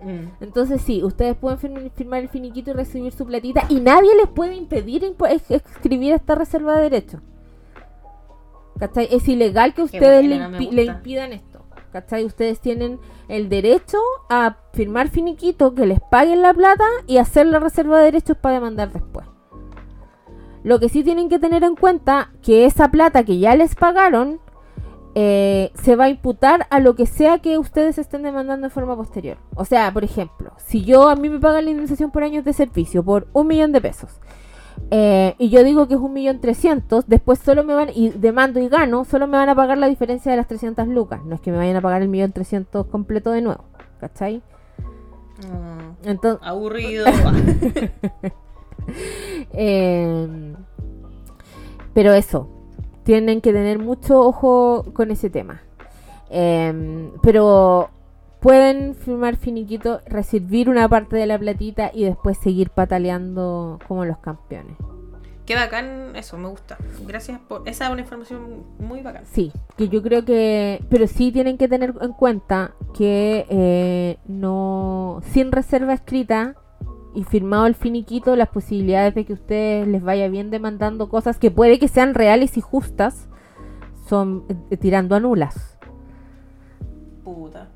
Mm. 0.00 0.28
Entonces 0.42 0.82
sí, 0.82 1.02
ustedes 1.02 1.34
pueden 1.36 1.58
firm- 1.58 1.90
firmar 1.94 2.20
el 2.20 2.28
finiquito 2.28 2.70
y 2.70 2.74
recibir 2.74 3.12
su 3.12 3.24
platita 3.26 3.64
y 3.70 3.80
nadie 3.80 4.14
les 4.16 4.28
puede 4.28 4.54
impedir 4.54 5.02
escribir 5.48 6.12
esta 6.12 6.34
reserva 6.34 6.76
de 6.76 6.82
derechos. 6.82 7.20
¿Cachai? 8.78 9.08
Es 9.10 9.26
ilegal 9.28 9.74
que 9.74 9.82
ustedes 9.82 10.24
le, 10.24 10.36
impi- 10.36 10.72
impidan 10.86 11.32
esto. 11.32 11.64
¿Cachai? 11.92 12.24
Ustedes 12.24 12.60
tienen 12.60 12.98
el 13.28 13.48
derecho 13.48 13.98
a 14.28 14.56
firmar 14.74 15.08
finiquito, 15.08 15.74
que 15.74 15.86
les 15.86 16.00
paguen 16.10 16.42
la 16.42 16.52
plata 16.52 16.84
y 17.06 17.16
hacer 17.16 17.46
la 17.46 17.58
reserva 17.58 17.98
de 17.98 18.04
derechos 18.04 18.36
para 18.36 18.56
demandar 18.56 18.92
después. 18.92 19.26
Lo 20.62 20.78
que 20.78 20.88
sí 20.88 21.02
tienen 21.04 21.28
que 21.28 21.38
tener 21.38 21.64
en 21.64 21.76
cuenta 21.76 22.32
que 22.42 22.66
esa 22.66 22.90
plata 22.90 23.24
que 23.24 23.38
ya 23.38 23.54
les 23.54 23.74
pagaron 23.76 24.40
eh, 25.14 25.70
se 25.82 25.96
va 25.96 26.04
a 26.04 26.08
imputar 26.10 26.66
a 26.68 26.80
lo 26.80 26.94
que 26.96 27.06
sea 27.06 27.38
que 27.38 27.56
ustedes 27.56 27.96
estén 27.96 28.22
demandando 28.22 28.66
en 28.66 28.70
forma 28.70 28.94
posterior. 28.96 29.38
O 29.54 29.64
sea, 29.64 29.90
por 29.90 30.04
ejemplo, 30.04 30.52
si 30.58 30.84
yo 30.84 31.08
a 31.08 31.16
mí 31.16 31.30
me 31.30 31.38
pagan 31.40 31.64
la 31.64 31.70
indemnización 31.70 32.10
por 32.10 32.24
años 32.24 32.44
de 32.44 32.52
servicio 32.52 33.02
por 33.02 33.28
un 33.32 33.46
millón 33.46 33.72
de 33.72 33.80
pesos 33.80 34.20
eh, 34.90 35.34
y 35.38 35.48
yo 35.48 35.64
digo 35.64 35.88
que 35.88 35.94
es 35.94 36.00
un 36.00 36.12
millón 36.12 36.40
trescientos, 36.40 37.04
después 37.06 37.38
solo 37.38 37.64
me 37.64 37.74
van, 37.74 37.88
y 37.94 38.10
demando 38.10 38.60
y 38.60 38.68
gano, 38.68 39.04
solo 39.04 39.26
me 39.26 39.36
van 39.36 39.48
a 39.48 39.54
pagar 39.54 39.78
la 39.78 39.88
diferencia 39.88 40.30
de 40.30 40.36
las 40.36 40.48
300 40.48 40.86
lucas. 40.88 41.24
No 41.24 41.34
es 41.34 41.40
que 41.40 41.50
me 41.50 41.58
vayan 41.58 41.76
a 41.76 41.80
pagar 41.80 42.02
el 42.02 42.08
millón 42.08 42.32
trescientos 42.32 42.86
completo 42.86 43.30
de 43.30 43.42
nuevo. 43.42 43.64
¿Cachai? 44.00 44.42
Mm. 45.38 46.08
Entonces, 46.08 46.46
Aburrido. 46.46 47.06
Eh, 49.52 50.54
Pero 51.92 52.12
eso, 52.12 52.48
tienen 53.04 53.40
que 53.40 53.52
tener 53.52 53.78
mucho 53.78 54.20
ojo 54.20 54.84
con 54.92 55.10
ese 55.10 55.30
tema. 55.30 55.62
Em, 56.28 57.12
pero 57.22 57.90
pueden 58.40 58.94
firmar 58.94 59.36
finiquito, 59.36 60.00
recibir 60.06 60.68
una 60.68 60.88
parte 60.88 61.16
de 61.16 61.26
la 61.26 61.38
platita 61.38 61.90
y 61.92 62.04
después 62.04 62.38
seguir 62.38 62.70
pataleando 62.70 63.78
como 63.86 64.04
los 64.04 64.18
campeones. 64.18 64.76
Qué 65.46 65.54
bacán, 65.54 66.16
eso, 66.16 66.36
me 66.38 66.48
gusta. 66.48 66.76
Gracias 67.06 67.38
por. 67.38 67.68
Esa 67.68 67.86
es 67.86 67.92
una 67.92 68.00
información 68.00 68.64
muy 68.80 69.00
bacán. 69.02 69.24
Sí, 69.26 69.52
que 69.76 69.88
yo 69.88 70.02
creo 70.02 70.24
que. 70.24 70.84
Pero 70.90 71.06
sí 71.06 71.30
tienen 71.30 71.56
que 71.56 71.68
tener 71.68 71.94
en 72.00 72.12
cuenta 72.12 72.74
que 72.92 73.46
eh, 73.48 74.18
no. 74.26 75.20
Sin 75.30 75.52
reserva 75.52 75.94
escrita 75.94 76.56
y 77.14 77.22
firmado 77.22 77.66
el 77.66 77.76
finiquito, 77.76 78.34
las 78.34 78.48
posibilidades 78.48 79.14
de 79.14 79.24
que 79.24 79.34
ustedes 79.34 79.86
les 79.86 80.02
vaya 80.02 80.28
bien 80.28 80.50
demandando 80.50 81.08
cosas 81.08 81.38
que 81.38 81.52
puede 81.52 81.78
que 81.78 81.88
sean 81.88 82.14
reales 82.14 82.56
y 82.56 82.60
justas 82.60 83.28
son 84.08 84.44
eh, 84.70 84.76
tirando 84.76 85.14
a 85.14 85.20
nulas. 85.20 85.78
Puta. 87.22 87.68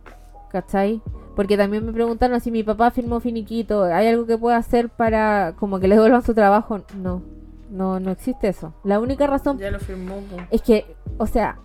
¿Cachai? 0.50 1.00
Porque 1.36 1.56
también 1.56 1.86
me 1.86 1.92
preguntaron 1.92 2.40
si 2.40 2.50
mi 2.50 2.62
papá 2.62 2.90
firmó 2.90 3.20
finiquito, 3.20 3.84
¿hay 3.84 4.08
algo 4.08 4.26
que 4.26 4.36
pueda 4.36 4.56
hacer 4.56 4.88
para 4.88 5.54
como 5.58 5.78
que 5.78 5.88
le 5.88 5.94
devuelvan 5.94 6.22
su 6.22 6.34
trabajo? 6.34 6.80
No, 6.96 7.22
no, 7.70 8.00
no 8.00 8.10
existe 8.10 8.48
eso. 8.48 8.74
La 8.84 8.98
única 9.00 9.26
razón 9.26 9.58
Ya 9.58 9.70
lo 9.70 9.78
firmó. 9.78 10.16
po. 10.16 10.36
es 10.50 10.60
que, 10.62 10.96
o 11.18 11.26
sea, 11.26 11.58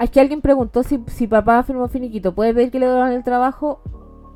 es 0.00 0.10
que 0.10 0.20
alguien 0.20 0.40
preguntó 0.40 0.82
si, 0.82 1.02
si 1.08 1.26
papá 1.26 1.62
firmó 1.62 1.88
finiquito, 1.88 2.34
¿puede 2.34 2.54
pedir 2.54 2.70
que 2.70 2.78
le 2.78 2.86
devuelvan 2.86 3.12
el 3.12 3.24
trabajo? 3.24 3.82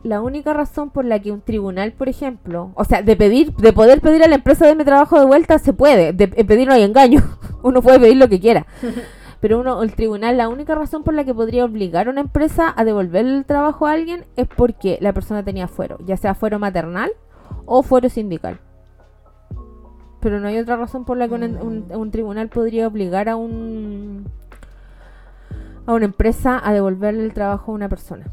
La 0.02 0.20
única 0.20 0.52
razón 0.52 0.90
por 0.90 1.04
la 1.04 1.20
que 1.20 1.30
un 1.30 1.40
tribunal, 1.40 1.92
por 1.92 2.08
ejemplo, 2.08 2.72
o 2.74 2.84
sea, 2.84 3.02
de 3.02 3.16
pedir, 3.16 3.54
de 3.54 3.72
poder 3.72 4.00
pedir 4.00 4.22
a 4.24 4.28
la 4.28 4.34
empresa 4.34 4.66
de 4.66 4.74
mi 4.74 4.84
trabajo 4.84 5.18
de 5.18 5.26
vuelta, 5.26 5.58
se 5.60 5.72
puede. 5.72 6.12
De, 6.12 6.24
en 6.34 6.46
pedir 6.46 6.66
no 6.66 6.74
hay 6.74 6.82
engaño. 6.82 7.20
Uno 7.62 7.80
puede 7.80 8.00
pedir 8.00 8.16
lo 8.16 8.28
que 8.28 8.40
quiera. 8.40 8.66
Pero 9.42 9.58
uno, 9.60 9.82
el 9.82 9.94
tribunal, 9.94 10.38
la 10.38 10.48
única 10.48 10.74
razón 10.74 11.02
por 11.02 11.12
la 11.14 11.24
que 11.24 11.34
podría 11.34 11.64
obligar 11.64 12.06
a 12.06 12.10
una 12.10 12.20
empresa 12.22 12.72
a 12.74 12.84
devolver 12.84 13.26
el 13.26 13.44
trabajo 13.44 13.86
a 13.86 13.92
alguien 13.92 14.24
es 14.36 14.46
porque 14.48 14.96
la 15.00 15.12
persona 15.12 15.42
tenía 15.44 15.66
fuero, 15.68 15.98
ya 16.06 16.16
sea 16.16 16.34
fuero 16.34 16.58
maternal 16.60 17.10
o 17.66 17.82
fuero 17.82 18.08
sindical. 18.08 18.60
Pero 20.20 20.38
no 20.38 20.46
hay 20.46 20.58
otra 20.58 20.76
razón 20.76 21.04
por 21.04 21.16
la 21.16 21.26
que 21.26 21.34
un, 21.34 21.42
un- 21.42 21.86
un 21.92 22.10
tribunal 22.12 22.48
podría 22.48 22.86
obligar 22.86 23.28
a 23.28 23.34
un 23.36 24.26
a 25.86 25.92
una 25.94 26.04
empresa 26.04 26.60
a 26.64 26.72
devolverle 26.72 27.24
el 27.24 27.34
trabajo 27.34 27.72
a 27.72 27.74
una 27.74 27.88
persona. 27.88 28.26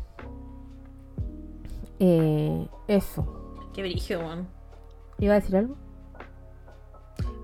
Eh, 2.00 2.68
eso. 2.88 3.26
Qué 3.74 3.82
weón. 4.18 4.48
¿Iba 5.18 5.34
a 5.34 5.40
decir 5.40 5.58
algo? 5.58 5.76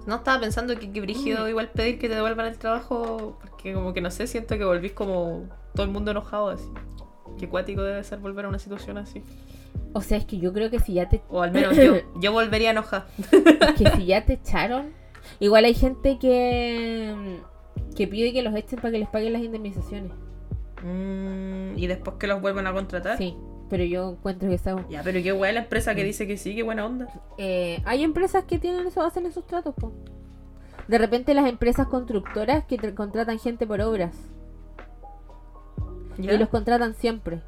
No 0.06 0.16
estaba 0.16 0.40
pensando 0.40 0.78
que 0.78 0.92
qué 0.92 1.02
brígido 1.02 1.48
igual 1.50 1.70
pedir 1.70 1.98
que 1.98 2.08
te 2.08 2.16
devuelvan 2.16 2.46
el 2.48 2.58
trabajo. 2.58 3.38
Porque 3.42 3.74
como 3.74 3.94
que 3.94 4.02
no 4.02 4.12
sé, 4.12 4.28
siento 4.28 4.58
que 4.58 4.66
volvís 4.66 4.94
como 4.94 5.50
todo 5.74 5.86
el 5.86 5.92
mundo 5.92 6.12
enojado 6.12 6.50
así. 6.50 6.70
Qué 7.40 7.50
cuático 7.50 7.82
debe 7.82 8.04
ser 8.04 8.20
volver 8.20 8.46
a 8.46 8.50
una 8.50 8.60
situación 8.60 8.98
así. 8.98 9.24
O 9.94 10.02
sea, 10.02 10.18
es 10.18 10.26
que 10.26 10.38
yo 10.38 10.54
creo 10.54 10.70
que 10.70 10.80
si 10.80 10.94
ya 10.94 11.10
te 11.10 11.22
O 11.30 11.42
al 11.42 11.52
menos 11.52 11.76
yo, 11.76 11.96
yo 12.20 12.32
volvería 12.32 12.72
enojada. 12.72 13.08
que 13.78 13.90
si 13.96 14.06
ya 14.06 14.26
te 14.26 14.34
echaron, 14.34 14.94
igual 15.40 15.66
hay 15.66 15.74
gente 15.74 16.20
que 16.20 17.40
que 17.96 18.08
pide 18.08 18.34
que 18.34 18.44
los 18.44 18.54
echen 18.56 18.80
para 18.80 18.92
que 18.92 19.00
les 19.00 19.08
paguen 19.10 19.34
las 19.34 19.42
indemnizaciones. 19.42 20.12
Mm, 20.84 21.78
y 21.78 21.88
después 21.88 22.18
que 22.20 22.28
los 22.28 22.42
vuelvan 22.42 22.68
a 22.68 22.74
contratar. 22.74 23.18
Sí, 23.18 23.36
pero 23.70 23.84
yo 23.84 24.12
encuentro 24.12 24.48
que 24.50 24.56
está 24.56 24.76
Ya, 24.90 25.02
pero 25.04 25.22
qué 25.24 25.32
guay 25.32 25.54
la 25.54 25.62
empresa 25.62 25.96
que 25.96 26.04
dice 26.04 26.28
que 26.28 26.38
sí, 26.38 26.56
qué 26.56 26.64
buena 26.64 26.86
onda. 26.86 27.08
Eh, 27.38 27.82
hay 27.86 28.04
empresas 28.04 28.44
que 28.46 28.60
tienen 28.60 28.86
eso, 28.88 29.02
hacen 29.02 29.26
esos 29.26 29.46
tratos, 29.48 29.74
po. 29.76 29.92
De 30.88 30.98
repente 31.00 31.34
las 31.34 31.48
empresas 31.50 31.88
constructoras 31.88 32.66
que 32.66 32.78
tra- 32.78 32.94
contratan 32.94 33.40
gente 33.40 33.66
por 33.66 33.82
obras 33.82 34.14
¿Ya? 36.18 36.34
y 36.34 36.38
los 36.38 36.50
contratan 36.50 36.94
siempre. 36.94 37.42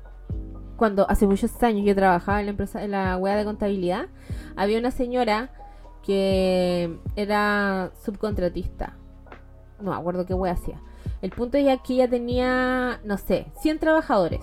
Cuando 0.75 1.09
hace 1.09 1.25
muchos 1.27 1.61
años 1.63 1.85
yo 1.85 1.95
trabajaba 1.95 2.39
en 2.39 2.47
la 2.47 2.51
empresa, 2.51 2.83
en 2.83 2.91
la 2.91 3.17
wea 3.17 3.35
de 3.35 3.45
contabilidad, 3.45 4.07
había 4.55 4.77
una 4.79 4.91
señora 4.91 5.51
que 6.03 6.97
era 7.15 7.91
subcontratista. 8.03 8.95
No 9.81 9.91
me 9.91 9.97
acuerdo 9.97 10.25
qué 10.25 10.33
wea 10.33 10.53
hacía. 10.53 10.81
El 11.21 11.31
punto 11.31 11.57
es 11.57 11.65
que 11.81 11.93
ella 11.93 12.07
tenía, 12.09 12.99
no 13.03 13.17
sé, 13.17 13.47
100 13.61 13.79
trabajadores. 13.79 14.41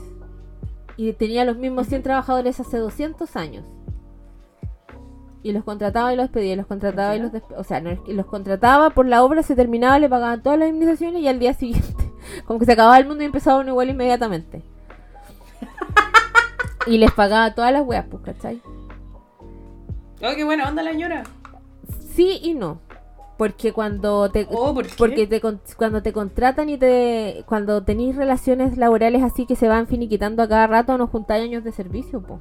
Y 0.96 1.12
tenía 1.14 1.44
los 1.44 1.56
mismos 1.56 1.88
100 1.88 2.02
trabajadores 2.02 2.60
hace 2.60 2.78
200 2.78 3.36
años. 3.36 3.64
Y 5.42 5.52
los 5.52 5.64
contrataba 5.64 6.12
y 6.12 6.16
los 6.16 6.24
despedía, 6.24 6.54
y 6.54 6.56
los 6.56 6.66
contrataba 6.66 7.16
y 7.16 7.20
los 7.20 7.32
despedía. 7.32 7.58
O 7.58 7.64
sea, 7.64 7.80
no 7.80 7.90
los 8.06 8.26
contrataba 8.26 8.90
por 8.90 9.06
la 9.06 9.22
obra, 9.22 9.42
se 9.42 9.54
terminaba, 9.54 9.98
le 9.98 10.08
pagaban 10.08 10.42
todas 10.42 10.58
las 10.58 10.68
indemnizaciones 10.68 11.20
y 11.20 11.28
al 11.28 11.38
día 11.38 11.52
siguiente, 11.52 12.12
como 12.46 12.58
que 12.58 12.64
se 12.64 12.72
acababa 12.72 12.98
el 12.98 13.06
mundo 13.06 13.22
y 13.22 13.26
empezaba 13.26 13.60
uno 13.60 13.70
igual 13.70 13.90
inmediatamente. 13.90 14.62
y 16.86 16.98
les 16.98 17.12
pagaba 17.12 17.54
todas 17.54 17.72
las 17.72 17.86
weas, 17.86 18.06
pues, 18.10 18.22
¿cachai? 18.22 18.62
Oh, 20.22 20.34
qué 20.34 20.44
buena 20.44 20.68
onda 20.68 20.82
la 20.82 20.92
señora. 20.92 21.24
Sí 22.14 22.40
y 22.42 22.54
no. 22.54 22.80
Porque 23.36 23.73
cuando 23.73 24.31
te, 24.31 24.47
Oh, 24.51 24.74
porque 24.97 25.27
te 25.27 25.40
cuando 25.77 26.02
te 26.02 26.12
contratan 26.12 26.69
y 26.69 26.78
te 26.78 27.43
cuando 27.47 27.82
tenéis 27.82 28.15
relaciones 28.15 28.77
laborales 28.77 29.23
así 29.23 29.44
que 29.44 29.56
se 29.56 29.66
van 29.69 29.89
finiquitando 29.89 30.43
a 30.43 30.48
cada 30.48 30.66
rato, 30.69 30.97
no 30.98 31.09
juntáis 31.09 31.44
años 31.44 31.65
de 31.65 31.73
servicio, 31.73 32.23
po. 32.23 32.40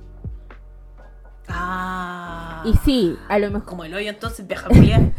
Ah. 1.47 2.63
Y 2.65 2.73
sí, 2.77 3.17
a 3.27 3.39
lo 3.39 3.47
mejor 3.51 3.65
Como 3.67 3.83
el 3.85 3.93
hoyo 3.93 4.09
entonces, 4.09 4.45
culia. 4.67 5.11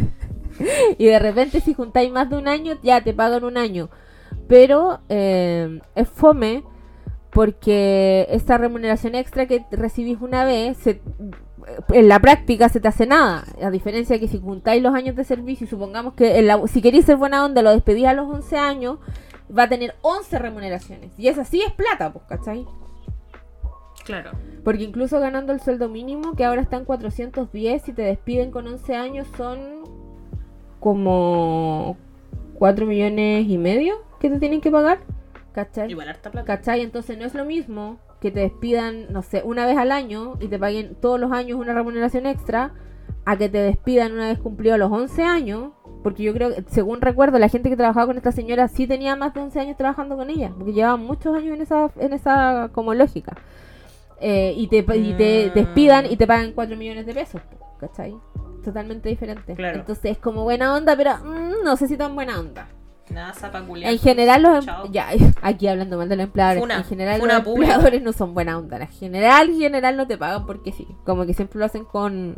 y 0.99 1.05
de 1.07 1.19
repente 1.19 1.61
si 1.61 1.75
juntáis 1.75 2.11
más 2.13 2.31
de 2.31 2.37
un 2.37 2.49
año, 2.49 2.79
ya 2.83 3.03
te 3.03 3.13
pagan 3.13 3.45
un 3.45 3.57
año. 3.57 3.91
Pero 4.49 5.01
eh, 5.09 5.81
es 5.95 6.09
fome 6.09 6.63
porque 7.31 8.27
esta 8.31 8.59
remuneración 8.59 9.15
extra 9.17 9.47
que 9.47 9.65
recibís 9.73 10.21
una 10.21 10.45
vez, 10.45 10.77
se- 10.79 11.03
en 11.93 12.09
la 12.09 12.19
práctica 12.21 12.69
se 12.69 12.81
te 12.81 12.89
hace 12.89 13.07
nada. 13.07 13.45
A 13.63 13.71
diferencia 13.71 14.15
de 14.17 14.21
que 14.21 14.29
si 14.29 14.39
juntáis 14.41 14.83
los 14.83 14.95
años 14.95 15.17
de 15.17 15.25
servicio, 15.25 15.65
y 15.67 15.69
supongamos 15.69 16.15
que 16.15 16.39
en 16.39 16.47
la- 16.47 16.67
si 16.67 16.83
queréis 16.83 17.05
ser 17.07 17.17
buena 17.17 17.45
onda, 17.45 17.63
lo 17.63 17.71
despedís 17.71 18.07
a 18.07 18.13
los 18.13 18.29
11 18.33 18.57
años, 18.57 18.99
va 19.57 19.65
a 19.65 19.69
tener 19.69 19.95
11 20.03 20.39
remuneraciones. 20.39 21.13
Y 21.19 21.29
esa 21.29 21.45
sí 21.45 21.63
es 21.63 21.73
plata, 21.73 22.13
pues, 22.13 22.25
¿cachai? 22.27 22.67
claro. 24.05 24.33
Porque 24.65 24.83
incluso 24.85 25.19
ganando 25.19 25.53
el 25.55 25.61
sueldo 25.61 25.89
mínimo, 25.89 26.35
que 26.35 26.45
ahora 26.45 26.61
está 26.61 26.77
en 26.77 26.85
410, 26.85 27.83
si 27.83 27.93
te 27.95 28.03
despiden 28.03 28.51
con 28.51 28.67
11 28.67 28.95
años, 28.97 29.27
son 29.37 29.85
como 30.81 31.97
4 32.59 32.87
millones 32.87 33.47
y 33.49 33.57
medio 33.59 33.95
que 34.21 34.29
te 34.31 34.39
tienen 34.39 34.61
que 34.61 34.71
pagar. 34.71 35.01
¿Cachai? 35.53 35.91
Igual 35.91 36.09
harta 36.09 36.31
plata. 36.31 36.47
¿Cachai? 36.47 36.81
Entonces 36.83 37.17
no 37.17 37.25
es 37.25 37.35
lo 37.35 37.45
mismo 37.45 37.99
que 38.25 38.31
te 38.31 38.41
despidan, 38.41 39.13
no 39.13 39.21
sé, 39.21 39.43
una 39.45 39.67
vez 39.67 39.77
al 39.77 39.93
año 39.93 40.39
y 40.41 40.49
te 40.49 40.59
paguen 40.59 40.97
todos 40.99 41.21
los 41.21 41.31
años 41.31 41.59
una 41.61 41.75
remuneración 41.75 42.25
extra, 42.25 42.73
a 43.27 43.37
que 43.37 43.51
te 43.51 43.59
despidan 43.59 44.13
una 44.13 44.29
vez 44.29 44.39
cumplido 44.39 44.79
los 44.79 44.91
11 44.91 45.23
años. 45.25 45.73
Porque 46.03 46.23
yo 46.23 46.33
creo 46.33 46.55
que, 46.55 46.65
según 46.69 47.03
recuerdo, 47.03 47.39
la 47.39 47.51
gente 47.51 47.69
que 47.69 47.77
trabajaba 47.77 48.07
con 48.07 48.17
esta 48.17 48.33
señora 48.33 48.69
sí 48.69 48.87
tenía 48.87 49.15
más 49.15 49.35
de 49.35 49.41
11 49.41 49.61
años 49.61 49.77
trabajando 49.77 50.17
con 50.17 50.31
ella. 50.31 50.53
Porque 50.57 50.73
llevaban 50.73 51.01
muchos 51.05 51.37
años 51.37 51.55
en 51.55 51.61
esa, 51.61 51.91
en 51.99 52.15
esa 52.15 52.71
como 52.73 52.95
lógica. 52.95 53.37
Eh, 54.21 54.55
y, 54.57 54.69
te, 54.69 54.79
y 54.79 55.13
te 55.15 55.51
Mm. 55.51 55.55
despidan 55.55 56.07
y 56.11 56.17
te 56.17 56.27
pagan 56.27 56.53
4 56.53 56.77
millones 56.79 57.05
de 57.05 57.13
pesos. 57.13 57.43
¿Cachai? 57.79 58.15
Totalmente 58.65 59.11
diferente. 59.11 59.55
Claro. 59.55 59.81
Entonces 59.81 60.13
es 60.13 60.19
como 60.19 60.45
buena 60.45 60.75
onda, 60.75 60.97
pero 60.97 61.19
mm, 61.19 61.63
no 61.63 61.77
sé 61.77 61.89
si 61.89 61.99
tan 61.99 62.15
buena 62.15 62.41
onda. 62.41 62.69
Nada. 63.11 63.35
En 63.83 63.99
general 63.99 64.43
los 64.43 64.67
em- 64.67 64.93
ya 64.93 65.09
aquí 65.43 65.69
hablando 65.69 65.99
mal 65.99 66.09
de 66.09 66.17
los 66.17 66.25
empleadores, 66.25 66.63
en 66.77 66.85
general 66.85 67.21
los 67.21 67.47
empleadores 67.47 68.03
no 68.03 68.13
son 68.13 68.35
buena 68.35 68.59
onda. 68.59 68.79
En 68.79 68.89
general, 68.89 69.51
en 69.51 69.59
general 69.59 69.97
no 69.97 70.07
te 70.07 70.17
pagan 70.17 70.47
porque 70.47 70.73
sí, 70.73 70.87
como 71.05 71.27
que 71.27 71.35
siempre 71.35 71.59
lo 71.59 71.67
hacen 71.67 71.85
con 71.85 72.35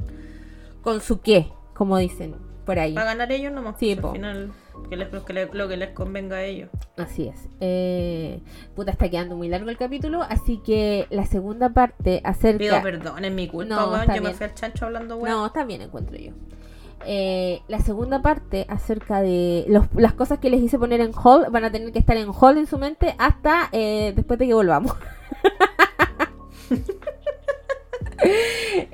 con 0.82 1.00
su 1.00 1.20
qué, 1.20 1.48
como 1.74 1.98
dicen 1.98 2.36
por 2.64 2.78
ahí. 2.78 2.94
Para 2.94 3.06
ganar 3.06 3.32
ellos 3.32 3.52
nomás. 3.52 3.76
Sí, 3.78 3.94
pues. 3.94 4.06
Al 4.06 4.12
final, 4.12 4.52
que 4.90 4.96
les, 4.96 5.12
lo, 5.12 5.24
que 5.24 5.32
les, 5.32 5.54
lo 5.54 5.68
que 5.68 5.76
les 5.76 5.90
convenga 5.90 6.36
a 6.36 6.42
ellos. 6.42 6.68
Así 6.96 7.28
es. 7.28 7.48
Eh, 7.60 8.40
puta, 8.74 8.90
está 8.90 9.08
quedando 9.08 9.36
muy 9.36 9.48
largo 9.48 9.70
el 9.70 9.76
capítulo, 9.76 10.22
así 10.22 10.60
que 10.64 11.06
la 11.10 11.24
segunda 11.26 11.70
parte 11.70 12.20
acerca 12.24 12.58
Pido 12.58 12.82
perdón, 12.82 13.24
es 13.24 13.32
mi 13.32 13.48
culpa, 13.48 13.74
No, 13.74 13.90
weón. 13.90 14.06
Yo 14.06 14.14
me 14.14 14.20
bien. 14.20 14.34
fui 14.34 14.46
al 14.46 14.54
chancho 14.54 14.86
hablando, 14.86 15.16
weón. 15.16 15.30
No, 15.30 15.46
está 15.46 15.64
bien, 15.64 15.80
encuentro 15.82 16.16
yo. 16.16 16.32
Eh, 17.04 17.60
la 17.68 17.78
segunda 17.80 18.20
parte 18.22 18.66
acerca 18.68 19.20
de 19.20 19.64
los- 19.68 19.86
las 19.94 20.12
cosas 20.14 20.38
que 20.40 20.50
les 20.50 20.60
hice 20.60 20.78
poner 20.78 21.00
en 21.00 21.12
hold 21.14 21.50
van 21.50 21.64
a 21.64 21.70
tener 21.70 21.92
que 21.92 21.98
estar 22.00 22.16
en 22.16 22.28
hold 22.30 22.58
en 22.58 22.66
su 22.66 22.78
mente 22.78 23.14
hasta 23.18 23.68
eh, 23.72 24.12
después 24.16 24.38
de 24.38 24.46
que 24.48 24.54
volvamos. 24.54 24.92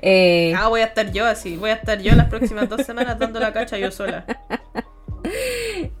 Eh, 0.05 0.53
Ah, 0.55 0.67
voy 0.67 0.81
a 0.81 0.85
estar 0.85 1.11
yo 1.11 1.25
así. 1.25 1.55
Voy 1.57 1.69
a 1.69 1.73
estar 1.75 1.99
yo 2.01 2.13
las 2.13 2.27
próximas 2.27 2.69
dos 2.69 2.81
semanas 2.85 3.17
dando 3.17 3.39
la 3.39 3.53
cacha 3.53 3.77
yo 3.77 3.89
sola. 3.91 4.25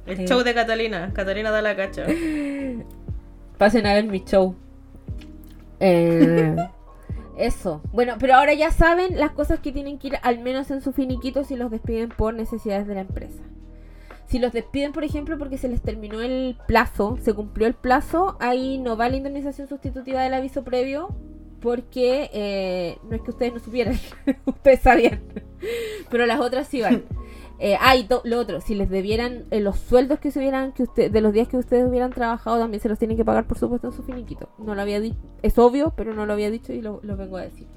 El 0.05 0.27
show 0.27 0.43
de 0.43 0.53
Catalina. 0.53 1.11
Catalina 1.13 1.49
da 1.49 1.61
la 1.61 1.75
cacha. 1.75 2.05
pasen 3.57 3.85
a 3.87 3.93
ver 3.93 4.05
mi 4.05 4.19
show. 4.23 4.55
Eh, 5.79 6.55
eso. 7.37 7.81
Bueno, 7.91 8.15
pero 8.19 8.35
ahora 8.35 8.53
ya 8.53 8.71
saben 8.71 9.19
las 9.19 9.31
cosas 9.31 9.59
que 9.59 9.71
tienen 9.71 9.97
que 9.97 10.07
ir 10.07 10.17
al 10.21 10.39
menos 10.39 10.71
en 10.71 10.81
su 10.81 10.93
finiquito 10.93 11.43
si 11.43 11.55
los 11.55 11.71
despiden 11.71 12.09
por 12.09 12.33
necesidades 12.33 12.87
de 12.87 12.95
la 12.95 13.01
empresa. 13.01 13.41
si 14.25 14.39
los 14.39 14.51
despiden, 14.53 14.93
por 14.93 15.03
ejemplo, 15.03 15.37
porque 15.37 15.57
se 15.57 15.67
les 15.67 15.81
terminó 15.81 16.21
el 16.21 16.57
plazo, 16.67 17.19
se 17.21 17.33
cumplió 17.33 17.67
el 17.67 17.75
plazo, 17.75 18.35
ahí 18.39 18.79
no 18.79 18.97
va 18.97 19.09
la 19.09 19.17
indemnización 19.17 19.67
sustitutiva 19.67 20.23
del 20.23 20.33
aviso 20.33 20.63
previo, 20.63 21.09
porque 21.61 22.29
eh, 22.33 22.97
no 23.07 23.15
es 23.15 23.21
que 23.21 23.31
ustedes 23.31 23.53
no 23.53 23.59
supieran, 23.59 23.99
ustedes 24.45 24.79
sabían, 24.79 25.21
pero 26.09 26.25
las 26.25 26.39
otras 26.39 26.67
sí 26.67 26.81
van. 26.81 27.03
Eh, 27.59 27.77
ah, 27.79 27.95
y 27.95 28.07
lo 28.23 28.39
otro, 28.39 28.61
si 28.61 28.75
les 28.75 28.89
debieran 28.89 29.45
eh, 29.51 29.59
los 29.59 29.77
sueldos 29.77 30.19
que 30.19 30.31
se 30.31 30.39
hubieran, 30.39 30.73
que 30.73 30.83
usted, 30.83 31.11
de 31.11 31.21
los 31.21 31.33
días 31.33 31.47
que 31.47 31.57
ustedes 31.57 31.87
hubieran 31.87 32.11
trabajado, 32.11 32.59
también 32.59 32.81
se 32.81 32.89
los 32.89 32.99
tienen 32.99 33.15
que 33.15 33.23
pagar, 33.23 33.47
por 33.47 33.57
supuesto, 33.57 33.87
en 33.87 33.93
su 33.93 34.03
finiquito. 34.03 34.49
No 34.57 34.75
lo 34.75 34.81
había 34.81 34.99
dicho, 34.99 35.19
es 35.41 35.57
obvio, 35.57 35.93
pero 35.95 36.13
no 36.13 36.25
lo 36.25 36.33
había 36.33 36.49
dicho 36.49 36.73
y 36.73 36.81
lo, 36.81 36.99
lo 37.03 37.15
vengo 37.15 37.37
a 37.37 37.41
decir. 37.41 37.67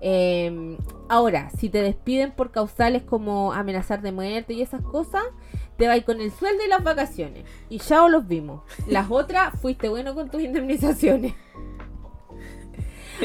Em, 0.00 0.78
ahora, 1.10 1.50
si 1.50 1.68
te 1.68 1.82
despiden 1.82 2.32
por 2.32 2.50
causales 2.50 3.02
como 3.02 3.52
amenazar 3.52 4.00
de 4.00 4.12
muerte 4.12 4.54
y 4.54 4.62
esas 4.62 4.82
cosas, 4.82 5.22
te 5.76 5.86
vas 5.86 6.02
con 6.04 6.20
el 6.20 6.30
sueldo 6.30 6.64
y 6.64 6.68
las 6.68 6.82
vacaciones. 6.82 7.44
Y 7.68 7.78
ya 7.78 8.04
os 8.04 8.10
los 8.10 8.26
vimos. 8.26 8.62
Las 8.86 9.10
otras, 9.10 9.58
fuiste 9.60 9.88
bueno 9.88 10.14
con 10.14 10.30
tus 10.30 10.42
indemnizaciones. 10.42 11.34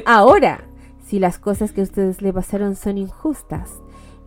Ahora, 0.05 0.65
si 1.05 1.19
las 1.19 1.39
cosas 1.39 1.71
que 1.71 1.81
ustedes 1.81 2.21
le 2.21 2.33
pasaron 2.33 2.75
son 2.75 2.97
injustas, 2.97 3.79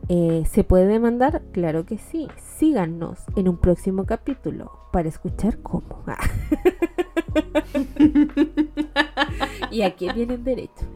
eh, 0.08 0.44
¿se 0.50 0.64
puede 0.64 0.86
demandar? 0.86 1.42
Claro 1.52 1.84
que 1.84 1.98
sí. 1.98 2.28
Síganos 2.58 3.18
en 3.36 3.48
un 3.48 3.58
próximo 3.58 4.06
capítulo 4.06 4.72
para 4.92 5.08
escuchar 5.08 5.58
cómo. 5.58 6.04
y 9.70 9.82
aquí 9.82 10.08
viene 10.14 10.34
el 10.34 10.44
derecho. 10.44 10.86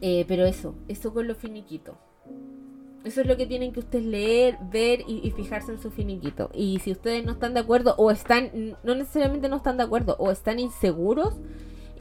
Eh, 0.00 0.24
pero 0.28 0.44
eso, 0.44 0.74
eso 0.88 1.14
con 1.14 1.26
lo 1.26 1.34
finiquito. 1.34 1.96
Eso 3.04 3.20
es 3.20 3.26
lo 3.26 3.36
que 3.36 3.46
tienen 3.46 3.72
que 3.72 3.80
ustedes 3.80 4.04
leer, 4.04 4.56
ver 4.70 5.00
y, 5.06 5.30
fijarse 5.30 5.72
en 5.72 5.78
su 5.78 5.90
finiquito. 5.90 6.50
Y 6.54 6.78
si 6.80 6.92
ustedes 6.92 7.24
no 7.24 7.32
están 7.32 7.52
de 7.52 7.60
acuerdo 7.60 7.94
o 7.98 8.10
están, 8.10 8.76
no 8.82 8.94
necesariamente 8.94 9.48
no 9.48 9.56
están 9.56 9.76
de 9.76 9.82
acuerdo 9.82 10.16
o 10.18 10.30
están 10.30 10.58
inseguros, 10.58 11.34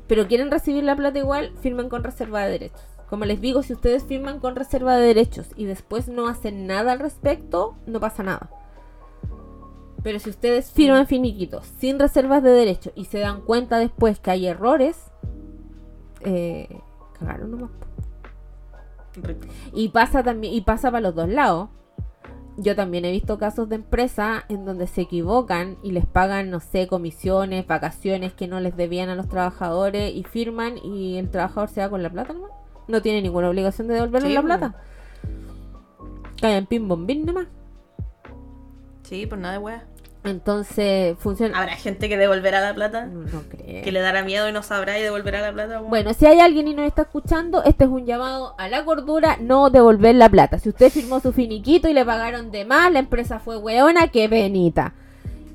pero 0.08 0.28
quieren 0.28 0.50
recibir 0.50 0.84
la 0.84 0.96
plata 0.96 1.20
igual, 1.20 1.52
firmen 1.62 1.90
con 1.90 2.06
reserva 2.06 2.46
de 2.46 2.52
derechos. 2.52 2.93
Como 3.14 3.26
les 3.26 3.42
digo, 3.42 3.62
si 3.62 3.74
ustedes 3.74 4.06
firman 4.06 4.40
con 4.40 4.56
reserva 4.56 4.96
de 4.96 5.06
derechos 5.06 5.46
y 5.56 5.66
después 5.66 6.08
no 6.08 6.28
hacen 6.28 6.66
nada 6.66 6.94
al 6.94 7.00
respecto, 7.00 7.76
no 7.86 8.00
pasa 8.00 8.24
nada. 8.24 8.50
Pero 10.02 10.18
si 10.18 10.32
ustedes 10.32 10.72
firman 10.72 11.06
finiquitos 11.06 11.68
sin 11.78 12.00
reservas 12.00 12.42
de 12.42 12.50
derechos 12.50 12.92
y 12.96 13.06
se 13.06 13.20
dan 13.20 13.42
cuenta 13.42 13.78
después 13.78 14.20
que 14.20 14.32
hay 14.32 14.48
errores, 14.48 15.12
eh, 16.22 16.68
cagaron 17.20 17.52
nomás. 17.52 17.70
Y 19.74 19.90
pasa 19.90 20.24
también, 20.24 20.56
y 20.56 20.62
pasa 20.62 20.90
para 20.90 21.02
los 21.02 21.14
dos 21.14 21.30
lados. 21.30 21.70
Yo 22.58 22.76
también 22.76 23.06
he 23.06 23.12
visto 23.12 23.38
casos 23.38 23.70
de 23.70 23.76
empresas 23.76 24.44
en 24.50 24.66
donde 24.66 24.88
se 24.88 25.02
equivocan 25.02 25.78
y 25.84 25.92
les 25.92 26.08
pagan, 26.08 26.50
no 26.50 26.60
sé, 26.60 26.88
comisiones, 26.88 27.68
vacaciones 27.68 28.34
que 28.34 28.48
no 28.48 28.60
les 28.60 28.76
debían 28.76 29.10
a 29.10 29.16
los 29.16 29.30
trabajadores 29.30 30.16
y 30.16 30.24
firman 30.24 30.80
y 30.80 31.18
el 31.18 31.30
trabajador 31.30 31.70
se 31.70 31.82
va 31.82 31.92
con 31.92 32.02
la 32.02 32.10
plata 32.10 32.34
nomás. 32.34 32.63
No 32.88 33.02
tiene 33.02 33.22
ninguna 33.22 33.50
obligación 33.50 33.88
de 33.88 33.96
devolverle 33.96 34.30
la 34.30 34.42
plata. 34.42 34.76
Caen 36.42 36.66
pin 36.66 36.88
bombín 36.88 37.26
nomás. 37.26 37.48
Sí, 39.04 39.26
pues 39.26 39.40
nada 39.40 39.54
de 39.54 39.60
wea. 39.60 39.86
Entonces, 40.24 41.18
funciona. 41.20 41.60
¿Habrá 41.60 41.76
gente 41.76 42.08
que 42.08 42.18
devolverá 42.18 42.62
la 42.62 42.74
plata? 42.74 43.06
No, 43.06 43.42
creo. 43.50 43.84
Que 43.84 43.92
le 43.92 44.00
dará 44.00 44.24
miedo 44.24 44.48
y 44.48 44.54
no 44.54 44.64
sabrá 44.64 44.98
y 44.98 45.02
devolverá 45.02 45.42
la 45.42 45.52
plata. 45.52 45.80
Bueno, 45.80 46.14
si 46.14 46.26
hay 46.26 46.40
alguien 46.40 46.68
y 46.70 46.74
nos 46.74 46.86
está 46.86 47.04
escuchando, 47.04 47.62
este 47.64 47.84
es 47.84 47.90
un 47.90 48.06
llamado 48.06 48.56
a 48.58 48.70
la 48.70 48.86
cordura, 48.86 49.38
no 49.42 49.70
devolver 49.70 50.16
la 50.16 50.30
plata. 50.30 50.60
Si 50.60 50.70
usted 50.70 50.90
firmó 50.90 51.20
su 51.20 51.34
finiquito 51.34 51.90
y 51.90 51.94
le 51.94 52.06
pagaron 52.06 52.52
de 52.52 52.64
más, 52.64 52.92
la 52.92 53.00
empresa 53.00 53.40
fue 53.40 53.58
weona, 53.58 54.08
qué 54.08 54.30
venita. 54.30 54.94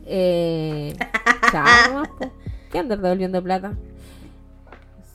Eh, 0.05 0.95
¿Qué 2.71 2.79
andar 2.79 3.01
devolviendo 3.01 3.43
plata? 3.43 3.73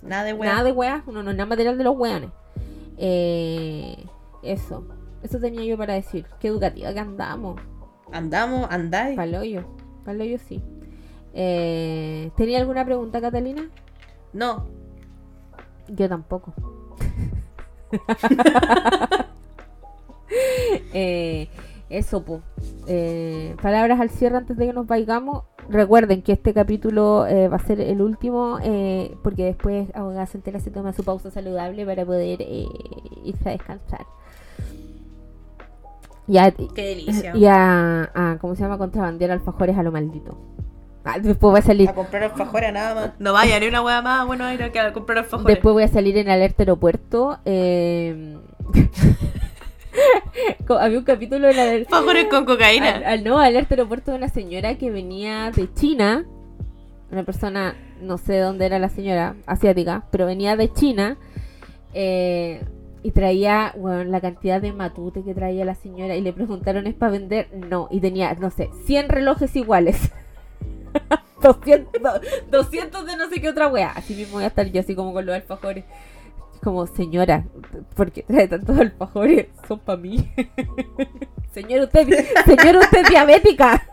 Nada 0.03 0.23
de 0.23 0.33
weá. 0.33 0.51
Nada 0.51 0.63
de 0.63 0.71
uno 1.07 1.23
no 1.23 1.31
es 1.31 1.37
nada 1.37 1.47
material 1.47 1.77
de 1.77 1.83
los 1.83 1.97
weones. 1.97 2.29
Eh, 2.97 4.05
eso, 4.43 4.85
eso 5.21 5.39
tenía 5.39 5.63
yo 5.63 5.77
para 5.77 5.93
decir. 5.93 6.25
Qué 6.39 6.49
educativa 6.49 6.93
que 6.93 6.99
andamos. 6.99 7.59
Andamos, 8.11 8.67
andáis. 8.69 9.15
Paloyo, 9.15 9.63
paloyo 10.05 10.37
sí. 10.37 10.61
Eh, 11.33 12.31
¿Tenía 12.35 12.59
alguna 12.59 12.85
pregunta, 12.85 13.19
Catalina? 13.19 13.69
No. 14.33 14.67
Yo 15.87 16.07
tampoco. 16.07 16.53
eh, 20.93 21.47
eso, 21.89 22.23
pues. 22.23 22.41
Eh, 22.87 23.55
palabras 23.61 23.99
al 23.99 24.09
cierre 24.09 24.37
antes 24.37 24.57
de 24.57 24.67
que 24.67 24.73
nos 24.73 24.87
vayamos. 24.87 25.43
Recuerden 25.69 26.21
que 26.21 26.33
este 26.33 26.53
capítulo 26.53 27.25
eh, 27.27 27.47
va 27.47 27.57
a 27.57 27.59
ser 27.59 27.79
el 27.79 28.01
último, 28.01 28.59
eh, 28.63 29.15
porque 29.23 29.45
después 29.45 29.87
Abogada 29.93 30.25
Centela 30.25 30.59
se 30.59 30.71
toma 30.71 30.93
su 30.93 31.03
pausa 31.03 31.31
saludable 31.31 31.85
para 31.85 32.05
poder 32.05 32.41
eh, 32.41 32.65
irse 33.23 33.49
a 33.49 33.51
descansar. 33.51 34.05
Ya, 36.27 36.51
Qué 36.51 36.81
delicia. 36.81 37.35
Y 37.35 37.45
a, 37.47 38.37
¿cómo 38.39 38.55
se 38.55 38.61
llama? 38.61 38.77
Contrabandear 38.77 39.31
alfajores 39.31 39.77
a 39.77 39.83
lo 39.83 39.91
maldito. 39.91 40.37
Ah, 41.03 41.19
después 41.19 41.51
voy 41.51 41.59
a 41.59 41.63
salir. 41.63 41.89
A 41.89 41.93
comprar 41.93 42.23
alfajores 42.23 42.71
nada 42.71 42.95
más. 42.95 43.11
No 43.19 43.33
vaya 43.33 43.59
ni 43.59 43.67
una 43.67 43.81
hueá 43.81 44.01
más. 44.01 44.25
Bueno, 44.25 44.51
ir 44.53 44.63
a 44.63 44.93
comprar 44.93 45.17
alfajores. 45.17 45.55
Después 45.55 45.73
voy 45.73 45.83
a 45.83 45.89
salir 45.89 46.17
en 46.17 46.29
alerta 46.29 46.63
aeropuerto. 46.63 47.39
Eh... 47.43 48.37
Había 50.79 50.97
un 50.97 51.03
capítulo 51.03 51.47
de 51.47 51.53
la 51.53 51.71
Alfajores 51.71 52.25
con 52.25 52.45
cocaína. 52.45 53.01
Al, 53.05 53.23
no, 53.23 53.39
alerta 53.39 53.75
aeropuerto 53.75 54.11
de 54.11 54.17
una 54.17 54.29
señora 54.29 54.77
que 54.77 54.91
venía 54.91 55.51
de 55.51 55.71
China. 55.73 56.25
Una 57.11 57.23
persona, 57.23 57.75
no 58.01 58.17
sé 58.17 58.39
dónde 58.39 58.65
era 58.65 58.79
la 58.79 58.89
señora, 58.89 59.35
asiática, 59.45 60.05
pero 60.11 60.25
venía 60.25 60.55
de 60.55 60.71
China. 60.71 61.17
Eh, 61.93 62.63
y 63.03 63.11
traía, 63.11 63.73
bueno, 63.77 64.05
la 64.05 64.21
cantidad 64.21 64.61
de 64.61 64.71
matute 64.71 65.23
que 65.23 65.33
traía 65.33 65.65
la 65.65 65.75
señora 65.75 66.15
y 66.15 66.21
le 66.21 66.31
preguntaron, 66.31 66.87
¿es 66.87 66.95
para 66.95 67.11
vender? 67.11 67.49
No, 67.53 67.89
y 67.91 67.99
tenía, 67.99 68.33
no 68.35 68.49
sé, 68.49 68.69
100 68.85 69.09
relojes 69.09 69.55
iguales. 69.55 70.11
200, 71.41 72.01
200 72.49 73.05
de 73.05 73.17
no 73.17 73.29
sé 73.29 73.41
qué 73.41 73.49
otra 73.49 73.67
wea. 73.67 73.91
Así 73.91 74.15
mismo 74.15 74.35
voy 74.35 74.45
a 74.45 74.47
estar 74.47 74.65
yo 74.71 74.79
así 74.79 74.95
como 74.95 75.13
con 75.13 75.25
los 75.25 75.35
alfajores. 75.35 75.83
Como, 76.63 76.87
señora, 76.87 77.45
¿por 77.95 78.11
qué 78.11 78.23
trae 78.27 78.47
tantos 78.47 78.77
alfajores? 78.79 79.47
Son 79.67 79.79
para 79.79 79.97
mí. 79.97 80.31
señora, 81.53 81.83
usted, 81.83 82.25
señora, 82.45 82.79
usted 82.79 83.07
diabética. 83.07 83.87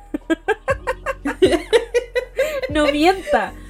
no 2.70 2.90
mienta. 2.92 3.52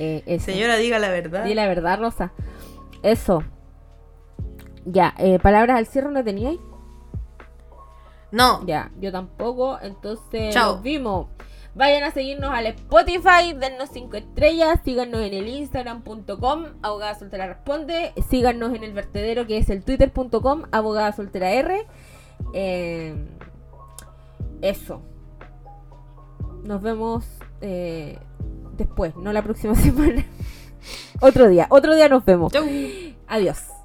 Eh, 0.00 0.38
señora, 0.38 0.76
diga 0.76 1.00
la 1.00 1.08
verdad. 1.08 1.44
Di 1.44 1.54
la 1.54 1.66
verdad, 1.66 1.98
Rosa. 1.98 2.30
Eso. 3.02 3.42
Ya, 4.84 5.12
eh, 5.18 5.40
palabras 5.40 5.76
al 5.76 5.86
cierre 5.86 6.08
no 6.12 6.22
teníais. 6.22 6.60
No. 8.30 8.64
Ya, 8.64 8.92
yo 9.00 9.10
tampoco. 9.10 9.76
Entonces, 9.82 10.54
nos 10.54 10.82
vimos. 10.82 11.26
Vayan 11.78 12.02
a 12.02 12.10
seguirnos 12.10 12.50
al 12.50 12.66
Spotify, 12.66 13.52
dennos 13.56 13.90
5 13.92 14.16
estrellas, 14.16 14.80
síganos 14.84 15.20
en 15.20 15.32
el 15.32 15.46
Instagram.com, 15.46 16.64
abogada 16.82 17.16
soltera 17.16 17.46
responde, 17.46 18.12
síganos 18.28 18.74
en 18.74 18.82
el 18.82 18.92
vertedero 18.92 19.46
que 19.46 19.58
es 19.58 19.70
el 19.70 19.84
twitter.com, 19.84 20.64
abogada 20.72 21.12
soltera 21.12 21.52
R. 21.52 21.86
Eh, 22.52 23.14
eso. 24.60 25.02
Nos 26.64 26.82
vemos 26.82 27.24
eh, 27.60 28.18
después, 28.76 29.14
no 29.14 29.32
la 29.32 29.42
próxima 29.44 29.74
semana. 29.76 30.24
Otro 31.20 31.48
día, 31.48 31.68
otro 31.70 31.94
día 31.94 32.08
nos 32.08 32.24
vemos. 32.24 32.52
Adiós. 33.28 33.77